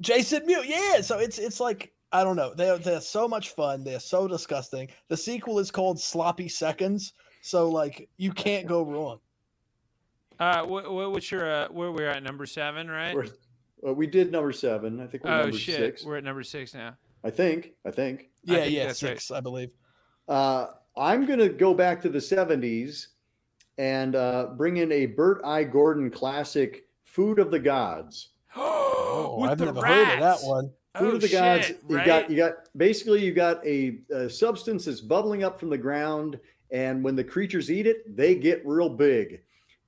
Jason 0.00 0.44
Mewes, 0.46 0.66
yeah. 0.66 1.00
So 1.00 1.18
it's 1.18 1.38
it's 1.38 1.60
like 1.60 1.92
I 2.12 2.22
don't 2.24 2.36
know. 2.36 2.54
They're 2.54 2.78
they're 2.78 3.00
so 3.00 3.26
much 3.28 3.50
fun. 3.50 3.84
They're 3.84 4.00
so 4.00 4.28
disgusting. 4.28 4.88
The 5.08 5.16
sequel 5.16 5.58
is 5.58 5.70
called 5.70 6.00
Sloppy 6.00 6.48
Seconds. 6.48 7.12
So 7.42 7.68
like 7.68 8.08
you 8.16 8.32
can't 8.32 8.66
go 8.66 8.82
wrong. 8.84 9.18
uh, 10.40 10.64
what, 10.64 10.92
what, 10.92 11.12
what's 11.12 11.30
your 11.30 11.50
uh, 11.50 11.68
where 11.68 11.92
we're 11.92 12.08
at 12.08 12.22
number 12.22 12.46
seven, 12.46 12.88
right? 12.88 13.14
We're, 13.14 13.26
uh, 13.86 13.92
we 13.92 14.06
did 14.06 14.32
number 14.32 14.52
seven. 14.52 15.00
I 15.00 15.06
think 15.06 15.24
we're 15.24 15.30
oh 15.30 15.42
number 15.42 15.58
shit, 15.58 15.76
six. 15.76 16.04
we're 16.04 16.16
at 16.16 16.24
number 16.24 16.42
six 16.42 16.72
now. 16.74 16.96
I 17.22 17.30
think. 17.30 17.72
I 17.86 17.90
think. 17.90 18.30
Yeah, 18.44 18.60
think 18.60 18.72
yeah, 18.72 18.86
that's 18.86 19.02
right. 19.02 19.10
six, 19.10 19.30
I 19.30 19.40
believe. 19.40 19.70
Uh, 20.28 20.66
I'm 20.96 21.26
going 21.26 21.38
to 21.38 21.48
go 21.48 21.74
back 21.74 22.00
to 22.02 22.08
the 22.08 22.18
70s 22.18 23.08
and 23.78 24.14
uh, 24.16 24.48
bring 24.56 24.76
in 24.78 24.90
a 24.92 25.06
Bert 25.06 25.40
I. 25.44 25.64
Gordon 25.64 26.10
classic, 26.10 26.84
Food 27.04 27.38
of 27.38 27.50
the 27.50 27.58
Gods. 27.58 28.30
Oh, 29.16 29.38
With 29.40 29.50
I've 29.50 29.58
the 29.58 29.66
never 29.66 29.84
heard 29.86 30.14
of 30.14 30.20
that 30.20 30.38
one. 30.42 30.70
Food 30.96 31.12
Oh, 31.12 31.14
of 31.16 31.20
the 31.20 31.28
Gods. 31.28 31.66
shit, 31.66 31.80
You 31.88 31.96
right? 31.96 32.06
got 32.06 32.30
you 32.30 32.36
got 32.36 32.54
basically 32.76 33.24
you 33.24 33.32
got 33.32 33.64
a, 33.66 33.98
a 34.12 34.28
substance 34.28 34.84
that's 34.84 35.00
bubbling 35.00 35.42
up 35.44 35.58
from 35.58 35.70
the 35.70 35.78
ground, 35.78 36.38
and 36.70 37.02
when 37.02 37.16
the 37.16 37.24
creatures 37.24 37.70
eat 37.70 37.86
it, 37.86 38.16
they 38.16 38.34
get 38.34 38.64
real 38.66 38.88
big. 38.88 39.40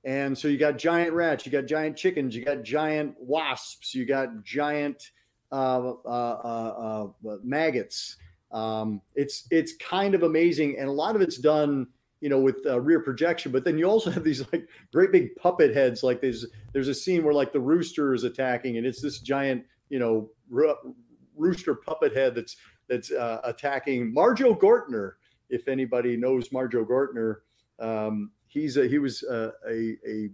And 0.03 0.37
so 0.37 0.47
you 0.47 0.57
got 0.57 0.77
giant 0.77 1.13
rats, 1.13 1.45
you 1.45 1.51
got 1.51 1.65
giant 1.65 1.97
chickens, 1.97 2.35
you 2.35 2.43
got 2.45 2.63
giant 2.63 3.15
wasps, 3.19 3.93
you 3.93 4.05
got 4.05 4.43
giant 4.43 5.11
uh, 5.51 5.93
uh, 6.05 6.07
uh, 6.07 7.07
uh 7.25 7.37
maggots. 7.43 8.17
Um, 8.51 9.01
it's 9.15 9.47
it's 9.51 9.73
kind 9.77 10.15
of 10.15 10.23
amazing, 10.23 10.77
and 10.79 10.87
a 10.87 10.91
lot 10.91 11.15
of 11.15 11.21
it's 11.21 11.37
done, 11.37 11.87
you 12.21 12.29
know, 12.29 12.39
with 12.39 12.57
uh, 12.65 12.79
rear 12.79 12.99
projection. 12.99 13.51
But 13.51 13.63
then 13.63 13.77
you 13.77 13.85
also 13.85 14.09
have 14.11 14.23
these 14.23 14.45
like 14.51 14.67
great 14.91 15.11
big 15.11 15.35
puppet 15.35 15.75
heads. 15.75 16.03
Like 16.03 16.21
there's 16.21 16.45
there's 16.73 16.87
a 16.87 16.93
scene 16.93 17.23
where 17.23 17.33
like 17.33 17.53
the 17.53 17.59
rooster 17.59 18.13
is 18.13 18.23
attacking, 18.23 18.77
and 18.77 18.85
it's 18.85 19.01
this 19.01 19.19
giant, 19.19 19.63
you 19.89 19.99
know, 19.99 20.29
ro- 20.49 20.95
rooster 21.35 21.75
puppet 21.75 22.15
head 22.15 22.35
that's 22.35 22.57
that's 22.89 23.11
uh, 23.11 23.41
attacking 23.43 24.13
Marjoe 24.13 24.55
Gortner. 24.55 25.13
If 25.49 25.67
anybody 25.67 26.17
knows 26.17 26.51
Marjoe 26.51 26.85
Gortner, 26.85 27.37
um, 27.79 28.31
he's 28.47 28.75
a, 28.75 28.87
he 28.87 28.99
was 28.99 29.23
a, 29.23 29.53
a, 29.69 29.95
a 30.07 30.29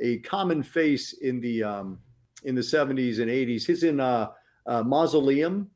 a 0.00 0.18
common 0.20 0.62
face 0.62 1.12
in 1.14 1.40
the 1.40 1.62
um, 1.62 1.98
in 2.44 2.54
the 2.54 2.60
70s 2.60 3.18
and 3.18 3.30
80s. 3.30 3.66
He's 3.66 3.82
in 3.82 3.98
uh, 3.98 4.30
uh, 4.66 4.82
Mausoleum 4.82 5.70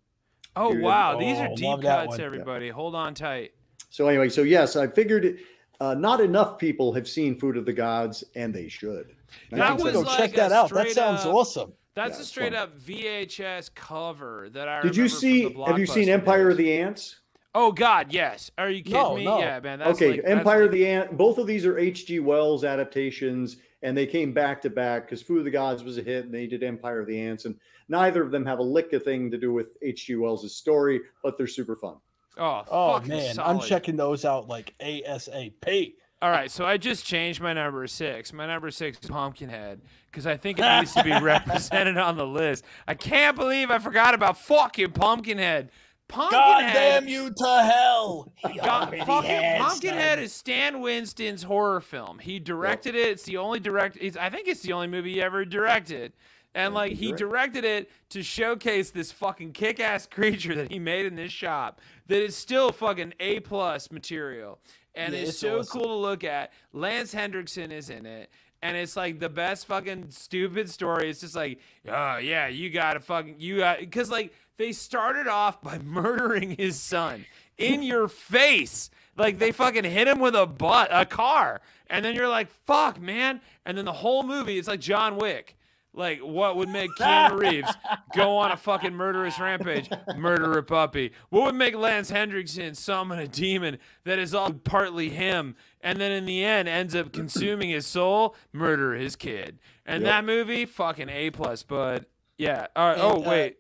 Oh 0.57 0.73
Dude, 0.73 0.83
wow, 0.83 1.19
these 1.19 1.39
are 1.39 1.49
oh, 1.49 1.57
deep 1.57 1.83
cuts, 1.83 2.09
one. 2.09 2.21
everybody. 2.21 2.71
Hold 2.71 2.95
on 2.95 3.15
tight. 3.15 3.53
So 3.91 4.09
anyway, 4.09 4.29
so 4.29 4.43
yes, 4.43 4.77
I 4.77 4.87
figured 4.87 5.39
uh, 5.81 5.95
not 5.95 6.21
enough 6.21 6.59
people 6.59 6.93
have 6.95 7.09
seen 7.09 7.39
Food 7.39 7.57
of 7.57 7.67
the 7.67 7.73
Gods, 7.73 8.25
and 8.35 8.55
they 8.55 8.69
should. 8.69 9.15
That 9.51 9.61
I 9.61 9.67
have 9.69 9.79
to 9.79 9.85
was 9.85 9.93
go 9.93 10.01
like 10.01 10.19
check 10.19 10.33
that 10.35 10.53
out. 10.53 10.71
That 10.71 10.91
sounds 10.91 11.21
up- 11.27 11.35
awesome. 11.35 11.73
That's 11.97 12.19
Yeah, 12.19 12.23
a 12.23 12.25
straight 12.25 12.55
up 12.55 12.79
VHS 12.79 13.75
cover 13.75 14.49
that 14.53 14.69
I 14.69 14.81
Did 14.81 14.97
you 14.97 15.09
see? 15.09 15.53
Have 15.67 15.79
you 15.79 15.87
seen 15.87 16.09
Empire 16.09 16.45
days. 16.49 16.53
of 16.53 16.59
the 16.59 16.73
Ants? 16.73 17.17
Oh 17.53 17.73
God, 17.73 18.13
yes. 18.13 18.49
Are 18.57 18.71
you 18.71 18.81
kidding 18.85 19.01
No, 19.01 19.17
me? 19.17 19.25
no. 19.25 19.41
Yeah, 19.41 19.59
man. 19.59 19.81
That's 19.81 19.91
okay, 19.99 20.13
like, 20.13 20.23
that's 20.23 20.31
Empire 20.39 20.63
of 20.63 20.69
like- 20.71 20.79
the 20.79 20.87
Ant. 20.87 21.17
Both 21.17 21.39
of 21.39 21.49
these 21.49 21.67
are 21.67 21.77
H.G. 21.79 22.21
Wells 22.21 22.63
adaptations, 22.63 23.57
and 23.83 23.97
they 23.99 24.07
came 24.07 24.33
back 24.33 24.63
to 24.63 24.71
back 24.71 25.07
because 25.07 25.21
Food 25.21 25.39
of 25.39 25.45
the 25.45 25.51
Gods 25.51 25.83
was 25.83 25.99
a 25.99 26.03
hit, 26.03 26.27
and 26.27 26.33
they 26.33 26.47
did 26.47 26.63
Empire 26.63 27.01
of 27.01 27.09
the 27.09 27.21
Ants, 27.21 27.45
and 27.47 27.57
neither 27.89 28.23
of 28.23 28.31
them 28.31 28.47
have 28.47 28.61
a 28.61 28.63
lick 28.63 28.93
of 28.93 29.03
thing 29.03 29.29
to 29.33 29.37
do 29.37 29.53
with 29.53 29.77
H.G. 29.83 30.15
Wells' 30.15 30.55
story, 30.55 31.01
but 31.25 31.37
they're 31.37 31.49
super 31.49 31.75
fun. 31.75 31.97
Oh, 32.41 32.65
Oh 32.71 33.01
man, 33.03 33.35
solid. 33.35 33.49
I'm 33.49 33.61
checking 33.61 33.97
those 33.97 34.25
out 34.25 34.49
like 34.49 34.75
ASAP. 34.81 35.95
All 36.23 36.31
right, 36.31 36.51
so 36.51 36.67
I 36.67 36.77
just 36.77 37.07
changed 37.07 37.41
my 37.41 37.53
number 37.55 37.87
six. 37.87 38.33
My 38.33 38.47
number 38.47 38.71
six 38.71 38.99
is 39.03 39.09
Pumpkinhead 39.09 39.81
because 40.11 40.27
I 40.27 40.37
think 40.37 40.59
it 40.59 40.79
needs 40.79 40.93
to 40.95 41.03
be 41.03 41.13
represented 41.23 41.97
on 41.97 42.17
the 42.19 42.27
list. 42.27 42.65
I 42.87 42.93
can't 42.95 43.37
believe 43.37 43.71
I 43.71 43.79
forgot 43.79 44.13
about 44.15 44.37
fucking 44.39 44.93
Pumpkinhead. 44.93 45.71
God 46.09 46.31
Pumpkinhead. 46.31 46.75
damn 46.75 47.09
you 47.09 47.31
to 47.31 47.63
hell! 47.63 48.33
God, 48.65 48.91
fucking 48.91 49.05
Pumpkinhead 49.07 50.17
done. 50.17 50.25
is 50.25 50.33
Stan 50.33 50.81
Winston's 50.81 51.45
horror 51.45 51.81
film. 51.81 52.19
He 52.19 52.39
directed 52.41 52.95
it. 52.97 53.09
It's 53.11 53.23
the 53.23 53.37
only 53.37 53.61
direct. 53.61 53.97
It's, 54.01 54.17
I 54.17 54.29
think 54.29 54.49
it's 54.49 54.61
the 54.63 54.73
only 54.73 54.89
movie 54.89 55.13
he 55.15 55.23
ever 55.23 55.45
directed. 55.45 56.13
And 56.55 56.75
like 56.75 56.93
he 56.93 57.13
directed 57.13 57.65
it 57.65 57.91
to 58.11 58.23
showcase 58.23 58.91
this 58.91 59.13
fucking 59.13 59.53
kick-ass 59.53 60.07
creature 60.11 60.55
that 60.57 60.71
he 60.73 60.79
made 60.79 61.07
in 61.07 61.15
this 61.15 61.31
shop 61.33 61.81
that 62.09 62.23
is 62.23 62.37
still 62.37 62.73
fucking 62.73 63.15
A 63.21 63.41
plus 63.41 63.91
material 63.93 64.59
and 64.95 65.15
Yeah, 65.15 65.21
it's 65.21 65.31
it's 65.31 65.39
so 65.39 65.61
awesome. 65.61 65.81
cool 65.81 65.89
to 65.89 65.95
look 65.95 66.25
at. 66.25 66.53
Lance 66.73 67.13
Henriksen 67.13 67.71
is 67.71 67.89
in 67.91 68.05
it. 68.07 68.31
And 68.63 68.77
it's 68.77 68.95
like 68.97 69.21
the 69.21 69.29
best 69.31 69.67
fucking 69.67 70.11
stupid 70.11 70.69
story. 70.69 71.09
It's 71.09 71.21
just 71.21 71.35
like, 71.37 71.61
oh 71.89 72.17
yeah, 72.19 72.49
you 72.49 72.69
gotta 72.69 73.01
fucking 73.01 73.37
you 73.39 73.59
got 73.59 73.79
because 73.81 74.11
like 74.11 74.35
they 74.59 74.73
started 74.73 75.29
off 75.29 75.63
by 75.63 75.79
murdering 75.85 76.57
his 76.57 76.79
son 76.79 77.25
in 77.57 77.83
your 77.85 78.09
face. 78.09 78.91
Like 79.17 79.39
they 79.39 79.53
fucking 79.53 79.85
hit 79.85 80.09
him 80.09 80.19
with 80.19 80.35
a 80.35 80.47
butt, 80.47 80.89
a 80.93 81.07
car, 81.07 81.61
and 81.89 82.05
then 82.05 82.15
you're 82.15 82.29
like, 82.29 82.49
fuck, 82.67 83.01
man. 83.01 83.41
And 83.65 83.79
then 83.79 83.85
the 83.87 83.93
whole 83.93 84.23
movie, 84.25 84.59
it's 84.59 84.69
like 84.69 84.81
John 84.81 85.17
Wick. 85.17 85.57
Like, 85.93 86.21
what 86.21 86.57
would 86.57 86.69
make 86.69 86.91
Keanu 86.99 87.39
Reeves 87.39 87.71
go 88.15 88.37
on 88.37 88.53
a 88.53 88.57
fucking 88.57 88.95
murderous 88.95 89.41
rampage? 89.41 89.91
Murder 90.17 90.57
a 90.57 90.63
puppy. 90.63 91.13
What 91.31 91.45
would 91.47 91.55
make 91.57 91.75
Lance 91.75 92.11
Henriksen 92.11 92.75
summon 92.77 93.19
a 93.19 93.27
demon 93.27 93.79
that 94.05 94.19
is 94.21 94.33
all 94.35 94.53
partly 94.53 95.09
him, 95.09 95.57
and 95.81 96.01
then 96.01 96.13
in 96.13 96.27
the 96.27 96.45
end 96.45 96.69
ends 96.69 96.95
up 96.95 97.13
consuming 97.13 97.71
his 97.71 97.87
soul? 97.87 98.37
Murder 98.53 98.95
his 98.95 99.17
kid. 99.17 99.59
And 99.85 100.03
Yep. 100.05 100.11
that 100.11 100.25
movie, 100.25 100.65
fucking 100.65 101.09
A 101.09 101.31
plus, 101.31 101.65
bud. 101.65 102.07
Yeah. 102.39 102.69
All 102.77 102.87
right. 102.89 102.93
And, 102.95 103.03
oh 103.03 103.25
uh, 103.25 103.29
wait, 103.29 103.57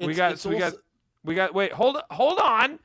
we 0.00 0.14
got 0.14 0.44
we 0.46 0.58
got 0.58 0.64
also- 0.72 0.78
we 1.24 1.34
got 1.34 1.54
wait 1.54 1.72
hold 1.72 1.98
hold 2.10 2.38
on. 2.38 2.78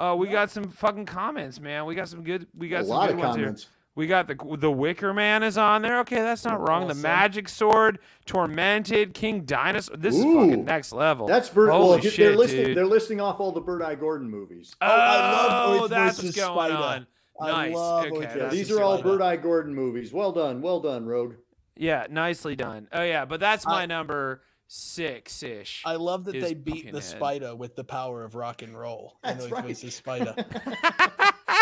Uh, 0.00 0.16
we 0.18 0.26
got 0.28 0.50
some 0.50 0.64
fucking 0.64 1.06
comments, 1.06 1.60
man. 1.60 1.84
We 1.84 1.94
got 1.94 2.08
some 2.08 2.24
good. 2.24 2.46
We 2.56 2.68
got 2.68 2.80
A 2.82 2.84
some 2.86 2.96
lot 2.96 3.06
good 3.08 3.12
of 3.14 3.18
ones 3.20 3.36
comments. 3.36 3.62
here. 3.64 3.70
We 3.94 4.06
got 4.06 4.26
the 4.26 4.36
the 4.58 4.70
Wicker 4.70 5.12
Man 5.12 5.42
is 5.42 5.58
on 5.58 5.82
there. 5.82 6.00
Okay, 6.00 6.16
that's 6.16 6.44
not 6.46 6.66
wrong. 6.66 6.88
The 6.88 6.94
Magic 6.94 7.46
Sword, 7.48 7.98
Tormented, 8.24 9.12
King 9.12 9.42
Dinosaur. 9.42 9.96
This 9.98 10.16
is 10.16 10.24
fucking 10.24 10.64
next 10.64 10.92
level. 10.92 11.26
That's 11.26 11.50
Bird. 11.50 11.70
Holy 11.70 11.88
well, 11.90 11.98
they're 11.98 12.10
shit, 12.10 12.36
listing. 12.38 12.64
dude. 12.66 12.76
They're 12.76 12.86
listing 12.86 13.20
off 13.20 13.38
all 13.38 13.52
the 13.52 13.60
Bert 13.60 13.82
I. 13.82 13.94
Gordon 13.94 14.30
movies. 14.30 14.74
Oh, 14.80 14.86
oh 14.86 14.90
I 14.90 15.66
love 15.74 15.82
Earth 15.84 15.90
that's 15.90 16.16
versus 16.16 16.24
what's 16.24 16.36
going 16.48 16.70
Spider. 16.70 16.74
on. 16.74 17.06
I 17.40 17.50
Nice. 17.68 17.74
love 17.74 18.04
okay, 18.06 18.14
Earth 18.16 18.20
that's 18.22 18.34
Yeah, 18.36 18.42
versus 18.44 18.58
these 18.58 18.70
are 18.72 18.82
all 18.82 19.02
going 19.02 19.18
Bert 19.18 19.22
I. 19.22 19.36
Gordon 19.36 19.74
movies. 19.74 20.12
Well 20.12 20.32
done. 20.32 20.62
Well 20.62 20.80
done, 20.80 21.04
Rogue. 21.04 21.34
Yeah, 21.76 22.06
nicely 22.08 22.56
done. 22.56 22.88
Oh 22.92 23.02
yeah, 23.02 23.26
but 23.26 23.40
that's 23.40 23.66
my 23.66 23.82
I- 23.82 23.86
number 23.86 24.42
six 24.68 25.42
ish. 25.42 25.82
I 25.84 25.96
love 25.96 26.24
that 26.24 26.32
they 26.32 26.54
beat 26.54 26.86
the 26.86 26.92
Pumpkinhead. 26.92 27.02
spider 27.04 27.54
with 27.54 27.76
the 27.76 27.84
power 27.84 28.24
of 28.24 28.34
rock 28.36 28.62
and 28.62 28.78
roll. 28.78 29.18
in 29.22 29.32
That's 29.34 29.44
Earth 29.44 29.52
right. 29.52 29.64
versus 29.66 29.94
Spider. 29.94 30.34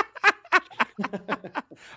All 1.03 1.11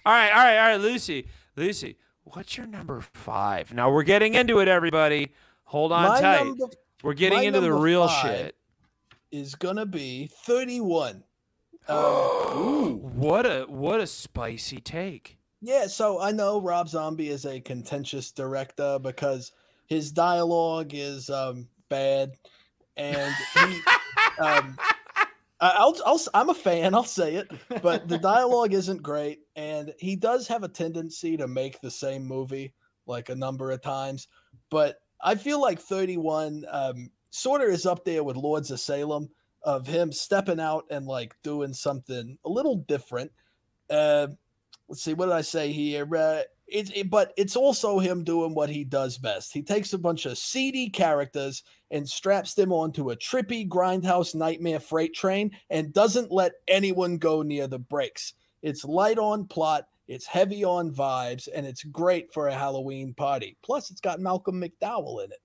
right, 0.05 0.31
all 0.31 0.37
right, 0.43 0.57
all 0.57 0.67
right, 0.69 0.79
Lucy. 0.79 1.27
Lucy, 1.55 1.97
what's 2.23 2.57
your 2.57 2.67
number 2.67 3.01
five? 3.13 3.73
Now 3.73 3.91
we're 3.91 4.03
getting 4.03 4.33
into 4.35 4.59
it, 4.59 4.67
everybody. 4.67 5.33
Hold 5.65 5.91
on 5.91 6.03
My 6.07 6.21
tight. 6.21 6.45
number 6.45 6.65
we're 7.03 7.13
getting 7.13 7.43
into 7.43 7.59
the 7.59 7.73
real 7.73 8.07
five 8.07 8.21
shit. 8.21 8.55
is 9.31 9.55
gonna 9.55 9.85
be 9.85 10.29
31. 10.45 11.23
Um, 11.89 12.99
What 13.17 13.45
a 13.45 13.65
what 13.67 13.99
a 13.99 14.07
spicy 14.07 14.79
take. 14.79 15.37
Yeah, 15.61 15.87
so 15.87 16.19
I 16.21 16.31
know 16.31 16.61
Rob 16.61 16.87
Zombie 16.87 17.29
is 17.29 17.45
a 17.45 17.59
contentious 17.59 18.31
director 18.31 18.99
because 19.01 19.51
his 19.87 20.11
dialogue 20.11 20.91
is 20.93 21.29
um, 21.29 21.67
bad, 21.89 22.31
and 22.95 23.33
he, 23.53 23.79
um, 24.43 24.77
I'll, 25.71 25.95
I'll, 26.05 26.19
I'm 26.33 26.49
a 26.49 26.53
fan. 26.53 26.93
I'll 26.93 27.03
say 27.03 27.35
it, 27.35 27.51
but 27.81 28.07
the 28.07 28.17
dialogue 28.17 28.73
isn't 28.73 29.01
great, 29.01 29.39
and 29.55 29.93
he 29.99 30.15
does 30.15 30.47
have 30.47 30.63
a 30.63 30.67
tendency 30.67 31.37
to 31.37 31.47
make 31.47 31.79
the 31.79 31.91
same 31.91 32.25
movie 32.25 32.73
like 33.05 33.29
a 33.29 33.35
number 33.35 33.71
of 33.71 33.81
times. 33.81 34.27
But 34.69 34.99
I 35.21 35.35
feel 35.35 35.61
like 35.61 35.79
31 35.79 36.65
um, 36.69 37.09
sort 37.29 37.61
of 37.61 37.69
is 37.69 37.85
up 37.85 38.03
there 38.03 38.23
with 38.23 38.35
Lords 38.35 38.71
of 38.71 38.79
Salem 38.79 39.29
of 39.63 39.87
him 39.87 40.11
stepping 40.11 40.59
out 40.59 40.85
and 40.89 41.05
like 41.05 41.35
doing 41.43 41.73
something 41.73 42.37
a 42.45 42.49
little 42.49 42.77
different. 42.87 43.31
Uh, 43.89 44.27
let's 44.89 45.01
see, 45.01 45.13
what 45.13 45.27
did 45.27 45.35
I 45.35 45.41
say 45.41 45.71
here? 45.71 46.07
Uh, 46.13 46.41
it's 46.67 46.91
it, 46.95 47.09
but 47.09 47.33
it's 47.37 47.55
also 47.55 47.99
him 47.99 48.23
doing 48.23 48.53
what 48.53 48.69
he 48.69 48.83
does 48.83 49.17
best. 49.17 49.53
He 49.53 49.61
takes 49.61 49.93
a 49.93 49.97
bunch 49.97 50.25
of 50.25 50.37
seedy 50.37 50.89
characters 50.89 51.63
and 51.91 52.07
straps 52.07 52.53
them 52.53 52.71
onto 52.71 53.11
a 53.11 53.15
trippy 53.15 53.67
grindhouse 53.67 54.33
nightmare 54.33 54.79
freight 54.79 55.13
train 55.13 55.51
and 55.69 55.93
doesn't 55.93 56.31
let 56.31 56.53
anyone 56.67 57.17
go 57.17 57.41
near 57.41 57.67
the 57.67 57.79
brakes. 57.79 58.33
It's 58.61 58.85
light 58.85 59.19
on 59.19 59.45
plot, 59.45 59.87
it's 60.07 60.25
heavy 60.25 60.63
on 60.63 60.91
vibes, 60.91 61.47
and 61.53 61.65
it's 61.65 61.83
great 61.83 62.33
for 62.33 62.47
a 62.47 62.53
Halloween 62.53 63.13
party. 63.13 63.57
Plus, 63.61 63.91
it's 63.91 64.01
got 64.01 64.19
Malcolm 64.19 64.61
McDowell 64.61 65.23
in 65.23 65.31
it. 65.31 65.39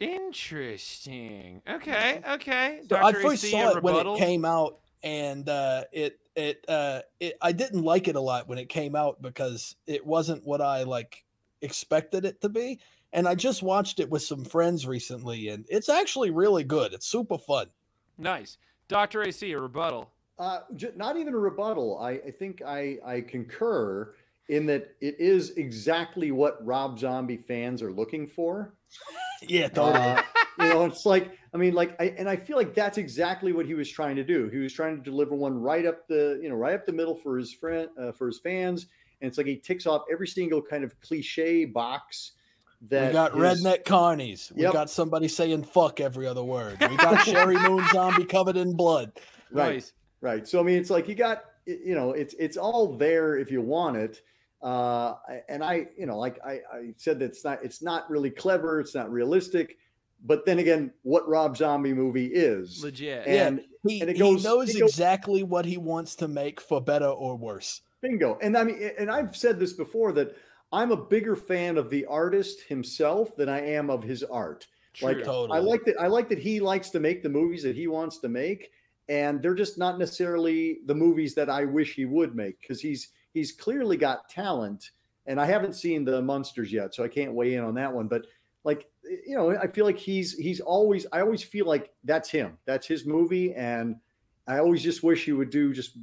Interesting. 0.00 1.62
Okay, 1.68 2.20
okay. 2.28 2.80
So 2.88 2.96
I 2.96 3.12
first 3.12 3.48
saw 3.48 3.76
it 3.76 3.82
when 3.82 4.06
it 4.06 4.18
came 4.18 4.44
out, 4.44 4.80
and 5.02 5.48
uh, 5.48 5.84
it 5.92 6.18
it 6.36 6.64
uh, 6.68 7.00
it 7.20 7.36
I 7.40 7.52
didn't 7.52 7.82
like 7.82 8.08
it 8.08 8.16
a 8.16 8.20
lot 8.20 8.48
when 8.48 8.58
it 8.58 8.68
came 8.68 8.96
out 8.96 9.22
because 9.22 9.76
it 9.86 10.04
wasn't 10.04 10.44
what 10.46 10.60
I 10.60 10.82
like 10.82 11.24
expected 11.62 12.24
it 12.24 12.40
to 12.42 12.48
be. 12.48 12.78
And 13.12 13.28
I 13.28 13.36
just 13.36 13.62
watched 13.62 14.00
it 14.00 14.10
with 14.10 14.22
some 14.22 14.44
friends 14.44 14.86
recently, 14.86 15.48
and 15.48 15.64
it's 15.68 15.88
actually 15.88 16.30
really 16.30 16.64
good. 16.64 16.92
It's 16.92 17.06
super 17.06 17.38
fun. 17.38 17.68
Nice. 18.18 18.58
Dr. 18.88 19.22
AC, 19.22 19.52
a 19.52 19.60
rebuttal. 19.60 20.10
Uh, 20.38 20.60
j- 20.74 20.90
not 20.96 21.16
even 21.16 21.32
a 21.32 21.38
rebuttal. 21.38 21.98
I, 21.98 22.10
I 22.10 22.30
think 22.32 22.60
I, 22.62 22.98
I 23.06 23.20
concur 23.20 24.14
in 24.48 24.66
that 24.66 24.96
it 25.00 25.14
is 25.20 25.50
exactly 25.50 26.32
what 26.32 26.64
Rob 26.66 26.98
Zombie 26.98 27.36
fans 27.36 27.82
are 27.82 27.92
looking 27.92 28.26
for. 28.26 28.74
Yeah, 29.46 29.68
totally. 29.68 29.98
Uh, 29.98 30.22
you 30.58 30.68
know, 30.68 30.84
it's 30.84 31.04
like 31.06 31.32
I 31.52 31.56
mean, 31.56 31.74
like, 31.74 31.94
I, 32.00 32.14
and 32.18 32.28
I 32.28 32.34
feel 32.36 32.56
like 32.56 32.74
that's 32.74 32.98
exactly 32.98 33.52
what 33.52 33.64
he 33.66 33.74
was 33.74 33.88
trying 33.88 34.16
to 34.16 34.24
do. 34.24 34.48
He 34.48 34.58
was 34.58 34.72
trying 34.72 34.96
to 34.96 35.02
deliver 35.02 35.34
one 35.36 35.54
right 35.60 35.86
up 35.86 36.08
the, 36.08 36.40
you 36.42 36.48
know, 36.48 36.56
right 36.56 36.74
up 36.74 36.84
the 36.84 36.92
middle 36.92 37.14
for 37.14 37.38
his 37.38 37.52
friend, 37.52 37.88
uh, 37.96 38.10
for 38.10 38.26
his 38.26 38.40
fans, 38.40 38.86
and 39.20 39.28
it's 39.28 39.38
like 39.38 39.46
he 39.46 39.56
ticks 39.56 39.86
off 39.86 40.02
every 40.10 40.26
single 40.26 40.60
kind 40.60 40.82
of 40.84 40.98
cliche 41.00 41.64
box. 41.64 42.32
That 42.88 43.06
we 43.08 43.12
got 43.12 43.32
his- 43.32 43.64
redneck 43.64 43.84
carnies. 43.84 44.52
We 44.52 44.62
Yep. 44.62 44.72
got 44.72 44.90
somebody 44.90 45.28
saying 45.28 45.62
"fuck" 45.64 46.00
every 46.00 46.26
other 46.26 46.42
word. 46.44 46.76
We 46.80 46.96
got 46.96 47.18
Sheri 47.24 47.56
Moon 47.68 47.84
Zombie 47.92 48.24
covered 48.26 48.56
in 48.56 48.74
blood. 48.76 49.12
right? 49.52 49.74
Nice. 49.74 49.92
Right. 50.20 50.46
So 50.48 50.60
I 50.60 50.64
mean, 50.64 50.78
it's 50.78 50.90
like 50.90 51.08
you 51.08 51.14
got, 51.14 51.44
you 51.66 51.94
know, 51.94 52.10
it's 52.12 52.34
it's 52.38 52.56
all 52.56 52.94
there 52.96 53.36
if 53.38 53.50
you 53.50 53.62
want 53.62 53.96
it. 53.96 54.20
Uh, 54.60 55.14
and 55.48 55.62
I, 55.62 55.86
you 55.96 56.06
know, 56.06 56.18
like 56.18 56.38
I, 56.44 56.52
I 56.72 56.94
said, 56.96 57.18
that's 57.20 57.44
not 57.44 57.62
it's 57.64 57.80
not 57.82 58.10
really 58.10 58.30
clever. 58.30 58.80
It's 58.80 58.94
not 58.94 59.10
realistic. 59.10 59.76
But 60.24 60.46
then 60.46 60.58
again, 60.58 60.90
what 61.02 61.28
Rob 61.28 61.56
Zombie 61.56 61.92
movie 61.92 62.26
is? 62.26 62.82
Legit. 62.82 63.26
And 63.26 63.62
He, 63.86 64.00
and 64.00 64.08
it 64.10 64.16
he 64.16 64.22
knows 64.22 64.74
it 64.74 64.80
goes- 64.80 64.90
exactly 64.90 65.42
what 65.42 65.66
he 65.66 65.76
wants 65.76 66.16
to 66.16 66.28
make 66.28 66.60
for 66.60 66.80
better 66.80 67.06
or 67.08 67.36
worse. 67.36 67.82
Bingo. 68.00 68.38
And 68.42 68.56
I 68.56 68.64
mean, 68.64 68.90
and 68.98 69.10
I've 69.10 69.36
said 69.36 69.58
this 69.58 69.72
before 69.74 70.12
that 70.12 70.34
I'm 70.72 70.90
a 70.90 70.96
bigger 70.96 71.36
fan 71.36 71.76
of 71.76 71.90
the 71.90 72.04
artist 72.06 72.62
himself 72.62 73.36
than 73.36 73.48
I 73.48 73.60
am 73.60 73.90
of 73.90 74.02
his 74.02 74.22
art. 74.22 74.66
Like 75.02 75.24
Totally. 75.24 75.58
I 75.58 75.60
like 75.60 75.84
that 75.84 75.96
I 76.00 76.06
like 76.06 76.28
that 76.28 76.38
he 76.38 76.60
likes 76.60 76.90
to 76.90 77.00
make 77.00 77.22
the 77.22 77.28
movies 77.28 77.62
that 77.64 77.74
he 77.76 77.86
wants 77.88 78.18
to 78.18 78.28
make, 78.28 78.70
and 79.08 79.42
they're 79.42 79.54
just 79.54 79.76
not 79.76 79.98
necessarily 79.98 80.78
the 80.86 80.94
movies 80.94 81.34
that 81.34 81.50
I 81.50 81.64
wish 81.64 81.94
he 81.94 82.04
would 82.04 82.34
make 82.34 82.60
because 82.60 82.80
he's 82.80 83.08
he's 83.32 83.52
clearly 83.52 83.96
got 83.96 84.28
talent. 84.28 84.90
And 85.26 85.40
I 85.40 85.46
haven't 85.46 85.74
seen 85.74 86.04
the 86.04 86.22
monsters 86.22 86.72
yet, 86.72 86.94
so 86.94 87.02
I 87.02 87.08
can't 87.08 87.32
weigh 87.34 87.54
in 87.54 87.64
on 87.64 87.74
that 87.74 87.92
one. 87.92 88.06
But 88.08 88.26
like 88.64 88.88
you 89.04 89.36
know, 89.36 89.56
I 89.56 89.66
feel 89.66 89.84
like 89.84 89.98
he's 89.98 90.32
he's 90.34 90.60
always 90.60 91.06
I 91.12 91.20
always 91.20 91.42
feel 91.42 91.66
like 91.66 91.92
that's 92.04 92.30
him. 92.30 92.58
That's 92.64 92.86
his 92.86 93.06
movie, 93.06 93.54
and 93.54 93.96
I 94.46 94.58
always 94.58 94.82
just 94.82 95.02
wish 95.02 95.24
he 95.24 95.32
would 95.32 95.50
do 95.50 95.72
just 95.72 95.96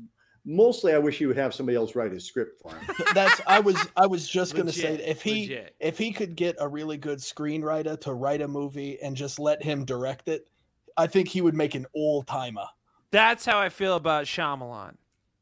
mostly 0.46 0.94
I 0.94 0.98
wish 0.98 1.18
he 1.18 1.26
would 1.26 1.38
have 1.38 1.54
somebody 1.54 1.76
else 1.76 1.96
write 1.96 2.12
his 2.12 2.26
script 2.26 2.62
for 2.62 2.74
him. 2.76 2.96
That's 3.14 3.42
I 3.46 3.60
was 3.60 3.78
I 3.96 4.08
was 4.08 4.28
just 4.28 4.56
gonna 4.56 4.72
say 4.72 4.96
if 4.96 5.22
he 5.22 5.42
legit. 5.42 5.76
if 5.80 5.98
he 5.98 6.12
could 6.12 6.36
get 6.36 6.56
a 6.60 6.68
really 6.68 6.98
good 6.98 7.20
screenwriter 7.20 8.00
to 8.02 8.14
write 8.14 8.42
a 8.42 8.48
movie 8.48 9.00
and 9.02 9.16
just 9.16 9.40
let 9.40 9.62
him 9.64 9.86
direct 9.86 10.28
it, 10.28 10.48
I 10.98 11.08
think 11.08 11.28
he 11.28 11.42
would 11.42 11.56
make 11.56 11.76
an 11.76 11.86
all 11.94 12.24
timer. 12.24 12.66
That's 13.12 13.46
how 13.46 13.60
I 13.60 13.70
feel 13.70 13.96
about 13.96 14.26
Shyamalan. 14.26 14.96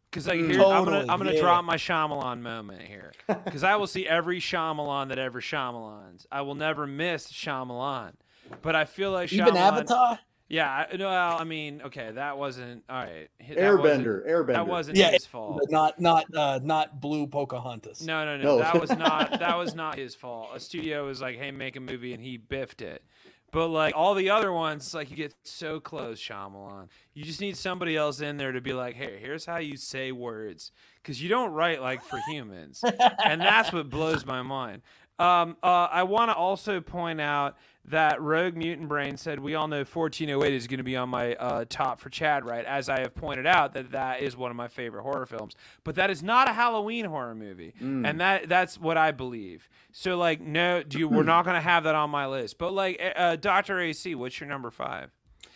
Because 0.09 0.27
like 0.27 0.39
here, 0.39 0.61
I'm 0.63 0.85
gonna 0.85 1.01
I'm 1.01 1.19
gonna 1.19 1.33
yeah. 1.33 1.41
drop 1.41 1.63
my 1.65 1.75
Shyamalan 1.77 2.41
moment 2.41 2.81
here. 2.81 3.13
Because 3.45 3.63
I 3.63 3.75
will 3.75 3.87
see 3.87 4.07
every 4.07 4.39
Shyamalan 4.39 5.09
that 5.09 5.19
ever 5.19 5.39
Shyamalans. 5.39 6.25
I 6.31 6.41
will 6.41 6.55
never 6.55 6.87
miss 6.87 7.31
Shyamalan. 7.31 8.13
But 8.61 8.75
I 8.75 8.85
feel 8.85 9.11
like 9.11 9.31
Even 9.31 9.55
Avatar. 9.55 10.19
Yeah, 10.51 10.67
I, 10.91 10.97
no, 10.97 11.07
I 11.07 11.43
mean, 11.43 11.83
okay, 11.85 12.09
that 12.11 12.39
wasn't 12.39 12.83
all 12.89 12.95
right. 12.95 13.29
That 13.55 13.77
wasn't- 13.77 14.03
Airbender, 14.07 14.27
Airbender. 14.27 14.53
That 14.53 14.67
wasn't 14.67 14.97
Yeah, 14.97 15.11
his 15.11 15.27
fault. 15.27 15.59
But 15.59 15.69
not 15.69 15.99
not 15.99 16.25
uh 16.35 16.59
not 16.63 16.99
blue 16.99 17.27
Pocahontas. 17.27 18.01
No, 18.01 18.25
no, 18.25 18.37
no, 18.37 18.43
No. 18.43 18.57
That 18.57 18.81
was 18.81 18.89
not 18.89 19.29
that 19.39 19.57
was 19.59 19.75
not 19.75 19.95
his 19.95 20.15
fault. 20.15 20.49
A 20.55 20.59
studio 20.59 21.05
was 21.05 21.21
like, 21.21 21.37
"Hey, 21.37 21.51
make 21.51 21.75
a 21.75 21.79
movie," 21.79 22.13
and 22.13 22.23
he 22.23 22.37
biffed 22.37 22.81
it. 22.81 23.03
But 23.51 23.67
like 23.69 23.95
all 23.95 24.13
the 24.13 24.29
other 24.29 24.51
ones, 24.53 24.93
like 24.93 25.09
you 25.09 25.15
get 25.15 25.33
so 25.43 25.79
close, 25.79 26.19
Shyamalan. 26.19 26.87
You 27.13 27.23
just 27.23 27.41
need 27.41 27.57
somebody 27.57 27.95
else 27.97 28.21
in 28.21 28.37
there 28.37 28.51
to 28.51 28.61
be 28.61 28.73
like, 28.73 28.95
"Hey, 28.95 29.17
here's 29.19 29.45
how 29.45 29.57
you 29.57 29.77
say 29.77 30.11
words," 30.11 30.71
because 31.01 31.21
you 31.21 31.29
don't 31.29 31.51
write 31.51 31.81
like 31.81 32.03
for 32.03 32.19
humans, 32.27 32.83
and 33.23 33.41
that's 33.41 33.73
what 33.73 33.89
blows 33.89 34.25
my 34.25 34.41
mind. 34.41 34.81
Um, 35.17 35.57
uh, 35.61 35.87
I 35.91 36.03
want 36.03 36.31
to 36.31 36.35
also 36.35 36.79
point 36.79 37.19
out 37.19 37.57
that 37.89 38.21
Rogue 38.21 38.55
Mutant 38.55 38.87
Brain 38.87 39.17
said 39.17 39.39
we 39.39 39.55
all 39.55 39.67
know 39.67 39.77
1408 39.83 40.53
is 40.53 40.67
going 40.67 40.77
to 40.77 40.83
be 40.83 40.95
on 40.95 41.09
my 41.09 41.35
uh, 41.35 41.65
top 41.69 41.99
for 41.99 42.09
Chad, 42.09 42.45
right? 42.45 42.65
As 42.65 42.89
I 42.89 42.99
have 43.01 43.15
pointed 43.15 43.45
out, 43.47 43.73
that 43.73 43.91
that 43.91 44.21
is 44.21 44.37
one 44.37 44.51
of 44.51 44.57
my 44.57 44.67
favorite 44.67 45.03
horror 45.03 45.25
films, 45.25 45.55
but 45.83 45.95
that 45.95 46.09
is 46.09 46.21
not 46.23 46.49
a 46.49 46.53
Halloween 46.53 47.05
horror 47.05 47.35
movie, 47.35 47.73
and 47.79 48.19
that 48.21 48.47
that's 48.49 48.79
what 48.79 48.97
I 48.97 49.11
believe. 49.11 49.67
So 49.91 50.17
like, 50.17 50.39
no, 50.41 50.83
do 50.83 50.99
you, 50.99 51.07
we're 51.07 51.23
not 51.23 51.45
going 51.45 51.55
to 51.55 51.61
have 51.61 51.83
that 51.85 51.95
on 51.95 52.09
my 52.09 52.27
list. 52.27 52.57
But 52.57 52.73
like, 52.73 53.01
uh, 53.15 53.35
Doctor 53.37 53.79
AC, 53.79 54.13
what's 54.15 54.39
your 54.39 54.49
number 54.49 54.71
five? 54.71 55.09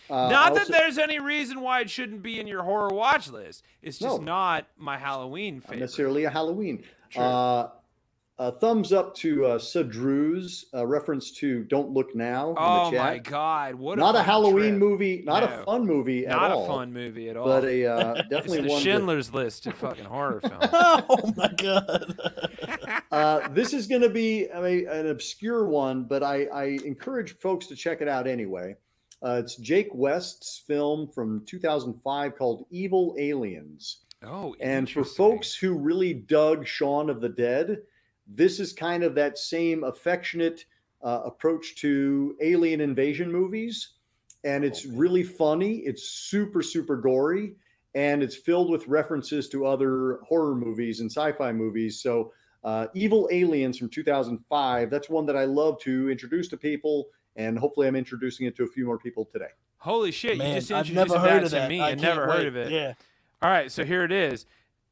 Uh, 0.10 0.28
not 0.30 0.54
that 0.56 0.68
there's 0.68 0.98
any 0.98 1.18
reason 1.20 1.62
why 1.62 1.80
it 1.80 1.90
shouldn't 1.90 2.22
be 2.22 2.40
in 2.40 2.46
your 2.46 2.62
horror 2.64 2.90
watch 2.90 3.30
list. 3.30 3.64
It's 3.82 3.98
just 3.98 4.18
No. 4.20 4.24
not 4.26 4.68
my 4.78 4.98
Halloween 4.98 5.56
not 5.56 5.64
favorite. 5.64 5.80
necessarily 5.80 6.26
a 6.26 6.30
Halloween. 6.30 6.84
Uh, 8.40 8.52
a 8.54 8.60
thumbs 8.60 8.92
up 8.92 9.14
to 9.14 9.46
uh, 9.46 9.58
Sadru's 9.60 10.66
uh, 10.74 10.86
reference 10.88 11.32
to 11.34 11.64
"Don't 11.66 11.92
Look 11.92 12.16
Now." 12.16 12.50
in 12.52 12.56
Oh 12.58 12.90
the 12.92 12.98
my 12.98 13.20
god! 13.20 13.76
What 13.76 14.00
Not 14.00 14.16
a 14.16 14.20
fucking 14.20 14.26
Halloween 14.32 14.70
trip. 14.72 14.80
movie, 14.80 15.22
not 15.24 15.44
No. 15.50 15.62
a 15.62 15.64
fun 15.66 15.86
movie 15.86 16.26
Not 16.26 16.52
at 16.52 16.58
a 16.58 16.66
fun 16.66 16.92
movie 16.92 17.30
at 17.30 17.38
all. 17.38 17.46
but 17.46 17.64
a 17.66 17.86
uh, 17.86 18.14
it's 18.18 18.30
definitely 18.30 18.62
the 18.62 18.68
one. 18.70 18.78
that- 18.78 18.84
Schindler's 18.84 19.34
List 19.34 19.68
of 19.68 19.76
fucking 19.76 20.06
horror 20.06 20.42
films. 20.48 20.58
oh 20.72 21.34
my 21.38 21.48
god. 21.56 22.16
uh, 23.12 23.48
this 23.50 23.72
is 23.74 23.86
going 23.88 24.02
to 24.02 24.10
be 24.10 24.50
I 24.52 24.62
mean, 24.62 24.88
an 24.88 25.08
obscure 25.10 25.68
one, 25.68 26.06
but 26.06 26.24
I, 26.24 26.46
I 26.46 26.64
encourage 26.86 27.38
folks 27.38 27.68
to 27.68 27.76
check 27.76 28.02
it 28.02 28.08
out 28.08 28.26
anyway. 28.28 28.76
Uh, 29.24 29.40
it's 29.44 29.56
Jake 29.58 29.90
West's 29.94 30.64
film 30.68 31.08
from 31.14 31.44
2005 31.46 32.36
called 32.36 32.66
Evil 32.72 33.16
Aliens. 33.20 34.00
Oh, 34.26 34.56
And 34.60 34.90
for 34.90 35.04
folks 35.04 35.54
who 35.54 35.74
really 35.78 36.14
dug 36.14 36.66
Shaun 36.68 37.10
of 37.10 37.22
the 37.22 37.30
Dead, 37.30 37.78
this 38.28 38.60
is 38.60 38.74
kind 38.74 39.04
of 39.04 39.16
that 39.16 39.38
same 39.38 39.84
affectionate 39.84 40.66
uh, 41.04 41.22
approach 41.26 41.76
to 41.78 42.36
alien 42.42 42.82
invasion 42.82 43.32
movies. 43.32 43.94
And 44.44 44.64
it's 44.66 44.86
really 44.86 45.24
funny. 45.24 45.78
It's 45.86 46.04
super, 46.10 46.62
super 46.62 46.98
gory. 46.98 47.56
And 47.96 48.24
it's 48.24 48.36
filled 48.36 48.72
with 48.72 48.88
references 48.88 49.48
to 49.50 49.66
other 49.66 50.20
horror 50.28 50.56
movies 50.56 51.00
and 51.00 51.12
sci 51.12 51.32
fi 51.34 51.52
movies. 51.52 52.02
So, 52.02 52.34
uh, 52.64 52.88
Evil 52.96 53.28
Aliens 53.32 53.78
from 53.78 53.90
2005, 53.90 54.90
that's 54.90 55.10
one 55.10 55.26
that 55.26 55.36
I 55.36 55.44
love 55.46 55.80
to 55.82 56.10
introduce 56.10 56.48
to 56.50 56.58
people. 56.58 57.08
And 57.36 57.60
hopefully, 57.60 57.88
I'm 57.88 57.96
introducing 57.96 58.48
it 58.48 58.56
to 58.56 58.64
a 58.64 58.68
few 58.68 58.86
more 58.86 58.98
people 58.98 59.26
today. 59.26 59.50
holy 59.78 60.12
shit, 60.12 60.34
you 60.34 60.38
Man, 60.40 60.56
just 60.56 60.72
I've 60.72 60.92
never 60.92 61.14
that 61.14 61.20
heard 61.20 61.40
to 61.42 61.46
of 61.46 61.52
that. 61.52 61.70
me 61.70 61.82
I 61.82 61.90
and 61.92 62.02
can't 62.02 62.16
never 62.16 62.26
heard 62.32 62.40
wait. 62.40 62.48
of 62.48 62.56
it. 62.56 62.72
Yeah. 62.72 62.94
All 63.42 63.50
right, 63.50 63.70
so 63.72 63.84
here 63.84 64.04
it 64.06 64.12
is. 64.14 64.46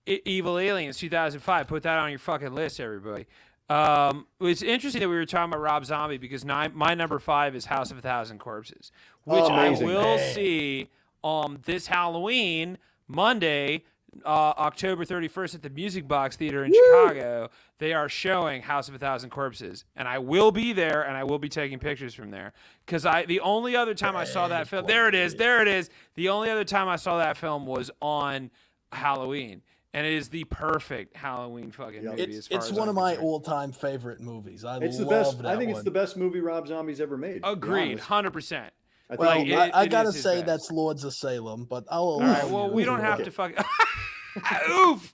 E- 0.06 0.22
Evil 0.26 0.58
Aliens 0.58 0.98
2005. 0.98 1.68
Put 1.68 1.84
that 1.84 1.98
on 1.98 2.10
your 2.10 2.20
fucking 2.20 2.54
list, 2.54 2.80
everybody. 2.80 3.26
Um, 3.70 4.28
it's 4.42 4.62
interesting 4.62 5.00
that 5.02 5.08
we 5.10 5.16
were 5.16 5.26
talking 5.26 5.54
about 5.54 5.62
Rob 5.62 5.86
Zombie 5.86 6.18
because 6.18 6.44
nine, 6.44 6.72
my 6.76 6.94
number 6.94 7.20
five 7.20 7.56
is 7.56 7.66
House 7.66 7.90
of 7.92 7.98
a 7.98 8.02
Thousand 8.02 8.40
Corpses, 8.40 8.92
which 9.24 9.44
I 9.46 9.70
will 9.70 10.18
Man. 10.18 10.34
see 10.34 10.90
um, 11.24 11.60
this 11.66 11.88
Halloween, 11.88 12.78
Monday, 13.08 13.84
uh, 14.26 14.30
October 14.58 15.06
31st 15.06 15.56
at 15.56 15.62
the 15.62 15.70
Music 15.70 16.06
Box 16.06 16.36
Theater 16.36 16.66
in 16.66 16.74
Chicago. 16.74 17.50
They 17.78 17.94
are 17.94 18.10
showing 18.10 18.62
House 18.62 18.90
of 18.90 18.96
a 18.96 19.00
Thousand 19.00 19.30
Corpses, 19.30 19.86
and 19.96 20.06
I 20.06 20.18
will 20.20 20.52
be 20.52 20.74
there, 20.74 21.04
and 21.04 21.16
I 21.16 21.24
will 21.24 21.40
be 21.40 21.48
taking 21.48 21.80
pictures 21.80 22.14
from 22.14 22.30
there. 22.30 22.52
Because 22.86 23.06
I, 23.06 23.24
the 23.26 23.40
only 23.40 23.78
other 23.78 23.94
time 23.94 24.18
I 24.18 24.26
saw 24.26 24.50
that 24.50 24.68
film, 24.68 24.86
there 24.86 25.08
it 25.08 25.16
is, 25.16 25.36
there 25.36 25.62
it 25.62 25.70
is. 25.70 25.90
The 26.16 26.28
only 26.28 26.50
other 26.50 26.66
time 26.66 26.90
I 26.90 26.98
saw 26.98 27.20
that 27.20 27.38
film 27.38 27.66
was 27.66 27.90
on 28.02 28.52
Halloween, 28.92 29.62
and 29.94 30.06
it 30.06 30.14
is 30.14 30.30
the 30.30 30.44
perfect 30.46 31.16
Halloween 31.16 31.72
fucking 31.72 32.06
movie. 32.06 32.22
as 32.24 32.30
It's 32.38 32.48
far 32.48 32.58
it's 32.58 32.68
as 32.68 32.74
one 32.74 32.84
I'm 32.84 32.90
of 32.90 32.96
my 32.96 33.12
concerned. 33.12 33.28
all 33.28 33.40
time 33.42 33.72
favorite 33.72 34.22
movies. 34.22 34.64
I 34.66 34.78
It's 34.78 34.98
the 34.98 35.06
love 35.06 35.26
best. 35.26 35.38
that 35.40 35.48
I 35.48 35.58
think 35.58 35.70
one. 35.70 35.76
it's 35.78 35.84
the 35.84 35.92
best 35.92 36.18
movie 36.18 36.40
Rob 36.40 36.68
Zombie's 36.68 37.02
ever 37.02 37.18
made. 37.18 37.42
Agreed, 37.44 38.00
hundred 38.00 38.32
percent. 38.32 38.74
Well, 39.10 39.40
Like, 39.40 39.48
it- 39.48 39.54
I, 39.56 39.70
I 39.70 39.84
it 39.84 39.90
gotta 39.90 40.14
say 40.14 40.36
best. 40.38 40.46
that's 40.46 40.72
Lords 40.72 41.04
of 41.04 41.14
Salem, 41.14 41.66
but 41.66 41.84
I'll 41.90 42.02
All 42.04 42.22
allow 42.22 42.48
well, 42.48 42.68
you. 42.68 42.74
we 42.74 42.84
don't 42.86 43.02
have 43.02 43.16
Okay. 43.16 43.26
to 43.26 43.32
fuck. 43.32 43.52
oof, 44.70 45.14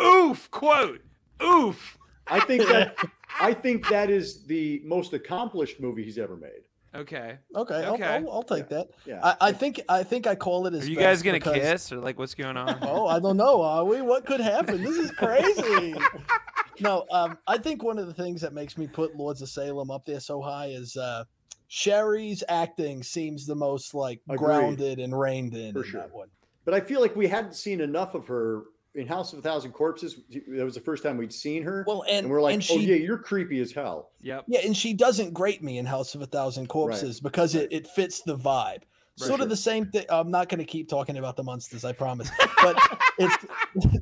oof, 0.00 0.50
quote, 0.50 1.02
oof. 1.42 1.98
I 2.26 2.40
think 2.40 2.62
that 2.68 2.96
I 3.40 3.52
think 3.52 3.88
that 3.88 4.08
is 4.10 4.44
the 4.46 4.80
most 4.84 5.12
accomplished 5.12 5.80
movie 5.80 6.04
he's 6.04 6.18
ever 6.18 6.36
made. 6.36 6.62
Okay, 6.94 7.38
Okay, 7.56 7.74
Okay. 7.86 8.04
I'll, 8.04 8.28
I'll, 8.28 8.32
I'll 8.34 8.42
take 8.42 8.68
that. 8.68 8.88
Yeah. 9.04 9.20
I, 9.22 9.48
I 9.48 9.52
think 9.52 9.80
I 9.88 10.02
think 10.04 10.26
I 10.26 10.34
call 10.34 10.66
it 10.66 10.74
as. 10.74 10.86
are 10.86 10.90
you 10.90 10.96
guys 10.96 11.22
gonna 11.22 11.38
because- 11.38 11.54
kiss 11.54 11.92
or 11.92 11.98
like 11.98 12.18
what's 12.18 12.34
going 12.34 12.56
on? 12.56 12.78
Oh, 12.82 13.06
I 13.08 13.18
don't 13.18 13.36
know. 13.36 13.62
Are 13.62 13.84
we? 13.84 14.00
What 14.00 14.24
could 14.26 14.40
happen? 14.40 14.82
This 14.82 14.96
is 14.96 15.10
crazy. 15.12 15.94
no, 16.80 17.04
um, 17.10 17.36
I 17.46 17.58
think 17.58 17.82
one 17.82 17.98
of 17.98 18.06
the 18.06 18.14
things 18.14 18.40
that 18.42 18.52
makes 18.52 18.78
me 18.78 18.86
put 18.86 19.16
Lords 19.16 19.42
of 19.42 19.48
Salem 19.48 19.90
up 19.90 20.04
there 20.04 20.20
so 20.20 20.40
high 20.40 20.66
is 20.66 20.96
uh, 20.96 21.24
Sheri's 21.68 22.44
acting 22.48 23.02
seems 23.02 23.46
the 23.46 23.54
most 23.56 23.94
like 23.94 24.20
Agreed. 24.28 24.38
grounded 24.46 24.98
and 25.00 25.18
reined 25.18 25.54
in 25.54 25.72
For 25.72 25.82
in 25.84 25.90
sure. 25.90 26.00
that 26.02 26.12
one. 26.14 26.28
But 26.64 26.74
I 26.74 26.80
feel 26.80 27.00
like 27.00 27.16
we 27.16 27.26
hadn't 27.26 27.54
seen 27.56 27.80
enough 27.80 28.14
of 28.14 28.26
her 28.28 28.62
in 28.94 29.06
House 29.06 29.32
of 29.32 29.38
a 29.40 29.42
Thousand 29.42 29.72
Corpses. 29.72 30.20
That 30.30 30.64
was 30.64 30.74
the 30.74 30.80
first 30.80 31.02
time 31.02 31.16
we'd 31.16 31.32
seen 31.32 31.62
her. 31.62 31.84
Well, 31.86 32.04
and, 32.08 32.24
and 32.24 32.30
we're 32.30 32.42
like, 32.42 32.54
and 32.54 32.66
oh 32.70 32.78
yeah, 32.78 32.96
you're 32.96 33.18
creepy 33.18 33.60
as 33.60 33.72
hell. 33.72 34.10
Yeah, 34.20 34.40
Yeah, 34.46 34.60
and 34.64 34.76
she 34.76 34.92
doesn't 34.92 35.32
grate 35.32 35.62
me 35.62 35.78
in 35.78 35.86
House 35.86 36.14
of 36.14 36.22
a 36.22 36.26
Thousand 36.26 36.68
Corpses 36.68 37.20
because 37.20 37.54
it, 37.54 37.72
it 37.72 37.86
fits 37.88 38.22
the 38.22 38.36
vibe. 38.36 38.82
For 39.18 39.26
sort 39.26 39.38
sure. 39.38 39.44
of 39.44 39.48
the 39.48 39.56
same 39.56 39.86
thing. 39.86 40.06
I'm 40.08 40.30
not 40.30 40.48
going 40.48 40.58
to 40.58 40.64
keep 40.64 40.88
talking 40.88 41.18
about 41.18 41.36
the 41.36 41.44
monsters, 41.44 41.84
I 41.84 41.92
promise. 41.92 42.30
But 42.60 42.76
it's 43.18 43.36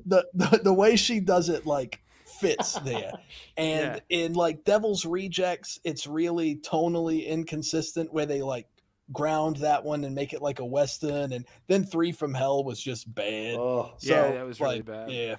the, 0.06 0.27
the 0.32 0.60
the 0.64 0.73
way 0.73 0.97
she 0.97 1.20
does 1.20 1.51
it 1.51 1.66
like 1.66 2.01
fits 2.24 2.74
there. 2.81 3.12
And 3.56 4.01
in 4.09 4.32
like 4.32 4.64
Devil's 4.64 5.05
Rejects, 5.05 5.78
it's 5.85 6.06
really 6.06 6.56
tonally 6.56 7.27
inconsistent 7.27 8.12
where 8.12 8.27
they 8.27 8.43
like 8.43 8.66
ground 9.12 9.56
that 9.56 9.84
one 9.84 10.05
and 10.05 10.14
make 10.14 10.32
it 10.32 10.43
like 10.43 10.59
a 10.59 10.64
western 10.64 11.32
and 11.32 11.44
then 11.68 11.84
3 11.84 12.12
from 12.12 12.34
Hell 12.34 12.64
was 12.64 12.80
just 12.80 13.12
bad. 13.14 13.56
Oh, 13.56 13.93
Yeah, 14.01 14.32
that 14.32 14.47
was 14.47 14.60
really 14.60 14.76
like, 14.76 14.84
bad. 14.86 15.10
Yeah. 15.10 15.36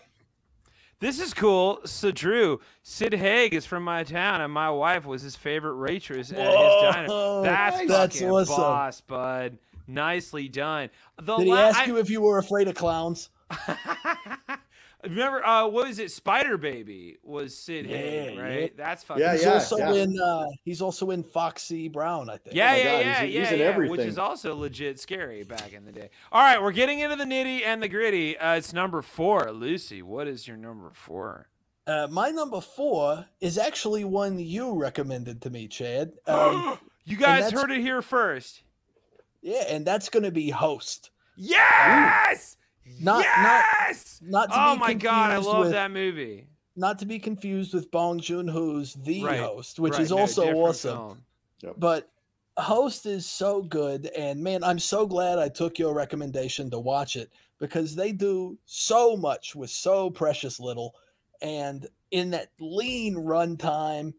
This 0.99 1.19
is 1.19 1.33
cool. 1.33 1.81
So 1.85 2.11
Drew, 2.11 2.61
Sid 2.83 3.13
Haig 3.13 3.53
is 3.53 3.65
from 3.65 3.83
my 3.83 4.03
town, 4.05 4.39
and 4.39 4.53
my 4.53 4.69
wife 4.69 5.05
was 5.05 5.21
his 5.21 5.35
favorite 5.35 5.75
waitress 5.77 6.31
at 6.31 6.37
his 6.37 6.81
diner. 6.81 7.07
Whoa, 7.09 7.41
That's 7.43 7.85
that's 7.87 8.15
fucking 8.15 8.29
awesome. 8.31 8.55
boss, 8.55 9.01
bud. 9.01 9.57
Nicely 9.85 10.47
done. 10.47 10.89
The 11.21 11.35
Did 11.35 11.45
he 11.47 11.51
la- 11.51 11.59
ask 11.59 11.79
I- 11.79 11.85
you 11.87 11.97
if 11.97 12.09
you 12.09 12.21
were 12.21 12.37
afraid 12.37 12.69
of 12.69 12.75
clowns? 12.75 13.29
Remember, 15.03 15.45
uh, 15.45 15.67
what 15.67 15.87
was 15.87 15.99
it? 15.99 16.11
Spider 16.11 16.57
Baby 16.57 17.17
was 17.23 17.57
Sid 17.57 17.85
Haig, 17.85 18.39
right? 18.39 18.61
yeah. 18.61 18.67
That's 18.75 19.03
fucking. 19.03 19.21
Yeah, 19.21 19.33
He's 19.33 19.43
yeah, 19.43 19.53
also 19.53 19.77
yeah. 19.77 19.93
in. 20.03 20.19
Uh, 20.19 20.45
he's 20.63 20.81
also 20.81 21.11
in 21.11 21.23
Foxy 21.23 21.89
Brown, 21.89 22.29
I 22.29 22.37
think. 22.37 22.55
Yeah, 22.55 22.71
my 22.71 22.77
yeah, 22.77 22.83
God, 22.83 22.89
yeah, 22.91 23.21
he's- 23.21 23.33
yeah, 23.33 23.41
he's 23.41 23.51
in 23.51 23.59
yeah, 23.59 23.89
which 23.89 24.01
is 24.01 24.17
also 24.17 24.55
legit 24.55 24.99
scary 24.99 25.43
back 25.43 25.73
in 25.73 25.83
the 25.85 25.91
day. 25.91 26.09
All 26.31 26.41
right, 26.41 26.61
we're 26.61 26.71
getting 26.71 26.99
into 26.99 27.15
the 27.17 27.25
nitty 27.25 27.63
and 27.65 27.83
the 27.83 27.87
gritty. 27.89 28.37
Uh, 28.37 28.53
it's 28.55 28.71
number 28.73 29.01
four. 29.01 29.51
Lucy, 29.51 30.01
what 30.01 30.27
is 30.27 30.47
your 30.47 30.57
number 30.57 30.91
four? 30.93 31.47
Uh, 31.85 32.07
my 32.09 32.29
number 32.29 32.61
four 32.61 33.25
is 33.41 33.57
actually 33.57 34.05
one 34.05 34.39
you 34.39 34.73
recommended 34.73 35.41
to 35.41 35.49
me, 35.49 35.67
Chad. 35.67 36.13
Um, 36.27 36.79
you 37.03 37.17
guys 37.17 37.51
heard 37.51 37.69
it 37.71 37.81
here 37.81 38.01
first. 38.01 38.63
yeah, 39.41 39.63
and 39.67 39.85
that's 39.85 40.07
going 40.07 40.23
to 40.23 40.31
be 40.31 40.49
Host. 40.49 41.09
Yes! 41.35 42.55
Not- 42.55 42.62
not- 42.99 43.23
yes! 43.23 44.19
Not 44.21 44.49
to 44.51 44.55
oh 44.55 44.73
be 44.75 44.79
my 44.79 44.93
god, 44.93 45.31
I 45.31 45.37
love 45.37 45.59
with- 45.59 45.71
that 45.71 45.91
movie. 45.91 46.47
Not 46.75 46.97
to 46.99 47.05
be 47.05 47.19
confused 47.19 47.73
with 47.75 47.91
Bong 47.91 48.19
Joon 48.19 48.47
Ho's 48.47 48.95
The 48.95 49.23
Right, 49.23 49.39
Host, 49.39 49.79
which 49.79 49.93
Right, 49.93 50.01
is 50.01 50.09
no, 50.09 50.17
also 50.17 50.41
different 50.41 50.59
awesome. 50.67 51.23
film. 51.61 51.75
But 51.77 52.09
Host 52.57 53.05
is 53.05 53.25
so 53.27 53.61
good, 53.61 54.07
and 54.17 54.43
man, 54.43 54.63
I'm 54.63 54.79
so 54.79 55.05
glad 55.05 55.37
I 55.37 55.49
took 55.49 55.77
your 55.77 55.93
recommendation 55.93 56.71
to 56.71 56.79
watch 56.79 57.15
it 57.15 57.31
because 57.59 57.95
they 57.95 58.11
do 58.11 58.57
so 58.65 59.15
much 59.15 59.55
with 59.55 59.69
so 59.69 60.09
precious 60.09 60.59
little, 60.59 60.95
and 61.41 61.87
in 62.11 62.31
that 62.31 62.49
lean 62.59 63.15
runtime, 63.15 64.13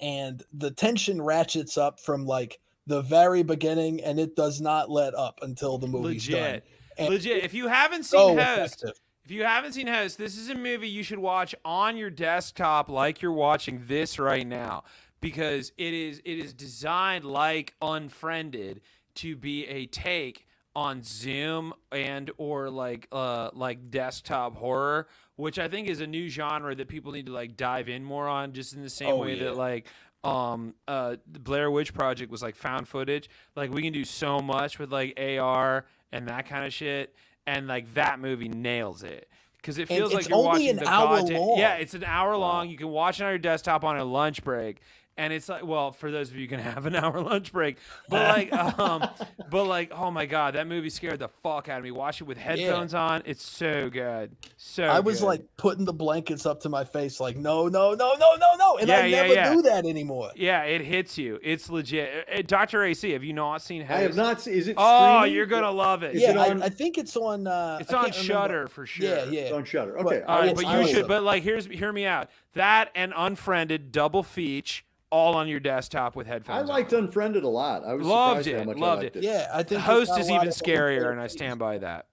and 0.00 0.42
the 0.52 0.70
tension 0.70 1.20
ratchets 1.20 1.76
up 1.78 1.98
from 2.00 2.26
like 2.26 2.60
the 2.86 3.00
very 3.02 3.42
beginning, 3.42 4.02
and 4.02 4.20
it 4.20 4.36
does 4.36 4.60
not 4.60 4.90
let 4.90 5.14
up 5.14 5.38
until 5.42 5.78
the 5.78 5.86
movie's 5.86 6.26
done. 6.26 6.40
Legit. 6.40 6.54
And 6.54 6.62
Legit. 7.08 7.44
If 7.44 7.54
you 7.54 7.68
haven't 7.68 8.04
seen 8.04 8.20
So 8.20 8.36
Host, 8.36 8.74
effective. 8.82 9.00
If 9.24 9.30
you 9.30 9.44
haven't 9.44 9.72
seen 9.74 9.86
Host, 9.86 10.18
this 10.18 10.36
is 10.36 10.50
a 10.50 10.54
movie 10.54 10.88
you 10.88 11.02
should 11.02 11.18
watch 11.18 11.54
on 11.64 11.96
your 11.96 12.10
desktop 12.10 12.88
like 12.88 13.22
you're 13.22 13.32
watching 13.32 13.82
this 13.86 14.18
right 14.18 14.46
now 14.46 14.84
because 15.20 15.72
it 15.78 15.92
is 15.94 16.20
it 16.24 16.38
is 16.38 16.52
designed 16.54 17.24
like 17.24 17.74
Unfriended 17.82 18.80
to 19.16 19.36
be 19.36 19.66
a 19.66 19.86
take 19.86 20.46
on 20.74 21.02
Zoom 21.02 21.72
and 21.92 22.30
or 22.38 22.70
like 22.70 23.06
uh 23.12 23.50
like 23.52 23.90
desktop 23.90 24.56
horror, 24.56 25.08
which 25.36 25.58
I 25.58 25.68
think 25.68 25.88
is 25.88 26.00
a 26.00 26.06
new 26.06 26.28
genre 26.28 26.74
that 26.74 26.88
people 26.88 27.12
need 27.12 27.26
to 27.26 27.32
like 27.32 27.56
dive 27.56 27.88
in 27.88 28.02
more 28.04 28.28
on 28.28 28.52
just 28.52 28.74
in 28.74 28.82
the 28.82 28.90
same 28.90 29.10
Oh, 29.10 29.16
way 29.18 29.34
yeah. 29.36 29.44
that 29.44 29.56
like 29.56 29.86
um 30.22 30.74
uh 30.86 31.16
the 31.30 31.38
Blair 31.38 31.70
Witch 31.70 31.92
Project 31.94 32.30
was 32.30 32.42
like 32.42 32.54
found 32.56 32.88
footage. 32.88 33.28
Like 33.56 33.70
we 33.72 33.82
can 33.82 33.92
do 33.92 34.04
so 34.04 34.38
much 34.40 34.78
with 34.78 34.92
like 34.92 35.18
AR 35.20 35.86
and 36.12 36.28
that 36.28 36.46
kind 36.46 36.64
of 36.64 36.72
shit 36.72 37.14
and 37.46 37.66
like 37.66 37.92
that 37.94 38.20
movie 38.20 38.48
nails 38.48 39.02
it 39.02 39.28
because 39.56 39.78
it 39.78 39.82
And 39.90 39.98
feels 39.98 40.12
like 40.12 40.20
it's 40.20 40.28
you're 40.28 40.38
only 40.38 40.48
watching 40.48 40.68
an 40.70 40.76
the 40.76 40.88
hour 40.88 41.18
goddamn- 41.20 41.36
long. 41.40 41.58
Yeah, 41.58 41.74
it's 41.74 41.94
an 41.94 42.04
hour 42.04 42.36
long. 42.36 42.68
You 42.68 42.76
can 42.76 42.88
watch 42.88 43.20
it 43.20 43.24
on 43.24 43.30
your 43.30 43.38
desktop 43.38 43.84
on 43.84 43.98
a 43.98 44.04
lunch 44.04 44.42
break. 44.44 44.80
And 45.20 45.34
it's 45.34 45.50
like, 45.50 45.66
well, 45.66 45.92
for 45.92 46.10
those 46.10 46.30
of 46.30 46.36
you 46.36 46.42
who 46.42 46.48
can 46.48 46.60
have 46.60 46.86
an 46.86 46.96
hour 46.96 47.20
lunch 47.20 47.52
break, 47.52 47.76
but 48.08 48.26
like, 48.38 48.52
um, 48.78 49.06
but 49.50 49.64
like, 49.64 49.92
oh 49.94 50.10
my 50.10 50.24
god, 50.24 50.54
that 50.54 50.66
movie 50.66 50.88
scared 50.88 51.18
the 51.18 51.28
fuck 51.42 51.68
out 51.68 51.76
of 51.76 51.84
me. 51.84 51.90
Watch 51.90 52.22
it 52.22 52.24
with 52.24 52.38
headphones 52.38 52.94
on; 52.94 53.22
it's 53.26 53.42
so 53.46 53.90
good, 53.90 54.34
so. 54.56 54.84
I 54.84 55.00
was 55.00 55.20
good. 55.20 55.26
like 55.26 55.42
putting 55.58 55.84
the 55.84 55.92
blankets 55.92 56.46
up 56.46 56.60
to 56.62 56.70
my 56.70 56.84
face, 56.84 57.20
like, 57.20 57.36
no, 57.36 57.68
no, 57.68 57.92
no, 57.92 58.14
no, 58.18 58.34
no, 58.40 58.46
no. 58.58 58.78
And 58.78 58.88
Yeah, 58.88 58.96
I 59.00 59.06
yeah, 59.06 59.22
never 59.22 59.34
yeah. 59.34 59.54
do 59.54 59.62
that 59.62 59.84
anymore. 59.84 60.30
yeah, 60.36 60.62
it 60.62 60.80
hits 60.80 61.18
you. 61.18 61.38
It's 61.42 61.68
legit. 61.68 62.26
Uh, 62.34 62.40
Doctor 62.46 62.82
AC, 62.82 63.10
have 63.10 63.22
you 63.22 63.34
not 63.34 63.60
seen? 63.60 63.82
I 63.82 63.84
have 64.00 64.16
not. 64.16 64.40
se- 64.40 64.52
Is 64.54 64.68
it? 64.68 64.76
Oh, 64.78 65.18
streaming? 65.18 65.36
you're 65.36 65.44
gonna 65.46 65.70
love 65.70 66.02
it. 66.02 66.14
Is 66.14 66.22
yeah, 66.22 66.30
it 66.30 66.36
on- 66.38 66.62
I, 66.62 66.66
I 66.66 66.68
think 66.70 66.96
it's 66.96 67.14
on. 67.14 67.46
Uh, 67.46 67.76
it's 67.78 67.92
I 67.92 67.98
on 67.98 68.04
can't 68.06 68.16
remember. 68.16 68.32
Shudder 68.32 68.68
for 68.68 68.86
sure. 68.86 69.06
Yeah, 69.06 69.14
It's 69.24 69.50
yeah. 69.50 69.54
on 69.54 69.64
Shudder. 69.66 69.92
But- 69.98 70.06
Okay, 70.06 70.22
All 70.22 70.38
I 70.38 70.46
right, 70.46 70.56
but 70.56 70.66
you 70.66 70.88
should. 70.88 71.06
But 71.08 71.24
like, 71.24 71.42
here's 71.42 71.66
hear 71.66 71.92
me 71.92 72.06
out. 72.06 72.30
That 72.54 72.90
and 72.94 73.12
Unfriended 73.14 73.92
double 73.92 74.22
feature 74.22 74.82
all 75.10 75.34
on 75.34 75.48
your 75.48 75.60
desktop 75.60 76.14
with 76.16 76.26
headphones. 76.26 76.70
I 76.70 76.72
liked 76.72 76.92
on. 76.94 77.04
Unfriended 77.04 77.44
a 77.44 77.48
lot. 77.48 77.84
I 77.84 77.94
was 77.94 78.06
Loved 78.06 78.44
surprised 78.44 78.48
at 78.48 78.54
how 78.54 78.60
it, 78.62 78.66
much 78.66 78.76
loved 78.78 79.00
I 79.00 79.02
liked 79.04 79.16
it. 79.16 79.24
it. 79.24 79.24
Yeah, 79.24 79.48
I 79.52 79.62
think 79.62 79.80
it's 79.80 79.86
Host 79.86 80.18
is 80.18 80.30
even 80.30 80.48
scarier, 80.48 81.10
and 81.10 81.20
I 81.20 81.26
stand 81.26 81.58
by 81.58 81.78
that. 81.78 82.06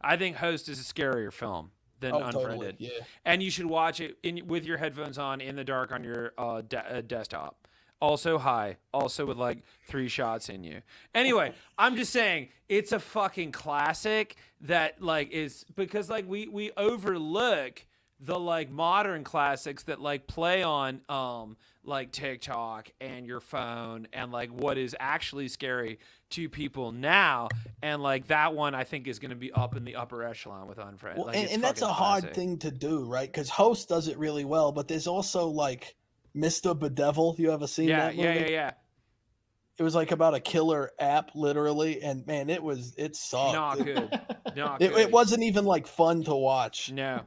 I 0.00 0.16
think 0.16 0.36
Host 0.36 0.68
is 0.68 0.80
a 0.80 0.84
scarier 0.84 1.32
film 1.32 1.70
than 2.00 2.12
Oh, 2.12 2.18
Unfriended, 2.22 2.50
totally. 2.50 2.76
Yeah. 2.78 3.04
and 3.24 3.42
you 3.42 3.50
should 3.50 3.66
watch 3.66 4.00
it 4.00 4.18
in 4.22 4.46
with 4.46 4.64
your 4.64 4.76
headphones 4.78 5.18
on 5.18 5.40
in 5.40 5.56
the 5.56 5.64
dark 5.64 5.92
on 5.92 6.04
your 6.04 6.32
uh, 6.38 6.60
de- 6.62 6.96
uh, 6.98 7.00
desktop. 7.00 7.66
Also 7.98 8.36
high, 8.36 8.76
also 8.92 9.24
with 9.24 9.38
like 9.38 9.62
three 9.88 10.06
shots 10.08 10.50
in 10.50 10.62
you. 10.62 10.82
Anyway, 11.14 11.54
I'm 11.78 11.96
just 11.96 12.12
saying 12.12 12.48
it's 12.68 12.92
a 12.92 12.98
fucking 13.00 13.52
classic 13.52 14.36
that 14.60 15.00
like 15.02 15.30
is 15.30 15.64
because 15.74 16.10
like 16.10 16.28
we 16.28 16.46
we 16.46 16.70
overlook 16.76 17.84
the 18.20 18.38
like 18.38 18.70
modern 18.70 19.24
classics 19.24 19.82
that 19.84 20.00
like 20.00 20.26
play 20.26 20.62
on 20.62 21.00
um 21.08 21.56
like 21.84 22.10
TikTok 22.10 22.90
and 23.00 23.26
your 23.26 23.40
phone 23.40 24.08
and 24.12 24.32
like 24.32 24.50
what 24.50 24.78
is 24.78 24.96
actually 24.98 25.48
scary 25.48 25.98
to 26.30 26.48
people 26.48 26.90
now 26.92 27.48
and 27.82 28.02
like 28.02 28.26
that 28.28 28.54
one 28.54 28.74
I 28.74 28.84
think 28.84 29.06
is 29.06 29.18
going 29.18 29.30
to 29.30 29.36
be 29.36 29.52
up 29.52 29.76
in 29.76 29.84
the 29.84 29.96
upper 29.96 30.24
echelon 30.24 30.66
with 30.66 30.78
Unfriended. 30.78 31.18
Well, 31.18 31.26
like, 31.26 31.36
and, 31.36 31.50
and 31.50 31.62
that's 31.62 31.82
a 31.82 31.86
fucking 31.86 31.94
hard 32.04 32.34
thing 32.34 32.58
to 32.58 32.70
do, 32.70 33.04
right? 33.04 33.28
Because 33.30 33.48
Host 33.48 33.88
does 33.88 34.08
it 34.08 34.18
really 34.18 34.44
well, 34.44 34.72
but 34.72 34.88
there's 34.88 35.06
also 35.06 35.46
like 35.46 35.94
Mr. 36.34 36.76
Bedevil. 36.76 37.36
You 37.38 37.52
ever 37.52 37.66
seen 37.68 37.88
Yeah, 37.88 38.06
that 38.06 38.16
movie? 38.16 38.28
yeah, 38.28 38.34
yeah, 38.34 38.48
yeah. 38.48 38.70
It 39.78 39.82
was 39.82 39.94
like 39.94 40.10
about 40.10 40.34
a 40.34 40.40
killer 40.40 40.90
app, 40.98 41.32
literally, 41.34 42.02
and 42.02 42.26
man, 42.26 42.48
it 42.48 42.62
was 42.62 42.94
it 42.96 43.14
sucked. 43.14 43.52
Not 43.54 43.84
good. 43.84 44.20
Not 44.56 44.80
It, 44.80 44.92
good. 44.94 44.98
it 45.00 45.10
wasn't 45.10 45.42
even 45.42 45.66
like 45.66 45.86
fun 45.86 46.24
to 46.24 46.34
watch. 46.34 46.90
No. 46.92 47.20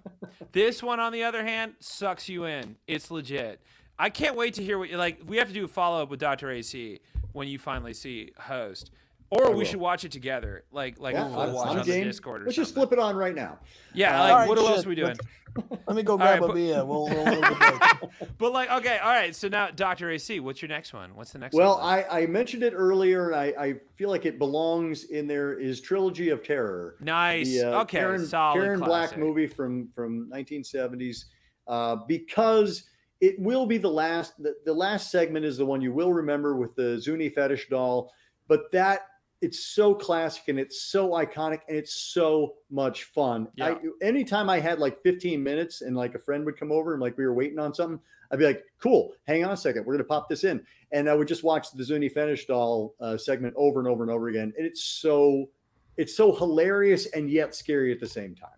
This 0.51 0.81
one, 0.81 0.99
on 0.99 1.11
the 1.13 1.23
other 1.23 1.43
hand, 1.43 1.73
sucks 1.79 2.27
you 2.27 2.45
in. 2.45 2.75
It's 2.87 3.11
legit. 3.11 3.61
I 3.99 4.09
can't 4.09 4.35
wait 4.35 4.55
to 4.55 4.63
hear 4.63 4.79
what 4.79 4.89
you 4.89 4.97
like. 4.97 5.19
We 5.27 5.37
have 5.37 5.47
to 5.49 5.53
do 5.53 5.65
a 5.65 5.67
follow 5.67 6.01
up 6.01 6.09
with 6.09 6.19
Dr. 6.19 6.49
AC 6.49 7.01
when 7.33 7.47
you 7.47 7.59
finally 7.59 7.93
see 7.93 8.31
Host, 8.39 8.89
or 9.31 9.51
we 9.51 9.57
will. 9.59 9.65
should 9.65 9.79
watch 9.79 10.03
it 10.05 10.11
together, 10.11 10.63
like 10.71 10.99
like 10.99 11.13
Yeah, 11.13 11.27
a 11.27 11.29
full 11.29 11.51
watch 11.53 11.67
I'm 11.67 11.71
on 11.71 11.77
the 11.77 11.83
game. 11.83 12.03
Discord 12.05 12.41
or 12.41 12.45
Let's 12.45 12.55
just 12.57 12.73
flip 12.73 12.91
it 12.91 12.99
on 12.99 13.15
right 13.15 13.35
now. 13.35 13.59
Yeah, 13.93 14.15
Uh, 14.15 14.23
like 14.23 14.31
All 14.31 14.37
right, 14.39 14.49
what 14.49 14.57
else 14.57 14.85
are 14.85 14.89
we 14.89 14.95
doing? 14.95 15.15
Let 15.87 15.95
me 15.95 16.03
go 16.03 16.15
right, 16.15 16.37
grab 16.39 16.43
a 16.43 16.47
but- 16.47 16.55
beer. 16.55 16.85
We'll, 16.85 17.05
we'll, 17.09 17.25
we'll. 17.25 18.11
But 18.37 18.53
like, 18.53 18.69
okay, 18.71 18.97
all 18.99 19.09
right. 19.11 19.35
So 19.35 19.47
now, 19.49 19.69
Dr. 19.71 20.09
AC, 20.11 20.39
what's 20.39 20.61
your 20.61 20.69
next 20.69 20.93
one? 20.93 21.15
What's 21.15 21.31
the 21.33 21.39
next 21.39 21.55
Well, 21.55 21.77
one? 21.79 21.85
I, 21.85 22.21
I 22.21 22.25
mentioned 22.27 22.63
it 22.63 22.73
earlier, 22.75 23.31
and 23.31 23.35
I, 23.35 23.45
I 23.61 23.73
feel 23.95 24.09
like 24.09 24.25
it 24.25 24.37
belongs 24.39 25.05
in 25.05 25.27
there. 25.27 25.59
Is 25.59 25.81
Trilogy 25.81 26.29
of 26.29 26.43
Terror? 26.43 26.95
nice. 27.01 27.47
the 27.49 27.63
uh, 27.63 27.81
okay, 27.81 27.97
Karen, 27.99 28.25
solid 28.25 28.61
Karen 28.61 28.79
Black 28.79 29.17
movie 29.17 29.47
from 29.47 29.89
from 29.93 30.29
1970s 30.31 31.25
uh, 31.67 31.97
because 32.07 32.83
it 33.19 33.35
will 33.39 33.65
be 33.65 33.77
the 33.77 33.89
last 33.89 34.41
the, 34.41 34.53
the 34.65 34.73
last 34.73 35.11
segment 35.11 35.43
is 35.45 35.57
the 35.57 35.65
one 35.65 35.81
you 35.81 35.91
will 35.91 36.13
remember 36.13 36.55
with 36.55 36.73
the 36.75 36.99
Zuni 37.01 37.27
fetish 37.29 37.67
doll 37.69 38.11
but 38.47 38.71
that 38.71 39.01
it's 39.41 39.65
so 39.65 39.93
classic 39.95 40.43
and 40.47 40.59
it's 40.59 40.83
so 40.83 41.11
iconic 41.11 41.61
and 41.67 41.77
it's 41.77 41.93
so 41.93 42.55
much 42.69 43.05
fun 43.05 43.47
Yeah. 43.55 43.69
I, 43.69 43.77
anytime 44.05 44.49
I 44.49 44.59
had 44.59 44.79
like 44.79 45.01
15 45.03 45.41
minutes 45.41 45.81
and 45.81 45.95
like 45.95 46.15
a 46.15 46.19
friend 46.19 46.45
would 46.45 46.57
come 46.57 46.71
over 46.71 46.93
and 46.93 47.01
like 47.01 47.17
we 47.17 47.25
were 47.25 47.33
waiting 47.33 47.59
on 47.59 47.73
something 47.73 47.99
I'd 48.31 48.39
be 48.39 48.45
like 48.45 48.63
cool 48.81 49.13
hang 49.27 49.45
on 49.45 49.51
a 49.51 49.57
second 49.57 49.85
we're 49.85 49.93
gonna 49.93 50.03
pop 50.03 50.29
this 50.29 50.43
in 50.43 50.61
and 50.91 51.09
I 51.09 51.13
would 51.13 51.27
just 51.27 51.43
watch 51.43 51.71
the 51.71 51.83
Zuni 51.83 52.09
fetish 52.09 52.47
doll 52.47 52.95
uh, 52.99 53.17
segment 53.17 53.53
over 53.57 53.79
and 53.79 53.87
over 53.87 54.03
and 54.03 54.11
over 54.11 54.27
again 54.27 54.53
and 54.57 54.65
it's 54.67 54.83
so 54.83 55.49
it's 55.97 56.15
so 56.15 56.33
hilarious 56.33 57.07
and 57.07 57.29
yet 57.29 57.53
scary 57.53 57.91
at 57.91 57.99
the 57.99 58.07
same 58.07 58.33
time. 58.33 58.49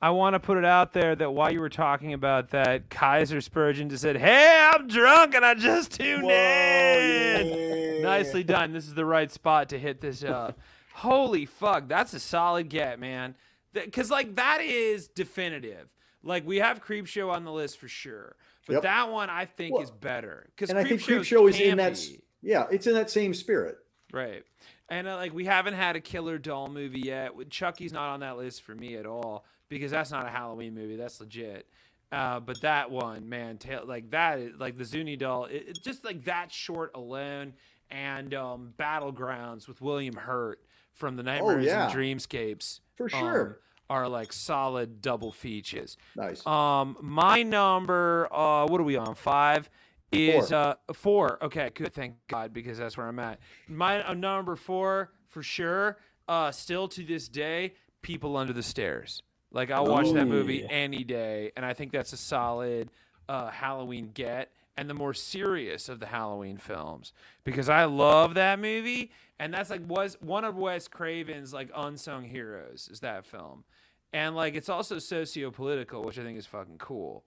I 0.00 0.10
want 0.10 0.34
to 0.34 0.40
put 0.40 0.58
it 0.58 0.64
out 0.64 0.92
there 0.92 1.16
that 1.16 1.32
while 1.32 1.52
you 1.52 1.58
were 1.60 1.68
talking 1.68 2.12
about 2.12 2.50
that, 2.50 2.88
Kaiser 2.88 3.40
Spurgeon 3.40 3.88
just 3.90 4.02
said, 4.02 4.16
"Hey, 4.16 4.70
I'm 4.72 4.86
drunk 4.86 5.34
and 5.34 5.44
I 5.44 5.54
just 5.54 5.92
tuned 5.92 6.30
in." 6.30 8.02
Nicely 8.02 8.44
done. 8.44 8.72
This 8.72 8.86
is 8.86 8.94
the 8.94 9.04
right 9.04 9.30
spot 9.30 9.70
to 9.70 9.78
hit 9.78 10.00
this 10.00 10.22
up. 10.22 10.58
Holy 10.94 11.46
fuck, 11.46 11.88
that's 11.88 12.12
a 12.14 12.20
solid 12.20 12.68
get, 12.68 12.98
man. 13.00 13.34
Because 13.72 14.10
like 14.10 14.36
that 14.36 14.60
is 14.60 15.08
definitive. 15.08 15.92
Like 16.22 16.46
we 16.46 16.58
have 16.58 16.82
Creepshow 16.84 17.30
on 17.32 17.44
the 17.44 17.52
list 17.52 17.78
for 17.78 17.88
sure, 17.88 18.36
but 18.66 18.74
Yep. 18.74 18.82
that 18.82 19.10
one 19.10 19.30
I 19.30 19.46
think 19.46 19.74
Well, 19.74 19.82
is 19.82 19.90
better. 19.90 20.46
Because 20.54 20.70
And 20.70 20.78
I 20.78 20.84
think 20.84 21.00
Creepshow 21.02 21.48
is 21.50 21.58
in 21.60 21.76
that 21.78 22.00
yeah, 22.40 22.66
it's 22.70 22.86
in 22.86 22.94
that 22.94 23.10
same 23.10 23.34
spirit. 23.34 23.78
Right. 24.12 24.44
And 24.88 25.06
uh, 25.06 25.16
like 25.16 25.32
we 25.34 25.44
haven't 25.44 25.74
had 25.74 25.96
a 25.96 26.00
killer 26.00 26.38
doll 26.38 26.68
movie 26.68 27.00
yet. 27.00 27.34
With- 27.34 27.50
Chucky's 27.50 27.92
not 27.92 28.10
on 28.10 28.20
that 28.20 28.36
list 28.36 28.62
for 28.62 28.74
me 28.74 28.94
at 28.96 29.06
all 29.06 29.44
because 29.68 29.90
that's 29.90 30.10
not 30.10 30.26
a 30.26 30.30
Halloween 30.30 30.74
movie. 30.74 30.96
That's 30.96 31.20
legit. 31.20 31.66
Uh, 32.10 32.40
but 32.40 32.60
that 32.62 32.90
one, 32.90 33.28
man, 33.28 33.58
ta- 33.58 33.82
like 33.84 34.10
that, 34.10 34.38
is, 34.38 34.52
like 34.58 34.78
the 34.78 34.84
Zuni 34.84 35.16
doll, 35.16 35.44
it, 35.44 35.64
it- 35.68 35.82
just 35.82 36.04
like 36.04 36.24
that 36.24 36.50
short 36.50 36.90
alone, 36.94 37.52
and 37.90 38.32
um, 38.34 38.72
Battlegrounds 38.78 39.68
with 39.68 39.80
William 39.80 40.14
Hurt 40.14 40.60
from 40.94 41.16
the 41.16 41.22
Nightmares 41.22 41.66
yeah. 41.66 41.84
and 41.86 41.94
Dreamscapes 41.94 42.80
For 42.96 43.04
um, 43.04 43.08
sure. 43.20 43.58
are 43.90 44.08
like 44.08 44.32
solid 44.32 45.02
double 45.02 45.32
features. 45.32 45.96
Nice. 46.16 46.46
Um, 46.46 46.96
my 47.02 47.42
number, 47.42 48.26
uh, 48.32 48.66
what 48.66 48.80
are 48.80 48.84
we 48.84 48.96
on? 48.96 49.14
Five 49.14 49.68
is 50.10 50.48
Four. 50.48 50.58
uh 50.58 50.74
four. 50.94 51.44
Okay, 51.44 51.70
good. 51.74 51.92
Thank 51.92 52.14
God, 52.26 52.54
because 52.54 52.78
that's 52.78 52.96
where 52.96 53.06
I'm 53.06 53.18
at. 53.18 53.38
My 53.68 54.02
uh, 54.02 54.14
number 54.14 54.56
four 54.56 55.12
for 55.28 55.42
sure. 55.42 55.98
Uh, 56.26 56.50
still 56.52 56.88
to 56.88 57.04
this 57.04 57.28
day, 57.28 57.74
people 58.02 58.36
under 58.36 58.52
the 58.54 58.62
stairs. 58.62 59.22
Like 59.50 59.70
I'll 59.70 59.86
watch 59.86 60.10
that 60.12 60.26
movie 60.26 60.64
any 60.68 61.04
day, 61.04 61.52
and 61.56 61.64
I 61.64 61.72
think 61.72 61.92
that's 61.92 62.12
a 62.12 62.16
solid 62.16 62.90
uh, 63.28 63.50
Halloween 63.50 64.10
get. 64.12 64.50
And 64.76 64.88
the 64.88 64.94
more 64.94 65.14
serious 65.14 65.88
of 65.88 65.98
the 65.98 66.06
Halloween 66.06 66.56
films, 66.56 67.12
because 67.42 67.68
I 67.68 67.84
love 67.86 68.34
that 68.34 68.60
movie, 68.60 69.10
and 69.40 69.52
that's 69.52 69.70
like 69.70 69.80
was 69.84 70.16
one 70.20 70.44
of 70.44 70.56
Wes 70.56 70.86
Craven's 70.86 71.52
like 71.52 71.68
unsung 71.74 72.22
heroes 72.22 72.88
is 72.92 73.00
that 73.00 73.26
film, 73.26 73.64
and 74.12 74.36
like 74.36 74.54
it's 74.54 74.68
also 74.68 75.00
socio-political, 75.00 76.04
which 76.04 76.16
I 76.16 76.22
think 76.22 76.38
is 76.38 76.46
fucking 76.46 76.78
cool. 76.78 77.24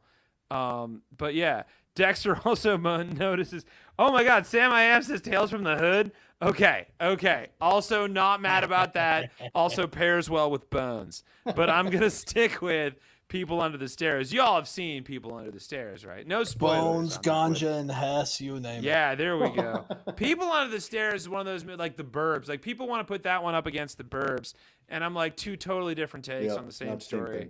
Um, 0.49 1.01
but 1.17 1.35
yeah, 1.35 1.63
Dexter 1.95 2.39
also 2.45 2.77
notices. 2.77 3.65
Oh 3.99 4.11
my 4.11 4.23
God, 4.23 4.45
Sam 4.45 4.71
I 4.71 4.83
Am 4.83 5.01
says 5.03 5.21
Tales 5.21 5.51
from 5.51 5.63
the 5.63 5.75
Hood. 5.75 6.11
Okay, 6.41 6.87
okay. 6.99 7.47
Also 7.59 8.07
not 8.07 8.41
mad 8.41 8.63
about 8.63 8.93
that. 8.93 9.31
Also 9.53 9.87
pairs 9.87 10.29
well 10.29 10.49
with 10.49 10.69
Bones. 10.69 11.23
But 11.45 11.69
I'm 11.69 11.89
gonna 11.89 12.09
stick 12.09 12.61
with 12.61 12.95
People 13.27 13.61
Under 13.61 13.77
the 13.77 13.87
Stairs. 13.87 14.33
Y'all 14.33 14.55
have 14.55 14.67
seen 14.67 15.03
People 15.03 15.35
Under 15.35 15.51
the 15.51 15.59
Stairs, 15.59 16.05
right? 16.05 16.25
No 16.27 16.43
spoilers. 16.43 16.81
Bones, 16.81 17.17
on 17.17 17.23
ganja, 17.23 17.79
and 17.79 17.91
Hess, 17.91 18.41
you 18.41 18.59
name 18.59 18.79
it. 18.79 18.83
Yeah, 18.83 19.15
there 19.15 19.37
we 19.37 19.49
go. 19.51 19.85
people 20.15 20.51
Under 20.51 20.71
the 20.71 20.81
Stairs 20.81 21.21
is 21.21 21.29
one 21.29 21.41
of 21.41 21.45
those 21.45 21.63
like 21.63 21.95
the 21.95 22.03
Burbs. 22.03 22.49
Like 22.49 22.61
people 22.61 22.87
want 22.87 23.05
to 23.05 23.11
put 23.11 23.23
that 23.23 23.43
one 23.43 23.55
up 23.55 23.67
against 23.67 23.97
the 23.97 24.03
Burbs, 24.03 24.53
and 24.89 25.03
I'm 25.03 25.13
like 25.13 25.37
two 25.37 25.55
totally 25.55 25.95
different 25.95 26.25
takes 26.25 26.47
Yeah, 26.53 26.55
on 26.59 26.65
the 26.65 26.71
same 26.71 26.89
not 26.89 27.03
same 27.03 27.19
story. 27.19 27.37
thing. 27.37 27.49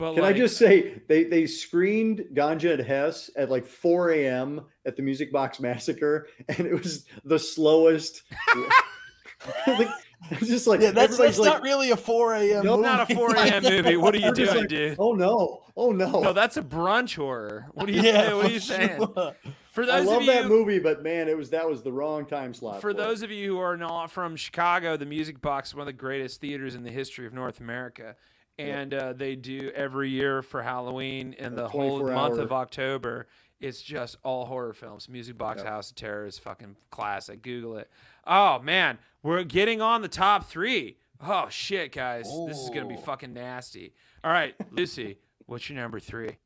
But 0.00 0.14
Can 0.14 0.22
like, 0.22 0.34
I 0.34 0.38
just 0.38 0.56
say 0.56 1.02
they 1.08 1.24
they 1.24 1.46
screened 1.46 2.24
Ganja 2.32 2.72
and 2.72 2.82
Hess 2.82 3.28
at 3.36 3.50
like 3.50 3.66
4 3.66 4.12
a.m. 4.12 4.62
at 4.86 4.96
the 4.96 5.02
Music 5.02 5.30
Box 5.30 5.60
Massacre, 5.60 6.26
and 6.48 6.66
it 6.66 6.72
was 6.72 7.04
the 7.22 7.38
slowest. 7.38 8.22
like, 9.66 9.88
it's 10.30 10.48
just 10.48 10.66
like 10.66 10.80
Yeah, 10.80 10.92
that's, 10.92 11.18
that's 11.18 11.38
like, 11.38 11.52
not 11.52 11.62
really 11.62 11.90
a 11.90 11.98
4 11.98 12.34
a.m. 12.34 12.64
No, 12.64 12.78
movie. 12.78 12.88
not 12.88 13.10
a 13.10 13.14
4 13.14 13.36
a.m. 13.36 13.62
movie. 13.62 13.96
What 13.98 14.14
are 14.14 14.18
you 14.18 14.32
doing, 14.32 14.56
like, 14.56 14.68
dude? 14.68 14.96
Oh 14.98 15.12
no! 15.12 15.64
Oh 15.76 15.92
no! 15.92 16.20
No, 16.20 16.32
that's 16.32 16.56
a 16.56 16.62
brunch 16.62 17.16
horror. 17.16 17.66
What 17.74 17.90
are 17.90 17.92
you, 17.92 18.00
yeah, 18.00 18.32
what 18.32 18.46
are 18.46 18.48
for 18.48 18.54
you 18.54 18.60
saying? 18.60 19.06
sure. 19.14 19.36
For 19.70 19.84
I 19.84 20.00
love 20.00 20.22
of 20.22 20.26
that 20.26 20.46
movie, 20.46 20.78
but 20.78 21.02
man, 21.02 21.28
it 21.28 21.36
was 21.36 21.50
that 21.50 21.68
was 21.68 21.82
the 21.82 21.92
wrong 21.92 22.24
time 22.24 22.54
slot. 22.54 22.80
for 22.80 22.90
it. 22.90 22.96
those 22.96 23.22
of 23.22 23.30
you 23.30 23.52
who 23.52 23.58
are 23.58 23.76
not 23.76 24.10
from 24.10 24.34
Chicago, 24.34 24.96
the 24.96 25.06
Music 25.06 25.42
Box 25.42 25.68
is 25.68 25.74
one 25.74 25.82
of 25.82 25.86
the 25.86 25.92
greatest 25.92 26.40
theaters 26.40 26.74
in 26.74 26.84
the 26.84 26.90
history 26.90 27.26
of 27.26 27.34
North 27.34 27.60
America, 27.60 28.16
and 28.58 28.92
uh, 28.94 29.12
they 29.12 29.36
do 29.36 29.70
every 29.74 30.10
year 30.10 30.42
for 30.42 30.62
Halloween 30.62 31.34
and 31.38 31.54
A 31.54 31.62
the 31.62 31.68
whole 31.68 31.98
24 32.00 32.14
month 32.14 32.34
hour- 32.38 32.40
of 32.44 32.52
October. 32.52 33.26
It's 33.60 33.82
just 33.82 34.16
all 34.22 34.46
horror 34.46 34.72
films. 34.72 35.08
Music 35.08 35.36
Box 35.36 35.58
Yep. 35.58 35.66
House 35.66 35.90
of 35.90 35.96
Terror 35.96 36.24
is 36.26 36.38
fucking 36.38 36.76
classic. 36.90 37.42
Google 37.42 37.76
it. 37.76 37.90
Oh 38.26 38.58
man, 38.60 38.98
we're 39.22 39.44
getting 39.44 39.80
on 39.82 40.00
the 40.02 40.08
top 40.08 40.48
three. 40.48 40.96
Oh 41.22 41.48
shit, 41.50 41.92
guys, 41.92 42.26
this 42.46 42.58
is 42.58 42.70
gonna 42.70 42.88
be 42.88 42.96
fucking 42.96 43.34
nasty. 43.34 43.92
All 44.24 44.32
right, 44.32 44.54
Lucy, 44.70 45.18
what's 45.46 45.68
your 45.68 45.78
number 45.78 46.00
three? 46.00 46.38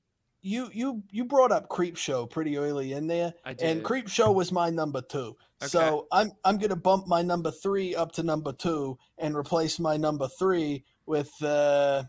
you 0.47 0.69
you 0.75 1.03
you 1.11 1.25
brought 1.25 1.51
up 1.53 1.69
Creepshow 1.71 2.29
pretty 2.29 2.59
early 2.59 2.93
in 2.93 3.07
there, 3.07 3.33
I 3.47 3.55
and. 3.63 3.83
Creepshow 3.83 4.35
was 4.35 4.53
my 4.53 4.69
number 4.69 5.01
two. 5.01 5.37
Okay. 5.63 5.69
So 5.69 6.07
I'm 6.13 6.33
I'm 6.45 6.59
gonna 6.59 6.77
bump 6.77 7.07
my 7.07 7.23
number 7.23 7.51
three 7.51 7.95
up 7.95 8.13
to 8.13 8.23
number 8.23 8.53
two 8.53 8.99
and 9.19 9.35
replace 9.37 9.79
my 9.79 9.97
number 9.97 10.29
three 10.29 10.85
with 11.07 11.31
uh, 11.43 12.05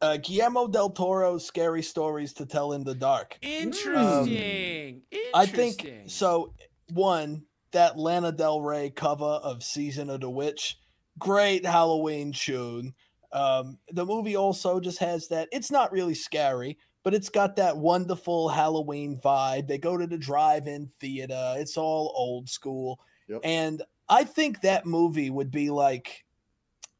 uh, 0.00 0.16
Guillermo 0.18 0.68
del 0.68 0.90
Toro's 0.90 1.44
Scary 1.46 1.82
Stories 1.82 2.32
to 2.34 2.46
Tell 2.46 2.72
in 2.72 2.84
the 2.84 2.94
Dark. 2.94 3.38
Interesting. 3.42 5.02
I 5.34 5.46
think 5.46 5.88
so. 6.06 6.52
One 6.92 7.44
that 7.72 7.98
Lana 7.98 8.32
Del 8.32 8.60
Rey 8.60 8.90
cover 8.90 9.24
of 9.24 9.62
Season 9.62 10.08
of 10.10 10.20
the 10.20 10.30
Witch, 10.30 10.78
great 11.18 11.64
Halloween 11.66 12.32
tune. 12.32 12.94
Um, 13.32 13.78
the 13.90 14.06
movie 14.06 14.36
also 14.36 14.80
just 14.80 14.98
has 15.00 15.28
that. 15.28 15.48
It's 15.52 15.70
not 15.70 15.92
really 15.92 16.14
scary, 16.14 16.78
but 17.02 17.12
it's 17.12 17.28
got 17.28 17.56
that 17.56 17.76
wonderful 17.76 18.48
Halloween 18.48 19.20
vibe. 19.22 19.66
They 19.66 19.78
go 19.78 19.96
to 19.96 20.06
the 20.06 20.16
drive-in 20.16 20.88
theater. 21.00 21.54
It's 21.58 21.76
all 21.76 22.12
old 22.16 22.48
school, 22.48 23.00
Yep. 23.28 23.40
and 23.42 23.82
I 24.08 24.22
think 24.24 24.60
that 24.60 24.86
movie 24.86 25.30
would 25.30 25.50
be 25.50 25.68
like, 25.70 26.24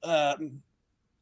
um, 0.02 0.62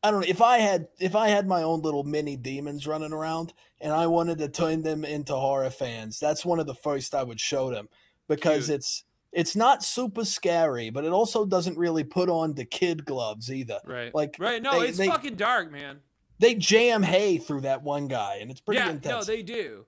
I 0.04 0.10
don't 0.10 0.20
know 0.20 0.26
if 0.28 0.42
I 0.42 0.58
had 0.58 0.88
if 1.00 1.16
I 1.16 1.28
had 1.28 1.48
my 1.48 1.62
own 1.62 1.80
little 1.80 2.04
mini 2.04 2.36
demons 2.36 2.86
running 2.86 3.12
around 3.12 3.52
and 3.80 3.92
I 3.92 4.06
wanted 4.06 4.38
to 4.38 4.48
turn 4.48 4.82
them 4.82 5.04
into 5.04 5.34
horror 5.34 5.70
fans. 5.70 6.20
That's 6.20 6.44
one 6.44 6.60
of 6.60 6.66
the 6.66 6.74
first 6.74 7.14
I 7.14 7.22
would 7.22 7.40
show 7.40 7.70
them 7.70 7.88
because 8.28 8.66
Cute. 8.66 8.76
it's 8.76 9.04
it's 9.32 9.56
not 9.56 9.82
super 9.82 10.24
scary, 10.24 10.90
but 10.90 11.04
it 11.04 11.12
also 11.12 11.44
doesn't 11.46 11.76
really 11.76 12.04
put 12.04 12.28
on 12.28 12.54
the 12.54 12.64
kid 12.64 13.04
gloves 13.04 13.50
either. 13.50 13.80
right. 13.86 14.14
Like 14.14 14.36
right. 14.38 14.62
No, 14.62 14.78
they- 14.80 14.88
it's 14.88 14.98
they- 14.98 15.08
fucking 15.08 15.36
dark, 15.36 15.72
man. 15.72 16.00
they 16.38 16.54
jam 16.54 17.02
hay 17.02 17.38
through 17.38 17.62
that 17.62 17.82
one 17.82 18.06
guy, 18.06 18.38
and 18.42 18.50
it's 18.50 18.60
pretty 18.60 18.80
yeah, 18.80 18.90
intense. 18.90 19.26
no, 19.26 19.34
they 19.34 19.42
do. 19.42 19.86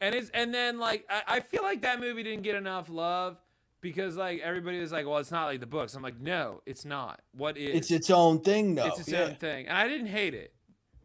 And 0.00 0.14
it's 0.14 0.28
and 0.30 0.52
then 0.52 0.78
like 0.78 1.06
I, 1.08 1.36
I 1.36 1.40
feel 1.40 1.62
like 1.62 1.82
that 1.82 2.00
movie 2.00 2.22
didn't 2.24 2.42
get 2.42 2.54
enough 2.56 2.88
love 2.90 3.38
because 3.86 4.16
like 4.16 4.40
everybody 4.40 4.80
was 4.80 4.90
like, 4.90 5.06
well, 5.06 5.18
it's 5.18 5.30
not 5.30 5.46
like 5.46 5.60
the 5.60 5.66
books. 5.66 5.94
I'm 5.94 6.02
like, 6.02 6.20
no, 6.20 6.60
it's 6.66 6.84
not. 6.84 7.20
What 7.32 7.56
is? 7.56 7.74
it's 7.76 7.90
its 7.92 8.10
own 8.10 8.40
thing, 8.40 8.74
though. 8.74 8.86
it's 8.86 8.98
its 9.00 9.08
yeah. 9.10 9.20
own 9.20 9.36
thing, 9.36 9.68
and 9.68 9.78
I 9.78 9.86
didn't 9.86 10.08
hate 10.08 10.34
it. 10.34 10.52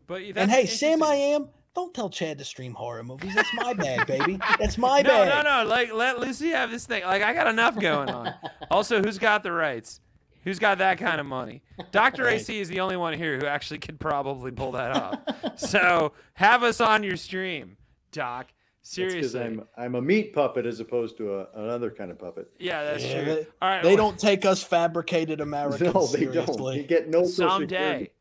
But 0.07 0.23
And 0.35 0.49
hey, 0.49 0.65
Sam, 0.65 1.03
I 1.03 1.13
am. 1.15 1.49
Don't 1.73 1.93
tell 1.93 2.09
Chad 2.09 2.39
to 2.39 2.43
stream 2.43 2.73
horror 2.73 3.03
movies. 3.03 3.33
That's 3.35 3.53
my 3.53 3.73
bag, 3.73 4.05
baby. 4.07 4.39
That's 4.59 4.77
my 4.77 5.01
No, 5.03 5.09
bag. 5.09 5.29
no, 5.29 5.41
no. 5.43 5.63
No. 5.63 5.69
Like 5.69 5.93
let 5.93 6.19
Lucy 6.19 6.49
have 6.49 6.71
this 6.71 6.85
thing. 6.85 7.03
Like 7.03 7.21
I 7.21 7.33
got 7.33 7.47
enough 7.47 7.79
going 7.79 8.09
on. 8.09 8.33
also, 8.71 9.01
who's 9.01 9.19
got 9.19 9.43
the 9.43 9.51
rights? 9.51 10.01
Who's 10.43 10.57
got 10.57 10.79
that 10.79 10.97
kind 10.97 11.19
of 11.21 11.27
money? 11.27 11.61
Dr. 11.91 12.23
Right. 12.23 12.41
AC 12.41 12.59
is 12.59 12.67
the 12.67 12.79
only 12.79 12.97
one 12.97 13.13
here 13.13 13.37
who 13.37 13.45
actually 13.45 13.77
could 13.77 13.99
probably 13.99 14.51
pull 14.51 14.71
that 14.71 14.91
off. 14.91 15.19
so 15.55 16.13
have 16.33 16.63
us 16.63 16.81
on 16.81 17.03
your 17.03 17.15
stream, 17.15 17.77
Doc. 18.11 18.51
Because 18.83 19.11
Seriously. 19.11 19.41
I'm 19.41 19.63
I'm 19.77 19.95
a 19.95 20.01
meat 20.01 20.33
puppet 20.33 20.65
as 20.65 20.79
opposed 20.79 21.15
to 21.17 21.35
a, 21.39 21.47
another 21.55 21.91
kind 21.91 22.09
of 22.11 22.17
puppet. 22.17 22.49
yeah, 22.59 22.83
that's 22.83 23.03
Yeah, 23.05 23.23
true. 23.23 23.35
they- 23.35 23.47
All 23.61 23.69
right. 23.69 23.83
They 23.83 23.89
well, 23.89 23.97
don't 24.09 24.19
take 24.19 24.43
us 24.45 24.63
fabricated 24.63 25.39
Americans 25.49 25.93
No, 25.93 26.07
they 26.07 26.19
seriously. 26.19 26.55
don't. 26.57 26.75
You 26.77 26.83
get 26.83 27.09
no 27.09 27.23
social 27.25 27.49
someday. 27.51 27.75
security. 27.75 28.11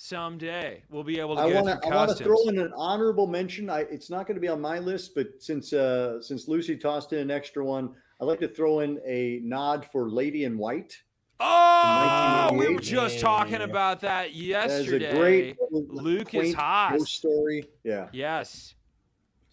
Someday 0.00 0.82
we'll 0.90 1.02
be 1.02 1.18
able 1.18 1.34
to 1.34 1.42
I 1.42 1.50
go 1.52 1.60
want 1.62 1.82
to 1.82 1.88
I 1.88 1.96
want 1.96 2.16
to 2.16 2.22
throw 2.24 2.40
in 2.48 2.58
an 2.60 2.72
honorable 2.76 3.26
mention. 3.26 3.68
I 3.68 3.80
it's 3.80 4.08
not 4.10 4.26
going 4.28 4.36
to 4.36 4.40
be 4.40 4.46
on 4.48 4.60
my 4.60 4.78
list, 4.78 5.12
but 5.14 5.26
since 5.40 5.72
uh 5.72 6.22
since 6.22 6.46
Lucy 6.46 6.76
tossed 6.76 7.12
in 7.12 7.18
an 7.18 7.30
extra 7.32 7.64
one, 7.64 7.94
I'd 8.20 8.24
like 8.26 8.38
to 8.40 8.48
throw 8.48 8.78
in 8.80 9.00
a 9.04 9.40
nod 9.42 9.84
for 9.90 10.08
Lady 10.08 10.44
in 10.44 10.56
White. 10.56 10.96
Oh, 11.40 12.48
we 12.52 12.58
were 12.58 12.74
1988. 12.74 12.82
just 12.82 13.20
talking 13.20 13.60
about 13.62 14.00
that 14.00 14.26
That 14.28 14.30
is 14.30 14.36
yesterday. 14.36 15.10
a 15.10 15.14
great 15.16 15.56
Luke 15.72 16.32
is 16.34 16.54
hot. 16.54 17.00
story. 17.00 17.64
Yeah. 17.84 18.08
Yes. 18.12 18.74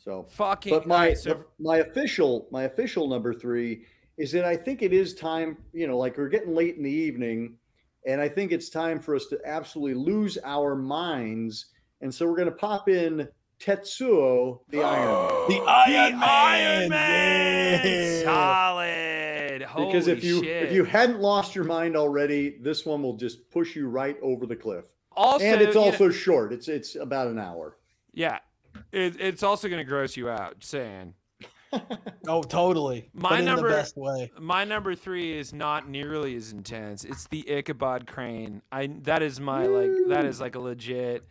So 0.06 0.24
Fucking. 0.30 0.72
but 0.72 0.88
my 0.88 0.96
alright, 0.96 1.18
so- 1.18 1.44
my 1.60 1.78
official 1.78 2.48
my 2.52 2.64
official 2.64 3.08
number 3.08 3.34
three 3.34 3.86
is 4.18 4.32
that 4.32 4.46
I 4.46 4.56
think 4.56 4.82
it 4.84 4.94
is 4.94 5.14
time. 5.16 5.58
You 5.74 5.88
know, 5.88 5.98
like 5.98 6.18
we're 6.18 6.30
getting 6.30 6.54
late 6.56 6.78
in 6.78 6.84
the 6.84 6.92
evening, 6.92 7.58
and 8.06 8.22
I 8.22 8.30
think 8.30 8.52
it's 8.52 8.70
time 8.70 9.00
for 9.00 9.16
us 9.16 9.26
to 9.28 9.40
absolutely 9.46 9.96
lose 9.96 10.38
our 10.46 10.76
minds. 10.76 11.66
And 12.02 12.14
so 12.14 12.28
we're 12.28 12.36
going 12.38 12.50
to 12.50 12.56
pop 12.56 12.88
in 12.88 13.28
Tetsuo 13.60 14.60
the 14.70 14.84
Iron 14.84 15.06
Man. 15.06 15.30
Oh. 15.32 15.46
The 15.50 15.54
The 15.56 15.62
Iron 15.98 16.14
Iron 16.22 16.90
Man, 16.90 16.90
Man. 16.90 17.82
yeah. 17.86 18.24
Solid. 18.24 19.88
because 19.88 20.08
if 20.08 20.24
you 20.24 20.44
shit. 20.44 20.64
if 20.64 20.72
you 20.74 20.84
hadn't 20.84 21.20
lost 21.20 21.56
your 21.56 21.66
mind 21.66 21.96
already, 21.98 22.58
this 22.62 22.86
one 22.86 23.02
will 23.02 23.18
just 23.18 23.50
push 23.50 23.76
you 23.76 23.88
right 23.88 24.18
over 24.22 24.46
the 24.46 24.56
cliff. 24.56 24.86
also, 25.14 25.44
and 25.46 25.62
it's 25.62 25.74
you 25.76 25.82
know- 25.82 25.88
also 25.88 26.10
short. 26.10 26.54
It's 26.54 26.68
it's 26.68 26.96
about 26.96 27.28
an 27.28 27.40
hour. 27.40 27.78
yeah, 28.14 28.40
it, 28.92 29.20
it's 29.20 29.44
also 29.44 29.68
gonna 29.70 29.84
gross 29.84 30.16
you 30.18 30.30
out. 30.30 30.58
Saying 30.64 31.14
Oh, 32.28 32.42
totally. 32.42 33.10
My 33.14 33.30
but 33.30 33.40
in 33.40 33.46
number- 33.46 33.70
the 33.70 33.76
best 33.76 33.98
way. 33.98 34.32
my 34.40 34.64
number 34.64 34.96
three 34.96 35.38
is 35.38 35.54
not 35.54 35.90
nearly 35.90 36.36
as 36.36 36.52
intense. 36.52 37.04
It's 37.04 37.28
the 37.28 37.48
Ichabod 37.50 38.08
Crane. 38.08 38.62
I 38.72 38.88
that 39.04 39.22
is 39.22 39.40
my 39.40 39.66
like 39.66 39.92
that 40.08 40.26
is 40.26 40.40
like 40.40 40.56
a 40.56 40.60
legit 40.60 41.26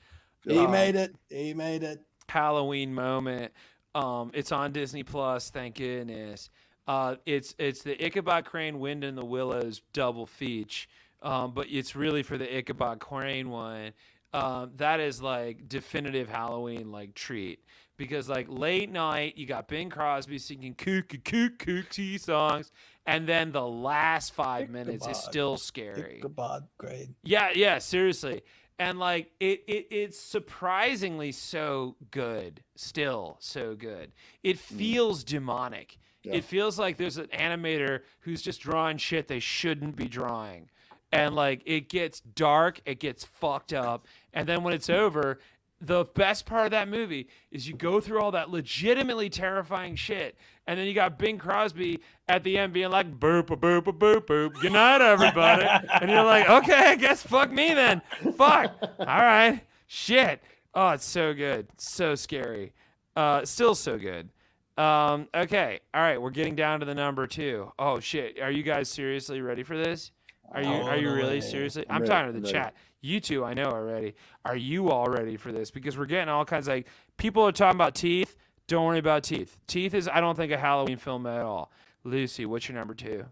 He 0.47 0.59
uh, 0.59 0.69
made 0.69 0.97
it. 0.97 1.15
He 1.31 1.55
made 1.55 1.83
it. 1.83 2.01
Halloween 2.29 2.95
moment. 2.95 3.53
Um, 3.95 4.31
it's 4.35 4.51
on 4.53 4.73
Disney 4.73 5.03
Plus. 5.03 5.51
Thank 5.51 5.77
goodness. 5.77 6.51
Uh, 6.87 7.17
it's 7.25 7.55
it's 7.59 7.83
the 7.83 8.03
Ichabod 8.05 8.45
Crane 8.45 8.79
Wind 8.79 9.05
in 9.05 9.15
the 9.15 9.25
Willows 9.25 9.83
double 9.93 10.27
feature. 10.27 10.87
Um, 11.23 11.55
but 11.55 11.69
it's 11.71 11.97
really 11.97 12.23
for 12.23 12.37
the 12.37 12.55
Ichabod 12.59 12.99
Crane 13.01 13.49
one. 13.49 13.93
Um, 14.35 14.73
that 14.77 14.99
is 15.01 15.23
like 15.23 15.69
definitive 15.69 16.29
Halloween 16.29 16.91
like 16.91 17.15
treat 17.15 17.61
because 17.97 18.29
like 18.29 18.47
late 18.49 18.91
night 18.91 19.39
you 19.39 19.47
got 19.47 19.69
Bing 19.69 19.91
Crosby 19.91 20.39
singing 20.39 20.75
kook 20.75 21.15
kook 21.25 21.59
kook 21.59 22.21
songs, 22.21 22.73
and 23.07 23.29
then 23.29 23.53
the 23.53 23.67
last 23.67 24.35
five 24.35 24.71
minutes 24.71 25.07
is 25.07 25.17
still 25.17 25.57
scary. 25.57 26.19
Ichabod 26.19 26.67
grade. 26.79 27.15
Yeah, 27.23 27.51
yeah, 27.55 27.79
seriously. 27.79 28.43
And 28.79 28.99
like 28.99 29.31
it, 29.39 29.63
it 29.69 29.87
it's 29.91 30.19
surprisingly 30.19 31.31
so 31.31 31.95
good, 32.11 32.63
still 32.75 33.37
so 33.39 33.77
good. 33.77 34.11
It 34.43 34.59
feels 34.59 35.23
demonic. 35.23 35.99
Yeah. 36.25 36.35
It 36.35 36.45
feels 36.45 36.79
like 36.79 36.97
there's 36.97 37.19
an 37.19 37.29
animator 37.29 38.01
who's 38.21 38.43
just 38.43 38.63
drawing 38.63 38.97
shit 38.97 39.29
they 39.29 39.41
shouldn't 39.41 39.95
be 39.95 40.09
drawing. 40.09 40.71
And 41.13 41.35
like 41.35 41.63
it 41.67 41.89
gets 41.89 42.21
dark, 42.21 42.81
it 42.87 43.01
gets 43.01 43.25
fucked 43.25 43.73
up, 43.73 44.07
and 44.33 44.49
then 44.49 44.63
when 44.63 44.75
it's 44.75 44.91
over, 44.91 45.39
the 45.81 46.05
best 46.15 46.47
part 46.47 46.65
of 46.67 46.71
that 46.71 46.89
movie 46.89 47.29
is 47.51 47.69
you 47.69 47.75
go 47.75 48.01
through 48.01 48.21
all 48.21 48.31
that 48.33 48.51
legitimately 48.51 49.29
terrifying 49.29 49.97
shit, 49.97 50.37
and 50.67 50.79
then 50.79 50.87
you 50.87 50.95
got 50.95 51.19
Bing 51.19 51.39
Crosby 51.39 52.01
at 52.29 52.43
the 52.43 52.57
end 52.57 52.73
being 52.73 52.91
like 52.91 53.19
boop 53.19 53.51
a 53.51 53.57
boop 53.57 53.87
a 53.87 53.93
boop 53.93 54.27
boop. 54.27 54.55
Good 54.61 54.73
night, 54.73 55.01
everybody. 55.01 55.67
and 56.01 56.11
you're 56.11 56.25
like, 56.25 56.49
okay, 56.49 56.91
I 56.91 56.95
guess 56.97 57.23
fuck 57.23 57.51
me 57.51 57.75
then. 57.75 58.01
Fuck. 58.37 58.75
All 58.99 59.07
right. 59.07 59.61
Shit. 59.87 60.43
Oh, 60.75 60.91
it's 60.91 61.05
so 61.05 61.35
good. 61.35 61.69
So 61.77 62.15
scary. 62.15 62.73
Uh, 63.15 63.45
still 63.45 63.75
so 63.75 63.99
good. 63.99 64.31
Um, 64.77 65.29
okay. 65.35 65.81
All 65.93 66.01
right. 66.01 66.21
We're 66.21 66.31
getting 66.31 66.57
down 66.57 66.81
to 66.81 66.87
the 66.87 66.95
number 66.95 67.27
two. 67.27 67.71
Oh 67.79 68.01
shit. 68.01 68.41
Are 68.41 68.51
you 68.51 68.63
guys 68.63 68.89
seriously 68.89 69.41
ready 69.41 69.63
for 69.63 69.77
this? 69.77 70.11
Are 70.55 70.63
you 70.63 70.69
are 70.69 70.97
you 70.97 71.13
really 71.13 71.41
seriously? 71.41 71.85
I'm 71.91 72.03
ready, 72.03 72.11
talking 72.11 72.33
to 72.33 72.37
I'm 72.39 72.43
the 72.43 72.47
ready. 72.49 72.53
chat. 72.53 72.75
You 73.01 73.21
two, 73.21 73.45
I 73.45 73.55
know 73.55 73.65
are 73.65 73.85
ready. 73.85 74.15
Are 74.45 74.57
you 74.57 74.91
all 74.91 75.07
ready 75.07 75.37
for 75.37 75.53
this? 75.53 75.71
Because 75.71 75.99
we're 75.99 76.07
getting 76.07 76.29
all 76.29 76.45
kinds 76.45 76.69
of 76.69 76.75
like 76.75 76.87
people 77.17 77.43
are 77.47 77.53
talking 77.53 77.77
about 77.77 77.95
teeth. 77.95 78.37
Don't 78.67 78.87
worry 78.87 78.99
about 78.99 79.25
teeth. 79.25 79.59
Teeth 79.67 79.93
is 79.95 80.09
I 80.09 80.21
don't 80.21 80.37
think 80.37 80.53
a 80.53 80.57
Halloween 80.57 80.97
film 80.97 81.27
at 81.27 81.43
all. 81.43 81.71
Lucy, 82.05 82.47
what's 82.47 82.69
your 82.69 82.79
number 82.79 82.95
two? 82.95 83.25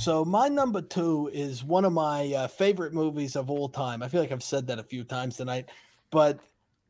So 0.00 0.24
my 0.24 0.48
number 0.48 0.80
two 0.82 1.30
is 1.32 1.62
one 1.62 1.84
of 1.84 1.92
my 1.92 2.32
uh, 2.32 2.48
favorite 2.48 2.92
movies 2.92 3.36
of 3.36 3.50
all 3.50 3.68
time. 3.68 4.02
I 4.02 4.08
feel 4.08 4.20
like 4.20 4.32
I've 4.32 4.42
said 4.42 4.66
that 4.68 4.78
a 4.78 4.82
few 4.82 5.04
times 5.04 5.36
tonight, 5.36 5.68
but 6.10 6.40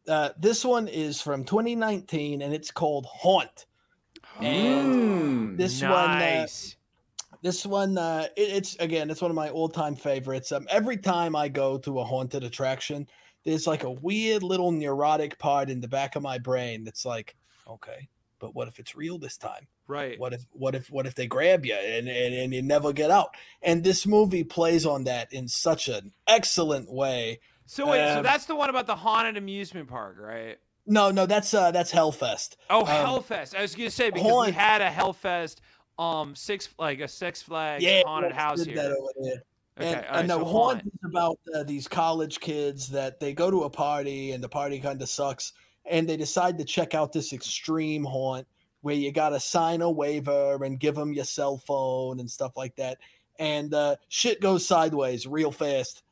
uh, 0.09 0.31
this 0.39 0.65
one 0.65 0.89
is 0.89 1.21
from 1.21 1.45
2019 1.45 2.43
and 2.43 2.55
it's 2.55 2.71
called 2.71 3.07
Haunt. 3.07 3.67
And 4.41 4.95
Mm. 4.95 5.57
this 5.57 5.83
one, 5.83 5.93
uh, 5.93 6.19
nice. 6.19 6.77
This 7.45 7.67
one, 7.67 7.99
uh, 7.99 8.27
it, 8.37 8.49
it's 8.49 8.75
again, 8.77 9.11
it's 9.11 9.21
one 9.21 9.31
of 9.31 9.35
my 9.35 9.51
all-time 9.51 9.95
favorites. 9.95 10.51
Um, 10.51 10.67
every 10.71 10.97
time 10.97 11.37
I 11.37 11.49
go 11.49 11.77
to 11.79 12.01
a 12.01 12.05
haunted 12.05 12.43
attraction, 12.43 13.07
there's 13.45 13.67
like 13.67 13.85
a 13.85 13.91
weird 13.91 14.43
little 14.43 14.73
neurotic 14.73 15.39
part 15.39 15.69
in 15.69 15.81
the 15.83 15.87
back 15.89 16.17
of 16.17 16.23
my 16.23 16.39
brain 16.39 16.85
that's 16.85 17.05
like, 17.05 17.37
okay, 17.69 18.09
but 18.39 18.55
what 18.55 18.67
if 18.67 18.79
it's 18.79 18.97
real 18.97 19.19
this 19.19 19.37
time? 19.37 19.69
right. 19.87 20.19
what 20.19 20.33
if 20.33 20.47
what 20.53 20.75
if 20.75 20.91
what 20.91 21.07
if 21.07 21.15
they 21.15 21.27
grab 21.27 21.67
you 21.67 21.75
and, 21.75 22.09
and 22.09 22.35
and 22.35 22.55
you 22.55 22.63
never 22.63 22.91
get 22.91 23.11
out 23.11 23.35
and 23.61 23.85
this 23.85 24.07
movie 24.07 24.43
plays 24.43 24.87
on 24.87 25.05
that 25.05 25.31
in 25.31 25.47
such 25.47 25.89
an 25.89 26.11
excellent 26.27 26.91
way 26.91 27.39
So 27.67 27.91
wait, 27.91 27.99
so 28.09 28.17
um, 28.17 28.23
that's 28.23 28.47
the 28.47 28.57
one 28.57 28.71
about 28.71 28.87
the 28.87 28.97
haunted 28.97 29.37
amusement 29.37 29.89
park, 29.89 30.17
right? 30.19 30.57
no 30.87 31.11
no 31.11 31.27
that's 31.27 31.53
uh 31.53 31.71
that's 31.71 31.93
hellfest 31.93 32.57
Oh, 32.71 32.81
Um, 32.81 32.87
Hellfest. 32.87 33.55
I 33.55 33.61
was 33.63 33.75
gonna 33.75 33.91
say 33.91 34.09
because 34.11 34.47
we 34.47 34.53
had 34.53 34.81
a 34.81 34.91
Hellfest, 34.91 35.57
um, 35.99 36.35
six 36.35 36.69
like 36.79 37.01
a 37.01 37.09
Six 37.09 37.43
Flags 37.43 37.83
yeah 37.83 38.03
haunted 38.05 38.33
house 38.33 38.65
here. 38.65 38.75
that 38.77 38.93
over 38.93 39.09
there. 39.21 39.43
Okay, 39.77 39.89
and, 39.89 39.97
right, 39.97 40.07
and 40.13 40.31
the 40.31 40.39
so 40.39 40.45
Haunt. 40.45 40.83
is 40.83 40.93
about 41.05 41.39
uh, 41.55 41.65
these 41.65 41.89
college 41.89 42.39
kids 42.41 42.89
that 42.91 43.19
they 43.19 43.33
go 43.33 43.51
to 43.51 43.65
a 43.65 43.71
party 43.71 44.33
and 44.33 44.43
the 44.43 44.49
party 44.49 44.79
kind 44.79 45.03
of 45.03 45.09
sucks 45.09 45.53
and 45.87 46.09
they 46.09 46.17
decide 46.17 46.57
to 46.59 46.65
check 46.65 46.95
out 46.95 47.13
this 47.13 47.33
extreme 47.33 48.05
haunt 48.05 48.47
where 48.83 48.95
you 48.95 49.11
got 49.13 49.31
to 49.31 49.41
sign 49.41 49.83
a 49.83 49.91
waiver 49.91 50.63
and 50.63 50.79
give 50.79 50.95
them 50.95 51.13
your 51.13 51.25
cell 51.25 51.59
phone 51.59 52.21
and 52.21 52.31
stuff 52.31 52.57
like 52.57 52.77
that 52.77 52.99
and 53.39 53.75
uh, 53.75 53.97
shit 54.09 54.41
goes 54.41 54.67
sideways 54.67 55.27
real 55.27 55.51
fast 55.51 56.03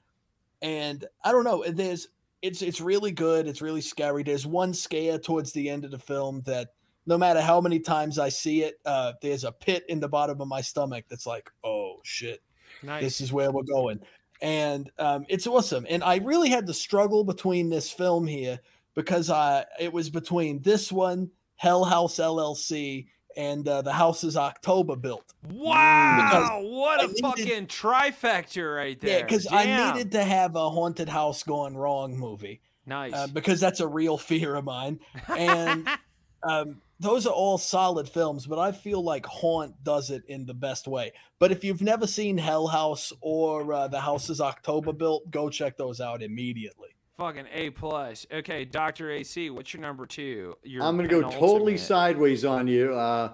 and 0.60 1.04
i 1.24 1.30
don't 1.32 1.44
know 1.44 1.64
there's 1.68 2.08
it's 2.40 2.62
it's 2.62 2.80
really 2.80 3.12
good 3.12 3.46
it's 3.46 3.62
really 3.62 3.80
scary 3.80 4.22
there's 4.22 4.46
one 4.46 4.74
scare 4.74 5.18
towards 5.18 5.52
the 5.52 5.68
end 5.68 5.84
of 5.84 5.90
the 5.90 5.98
film 5.98 6.42
that 6.44 6.68
no 7.06 7.18
matter 7.18 7.40
how 7.40 7.60
many 7.60 7.78
times 7.78 8.18
i 8.18 8.28
see 8.28 8.62
it 8.62 8.80
uh, 8.86 9.12
there's 9.22 9.44
a 9.44 9.52
pit 9.52 9.84
in 9.88 10.00
the 10.00 10.08
bottom 10.08 10.40
of 10.40 10.48
my 10.48 10.60
stomach 10.60 11.04
that's 11.08 11.26
like 11.26 11.50
oh 11.64 11.96
shit 12.02 12.40
Nice. 12.82 13.02
this 13.02 13.20
is 13.20 13.32
where 13.32 13.50
we're 13.52 13.62
going 13.62 14.00
and 14.40 14.90
um, 14.98 15.24
it's 15.28 15.46
awesome 15.46 15.86
and 15.88 16.02
i 16.02 16.16
really 16.16 16.48
had 16.48 16.66
to 16.66 16.74
struggle 16.74 17.22
between 17.24 17.68
this 17.70 17.90
film 17.90 18.26
here 18.26 18.58
because 18.94 19.30
i 19.30 19.64
it 19.78 19.92
was 19.92 20.10
between 20.10 20.60
this 20.62 20.90
one 20.90 21.30
hell 21.56 21.84
house 21.84 22.16
llc 22.16 23.06
and 23.36 23.66
uh, 23.68 23.80
the 23.82 23.92
houses 23.92 24.36
october 24.36 24.96
built 24.96 25.32
wow, 25.50 26.60
what 26.62 27.00
I 27.00 27.04
a 27.04 27.06
needed- 27.08 27.22
fucking 27.22 27.66
trifecta 27.68 28.76
right 28.76 28.98
there. 29.00 29.18
yeah 29.18 29.22
because 29.22 29.46
i 29.50 29.64
needed 29.92 30.12
to 30.12 30.24
have 30.24 30.56
a 30.56 30.68
haunted 30.70 31.08
house 31.08 31.42
gone 31.42 31.76
wrong 31.76 32.16
movie 32.18 32.60
nice. 32.84 33.12
uh, 33.14 33.26
because 33.28 33.60
that's 33.60 33.80
a 33.80 33.86
real 33.86 34.18
fear 34.18 34.54
of 34.56 34.64
mine 34.64 34.98
and 35.28 35.88
um, 36.42 36.80
those 37.02 37.26
are 37.26 37.32
all 37.32 37.58
solid 37.58 38.08
films, 38.08 38.46
but 38.46 38.58
I 38.58 38.72
feel 38.72 39.02
like 39.02 39.26
Haunt 39.26 39.82
does 39.84 40.10
it 40.10 40.22
in 40.28 40.46
the 40.46 40.54
best 40.54 40.86
way. 40.88 41.12
But 41.38 41.52
if 41.52 41.64
you've 41.64 41.82
never 41.82 42.06
seen 42.06 42.38
Hell 42.38 42.68
House 42.68 43.12
or 43.20 43.72
uh, 43.72 43.88
The 43.88 44.00
Houses 44.00 44.40
October 44.40 44.92
Built, 44.92 45.30
go 45.30 45.50
check 45.50 45.76
those 45.76 46.00
out 46.00 46.22
immediately. 46.22 46.90
fucking 47.18 47.46
A 47.52 47.70
plus. 47.70 48.26
Okay, 48.32 48.64
Doctor 48.64 49.10
AC, 49.10 49.50
what's 49.50 49.74
your 49.74 49.82
number 49.82 50.06
two? 50.06 50.54
Your 50.62 50.82
I'm 50.84 50.96
going 50.96 51.08
to 51.08 51.20
go 51.20 51.28
totally 51.30 51.76
sideways 51.76 52.44
on 52.44 52.66
you. 52.68 52.94
Uh, 52.94 53.32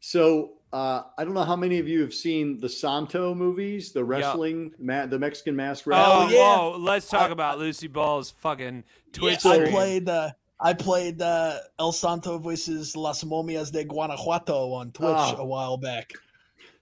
so 0.00 0.52
uh, 0.72 1.02
I 1.16 1.24
don't 1.24 1.34
know 1.34 1.44
how 1.44 1.56
many 1.56 1.78
of 1.78 1.88
you 1.88 2.00
have 2.02 2.14
seen 2.14 2.60
the 2.60 2.68
Santo 2.68 3.34
movies, 3.34 3.92
the 3.92 4.04
wrestling, 4.04 4.72
ma- 4.78 5.06
the 5.06 5.18
Mexican 5.18 5.56
mask 5.56 5.84
Oh, 5.86 5.90
wrestling. 5.90 6.36
yeah. 6.36 6.56
whoa, 6.58 6.76
let's 6.78 7.08
talk 7.08 7.30
I- 7.30 7.32
about 7.32 7.58
Lucy 7.58 7.88
Ball's 7.88 8.30
fucking 8.30 8.84
Twitch 9.12 9.44
I 9.46 9.54
stream. 9.56 9.70
played 9.72 10.08
uh, 10.08 10.30
I 10.60 10.72
played 10.74 11.22
uh, 11.22 11.58
El 11.78 11.92
Santo 11.92 12.38
versus 12.38 12.96
Las 12.96 13.22
Momias 13.24 13.70
de 13.70 13.84
Guanajuato 13.84 14.72
on 14.72 14.90
Twitch 14.92 15.08
Oh. 15.08 15.36
a 15.38 15.44
while 15.44 15.76
back. 15.76 16.12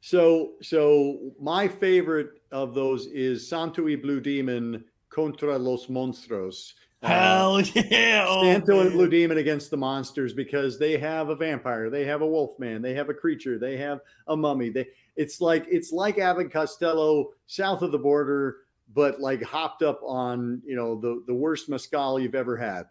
So, 0.01 0.53
so 0.63 1.19
my 1.41 1.67
favorite 1.69 2.41
of 2.53 2.75
those 2.75 3.07
is 3.07 3.47
Santo 3.47 3.85
y 3.85 3.97
Blue 3.97 4.21
Demon 4.21 4.85
contra 5.11 5.59
los 5.59 5.87
monstruos. 5.89 6.73
Uh, 7.03 7.09
Hell 7.09 7.61
yeah! 7.61 8.25
oh, 8.27 8.43
Santo 8.45 8.81
and. 8.81 8.93
Blue 8.93 9.09
Demon 9.09 9.39
against 9.39 9.71
the 9.71 9.77
monsters 9.77 10.33
because 10.33 10.79
they 10.79 10.97
have 10.97 11.29
a 11.29 11.37
vampire, 11.37 11.91
they 11.91 12.05
have 12.07 12.23
a 12.23 12.27
wolf 12.27 12.59
man, 12.59 12.81
they 12.81 12.95
have 12.95 13.11
a 13.11 13.15
creature, 13.15 13.59
they 13.59 13.77
have 13.77 14.01
a 14.29 14.37
mummy. 14.37 14.71
They 14.71 14.87
it's 15.17 15.41
like 15.41 15.67
it's 15.69 15.93
like 15.93 16.19
Abbott 16.19 16.51
Costello 16.53 17.33
south 17.47 17.83
of 17.83 17.93
the 17.93 17.99
border, 17.99 18.59
but 18.95 19.21
like 19.21 19.43
hopped 19.43 19.83
up 19.83 20.01
on 20.05 20.63
you 20.65 20.75
know 20.77 20.99
the 20.99 21.23
the 21.27 21.35
worst 21.35 21.69
mescal 21.69 22.19
you've 22.19 22.35
ever 22.35 22.57
had. 22.57 22.87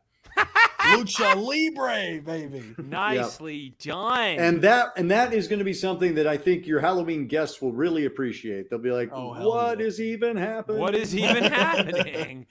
Lucha 0.93 1.35
Libre, 1.35 2.21
baby. 2.21 2.75
Nicely 2.77 3.75
done. 3.79 4.37
And 4.39 4.61
that 4.61 4.93
and 4.97 5.09
that 5.11 5.33
is 5.33 5.47
going 5.47 5.59
to 5.59 5.65
be 5.65 5.73
something 5.73 6.15
that 6.15 6.27
I 6.27 6.37
think 6.37 6.67
your 6.67 6.79
Halloween 6.79 7.27
guests 7.27 7.61
will 7.61 7.71
really 7.71 8.05
appreciate. 8.05 8.69
They'll 8.69 8.79
be 8.79 8.91
like, 8.91 9.09
Oh, 9.11 9.33
hell 9.33 9.49
"What 9.49 9.79
yeah. 9.79 9.85
is 9.85 9.99
even 10.01 10.37
happening? 10.37 10.79
What 10.81 10.95
is 10.95 11.15
even 11.15 11.43
happening? 11.51 12.45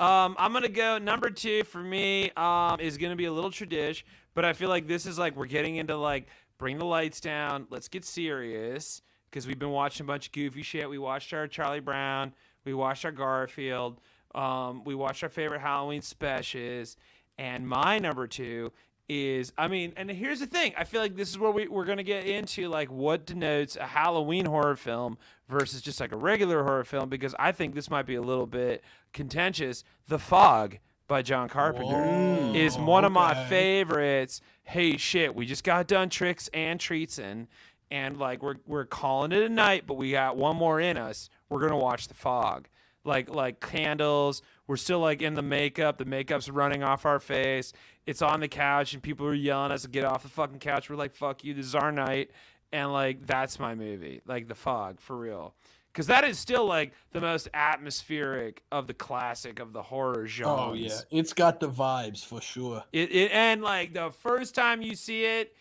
Um, 0.00 0.34
I'm 0.38 0.52
gonna 0.52 0.68
go 0.68 0.98
number 0.98 1.30
two 1.30 1.62
for 1.64 1.82
me. 1.82 2.30
Um, 2.36 2.80
is 2.80 2.98
gonna 2.98 3.16
be 3.16 3.26
a 3.26 3.32
little 3.32 3.50
tradish, 3.50 4.02
but 4.34 4.44
I 4.44 4.52
feel 4.52 4.68
like 4.68 4.88
this 4.88 5.06
is 5.06 5.18
like 5.18 5.36
we're 5.36 5.46
getting 5.46 5.76
into 5.76 5.96
like 5.96 6.26
bring 6.58 6.78
the 6.78 6.84
lights 6.84 7.20
down. 7.20 7.66
Let's 7.70 7.88
get 7.88 8.04
serious 8.04 9.02
because 9.30 9.46
we've 9.46 9.58
been 9.58 9.70
watching 9.70 10.04
a 10.04 10.06
bunch 10.06 10.26
of 10.26 10.32
goofy 10.32 10.62
shit. 10.62 10.88
We 10.88 10.98
watched 10.98 11.32
our 11.32 11.46
Charlie 11.46 11.80
Brown. 11.80 12.32
We 12.64 12.74
watched 12.74 13.04
our 13.04 13.12
Garfield. 13.12 14.00
Um, 14.34 14.82
we 14.84 14.96
watched 14.96 15.22
our 15.22 15.28
favorite 15.28 15.60
Halloween 15.60 16.02
specials. 16.02 16.96
And 17.38 17.68
my 17.68 17.98
number 17.98 18.26
two 18.26 18.72
is, 19.08 19.52
I 19.58 19.68
mean, 19.68 19.92
and 19.96 20.10
here's 20.10 20.40
the 20.40 20.46
thing. 20.46 20.72
I 20.76 20.84
feel 20.84 21.00
like 21.00 21.16
this 21.16 21.28
is 21.28 21.38
where 21.38 21.50
we, 21.50 21.68
we're 21.68 21.84
going 21.84 21.98
to 21.98 22.04
get 22.04 22.26
into 22.26 22.68
like 22.68 22.90
what 22.90 23.26
denotes 23.26 23.76
a 23.76 23.84
Halloween 23.84 24.46
horror 24.46 24.76
film 24.76 25.18
versus 25.48 25.82
just 25.82 26.00
like 26.00 26.12
a 26.12 26.16
regular 26.16 26.62
horror 26.62 26.84
film 26.84 27.08
because 27.08 27.34
I 27.38 27.52
think 27.52 27.74
this 27.74 27.90
might 27.90 28.06
be 28.06 28.14
a 28.14 28.22
little 28.22 28.46
bit 28.46 28.82
contentious. 29.12 29.84
The 30.08 30.18
Fog 30.18 30.78
by 31.06 31.22
John 31.22 31.48
Carpenter 31.48 32.56
is 32.56 32.78
one 32.78 33.04
of 33.04 33.12
my 33.12 33.34
favorites. 33.48 34.40
Hey, 34.62 34.96
shit, 34.96 35.34
we 35.34 35.44
just 35.44 35.64
got 35.64 35.86
done 35.86 36.08
Tricks 36.08 36.48
and 36.54 36.80
Treatsin', 36.80 37.46
and 37.90 38.16
like 38.16 38.42
we're 38.42 38.56
we're 38.66 38.86
calling 38.86 39.32
it 39.32 39.42
a 39.42 39.48
night, 39.48 39.86
but 39.86 39.94
we 39.94 40.12
got 40.12 40.36
one 40.36 40.56
more 40.56 40.80
in 40.80 40.96
us. 40.96 41.28
We're 41.48 41.60
gonna 41.60 41.76
watch 41.76 42.08
The 42.08 42.14
Fog. 42.14 42.68
Like 43.04 43.28
like 43.28 43.60
candles. 43.60 44.42
We're 44.66 44.76
still 44.76 45.00
like 45.00 45.20
in 45.20 45.34
the 45.34 45.42
makeup. 45.42 45.98
The 45.98 46.04
makeup's 46.04 46.48
running 46.48 46.82
off 46.82 47.04
our 47.04 47.20
face. 47.20 47.72
It's 48.06 48.22
on 48.22 48.40
the 48.40 48.48
couch, 48.48 48.94
and 48.94 49.02
people 49.02 49.26
are 49.26 49.34
yelling 49.34 49.70
at 49.70 49.74
us 49.74 49.82
to 49.82 49.88
get 49.88 50.04
off 50.04 50.22
the 50.22 50.28
fucking 50.28 50.58
couch. 50.58 50.88
We're 50.88 50.96
like, 50.96 51.12
"Fuck 51.12 51.44
you! 51.44 51.54
This 51.54 51.66
is 51.66 51.74
our 51.74 51.92
night." 51.92 52.30
And 52.72 52.92
like 52.92 53.26
that's 53.26 53.58
my 53.60 53.74
movie, 53.74 54.20
like 54.26 54.48
The 54.48 54.54
Fog, 54.54 55.00
for 55.00 55.16
real. 55.16 55.54
Because 55.92 56.08
that 56.08 56.24
is 56.24 56.40
still 56.40 56.66
like 56.66 56.92
the 57.12 57.20
most 57.20 57.48
atmospheric 57.54 58.64
of 58.72 58.88
the 58.88 58.94
classic 58.94 59.60
of 59.60 59.72
the 59.72 59.82
horror 59.82 60.26
genre. 60.26 60.70
Oh 60.70 60.72
yeah, 60.72 60.98
it's 61.10 61.32
got 61.32 61.60
the 61.60 61.68
vibes 61.68 62.24
for 62.24 62.40
sure. 62.40 62.82
It, 62.92 63.12
it 63.12 63.30
and 63.32 63.62
like 63.62 63.94
the 63.94 64.10
first 64.10 64.56
time 64.56 64.82
you 64.82 64.96
see 64.96 65.24
it, 65.24 65.54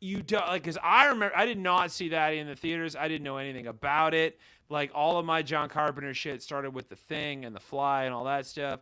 you 0.00 0.20
don't 0.20 0.46
like 0.46 0.62
because 0.62 0.78
I 0.82 1.06
remember 1.06 1.34
I 1.34 1.46
did 1.46 1.58
not 1.58 1.90
see 1.90 2.10
that 2.10 2.34
in 2.34 2.46
the 2.46 2.54
theaters. 2.54 2.96
I 2.96 3.08
didn't 3.08 3.24
know 3.24 3.38
anything 3.38 3.66
about 3.66 4.12
it. 4.12 4.38
Like 4.70 4.90
all 4.94 5.18
of 5.18 5.24
my 5.24 5.42
John 5.42 5.68
Carpenter 5.68 6.12
shit 6.14 6.42
started 6.42 6.74
with 6.74 6.88
The 6.88 6.96
Thing 6.96 7.44
and 7.44 7.54
The 7.56 7.60
Fly 7.60 8.04
and 8.04 8.14
all 8.14 8.24
that 8.24 8.46
stuff. 8.46 8.80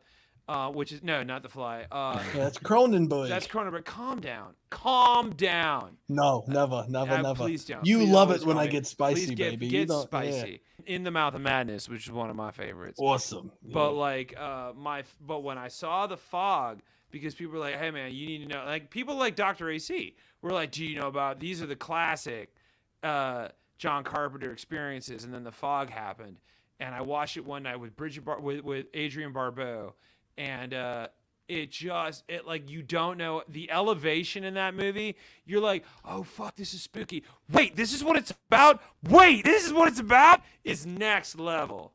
uh, 0.48 0.68
which 0.70 0.92
is 0.92 1.02
no, 1.02 1.22
not 1.24 1.42
The 1.42 1.48
Fly. 1.48 1.86
Uh, 1.90 2.22
Yeah, 2.34 2.44
that's 2.44 2.58
Cronenberg. 2.58 3.28
that's 3.28 3.46
Cronenberg. 3.48 3.84
Calm 3.84 4.20
down. 4.20 4.54
Calm 4.70 5.30
down. 5.30 5.96
no, 6.08 6.44
never, 6.46 6.84
never, 6.88 7.12
Uh, 7.14 7.22
never. 7.22 7.34
Please 7.44 7.64
don't. 7.64 7.84
You 7.84 7.98
Please 7.98 8.10
love 8.10 8.30
it 8.30 8.44
when 8.44 8.56
I 8.58 8.66
get 8.68 8.86
spicy, 8.86 9.34
get, 9.34 9.50
baby. 9.52 9.66
You 9.66 9.72
Get 9.72 9.88
don't- 9.88 10.08
yeah. 10.12 10.30
spicy. 10.30 10.60
In 10.86 11.02
the 11.02 11.10
Mouth 11.10 11.34
of 11.34 11.40
Madness, 11.40 11.88
which 11.88 12.06
is 12.06 12.12
one 12.12 12.30
of 12.30 12.36
my 12.36 12.52
favorites. 12.52 13.00
Awesome. 13.02 13.50
But 13.60 13.92
like 13.94 14.38
uh 14.38 14.72
my 14.76 15.02
but 15.20 15.40
when 15.42 15.58
I 15.58 15.66
saw 15.66 16.06
the 16.06 16.16
fog, 16.16 16.80
because 17.10 17.34
people 17.34 17.54
were 17.54 17.58
like, 17.58 17.74
Hey 17.74 17.90
man, 17.90 18.12
you 18.12 18.24
need 18.28 18.42
to 18.42 18.46
know 18.48 18.64
like 18.64 18.88
people 18.88 19.16
like 19.16 19.34
Dr. 19.34 19.68
AC 19.68 20.14
were 20.42 20.52
like, 20.52 20.70
Do 20.70 20.84
you 20.84 20.94
know 21.00 21.08
about 21.08 21.40
these 21.40 21.60
are 21.60 21.66
the 21.66 21.74
classic 21.74 22.54
uh 23.02 23.48
John 23.78 24.04
Carpenter 24.04 24.50
experiences 24.52 25.24
and 25.24 25.32
then 25.32 25.44
the 25.44 25.52
fog 25.52 25.90
happened. 25.90 26.36
And 26.78 26.94
I 26.94 27.00
watched 27.00 27.36
it 27.36 27.44
one 27.44 27.62
night 27.62 27.80
with 27.80 27.96
Bridget 27.96 28.24
Bar- 28.24 28.40
with, 28.40 28.62
with 28.62 28.86
Adrienne 28.94 29.32
Barbeau 29.32 29.94
and 30.36 30.74
uh 30.74 31.08
it 31.48 31.70
just 31.70 32.24
it 32.28 32.46
like 32.46 32.68
you 32.68 32.82
don't 32.82 33.16
know 33.16 33.42
the 33.48 33.70
elevation 33.70 34.42
in 34.44 34.54
that 34.54 34.74
movie 34.74 35.16
you're 35.46 35.60
like 35.60 35.84
oh 36.04 36.24
fuck 36.24 36.56
this 36.56 36.74
is 36.74 36.82
spooky 36.82 37.22
wait 37.50 37.76
this 37.76 37.94
is 37.94 38.02
what 38.02 38.16
it's 38.16 38.34
about 38.48 38.82
wait 39.04 39.44
this 39.44 39.64
is 39.64 39.72
what 39.72 39.86
it's 39.86 40.00
about 40.00 40.42
is 40.64 40.84
next 40.84 41.38
level 41.38 41.92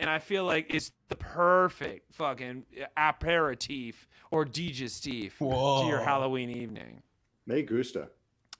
and 0.00 0.08
I 0.08 0.18
feel 0.18 0.44
like 0.44 0.74
it's 0.74 0.92
the 1.08 1.14
perfect 1.14 2.14
fucking 2.14 2.64
aperitif 2.96 4.08
or 4.30 4.46
digestif 4.46 5.36
to 5.38 5.86
your 5.86 6.00
Halloween 6.00 6.48
evening. 6.48 7.02
Me 7.46 7.62
gusta. 7.62 8.08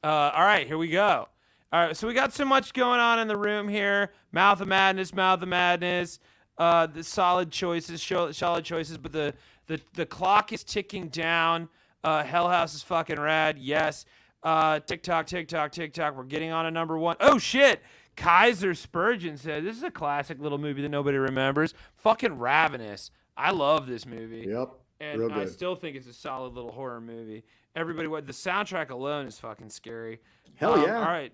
Uh, 0.05 0.33
all 0.35 0.45
right, 0.45 0.67
here 0.67 0.77
we 0.77 0.89
go. 0.89 1.29
All 1.73 1.87
right, 1.87 1.97
so 1.97 2.07
we 2.09 2.15
got 2.15 2.33
so 2.33 2.45
much 2.45 2.73
going 2.73 2.99
on 2.99 3.19
in 3.21 3.29
the 3.29 3.37
room 3.37 3.69
here. 3.69 4.11
Mouth 4.33 4.61
of 4.61 4.67
Madness, 4.69 5.15
Mouth 5.15 5.41
of 5.43 5.49
Madness. 5.49 6.19
Uh, 6.59 6.87
the 6.87 7.05
solid 7.05 7.51
choices, 7.51 8.03
solid 8.03 8.65
choices, 8.65 8.99
but 8.99 9.13
the 9.13 9.35
the 9.67 9.81
the 9.95 10.05
clock 10.05 10.53
is 10.53 10.65
ticking 10.65 11.09
down. 11.09 11.69
Uh, 12.03 12.25
Hell 12.25 12.49
House 12.49 12.75
is 12.75 12.83
fucking 12.83 13.21
rad. 13.21 13.57
Yes. 13.59 14.05
Uh, 14.43 14.81
TikTok, 14.81 15.27
TikTok, 15.27 15.71
TikTok. 15.71 16.17
We're 16.17 16.25
getting 16.25 16.51
on 16.51 16.67
a 16.67 16.71
number 16.71 16.99
one. 16.99 17.17
Oh 17.21 17.39
shit! 17.39 17.81
Kaiser 18.17 18.75
Spurgeon 18.75 19.37
said 19.37 19.65
this 19.65 19.77
is 19.77 19.83
a 19.83 19.91
classic 19.91 20.39
little 20.41 20.59
movie 20.59 20.83
that 20.83 20.89
nobody 20.89 21.19
remembers. 21.19 21.73
Fucking 21.97 22.39
Ravenous. 22.39 23.11
I 23.37 23.53
love 23.53 23.87
this 23.87 24.05
movie. 24.07 24.47
Yep. 24.49 24.71
And 25.01 25.33
I 25.33 25.47
still 25.47 25.77
think 25.77 25.97
it's 25.97 26.07
a 26.07 26.13
solid 26.13 26.53
little 26.53 26.73
horror 26.73 27.01
movie. 27.01 27.45
Everybody, 27.75 28.09
the 28.27 28.33
soundtrack 28.35 28.91
alone 28.91 29.27
is 29.27 29.39
fucking 29.39 29.71
scary. 29.71 30.21
Hell 30.57 30.75
Um, 30.75 30.83
yeah. 30.83 30.97
All 30.99 31.05
right, 31.05 31.33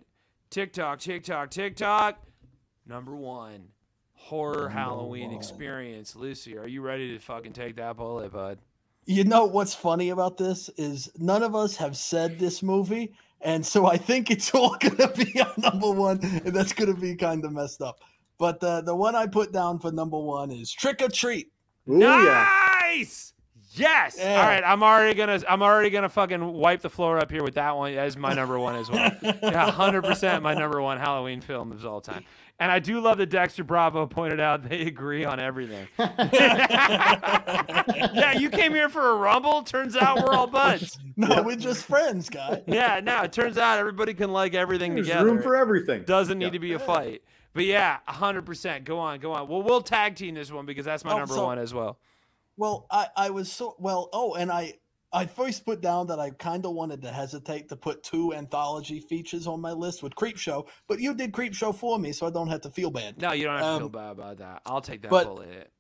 TikTok, 0.51 1.01
TikTok, 1.01 1.51
TikTok. 1.51 2.23
Number 2.87 3.15
one, 3.15 3.69
horror 4.15 4.69
Halloween 4.69 5.33
experience. 5.33 6.17
Lucy, 6.17 6.57
are 6.57 6.69
you 6.69 6.83
ready 6.83 7.13
to 7.13 7.19
fucking 7.19 7.53
take 7.53 7.77
that 7.77 7.97
bullet, 7.97 8.33
bud? 8.33 8.59
You 9.07 9.25
know 9.25 9.45
what's 9.45 9.75
funny 9.75 10.11
about 10.11 10.37
this 10.37 10.69
is 10.77 11.11
none 11.19 11.43
of 11.43 11.55
us 11.55 11.77
have 11.77 11.97
said 11.97 12.39
this 12.39 12.63
movie, 12.63 13.13
and 13.41 13.65
so 13.65 13.87
I 13.87 13.97
think 13.97 14.31
it's 14.31 14.51
all 14.55 14.77
gonna 14.81 15.13
be 15.13 15.41
on 15.41 15.53
number 15.59 15.91
one, 15.91 16.21
and 16.23 16.55
that's 16.55 16.73
gonna 16.73 16.95
be 16.95 17.15
kind 17.15 17.45
of 17.45 17.53
messed 17.53 17.83
up. 17.83 18.01
But 18.39 18.63
uh, 18.63 18.83
the 18.83 18.95
one 18.95 19.15
I 19.15 19.27
put 19.27 19.53
down 19.53 19.79
for 19.79 19.93
number 19.93 20.19
one 20.19 20.51
is 20.51 20.73
Trick 20.73 21.03
or 21.03 21.09
Treat. 21.09 21.53
Ooh, 21.89 21.99
yeah. 21.99 22.49
Nice. 23.79 24.17
Yes. 24.17 24.19
Yeah. 24.19 24.41
All 24.41 24.47
right. 24.49 24.63
I'm 24.65 24.83
already 24.83 25.15
gonna. 25.15 25.41
I'm 25.49 25.63
already 25.63 25.91
gonna 25.91 26.09
fucking 26.09 26.53
wipe 26.53 26.83
the 26.83 26.91
floor 26.91 27.19
up 27.19 27.31
here 27.31 27.43
with 27.43 27.55
that 27.55 27.77
one 27.77 27.95
as 27.95 28.17
my 28.17 28.35
number 28.35 28.59
one 28.59 28.77
as 28.77 28.91
well. 28.91 29.11
yeah, 29.23 29.71
hundred 29.71 30.03
percent 30.03 30.43
my 30.43 30.55
number 30.55 30.81
one 30.83 30.99
Halloween 30.99 31.41
film 31.41 31.73
of 31.73 31.85
all 31.87 32.01
time. 32.01 32.25
And 32.59 32.73
I 32.73 32.79
do 32.79 33.01
love 33.01 33.19
that 33.19 33.27
Dexter 33.27 33.65
Bravo 33.65 34.07
pointed 34.07 34.41
out 34.41 34.67
they 34.67 34.87
agree 34.87 35.27
on 35.27 35.39
everything. 35.39 35.87
yeah, 35.99 38.33
you 38.39 38.49
came 38.51 38.73
here 38.73 38.89
for 38.89 39.11
a 39.11 39.15
rumble. 39.17 39.63
Turns 39.63 39.97
out 39.97 40.19
we're 40.25 40.35
all 40.35 40.47
buds. 40.47 40.99
No, 41.19 41.43
we're 41.43 41.57
just 41.57 41.87
friends, 41.87 42.29
guy. 42.29 42.63
Yeah, 42.67 43.01
no, 43.03 43.23
it 43.23 43.33
turns 43.33 43.57
out 43.57 43.79
everybody 43.79 44.13
can 44.13 44.33
like 44.33 44.53
everything 44.53 44.95
There's 44.95 45.07
together. 45.07 45.25
room 45.25 45.41
for 45.43 45.57
everything. 45.57 46.03
Doesn't 46.03 46.39
need 46.39 46.45
Yeah. 46.47 46.51
to 46.51 46.59
be 46.59 46.73
a 46.75 46.79
fight. 46.79 47.23
But 47.55 47.65
yeah, 47.65 48.01
hundred 48.07 48.45
percent. 48.45 48.85
Go 48.85 48.99
on, 48.99 49.19
go 49.19 49.33
on. 49.33 49.49
Well, 49.49 49.63
we'll 49.63 49.81
tag 49.81 50.17
team 50.17 50.35
this 50.35 50.53
one 50.53 50.67
because 50.67 50.85
that's 50.85 51.07
my 51.07 51.15
Oh, 51.15 51.19
number 51.19 51.33
so- 51.33 51.47
one 51.47 51.59
as 51.59 51.73
well. 51.73 51.99
Well, 52.57 52.87
I, 52.91 53.09
I 53.17 53.31
was 53.31 53.51
so 53.53 53.77
well. 53.79 54.09
Oh, 54.13 54.35
and 54.35 54.51
I 54.51 54.75
I 55.13 55.27
first 55.27 55.65
put 55.65 55.81
down 55.81 56.07
that 56.09 56.19
I 56.19 56.31
kind 56.31 56.65
of 56.67 56.73
wanted 56.73 57.01
to 57.03 57.11
hesitate 57.13 57.69
to 57.69 57.77
put 57.77 58.03
two 58.03 58.35
anthology 58.35 59.01
features 59.01 59.47
on 59.47 59.61
my 59.61 59.73
list 59.73 60.03
with 60.03 60.15
Creepshow, 60.15 60.67
but 60.89 60.99
you 61.01 61.15
did 61.15 61.33
Creepshow 61.33 61.75
for 61.75 61.99
me, 61.99 62.13
so 62.13 62.27
I 62.27 62.31
don't 62.31 62.49
have 62.49 62.61
to 62.63 62.71
feel 62.71 62.91
bad. 62.91 63.21
No, 63.21 63.33
you 63.33 63.45
don't 63.45 63.59
have 63.59 63.75
to 63.75 63.79
feel 63.79 63.87
Um, 63.87 63.93
bad 63.93 64.11
about 64.11 64.39
that. 64.39 64.63
I'll 64.67 64.81
take 64.81 65.03
that 65.03 65.11
but- 65.11 65.27
bullet. 65.27 65.71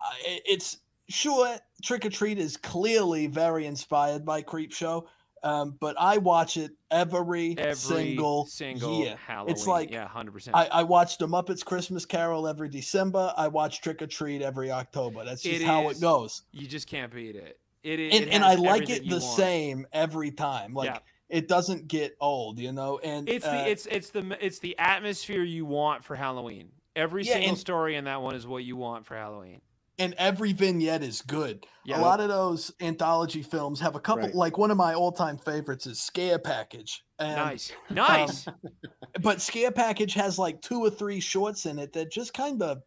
I- 0.00 0.40
it's 0.46 0.78
sure 1.08 1.56
Trick 1.82 2.04
or 2.04 2.10
Treat 2.10 2.38
is 2.38 2.56
clearly 2.56 3.26
very 3.26 3.66
inspired 3.66 4.24
by 4.24 4.42
Creep 4.42 4.72
Show, 4.72 5.06
um, 5.42 5.76
but 5.80 5.96
I 5.98 6.18
watch 6.18 6.56
it 6.56 6.72
every, 6.90 7.56
Every 7.58 7.74
single, 7.74 8.46
single 8.46 9.00
year. 9.00 9.16
Halloween. 9.26 9.52
It's 9.54 9.66
like 9.66 9.90
yeah, 9.90 10.06
hundred 10.06 10.32
percent. 10.32 10.56
I, 10.56 10.66
I 10.66 10.82
watch 10.82 11.18
the 11.18 11.26
Muppets 11.26 11.64
Christmas 11.64 12.04
Carol 12.04 12.46
every 12.46 12.68
December. 12.68 13.32
I 13.36 13.48
watch 13.48 13.80
Trick 13.80 14.02
or 14.02 14.06
Treat 14.06 14.42
every 14.42 14.70
October. 14.70 15.24
That's 15.24 15.42
just 15.42 15.60
It 15.62 15.66
how 15.66 15.88
is 15.88 15.98
it 15.98 16.00
goes. 16.00 16.42
You 16.52 16.66
just 16.66 16.86
can't 16.86 17.12
beat 17.12 17.36
it. 17.36 17.58
It 17.82 17.98
is, 17.98 18.14
And, 18.14 18.24
it 18.28 18.32
and 18.34 18.44
I 18.44 18.54
like 18.54 18.88
it 18.90 19.02
the 19.08 19.18
want. 19.18 19.36
same 19.36 19.86
every 19.92 20.30
time. 20.30 20.72
Like 20.74 20.90
Yeah. 20.90 20.98
it 21.28 21.48
doesn't 21.48 21.88
get 21.88 22.16
old, 22.20 22.58
you 22.60 22.70
know. 22.72 23.00
And 23.02 23.28
It's 23.28 23.44
uh, 23.44 23.50
the 23.52 23.70
it's 23.70 23.86
it's 23.86 24.10
the 24.10 24.36
it's 24.44 24.60
the 24.60 24.78
atmosphere 24.78 25.42
you 25.42 25.64
want 25.66 26.04
for 26.04 26.14
Halloween. 26.14 26.70
Every 26.94 27.24
Yeah, 27.24 27.32
single 27.32 27.48
and- 27.50 27.58
story 27.58 27.96
in 27.96 28.04
that 28.04 28.22
one 28.22 28.36
is 28.36 28.46
what 28.46 28.62
you 28.64 28.76
want 28.76 29.06
for 29.06 29.16
Halloween. 29.16 29.60
And 29.98 30.14
every 30.18 30.52
vignette 30.52 31.02
is 31.02 31.20
good. 31.22 31.64
Yeah. 31.84 31.98
A 31.98 32.02
lot 32.02 32.20
of 32.20 32.28
those 32.28 32.72
anthology 32.80 33.42
films 33.42 33.80
have 33.80 33.94
a 33.94 34.00
couple. 34.00 34.24
Right. 34.24 34.34
Like 34.34 34.58
one 34.58 34.70
of 34.70 34.76
my 34.76 34.94
all-time 34.94 35.36
favorites 35.38 35.86
is 35.86 36.00
Scare 36.00 36.38
Package. 36.38 37.04
And, 37.18 37.36
Nice, 37.36 37.72
nice. 37.90 38.46
But 39.20 39.40
Scare 39.42 39.70
Package 39.72 40.14
has 40.14 40.38
like 40.38 40.60
two 40.62 40.80
or 40.80 40.90
three 40.90 41.20
shorts 41.20 41.66
in 41.66 41.78
it 41.78 41.92
that 41.92 42.10
just 42.10 42.32
kind 42.34 42.62
of 42.62 42.82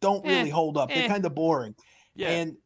don't 0.00 0.24
Eh, 0.26 0.38
really 0.38 0.50
hold 0.50 0.76
up. 0.76 0.90
eh. 0.90 0.94
They're 1.00 1.08
kind 1.08 1.24
of 1.24 1.34
boring. 1.34 1.74
yeah. 2.14 2.28
And 2.30 2.56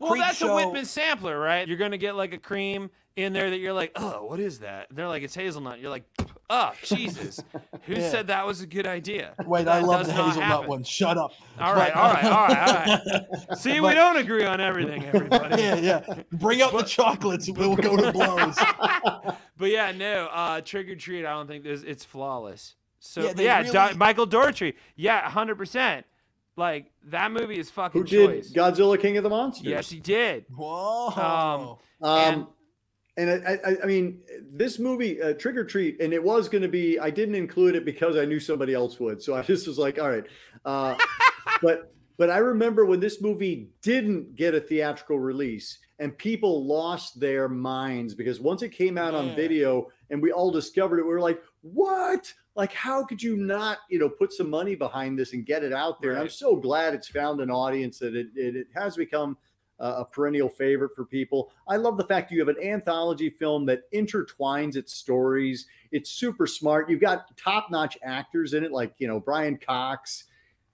well, 0.00 0.10
Creep 0.12 0.22
that's 0.24 0.40
a 0.42 0.46
Show- 0.46 0.54
Whitman 0.56 0.84
sampler, 0.84 1.38
right? 1.38 1.66
You're 1.68 1.76
gonna 1.78 1.98
get 1.98 2.14
like 2.16 2.32
a 2.32 2.38
cream 2.38 2.90
in 3.16 3.32
there 3.32 3.50
that 3.50 3.58
you're 3.58 3.72
like, 3.72 3.92
oh, 3.96 4.24
what 4.24 4.40
is 4.40 4.60
that? 4.60 4.88
And 4.90 4.98
they're 4.98 5.08
like, 5.08 5.22
it's 5.22 5.34
hazelnut. 5.34 5.78
You're 5.80 5.90
like, 5.90 6.04
oh, 6.50 6.72
Jesus, 6.84 7.40
who 7.82 7.94
Yeah. 7.94 8.10
said 8.10 8.26
that 8.28 8.46
was 8.46 8.60
a 8.60 8.66
good 8.66 8.86
idea? 8.86 9.34
wait, 9.46 9.64
That 9.64 9.76
I 9.76 9.80
love 9.80 10.00
does 10.00 10.08
the 10.08 10.14
not 10.14 10.26
hazelnut 10.28 10.68
one. 10.68 10.82
Shut 10.84 11.16
up. 11.18 11.32
All 11.60 11.74
right, 11.74 11.92
But- 11.92 12.00
all 12.00 12.12
right, 12.12 12.24
all 12.24 12.46
right, 12.48 12.88
all 13.06 13.38
right. 13.50 13.58
See, 13.58 13.80
we 13.80 13.94
don't 13.94 14.16
agree 14.16 14.44
on 14.44 14.60
everything, 14.60 15.04
everybody. 15.04 15.62
yeah, 15.62 15.76
yeah. 15.76 16.22
Bring 16.32 16.62
up 16.62 16.72
the 16.72 16.82
chocolates. 16.82 17.50
We'll 17.50 17.76
go 17.76 17.96
to 17.96 18.12
blows. 18.12 18.56
But 19.56 19.70
yeah, 19.70 19.92
no, 19.92 20.26
uh, 20.32 20.60
Trick 20.60 20.88
or 20.88 20.96
Treat, 20.96 21.26
I 21.26 21.30
don't 21.30 21.46
think 21.46 21.64
there's, 21.64 21.82
it's 21.84 22.04
flawless. 22.04 22.74
So 23.00 23.22
Yeah, 23.22 23.32
yeah, 23.36 23.62
they 23.62 23.92
Do- 23.92 23.98
Michael 23.98 24.26
Dougherty, 24.26 24.74
yeah, 24.96 25.28
hundred 25.30 25.56
percent. 25.56 26.04
Like 26.56 26.90
that 27.04 27.30
movie 27.30 27.56
is 27.58 27.70
fucking 27.70 28.00
Who 28.00 28.04
did 28.06 28.26
choice. 28.44 28.52
Godzilla 28.52 29.00
King 29.00 29.16
of 29.16 29.22
the 29.22 29.30
Monsters? 29.30 29.64
Yes, 29.66 29.88
he 29.88 30.00
did. 30.00 30.44
Whoa. 30.50 31.78
Um, 32.02 32.08
and 32.08 32.46
I, 33.18 33.58
I, 33.64 33.76
I 33.82 33.86
mean, 33.86 34.20
this 34.48 34.78
movie, 34.78 35.20
uh, 35.20 35.34
Trick 35.34 35.56
or 35.56 35.64
Treat, 35.64 36.00
and 36.00 36.12
it 36.12 36.22
was 36.22 36.48
going 36.48 36.62
to 36.62 36.68
be. 36.68 36.98
I 36.98 37.10
didn't 37.10 37.34
include 37.34 37.74
it 37.74 37.84
because 37.84 38.16
I 38.16 38.24
knew 38.24 38.38
somebody 38.38 38.74
else 38.74 39.00
would. 39.00 39.22
So 39.22 39.34
I 39.34 39.42
just 39.54 39.66
was 39.66 39.78
like, 39.78 39.98
all 39.98 40.08
right. 40.08 40.24
Uh, 40.64 40.96
but 41.62 41.92
but 42.16 42.30
I 42.30 42.38
remember 42.38 42.84
when 42.84 43.00
this 43.00 43.20
movie 43.20 43.70
didn't 43.82 44.34
get 44.34 44.54
a 44.54 44.60
theatrical 44.60 45.18
release, 45.18 45.78
and 45.98 46.16
people 46.16 46.66
lost 46.66 47.18
their 47.18 47.48
minds 47.48 48.14
because 48.14 48.40
once 48.40 48.62
it 48.62 48.70
came 48.70 48.96
out 48.96 49.14
on 49.14 49.34
video, 49.34 49.88
and 50.10 50.22
we 50.22 50.32
all 50.32 50.50
discovered 50.50 50.98
it, 50.98 51.04
we 51.04 51.12
were 51.12 51.20
like, 51.20 51.42
what? 51.62 52.32
Like, 52.54 52.72
how 52.72 53.04
could 53.04 53.22
you 53.22 53.36
not, 53.36 53.78
you 53.88 53.98
know, 53.98 54.08
put 54.08 54.32
some 54.32 54.50
money 54.50 54.74
behind 54.74 55.18
this 55.18 55.32
and 55.32 55.46
get 55.46 55.62
it 55.62 55.72
out 55.72 56.00
there? 56.00 56.12
And 56.12 56.20
I'm 56.20 56.28
so 56.28 56.56
glad 56.56 56.94
it's 56.94 57.08
found 57.08 57.40
an 57.40 57.50
audience 57.50 57.98
that 58.00 58.16
it, 58.16 58.28
it, 58.34 58.56
it 58.56 58.66
has 58.74 58.96
become 58.96 59.36
uh, 59.80 59.96
a 59.98 60.04
perennial 60.04 60.48
favorite 60.48 60.94
for 60.94 61.04
people. 61.04 61.50
I 61.68 61.76
love 61.76 61.96
the 61.96 62.04
fact 62.04 62.32
you 62.32 62.38
have 62.40 62.48
an 62.48 62.62
anthology 62.62 63.30
film 63.30 63.64
that 63.66 63.90
intertwines 63.92 64.76
its 64.76 64.92
stories. 64.94 65.66
It's 65.92 66.10
super 66.10 66.46
smart. 66.46 66.90
You've 66.90 67.00
got 67.00 67.36
top-notch 67.36 67.96
actors 68.02 68.54
in 68.54 68.64
it, 68.64 68.72
like 68.72 68.94
you 68.98 69.06
know 69.08 69.20
Brian 69.20 69.56
Cox. 69.56 70.24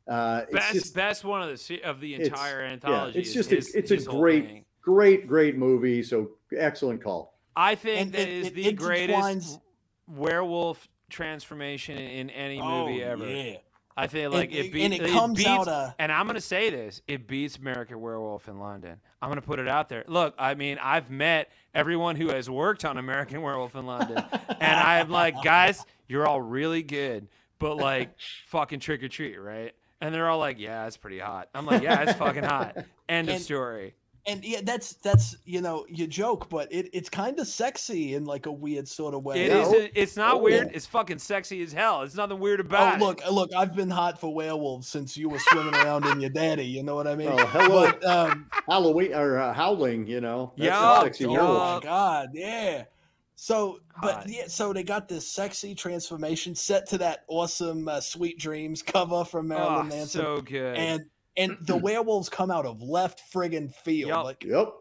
Uh, 0.09 0.43
it's 0.44 0.52
Best, 0.52 0.72
just 0.72 0.94
best 0.94 1.24
one 1.24 1.43
of 1.43 1.48
the 1.48 1.82
of 1.82 2.01
the 2.01 2.14
It's- 2.14 2.28
entire 2.28 2.62
yeah, 2.64 2.72
anthology. 2.72 3.18
it's 3.18 3.32
just 3.32 3.51
his- 3.51 3.74
a, 3.74 3.78
it's 3.78 3.90
a 3.90 3.97
great, 3.98 4.47
thing. 4.47 4.64
great, 4.82 5.26
great 5.26 5.56
movie. 5.56 6.02
So 6.02 6.32
excellent 6.56 7.02
call. 7.02 7.39
I 7.56 7.74
think 7.74 8.01
And 8.01 8.12
that 8.12 8.20
it- 8.28 8.28
is 8.28 8.47
it 8.48 8.55
the 8.55 8.72
greatest 8.72 9.60
werewolf 10.09 10.89
transformation 11.10 11.97
in 11.98 12.28
any 12.31 12.60
movie 12.60 13.02
Oh, 13.05 13.10
ever. 13.12 13.26
Yeah. 13.26 13.56
I 13.96 14.08
feel 14.08 14.32
like 14.32 14.52
it, 14.52 14.74
and 14.74 14.92
it 14.92 15.10
comes 15.12 15.38
beats, 15.38 15.48
out 15.48 15.68
a- 15.68 15.94
and 15.98 16.10
I'm 16.10 16.26
gonna 16.26 16.40
say 16.40 16.70
this: 16.70 17.00
it 17.06 17.28
beats 17.28 17.56
American 17.56 18.00
Werewolf 18.00 18.48
in 18.48 18.58
London. 18.58 19.00
I'm 19.22 19.28
gonna 19.30 19.40
put 19.40 19.58
it 19.60 19.68
out 19.68 19.88
there. 19.88 20.04
Look, 20.08 20.34
I 20.38 20.54
mean, 20.54 20.78
I've 20.82 21.10
met 21.10 21.50
everyone 21.74 22.16
who 22.16 22.28
has 22.28 22.50
worked 22.50 22.84
on 22.84 22.98
American 22.98 23.40
Werewolf 23.40 23.76
in 23.76 23.86
London, 23.86 24.24
and 24.60 24.80
I'm 24.80 25.10
like, 25.10 25.42
guys, 25.42 25.84
you're 26.08 26.26
all 26.26 26.40
really 26.40 26.82
good, 26.82 27.28
but 27.58 27.76
like, 27.76 28.10
fucking 28.46 28.80
trick 28.80 29.02
or 29.02 29.08
treat, 29.08 29.36
right? 29.38 29.72
And 30.00 30.14
they're 30.14 30.28
all 30.28 30.38
like, 30.38 30.58
yeah, 30.58 30.86
it's 30.86 30.96
pretty 30.96 31.18
hot. 31.20 31.48
I'm 31.54 31.64
like, 31.64 31.82
yeah, 31.82 32.02
it's 32.02 32.18
fucking 32.18 32.42
hot. 32.44 32.76
End 33.08 33.30
of 33.30 33.40
story. 33.40 33.94
And 34.26 34.42
yeah, 34.42 34.60
that's 34.62 34.94
that's 34.94 35.36
you 35.44 35.60
know 35.60 35.84
you 35.86 36.06
joke, 36.06 36.48
but 36.48 36.72
it, 36.72 36.88
it's 36.94 37.10
kind 37.10 37.38
of 37.38 37.46
sexy 37.46 38.14
in 38.14 38.24
like 38.24 38.46
a 38.46 38.52
weird 38.52 38.88
sort 38.88 39.12
of 39.12 39.22
way. 39.22 39.44
It 39.44 39.48
Yeah. 39.52 39.70
is. 39.70 39.90
It's 39.94 40.16
not 40.16 40.36
Oh, 40.36 40.38
weird. 40.38 40.68
yeah. 40.68 40.76
It's 40.76 40.86
fucking 40.86 41.18
sexy 41.18 41.62
as 41.62 41.74
hell. 41.74 42.01
It's 42.02 42.14
nothing 42.14 42.38
weird 42.38 42.60
Oh 42.60 42.64
about 42.64 42.94
it. 42.94 43.01
look, 43.05 43.20
look! 43.30 43.51
I've 43.55 43.74
been 43.76 43.90
hot 43.90 44.18
for 44.18 44.34
werewolves 44.34 44.88
since 44.88 45.14
you 45.14 45.28
were 45.28 45.38
swimming 45.40 45.74
around 45.74 46.06
in 46.06 46.20
your 46.22 46.30
daddy. 46.30 46.64
You 46.64 46.82
know 46.82 46.94
what 46.94 47.06
I 47.06 47.16
mean? 47.16 47.28
Oh, 47.28 47.46
hello. 47.46 47.90
But, 47.92 48.05
um, 48.06 48.46
Halloween 48.66 49.12
or 49.12 49.38
uh, 49.38 49.52
howling, 49.52 50.06
you 50.06 50.22
know. 50.22 50.55
That's 50.56 50.68
Yeah, 50.68 51.01
a 51.01 51.02
sexy 51.02 51.26
oh 51.26 51.32
werewolf. 51.32 51.82
god, 51.82 52.28
yeah. 52.32 52.84
So, 53.36 53.80
but 54.01 54.14
Hot. 54.14 54.28
yeah, 54.28 54.44
so 54.46 54.72
they 54.72 54.84
got 54.84 55.09
this 55.09 55.28
sexy 55.30 55.74
transformation 55.74 56.55
set 56.55 56.86
to 56.90 56.98
that 56.98 57.24
awesome 57.28 57.88
uh, 57.88 58.01
"Sweet 58.01 58.38
Dreams" 58.38 58.80
cover 58.80 59.24
from 59.24 59.52
Oh, 59.52 59.56
Marilyn 59.59 59.88
Manson, 59.88 60.20
so 60.22 60.40
good. 60.40 60.76
and 60.76 61.05
and 61.36 61.56
the 61.66 61.77
werewolves 61.77 62.28
come 62.28 62.51
out 62.51 62.66
of 62.66 62.82
left 62.82 63.23
friggin' 63.32 63.74
field. 63.74 64.09
Yup. 64.11 64.24
Like, 64.24 64.44
Yep. 64.44 64.73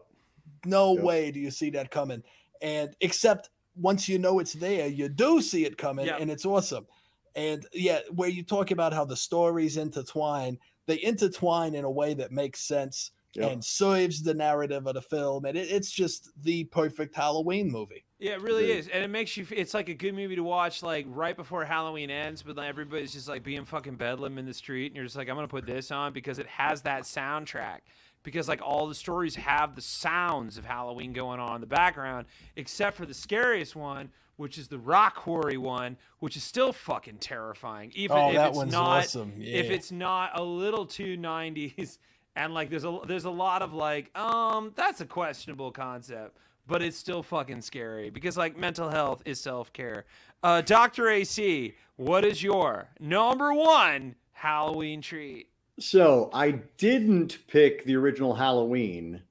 no 0.66 0.94
Yep. 0.94 1.04
way 1.04 1.30
do 1.30 1.40
you 1.40 1.50
see 1.50 1.70
that 1.70 1.90
coming. 1.90 2.22
And 2.62 2.94
except 3.00 3.50
once 3.76 4.08
you 4.08 4.18
know 4.18 4.38
it's 4.38 4.52
there, 4.54 4.86
you 4.86 5.08
do 5.08 5.40
see 5.42 5.64
it 5.64 5.76
coming, 5.76 6.06
Yep. 6.06 6.20
and 6.20 6.30
it's 6.30 6.46
awesome. 6.46 6.86
And 7.34 7.66
yeah, 7.72 8.00
where 8.12 8.28
you 8.28 8.42
talk 8.44 8.70
about 8.70 8.92
how 8.92 9.04
the 9.04 9.16
stories 9.16 9.76
intertwine, 9.76 10.58
they 10.86 11.02
intertwine 11.02 11.74
in 11.74 11.84
a 11.84 11.90
way 11.90 12.14
that 12.14 12.30
makes 12.30 12.60
sense 12.60 13.10
Yep. 13.34 13.50
and 13.50 13.64
serves 13.64 14.22
the 14.22 14.32
narrative 14.34 14.86
of 14.86 14.94
the 14.94 15.02
film, 15.02 15.44
and 15.44 15.58
it, 15.58 15.68
it's 15.68 15.90
just 15.90 16.30
the 16.44 16.64
perfect 16.64 17.16
Halloween 17.16 17.68
movie. 17.68 18.04
Yeah, 18.24 18.32
it 18.32 18.42
really 18.42 18.70
is, 18.72 18.88
and 18.88 19.04
it 19.04 19.08
makes 19.08 19.36
you. 19.36 19.46
It's 19.50 19.74
like 19.74 19.88
a 19.90 19.94
good 19.94 20.14
movie 20.14 20.36
to 20.36 20.42
watch, 20.42 20.82
like 20.82 21.04
right 21.10 21.36
before 21.36 21.64
Halloween 21.64 22.10
ends, 22.10 22.42
but 22.42 22.56
like, 22.56 22.68
everybody's 22.68 23.12
just 23.12 23.28
like 23.28 23.42
being 23.42 23.64
fucking 23.66 23.96
bedlam 23.96 24.38
in 24.38 24.46
the 24.46 24.54
street, 24.54 24.86
and 24.86 24.96
you're 24.96 25.04
just 25.04 25.16
like, 25.16 25.28
I'm 25.28 25.34
gonna 25.34 25.46
put 25.46 25.66
this 25.66 25.90
on 25.90 26.12
because 26.14 26.38
it 26.38 26.46
has 26.46 26.82
that 26.82 27.02
soundtrack. 27.02 27.80
Because 28.22 28.48
like 28.48 28.62
all 28.62 28.86
the 28.86 28.94
stories 28.94 29.36
have 29.36 29.74
the 29.74 29.82
sounds 29.82 30.56
of 30.56 30.64
Halloween 30.64 31.12
going 31.12 31.38
on 31.38 31.56
in 31.56 31.60
the 31.60 31.66
background, 31.66 32.26
except 32.56 32.96
for 32.96 33.04
the 33.04 33.12
scariest 33.12 33.76
one, 33.76 34.08
which 34.36 34.56
is 34.56 34.68
the 34.68 34.78
rock 34.78 35.16
quarry 35.16 35.58
one, 35.58 35.98
which 36.20 36.34
is 36.34 36.42
still 36.42 36.72
fucking 36.72 37.18
terrifying. 37.18 37.92
Even 37.94 38.16
Oh, 38.16 38.28
if 38.30 38.36
that 38.36 38.48
it's 38.48 38.56
one's 38.56 38.72
not, 38.72 39.04
awesome. 39.04 39.34
if 39.38 39.70
it's 39.70 39.92
not 39.92 40.30
a 40.40 40.42
little 40.42 40.86
too 40.86 41.18
90s 41.18 41.98
and 42.36 42.54
like 42.54 42.70
there's 42.70 42.84
a 42.86 42.98
there's 43.06 43.26
a 43.26 43.30
lot 43.30 43.60
of 43.60 43.74
like 43.74 44.10
um 44.18 44.72
that's 44.74 45.02
a 45.02 45.06
questionable 45.06 45.70
concept 45.70 46.38
but 46.66 46.82
it's 46.82 46.96
still 46.96 47.22
fucking 47.22 47.60
scary 47.62 48.10
because 48.10 48.36
like 48.36 48.56
mental 48.56 48.88
health 48.90 49.22
is 49.24 49.40
self-care 49.40 50.04
uh 50.42 50.60
dr 50.60 51.08
ac 51.08 51.74
what 51.96 52.24
is 52.24 52.42
your 52.42 52.88
number 53.00 53.52
one 53.54 54.14
halloween 54.32 55.00
treat 55.00 55.48
So 55.80 56.30
I 56.32 56.52
didn't 56.78 57.38
pick 57.48 57.84
the 57.84 57.96
original 57.96 58.32
Halloween. 58.34 59.22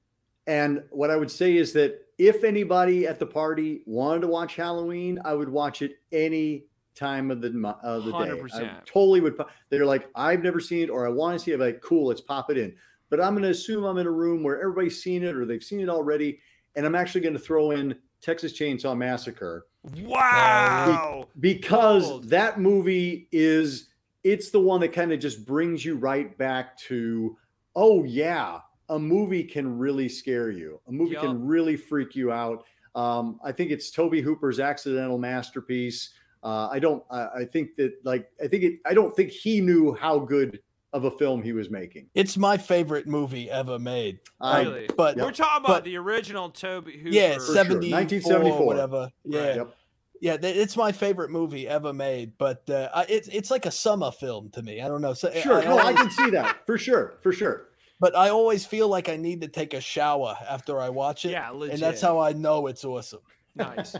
And 0.46 0.82
what 0.90 1.10
I 1.10 1.16
would 1.16 1.30
say 1.30 1.56
is 1.56 1.72
that 1.72 2.06
if 2.18 2.44
anybody 2.44 3.06
at 3.06 3.18
the 3.18 3.24
party 3.24 3.82
wanted 3.86 4.20
to 4.20 4.26
watch 4.28 4.56
Halloween, 4.56 5.18
I 5.24 5.32
would 5.32 5.48
watch 5.48 5.80
it 5.80 5.98
any 6.12 6.66
time 6.94 7.30
of 7.30 7.40
the 7.40 7.48
of 7.82 8.04
the 8.04 8.12
day. 8.12 8.30
I 8.30 8.36
100%. 8.36 8.84
totally 8.84 9.20
would. 9.22 9.40
They're 9.70 9.86
like, 9.86 10.06
I've 10.14 10.42
never 10.42 10.60
seen 10.60 10.82
it, 10.82 10.90
or 10.90 11.06
I 11.06 11.08
want 11.08 11.38
to 11.38 11.42
see 11.42 11.52
it. 11.52 11.54
I'm 11.54 11.60
like, 11.60 11.80
cool, 11.80 12.08
let's 12.08 12.20
pop 12.20 12.50
it 12.50 12.58
in. 12.58 12.74
But 13.08 13.22
I'm 13.22 13.32
going 13.32 13.44
to 13.44 13.48
assume 13.48 13.84
I'm 13.84 13.96
in 13.96 14.06
a 14.06 14.10
room 14.10 14.42
where 14.42 14.60
everybody's 14.60 15.02
seen 15.02 15.24
it 15.24 15.34
or 15.34 15.46
they've 15.46 15.64
seen 15.64 15.80
it 15.80 15.88
already, 15.88 16.40
and 16.76 16.86
I'm 16.86 16.94
actually 16.94 17.20
going 17.20 17.34
to 17.34 17.40
throw 17.40 17.70
in 17.72 17.96
Texas 18.20 18.52
Chainsaw 18.52 18.96
Massacre 18.96 19.66
wow 19.98 21.28
because 21.40 22.08
Bold. 22.08 22.28
that 22.30 22.58
movie 22.58 23.28
is 23.32 23.88
it's 24.22 24.50
the 24.50 24.60
one 24.60 24.80
that 24.80 24.92
kind 24.92 25.12
of 25.12 25.20
just 25.20 25.44
brings 25.44 25.84
you 25.84 25.96
right 25.96 26.36
back 26.38 26.78
to 26.78 27.36
oh 27.76 28.02
yeah 28.04 28.60
a 28.88 28.98
movie 28.98 29.44
can 29.44 29.78
really 29.78 30.08
scare 30.08 30.50
you 30.50 30.80
a 30.88 30.92
movie 30.92 31.12
Yup. 31.12 31.24
can 31.24 31.46
really 31.46 31.76
freak 31.76 32.14
you 32.14 32.32
out 32.32 32.64
um, 32.94 33.38
i 33.44 33.52
think 33.52 33.70
it's 33.70 33.90
Tobe 33.90 34.14
Hooper's 34.14 34.58
accidental 34.58 35.18
masterpiece 35.18 36.10
uh, 36.42 36.68
i 36.72 36.78
don't 36.78 37.04
I, 37.10 37.26
I 37.40 37.44
think 37.44 37.74
that 37.76 37.92
like 38.04 38.30
i 38.42 38.46
think 38.46 38.64
it 38.64 38.74
i 38.86 38.94
don't 38.94 39.14
think 39.14 39.30
he 39.30 39.60
knew 39.60 39.92
how 39.92 40.18
good 40.18 40.60
of 40.94 41.04
a 41.04 41.10
film 41.10 41.42
he 41.42 41.52
was 41.52 41.68
making 41.70 42.06
It's 42.14 42.36
my 42.38 42.56
favorite 42.56 43.06
movie 43.06 43.50
ever 43.50 43.78
made. 43.78 44.20
I- 44.40 44.62
Really? 44.62 44.88
But 44.96 45.16
we're 45.16 45.32
talking 45.32 45.64
about 45.64 45.78
but- 45.78 45.84
the 45.84 45.96
original 45.98 46.48
Tobe 46.48 46.86
Hooper. 46.86 47.08
yeah, 47.10 47.32
sure. 47.34 47.54
1974. 47.54 48.66
whatever. 48.66 49.10
Yeah. 49.24 49.54
yep. 49.56 49.76
Yeah, 50.20 50.36
it's 50.40 50.74
my 50.76 50.90
favorite 50.92 51.30
movie 51.30 51.68
ever 51.68 51.92
made, 51.92 52.38
but 52.38 52.68
uh, 52.70 53.04
it's 53.10 53.28
it's 53.28 53.50
like 53.50 53.66
a 53.66 53.70
summer 53.70 54.10
film 54.10 54.48
to 54.50 54.62
me. 54.62 54.80
I 54.80 54.88
don't 54.88 55.02
know. 55.02 55.12
So 55.12 55.30
sure 55.32 55.62
no 55.62 55.76
i 55.78 55.92
can 55.92 56.10
see 56.10 56.30
that 56.30 56.64
for 56.66 56.78
sure 56.78 57.18
for 57.20 57.32
sure 57.32 57.66
but 58.00 58.16
I 58.16 58.30
always 58.30 58.64
feel 58.66 58.88
like 58.88 59.08
I 59.08 59.16
need 59.16 59.40
to 59.42 59.48
take 59.48 59.72
a 59.74 59.80
shower 59.80 60.36
after 60.48 60.80
I 60.80 60.88
watch 60.88 61.24
it, 61.26 61.30
yeah 61.32 61.50
legit. 61.50 61.74
and 61.74 61.82
that's 61.82 62.00
how 62.00 62.18
I 62.20 62.32
know 62.32 62.68
it's 62.68 62.84
awesome. 62.84 63.20
nice 63.56 63.94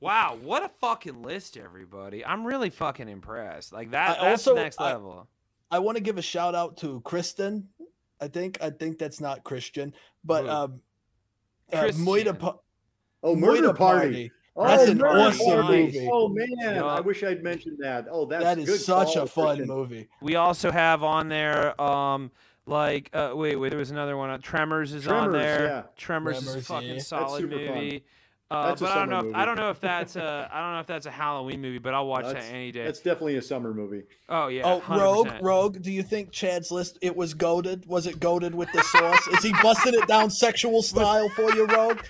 wow 0.00 0.36
what 0.42 0.62
a 0.64 0.68
fucking 0.68 1.22
list 1.22 1.56
everybody 1.56 2.24
i'm 2.24 2.46
really 2.46 2.70
fucking 2.70 3.08
impressed 3.08 3.72
like 3.72 3.90
that 3.92 4.20
I 4.20 4.30
that's 4.30 4.46
also- 4.46 4.54
next 4.62 4.80
I- 4.80 4.92
level 4.92 5.28
I 5.70 5.78
want 5.78 5.96
to 5.96 6.02
give 6.02 6.18
a 6.18 6.22
shout 6.22 6.54
out 6.54 6.76
to 6.78 7.00
Kristen. 7.00 7.68
I 8.20 8.28
think 8.28 8.58
I 8.62 8.70
think 8.70 8.98
that's 8.98 9.20
not 9.20 9.44
Christian, 9.44 9.92
but 10.24 10.44
Who? 10.44 10.50
um, 10.50 10.80
uh, 11.72 11.80
Christian. 11.80 12.04
Moida 12.04 12.38
Pa- 12.38 12.56
oh 13.22 13.34
murder 13.36 13.68
Moida 13.72 13.76
party. 13.76 14.30
Oh, 14.56 14.68
That's 14.68 14.88
an 14.88 15.02
awesome 15.02 15.46
Party. 15.62 15.82
movie. 15.86 16.08
Oh 16.12 16.28
man, 16.28 16.46
Yeah. 16.60 16.84
I 16.84 17.00
wish 17.00 17.24
I'd 17.24 17.42
mentioned 17.42 17.76
that. 17.80 18.06
Oh, 18.08 18.24
that's 18.24 18.44
that 18.44 18.64
good 18.64 18.78
such 18.80 19.16
a 19.16 19.26
fun 19.26 19.56
Christian. 19.56 19.66
movie. 19.66 20.08
We 20.22 20.36
also 20.36 20.70
have 20.70 21.02
on 21.02 21.28
there, 21.28 21.78
um, 21.82 22.30
like, 22.64 23.10
uh, 23.12 23.32
wait, 23.34 23.56
wait, 23.56 23.70
there 23.70 23.78
was 23.80 23.90
another 23.90 24.16
one. 24.16 24.30
Uh, 24.30 24.38
Tremors 24.38 24.92
is 24.92 25.08
on 25.08 25.32
there. 25.32 25.64
yeah. 25.64 25.82
Tremors, 25.96 26.46
is 26.46 26.54
a 26.54 26.62
fucking 26.62 26.86
yeah. 26.88 26.94
That's 26.94 27.08
solid 27.08 27.50
movie. 27.50 27.90
fun. 27.90 28.00
Movie. 28.54 28.64
Uh, 28.64 28.68
That's 28.68 28.80
but 28.80 28.90
I 28.90 28.94
don't 28.98 29.08
know. 29.10 29.30
If, 29.30 29.34
I 29.34 29.44
don't 29.44 29.56
know 29.56 29.70
if 29.70 29.80
that's 29.80 30.16
a. 30.26 30.50
I 30.52 30.60
don't 30.60 30.72
know 30.74 30.80
if 30.80 30.86
that's 30.86 31.06
a 31.06 31.10
Halloween 31.10 31.60
movie, 31.60 31.78
but 31.78 31.94
I'll 31.94 32.06
watch 32.06 32.24
That's- 32.24 32.46
that 32.46 32.54
any 32.54 32.72
day. 32.72 32.84
That's 32.84 33.00
definitely 33.00 33.36
a 33.36 33.42
summer 33.42 33.74
movie. 33.74 34.02
Oh 34.28 34.48
yeah. 34.48 34.62
oh, 34.64 34.82
Rogue, 34.88 35.28
100%. 35.28 35.42
Rogue. 35.42 35.82
Do 35.82 35.92
you 35.92 36.02
think 36.02 36.30
Chad's 36.30 36.70
list 36.70 36.98
it 37.02 37.14
was 37.14 37.34
goaded? 37.34 37.86
Was 37.86 38.06
it 38.06 38.20
goaded 38.20 38.54
with 38.54 38.70
the 38.72 38.82
sauce? 38.82 39.26
is 39.28 39.42
he 39.42 39.52
busting 39.62 39.94
it 39.94 40.06
down 40.06 40.30
sexual 40.30 40.82
style 40.82 41.28
for 41.30 41.52
you, 41.54 41.66
Rogue? 41.66 42.00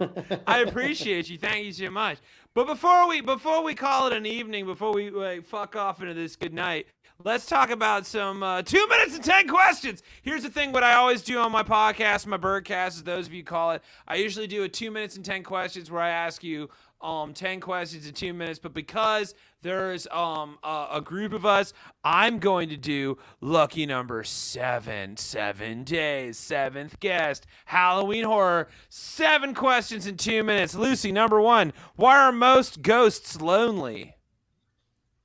I 0.46 0.60
appreciate 0.60 1.28
you. 1.28 1.38
Thank 1.38 1.66
you 1.66 1.72
so 1.72 1.90
much. 1.90 2.18
But 2.54 2.66
before 2.66 3.08
we 3.08 3.20
before 3.20 3.62
we 3.62 3.74
call 3.74 4.06
it 4.06 4.12
an 4.12 4.26
evening, 4.26 4.64
before 4.66 4.92
we 4.92 5.10
like, 5.10 5.44
fuck 5.44 5.76
off 5.76 6.00
into 6.00 6.14
this 6.14 6.36
good 6.36 6.54
night, 6.54 6.86
let's 7.22 7.46
talk 7.46 7.70
about 7.70 8.06
some 8.06 8.42
uh, 8.42 8.62
two 8.62 8.86
minutes 8.88 9.14
and 9.14 9.24
ten 9.24 9.48
questions. 9.48 10.02
Here's 10.22 10.42
the 10.42 10.50
thing: 10.50 10.72
what 10.72 10.82
I 10.82 10.94
always 10.94 11.22
do 11.22 11.38
on 11.38 11.52
my 11.52 11.62
podcast, 11.62 12.26
my 12.26 12.36
birdcast, 12.36 12.88
as 12.88 13.02
those 13.04 13.26
of 13.26 13.32
you 13.32 13.44
call 13.44 13.72
it, 13.72 13.82
I 14.08 14.16
usually 14.16 14.46
do 14.46 14.62
a 14.64 14.68
two 14.68 14.90
minutes 14.90 15.16
and 15.16 15.24
ten 15.24 15.42
questions 15.42 15.90
where 15.90 16.02
I 16.02 16.10
ask 16.10 16.42
you 16.42 16.70
um 17.04 17.34
10 17.34 17.60
questions 17.60 18.06
in 18.06 18.14
two 18.14 18.32
minutes 18.32 18.58
but 18.58 18.72
because 18.72 19.34
there's 19.60 20.06
um 20.06 20.58
a, 20.62 20.86
a 20.92 21.00
group 21.02 21.34
of 21.34 21.44
us 21.44 21.74
i'm 22.02 22.38
going 22.38 22.70
to 22.70 22.78
do 22.78 23.18
lucky 23.42 23.84
number 23.84 24.24
seven. 24.24 25.16
Seven 25.16 25.84
days 25.84 26.38
seventh 26.38 26.98
guest 27.00 27.46
halloween 27.66 28.24
horror 28.24 28.68
seven 28.88 29.54
questions 29.54 30.06
in 30.06 30.16
two 30.16 30.42
minutes. 30.42 30.74
Lucy 30.74 31.12
number 31.12 31.40
one 31.40 31.74
why 31.96 32.16
are 32.16 32.32
most 32.32 32.80
ghosts 32.80 33.40
lonely 33.40 34.13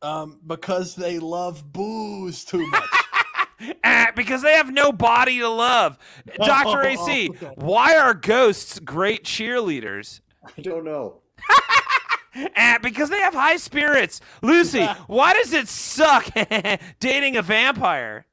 Um, 0.02 0.40
because 0.48 0.96
they 0.96 1.20
love 1.20 1.72
booze 1.74 2.46
too 2.46 2.66
much. 2.68 2.90
Ah, 3.84 4.12
because 4.16 4.42
they 4.42 4.54
have 4.54 4.72
no 4.72 4.94
body 4.94 5.40
to 5.40 5.50
love 5.50 5.98
dr 6.38 6.82
ac 6.82 7.28
why 7.56 7.98
are 7.98 8.14
ghosts 8.14 8.80
great 8.80 9.26
cheerleaders 9.26 10.22
I 10.58 10.62
don't 10.62 10.86
know. 10.86 11.22
Ah, 12.56 12.78
because 12.82 13.10
they 13.10 13.20
have 13.20 13.34
high 13.34 13.58
spirits. 13.58 14.22
Lucy, 14.42 14.86
why 15.08 15.34
does 15.34 15.52
it 15.52 15.68
suck 15.68 16.30
dating 17.00 17.36
a 17.36 17.42
vampire? 17.42 18.26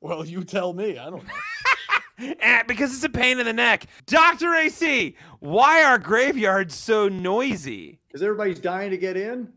well, 0.00 0.24
you 0.24 0.44
tell 0.44 0.72
me. 0.72 0.98
I 0.98 1.10
don't 1.10 1.24
know. 1.26 2.34
Ah, 2.42 2.62
because 2.68 2.94
it's 2.94 3.02
a 3.02 3.08
pain 3.08 3.40
in 3.40 3.46
the 3.46 3.52
neck. 3.52 3.86
Dr. 4.06 4.54
AC, 4.54 5.16
why 5.40 5.82
are 5.82 5.98
graveyards 5.98 6.74
so 6.74 7.08
noisy? 7.08 7.98
Because 8.06 8.22
everybody's 8.22 8.60
dying 8.60 8.90
to 8.90 8.96
get 8.96 9.16
in. 9.16 9.52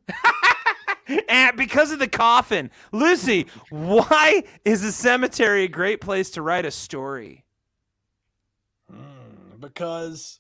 Ah, 1.30 1.52
because 1.56 1.92
of 1.92 2.00
the 2.00 2.08
coffin. 2.08 2.70
Lucy, 2.92 3.48
why 3.70 4.44
is 4.66 4.84
a 4.84 4.92
cemetery 4.92 5.64
a 5.64 5.68
great 5.68 6.02
place 6.02 6.30
to 6.32 6.42
write 6.42 6.66
a 6.66 6.72
story? 6.72 7.46
Hmm, 8.92 9.60
because 9.60 10.40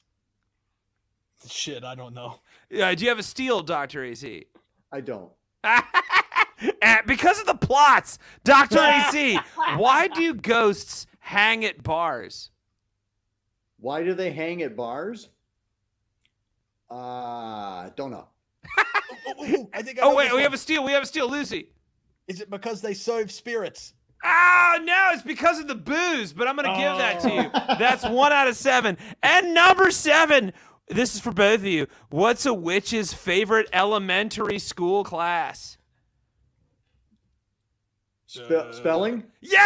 shit, 1.48 1.84
I 1.84 1.96
don't 1.96 2.14
know. 2.14 2.40
Uh, 2.82 2.94
do 2.96 3.04
you 3.04 3.10
have 3.10 3.20
a 3.20 3.24
steel, 3.24 3.62
Dr. 3.62 4.04
AC? 4.04 4.46
I 4.92 5.02
don't. 5.02 5.32
Ah, 5.64 5.88
because 7.06 7.40
of 7.40 7.46
the 7.46 7.56
plots. 7.56 8.20
Dr. 8.44 8.80
AC, 8.80 9.40
why 9.78 10.08
do 10.08 10.34
ghosts 10.34 11.08
hang 11.20 11.66
at 11.66 11.84
bars? 11.84 12.52
Why 13.80 14.04
do 14.04 14.14
they 14.14 14.32
hang 14.32 14.62
at 14.64 14.76
bars? 14.76 15.30
Uh, 16.90 17.90
don't 17.96 18.12
know. 18.12 18.28
Oh, 19.30 19.34
oh, 19.40 19.46
oh, 19.48 19.70
I 19.74 19.82
think 19.82 20.00
I 20.00 20.04
Oh 20.04 20.16
wait, 20.16 20.28
we 20.30 20.36
one. 20.36 20.44
have 20.44 20.54
a 20.54 20.58
steal. 20.58 20.84
We 20.84 20.92
have 20.94 21.04
a 21.04 21.08
steal, 21.08 21.30
Lucy. 21.30 21.70
Is 22.28 22.42
it 22.42 22.50
because 22.50 22.82
they 22.82 22.94
serve 22.94 23.32
spirits? 23.32 23.94
Oh, 24.24 24.80
no, 24.84 25.10
it's 25.14 25.22
because 25.22 25.60
of 25.60 25.68
the 25.68 25.76
booze, 25.76 26.34
but 26.34 26.48
I'm 26.48 26.56
going 26.56 26.68
to 26.68 26.78
give 26.78 26.98
that 26.98 27.20
to 27.22 27.30
you. 27.34 27.52
Oh. 27.54 27.76
That's 27.80 28.04
one 28.04 28.32
out 28.32 28.48
of 28.48 28.56
seven. 28.56 28.98
And 29.22 29.54
number 29.54 29.92
seven, 29.92 30.54
this 30.88 31.14
is 31.16 31.22
for 31.22 31.32
both 31.32 31.60
of 31.60 31.66
you. 31.66 31.88
What's 32.10 32.46
a 32.46 32.54
witch's 32.54 33.14
favorite 33.14 33.70
elementary 33.74 34.60
school 34.60 35.04
class? 35.04 35.78
Spe- 38.26 38.52
uh, 38.52 38.72
spelling? 38.74 39.24
Yeah! 39.42 39.60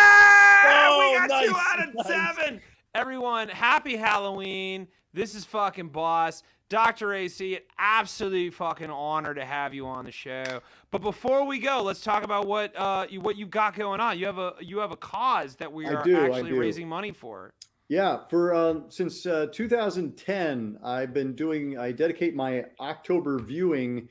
Oh, 0.67 1.17
we 1.21 1.27
got 1.27 1.43
two 1.43 1.55
out 1.55 1.87
of 1.87 1.95
nice. 1.95 2.07
seven. 2.07 2.61
Everyone, 2.93 3.47
happy 3.47 3.95
Halloween. 3.95 4.87
This 5.13 5.33
is 5.33 5.45
fucking 5.45 5.89
boss. 5.89 6.43
Dr. 6.71 7.13
AC, 7.13 7.55
an 7.55 7.61
absolute 7.77 8.53
fucking 8.53 8.89
honor 8.89 9.33
to 9.33 9.43
have 9.43 9.73
you 9.73 9.85
on 9.85 10.05
the 10.05 10.11
show. 10.11 10.61
But 10.89 11.01
before 11.01 11.45
we 11.45 11.59
go, 11.59 11.83
let's 11.83 11.99
talk 11.99 12.23
about 12.23 12.47
what 12.47 12.73
uh 12.77 13.07
you, 13.09 13.19
what 13.19 13.35
you 13.35 13.45
got 13.45 13.75
going 13.75 13.99
on. 13.99 14.17
You 14.17 14.25
have 14.25 14.37
a 14.37 14.53
you 14.61 14.79
have 14.79 14.91
a 14.91 14.95
cause 14.95 15.57
that 15.57 15.71
we 15.71 15.85
are 15.85 16.01
do, 16.01 16.15
actually 16.15 16.53
raising 16.53 16.87
money 16.87 17.11
for. 17.11 17.51
Yeah, 17.89 18.19
for 18.29 18.55
um, 18.55 18.85
since 18.87 19.25
uh, 19.25 19.47
2010, 19.51 20.79
I've 20.81 21.13
been 21.13 21.35
doing. 21.35 21.77
I 21.77 21.91
dedicate 21.91 22.35
my 22.35 22.63
October 22.79 23.37
viewing 23.37 24.07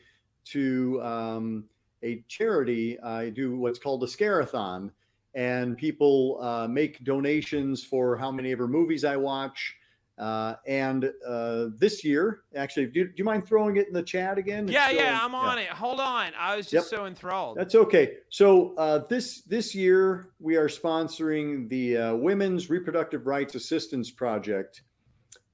to 0.48 1.00
um, 1.02 1.64
a 2.02 2.22
charity. 2.28 3.00
I 3.00 3.30
do 3.30 3.56
what's 3.56 3.78
called 3.78 4.02
a 4.02 4.06
Scarathon, 4.06 4.90
and 5.34 5.78
people 5.78 6.38
uh, 6.42 6.68
make 6.68 7.02
donations 7.04 7.82
for 7.82 8.18
how 8.18 8.30
many 8.30 8.52
ever 8.52 8.68
movies 8.68 9.02
I 9.02 9.16
watch. 9.16 9.76
Uh, 10.20 10.54
and 10.66 11.10
uh, 11.26 11.68
this 11.78 12.04
year, 12.04 12.42
actually, 12.54 12.84
do, 12.84 13.06
do 13.06 13.12
you 13.16 13.24
mind 13.24 13.46
throwing 13.48 13.78
it 13.78 13.88
in 13.88 13.94
the 13.94 14.02
chat 14.02 14.36
again? 14.36 14.64
It's 14.64 14.72
Yeah, 14.72 14.88
still 14.88 15.00
yeah, 15.00 15.18
I'm 15.22 15.34
on 15.34 15.58
it. 15.58 15.68
Hold 15.68 15.98
on. 15.98 16.32
I 16.38 16.56
was 16.56 16.66
just 16.66 16.92
Yep. 16.92 16.98
so 16.98 17.06
enthralled. 17.06 17.56
That's 17.56 17.74
okay. 17.74 18.18
So 18.28 18.74
uh, 18.76 18.98
this 19.08 19.40
this 19.42 19.74
year 19.74 20.28
we 20.38 20.56
are 20.56 20.68
sponsoring 20.68 21.70
the 21.70 21.96
uh, 21.96 22.14
Women's 22.16 22.68
Reproductive 22.68 23.26
Rights 23.26 23.54
Assistance 23.54 24.10
Project, 24.10 24.82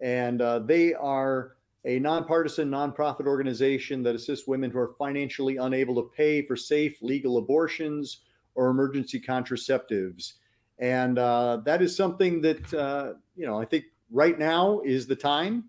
and 0.01 0.43
uh, 0.43 0.59
they 0.59 0.95
are 0.95 1.53
a 1.85 2.01
nonpartisan, 2.01 2.69
nonprofit 2.69 3.27
organization 3.27 4.03
that 4.03 4.17
assists 4.17 4.49
women 4.49 4.73
who 4.73 4.81
are 4.81 4.95
financially 4.99 5.59
unable 5.59 5.95
to 5.95 6.11
pay 6.17 6.43
for 6.43 6.57
safe, 6.57 7.01
legal 7.03 7.39
abortions 7.39 8.23
or 8.57 8.71
emergency 8.71 9.21
contraceptives. 9.21 10.33
And 10.81 11.21
uh, 11.21 11.59
that 11.65 11.83
is 11.83 11.95
something 11.95 12.41
that 12.41 12.75
uh, 12.75 13.13
you 13.37 13.47
know 13.47 13.61
I 13.61 13.65
think 13.65 13.85
right 14.11 14.39
now 14.39 14.81
is 14.81 15.07
the 15.07 15.17
time, 15.17 15.65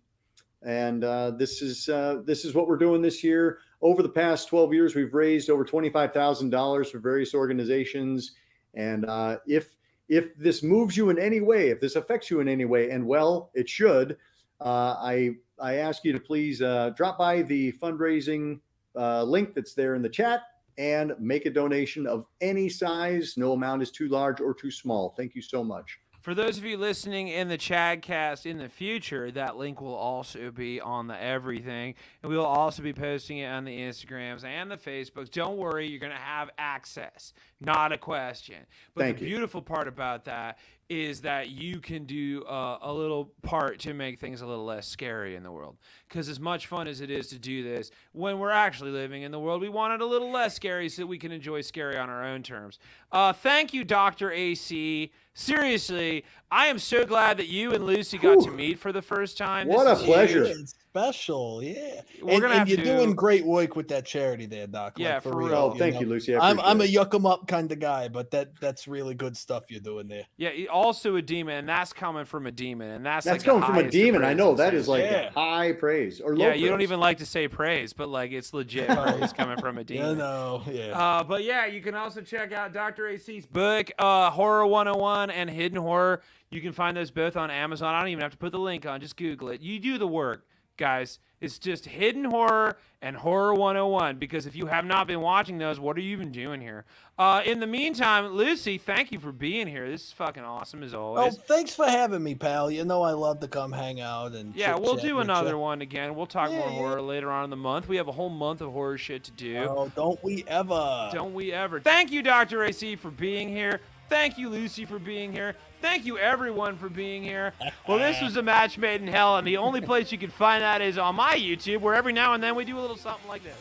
and 0.63 1.03
uh, 1.03 1.31
this 1.31 1.61
is 1.61 1.89
uh, 1.89 2.21
this 2.25 2.45
is 2.45 2.53
what 2.53 2.67
we're 2.67 2.77
doing 2.77 3.01
this 3.01 3.23
year 3.23 3.59
over 3.81 4.01
the 4.01 4.09
past 4.09 4.47
12 4.47 4.73
years, 4.73 4.95
we've 4.95 5.13
raised 5.13 5.49
over 5.49 5.63
$25,000 5.63 6.91
for 6.91 6.99
various 6.99 7.33
organizations. 7.33 8.31
And 8.73 9.05
uh, 9.05 9.37
if 9.45 9.75
if 10.09 10.37
this 10.37 10.63
moves 10.63 10.95
you 10.95 11.09
in 11.09 11.19
any 11.19 11.41
way, 11.41 11.69
if 11.69 11.81
this 11.81 11.97
affects 11.97 12.31
you 12.31 12.39
in 12.39 12.47
any 12.47 12.63
way, 12.63 12.91
and 12.91 13.05
well, 13.05 13.51
it 13.53 13.67
should, 13.67 14.17
uh, 14.61 14.95
I 14.99 15.31
I 15.59 15.75
ask 15.75 16.05
you 16.05 16.13
to 16.13 16.19
please 16.19 16.61
uh, 16.61 16.91
drop 16.95 17.17
by 17.17 17.41
the 17.41 17.73
fundraising 17.73 18.59
uh, 18.95 19.23
link 19.23 19.53
that's 19.53 19.73
there 19.73 19.95
in 19.95 20.01
the 20.01 20.09
chat 20.09 20.43
and 20.77 21.13
make 21.19 21.45
a 21.45 21.49
donation 21.49 22.07
of 22.07 22.25
any 22.39 22.69
size. 22.69 23.33
No 23.35 23.53
amount 23.53 23.81
is 23.81 23.91
too 23.91 24.07
large 24.07 24.39
or 24.39 24.53
too 24.53 24.71
small. 24.71 25.13
Thank 25.17 25.35
you 25.35 25.41
so 25.41 25.63
much. 25.63 25.99
For 26.27 26.35
those 26.35 26.57
of 26.57 26.65
you 26.65 26.75
listening 26.75 27.29
in 27.29 27.47
the 27.47 27.57
Chadcast 27.57 28.45
in 28.45 28.57
the 28.57 28.67
future, 28.67 29.31
that 29.31 29.55
link 29.55 29.79
will 29.79 29.95
also 29.95 30.51
be 30.51 30.81
on 30.81 31.07
the 31.07 31.17
everything. 31.17 31.95
And 32.21 32.29
we'll 32.29 32.43
also 32.43 32.83
be 32.83 32.91
posting 32.91 33.37
it 33.37 33.45
on 33.45 33.63
the 33.63 33.79
Instagrams 33.79 34.43
and 34.43 34.69
the 34.69 34.75
Facebooks. 34.75 35.31
Don't 35.31 35.55
worry, 35.55 35.87
you're 35.87 36.01
going 36.01 36.11
to 36.11 36.17
have 36.17 36.49
access. 36.57 37.31
Not 37.59 37.91
a 37.91 37.97
question. 37.97 38.57
But 38.93 39.01
Thank 39.03 39.17
the 39.17 39.23
you. 39.25 39.31
beautiful 39.31 39.61
part 39.61 39.87
about 39.87 40.25
that 40.25 40.59
is 40.89 41.21
that 41.21 41.49
you 41.49 41.79
can 41.79 42.05
do 42.05 42.43
uh, 42.45 42.77
a 42.81 42.93
little 42.93 43.33
part 43.41 43.77
to 43.79 43.93
make 43.93 44.19
things 44.19 44.41
a 44.41 44.45
little 44.47 44.63
less 44.63 44.87
scary 44.87 45.35
in 45.35 45.43
the 45.43 45.51
world. 45.51 45.75
Because 46.07 46.29
as 46.29 46.39
much 46.39 46.67
fun 46.67 46.87
as 46.87 47.01
it 47.01 47.09
is 47.09 47.27
to 47.27 47.39
do 47.39 47.61
this, 47.63 47.91
when 48.13 48.39
we're 48.39 48.51
actually 48.51 48.91
living 48.91 49.23
in 49.23 49.31
the 49.31 49.39
world, 49.39 49.59
we 49.61 49.67
want 49.69 49.93
it 49.93 50.01
a 50.01 50.05
little 50.05 50.31
less 50.31 50.55
scary 50.55 50.87
so 50.87 51.01
that 51.01 51.07
we 51.07 51.17
can 51.17 51.31
enjoy 51.31 51.59
scary 51.61 51.97
on 51.97 52.09
our 52.09 52.23
own 52.23 52.41
terms. 52.41 52.79
Uh, 53.11 53.33
thank 53.33 53.73
you, 53.73 53.83
Dr. 53.83 54.31
AC. 54.31 55.11
Seriously, 55.33 56.23
I 56.51 56.67
am 56.67 56.79
so 56.79 57.05
glad 57.05 57.37
that 57.37 57.47
you 57.47 57.71
and 57.73 57.85
Lucy 57.85 58.17
got 58.17 58.41
to 58.43 58.51
meet 58.51 58.79
for 58.79 58.91
the 58.93 59.01
first 59.01 59.37
time. 59.37 59.67
What 59.67 59.85
This 59.85 60.01
a 60.01 60.05
pleasure. 60.05 60.45
huge. 60.45 60.69
It's 60.97 61.17
special, 61.17 61.63
yeah. 61.63 62.01
We're 62.21 62.33
and 62.33 62.41
gonna 62.41 62.53
and 62.55 62.69
you're 62.69 62.77
to- 62.77 62.83
doing 62.83 63.13
great 63.15 63.45
work 63.45 63.75
with 63.75 63.87
that 63.89 64.05
charity 64.05 64.45
there, 64.45 64.67
Doc. 64.67 64.97
like, 64.97 65.03
Yeah, 65.05 65.19
for 65.19 65.35
real. 65.35 65.53
Oh, 65.53 65.71
thank 65.77 65.95
know. 65.95 66.01
you, 66.01 66.07
Lucy. 66.07 66.35
I 66.35 66.49
I'm 66.49 66.59
I'm 66.59 66.65
a 66.65 66.83
appreciate 66.83 67.01
it. 67.01 67.09
yuck 67.09 67.15
'em 67.15 67.25
up 67.25 67.47
kind 67.47 67.71
of 67.71 67.79
guy, 67.79 68.07
but 68.07 68.31
that 68.31 68.59
that's 68.59 68.87
really 68.87 69.13
good 69.13 69.35
stuff 69.37 69.65
you're 69.69 69.79
doing 69.79 70.07
there. 70.07 70.23
Yeah, 70.37 70.51
also 70.71 71.15
a 71.15 71.21
demon, 71.21 71.55
and 71.57 71.69
that's 71.69 71.93
coming 71.93 72.25
from 72.25 72.47
a 72.47 72.51
demon, 72.51 72.89
and 72.91 73.05
that's 73.05 73.25
That's 73.25 73.43
like 73.43 73.45
coming 73.45 73.63
from 73.67 73.77
a 73.77 73.89
demon. 73.89 74.23
I 74.23 74.33
know 74.33 74.55
that 74.55 74.73
is 74.73 74.87
like 74.87 75.03
Yeah. 75.03 75.29
high 75.31 75.73
praise 75.73 76.19
or 76.21 76.35
low 76.35 76.47
Yeah, 76.47 76.53
you 76.53 76.67
don't 76.69 76.81
even 76.81 76.99
like 76.99 77.17
to 77.19 77.25
say 77.25 77.47
praise, 77.47 77.93
but 77.93 78.09
like 78.09 78.31
it's 78.31 78.53
legit 78.53 78.87
praise 78.89 79.33
coming 79.33 79.57
from 79.59 79.77
a 79.77 79.81
Yeah, 79.81 79.85
demon. 79.85 80.17
no, 80.19 80.63
yeah. 80.71 80.97
Uh, 80.97 81.23
but 81.23 81.43
yeah, 81.43 81.65
you 81.65 81.81
can 81.81 81.95
also 81.95 82.21
check 82.21 82.51
out 82.51 82.73
Dr. 82.73 83.07
AC's 83.07 83.45
book, 83.45 83.91
uh, 83.99 84.29
Horror 84.31 84.65
101 84.67 85.29
and 85.29 85.49
Hidden 85.49 85.79
Horror. 85.79 86.21
You 86.49 86.61
can 86.61 86.71
find 86.71 86.95
those 86.95 87.11
both 87.11 87.35
on 87.35 87.51
Amazon. 87.51 87.93
I 87.93 87.99
don't 87.99 88.07
even 88.09 88.21
have 88.21 88.31
to 88.31 88.37
put 88.37 88.53
the 88.53 88.59
link 88.59 88.85
on, 88.85 89.01
just 89.01 89.17
Google 89.17 89.49
it. 89.49 89.59
You 89.59 89.79
do 89.79 89.97
the 89.97 90.07
work, 90.07 90.45
guys. 90.77 91.19
It's 91.39 91.59
just 91.59 91.85
Hidden 91.85 92.23
Horror 92.25 92.77
and 92.99 93.15
Horror 93.15 93.53
101 93.53 94.17
because 94.17 94.47
if 94.47 94.55
you 94.55 94.65
have 94.65 94.85
not 94.85 95.05
been 95.05 95.21
watching 95.21 95.59
those, 95.59 95.79
what 95.79 95.95
are 95.95 95.99
you 95.99 96.13
even 96.13 96.31
doing 96.31 96.61
here? 96.61 96.85
Uh, 97.19 97.43
in 97.45 97.59
the 97.59 97.67
meantime, 97.67 98.25
Lucy, 98.29 98.79
thank 98.79 99.11
you 99.11 99.19
for 99.19 99.31
being 99.31 99.67
here. 99.67 99.87
This 99.87 100.05
is 100.05 100.11
fucking 100.13 100.41
awesome 100.41 100.81
as 100.81 100.95
always. 100.95 101.17
Oh, 101.19 101.21
always. 101.25 101.37
thanks 101.37 101.75
for 101.75 101.85
having 101.85 102.23
me, 102.23 102.33
pal. 102.33 102.71
You 102.71 102.85
know 102.85 103.03
I 103.03 103.11
love 103.11 103.39
to 103.41 103.47
come 103.47 103.71
hang 103.71 104.01
out 104.01 104.33
and 104.33 104.55
yeah, 104.55 104.75
we'll 104.75 104.95
do 104.95 105.19
another 105.19 105.59
one 105.59 105.81
again. 105.81 106.15
We'll 106.15 106.25
talk 106.25 106.49
Yeah, 106.49 106.57
more 106.57 106.69
yeah. 106.69 106.75
horror 106.75 107.01
later 107.03 107.29
on 107.29 107.43
in 107.43 107.49
the 107.51 107.55
month. 107.55 107.87
We 107.87 107.97
have 107.97 108.07
a 108.07 108.13
whole 108.13 108.29
month 108.29 108.61
of 108.61 108.71
horror 108.71 108.97
shit 108.97 109.23
to 109.25 109.31
do. 109.31 109.57
Oh, 109.69 109.91
don't 109.95 110.23
we 110.23 110.43
ever? 110.47 111.09
Don't 111.13 111.35
we 111.35 111.53
ever? 111.53 111.79
Thank 111.79 112.11
you, 112.11 112.23
Dr. 112.23 112.63
AC, 112.63 112.95
for 112.95 113.11
being 113.11 113.47
here. 113.49 113.79
Thank 114.09 114.37
you, 114.37 114.49
Lucy, 114.49 114.85
for 114.85 114.99
being 114.99 115.33
here. 115.33 115.55
Thank 115.81 116.05
you, 116.05 116.17
everyone, 116.17 116.77
for 116.77 116.89
being 116.89 117.23
here. 117.23 117.53
Well, 117.87 117.99
this 117.99 118.21
was 118.21 118.35
a 118.37 118.41
match 118.41 118.77
made 118.77 119.01
in 119.01 119.07
hell, 119.07 119.37
and 119.37 119.45
the 119.45 119.57
only 119.57 119.81
place 119.81 120.11
you 120.11 120.17
can 120.17 120.31
find 120.31 120.63
that 120.63 120.81
is 120.81 120.97
on 120.97 121.15
my 121.15 121.35
YouTube, 121.35 121.81
where 121.81 121.93
every 121.93 122.13
now 122.13 122.33
and 122.33 122.41
then 122.41 122.55
we 122.55 122.65
do 122.65 122.77
a 122.77 122.81
little 122.81 122.97
something 122.97 123.27
like 123.27 123.43
this. 123.43 123.57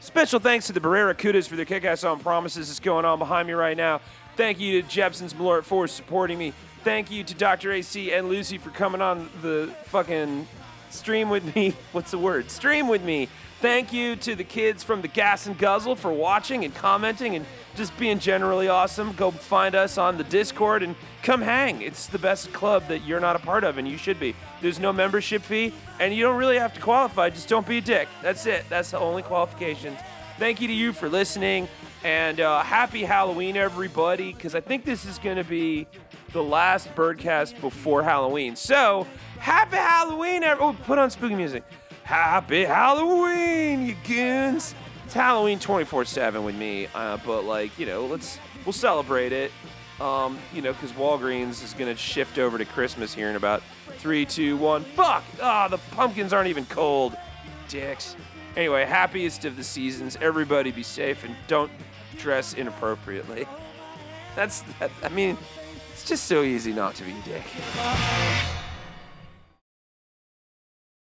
Special 0.00 0.38
thanks 0.38 0.66
to 0.68 0.72
the 0.72 0.80
Barrera 0.80 1.14
Kudas 1.14 1.48
for 1.48 1.56
their 1.56 1.64
kick-ass 1.64 2.04
on 2.04 2.20
promises 2.20 2.68
that's 2.68 2.80
going 2.80 3.04
on 3.04 3.18
behind 3.18 3.46
me 3.46 3.54
right 3.54 3.76
now. 3.76 4.00
Thank 4.36 4.60
you 4.60 4.80
to 4.80 4.88
Jeppson's 4.88 5.34
Malort 5.34 5.64
for 5.64 5.86
supporting 5.88 6.38
me. 6.38 6.52
Thank 6.84 7.10
you 7.10 7.24
to 7.24 7.34
Dr. 7.34 7.72
AC 7.72 8.12
and 8.12 8.28
Lucy 8.28 8.56
for 8.56 8.70
coming 8.70 9.02
on 9.02 9.28
the 9.42 9.74
fucking 9.86 10.46
stream 10.90 11.28
with 11.28 11.54
me. 11.54 11.74
What's 11.92 12.12
the 12.12 12.18
word? 12.18 12.50
Stream 12.50 12.88
with 12.88 13.02
me. 13.02 13.28
Thank 13.60 13.92
you 13.92 14.14
to 14.16 14.36
the 14.36 14.44
kids 14.44 14.84
from 14.84 15.02
the 15.02 15.08
Gas 15.08 15.46
and 15.46 15.58
Guzzle 15.58 15.96
for 15.96 16.12
watching 16.12 16.64
and 16.64 16.72
commenting 16.72 17.34
and 17.34 17.44
just 17.74 17.96
being 17.98 18.20
generally 18.20 18.68
awesome. 18.68 19.12
Go 19.14 19.32
find 19.32 19.74
us 19.74 19.98
on 19.98 20.16
the 20.16 20.22
Discord 20.22 20.84
and 20.84 20.94
come 21.24 21.42
hang. 21.42 21.82
It's 21.82 22.06
the 22.06 22.20
best 22.20 22.52
club 22.52 22.86
that 22.86 23.04
you're 23.04 23.18
not 23.18 23.34
a 23.34 23.40
part 23.40 23.64
of, 23.64 23.76
and 23.78 23.88
you 23.88 23.98
should 23.98 24.20
be. 24.20 24.36
There's 24.62 24.78
no 24.78 24.92
membership 24.92 25.42
fee, 25.42 25.72
and 25.98 26.14
you 26.14 26.22
don't 26.22 26.36
really 26.36 26.56
have 26.58 26.72
to 26.74 26.80
qualify. 26.80 27.30
Just 27.30 27.48
don't 27.48 27.66
be 27.66 27.78
a 27.78 27.80
dick. 27.80 28.06
That's 28.22 28.46
it. 28.46 28.64
That's 28.68 28.92
the 28.92 28.98
only 29.00 29.22
qualifications. 29.22 29.98
Thank 30.38 30.60
you 30.60 30.68
to 30.68 30.74
you 30.74 30.92
for 30.92 31.08
listening, 31.08 31.66
and 32.04 32.38
uh, 32.38 32.62
happy 32.62 33.02
Halloween, 33.02 33.56
everybody, 33.56 34.32
because 34.32 34.54
I 34.54 34.60
think 34.60 34.84
this 34.84 35.04
is 35.04 35.18
going 35.18 35.36
to 35.36 35.42
be 35.42 35.88
the 36.32 36.42
last 36.44 36.94
Birdcast 36.94 37.60
before 37.60 38.04
Halloween. 38.04 38.54
So, 38.54 39.04
happy 39.40 39.78
Halloween, 39.78 40.44
ev- 40.44 40.58
Oh, 40.60 40.76
put 40.84 40.98
on 40.98 41.10
spooky 41.10 41.34
music. 41.34 41.64
Happy 42.08 42.64
Halloween, 42.64 43.84
you 43.84 43.94
goons. 44.08 44.74
It's 45.04 45.12
Halloween 45.12 45.58
24 45.58 46.06
7 46.06 46.42
with 46.42 46.54
me, 46.54 46.88
uh, 46.94 47.18
but 47.18 47.44
like, 47.44 47.78
you 47.78 47.84
know, 47.84 48.06
let's, 48.06 48.38
we'll 48.64 48.72
celebrate 48.72 49.30
it. 49.30 49.52
Um, 50.00 50.38
you 50.54 50.62
know, 50.62 50.72
because 50.72 50.92
Walgreens 50.92 51.62
is 51.62 51.74
going 51.74 51.94
to 51.94 52.00
shift 52.00 52.38
over 52.38 52.56
to 52.56 52.64
Christmas 52.64 53.12
here 53.12 53.28
in 53.28 53.36
about 53.36 53.62
three, 53.98 54.24
two, 54.24 54.56
one. 54.56 54.84
Fuck! 54.84 55.22
Ah, 55.42 55.68
the 55.68 55.76
pumpkins 55.76 56.32
aren't 56.32 56.48
even 56.48 56.64
cold. 56.64 57.14
Dicks. 57.68 58.16
Anyway, 58.56 58.86
happiest 58.86 59.44
of 59.44 59.58
the 59.58 59.64
seasons. 59.64 60.16
Everybody 60.22 60.70
be 60.70 60.82
safe 60.82 61.24
and 61.24 61.36
don't 61.46 61.70
dress 62.16 62.54
inappropriately. 62.54 63.46
That's, 64.34 64.62
that, 64.80 64.90
I 65.02 65.10
mean, 65.10 65.36
it's 65.92 66.08
just 66.08 66.24
so 66.24 66.42
easy 66.42 66.72
not 66.72 66.94
to 66.94 67.04
be 67.04 67.10
a 67.10 67.22
dick. 67.26 67.44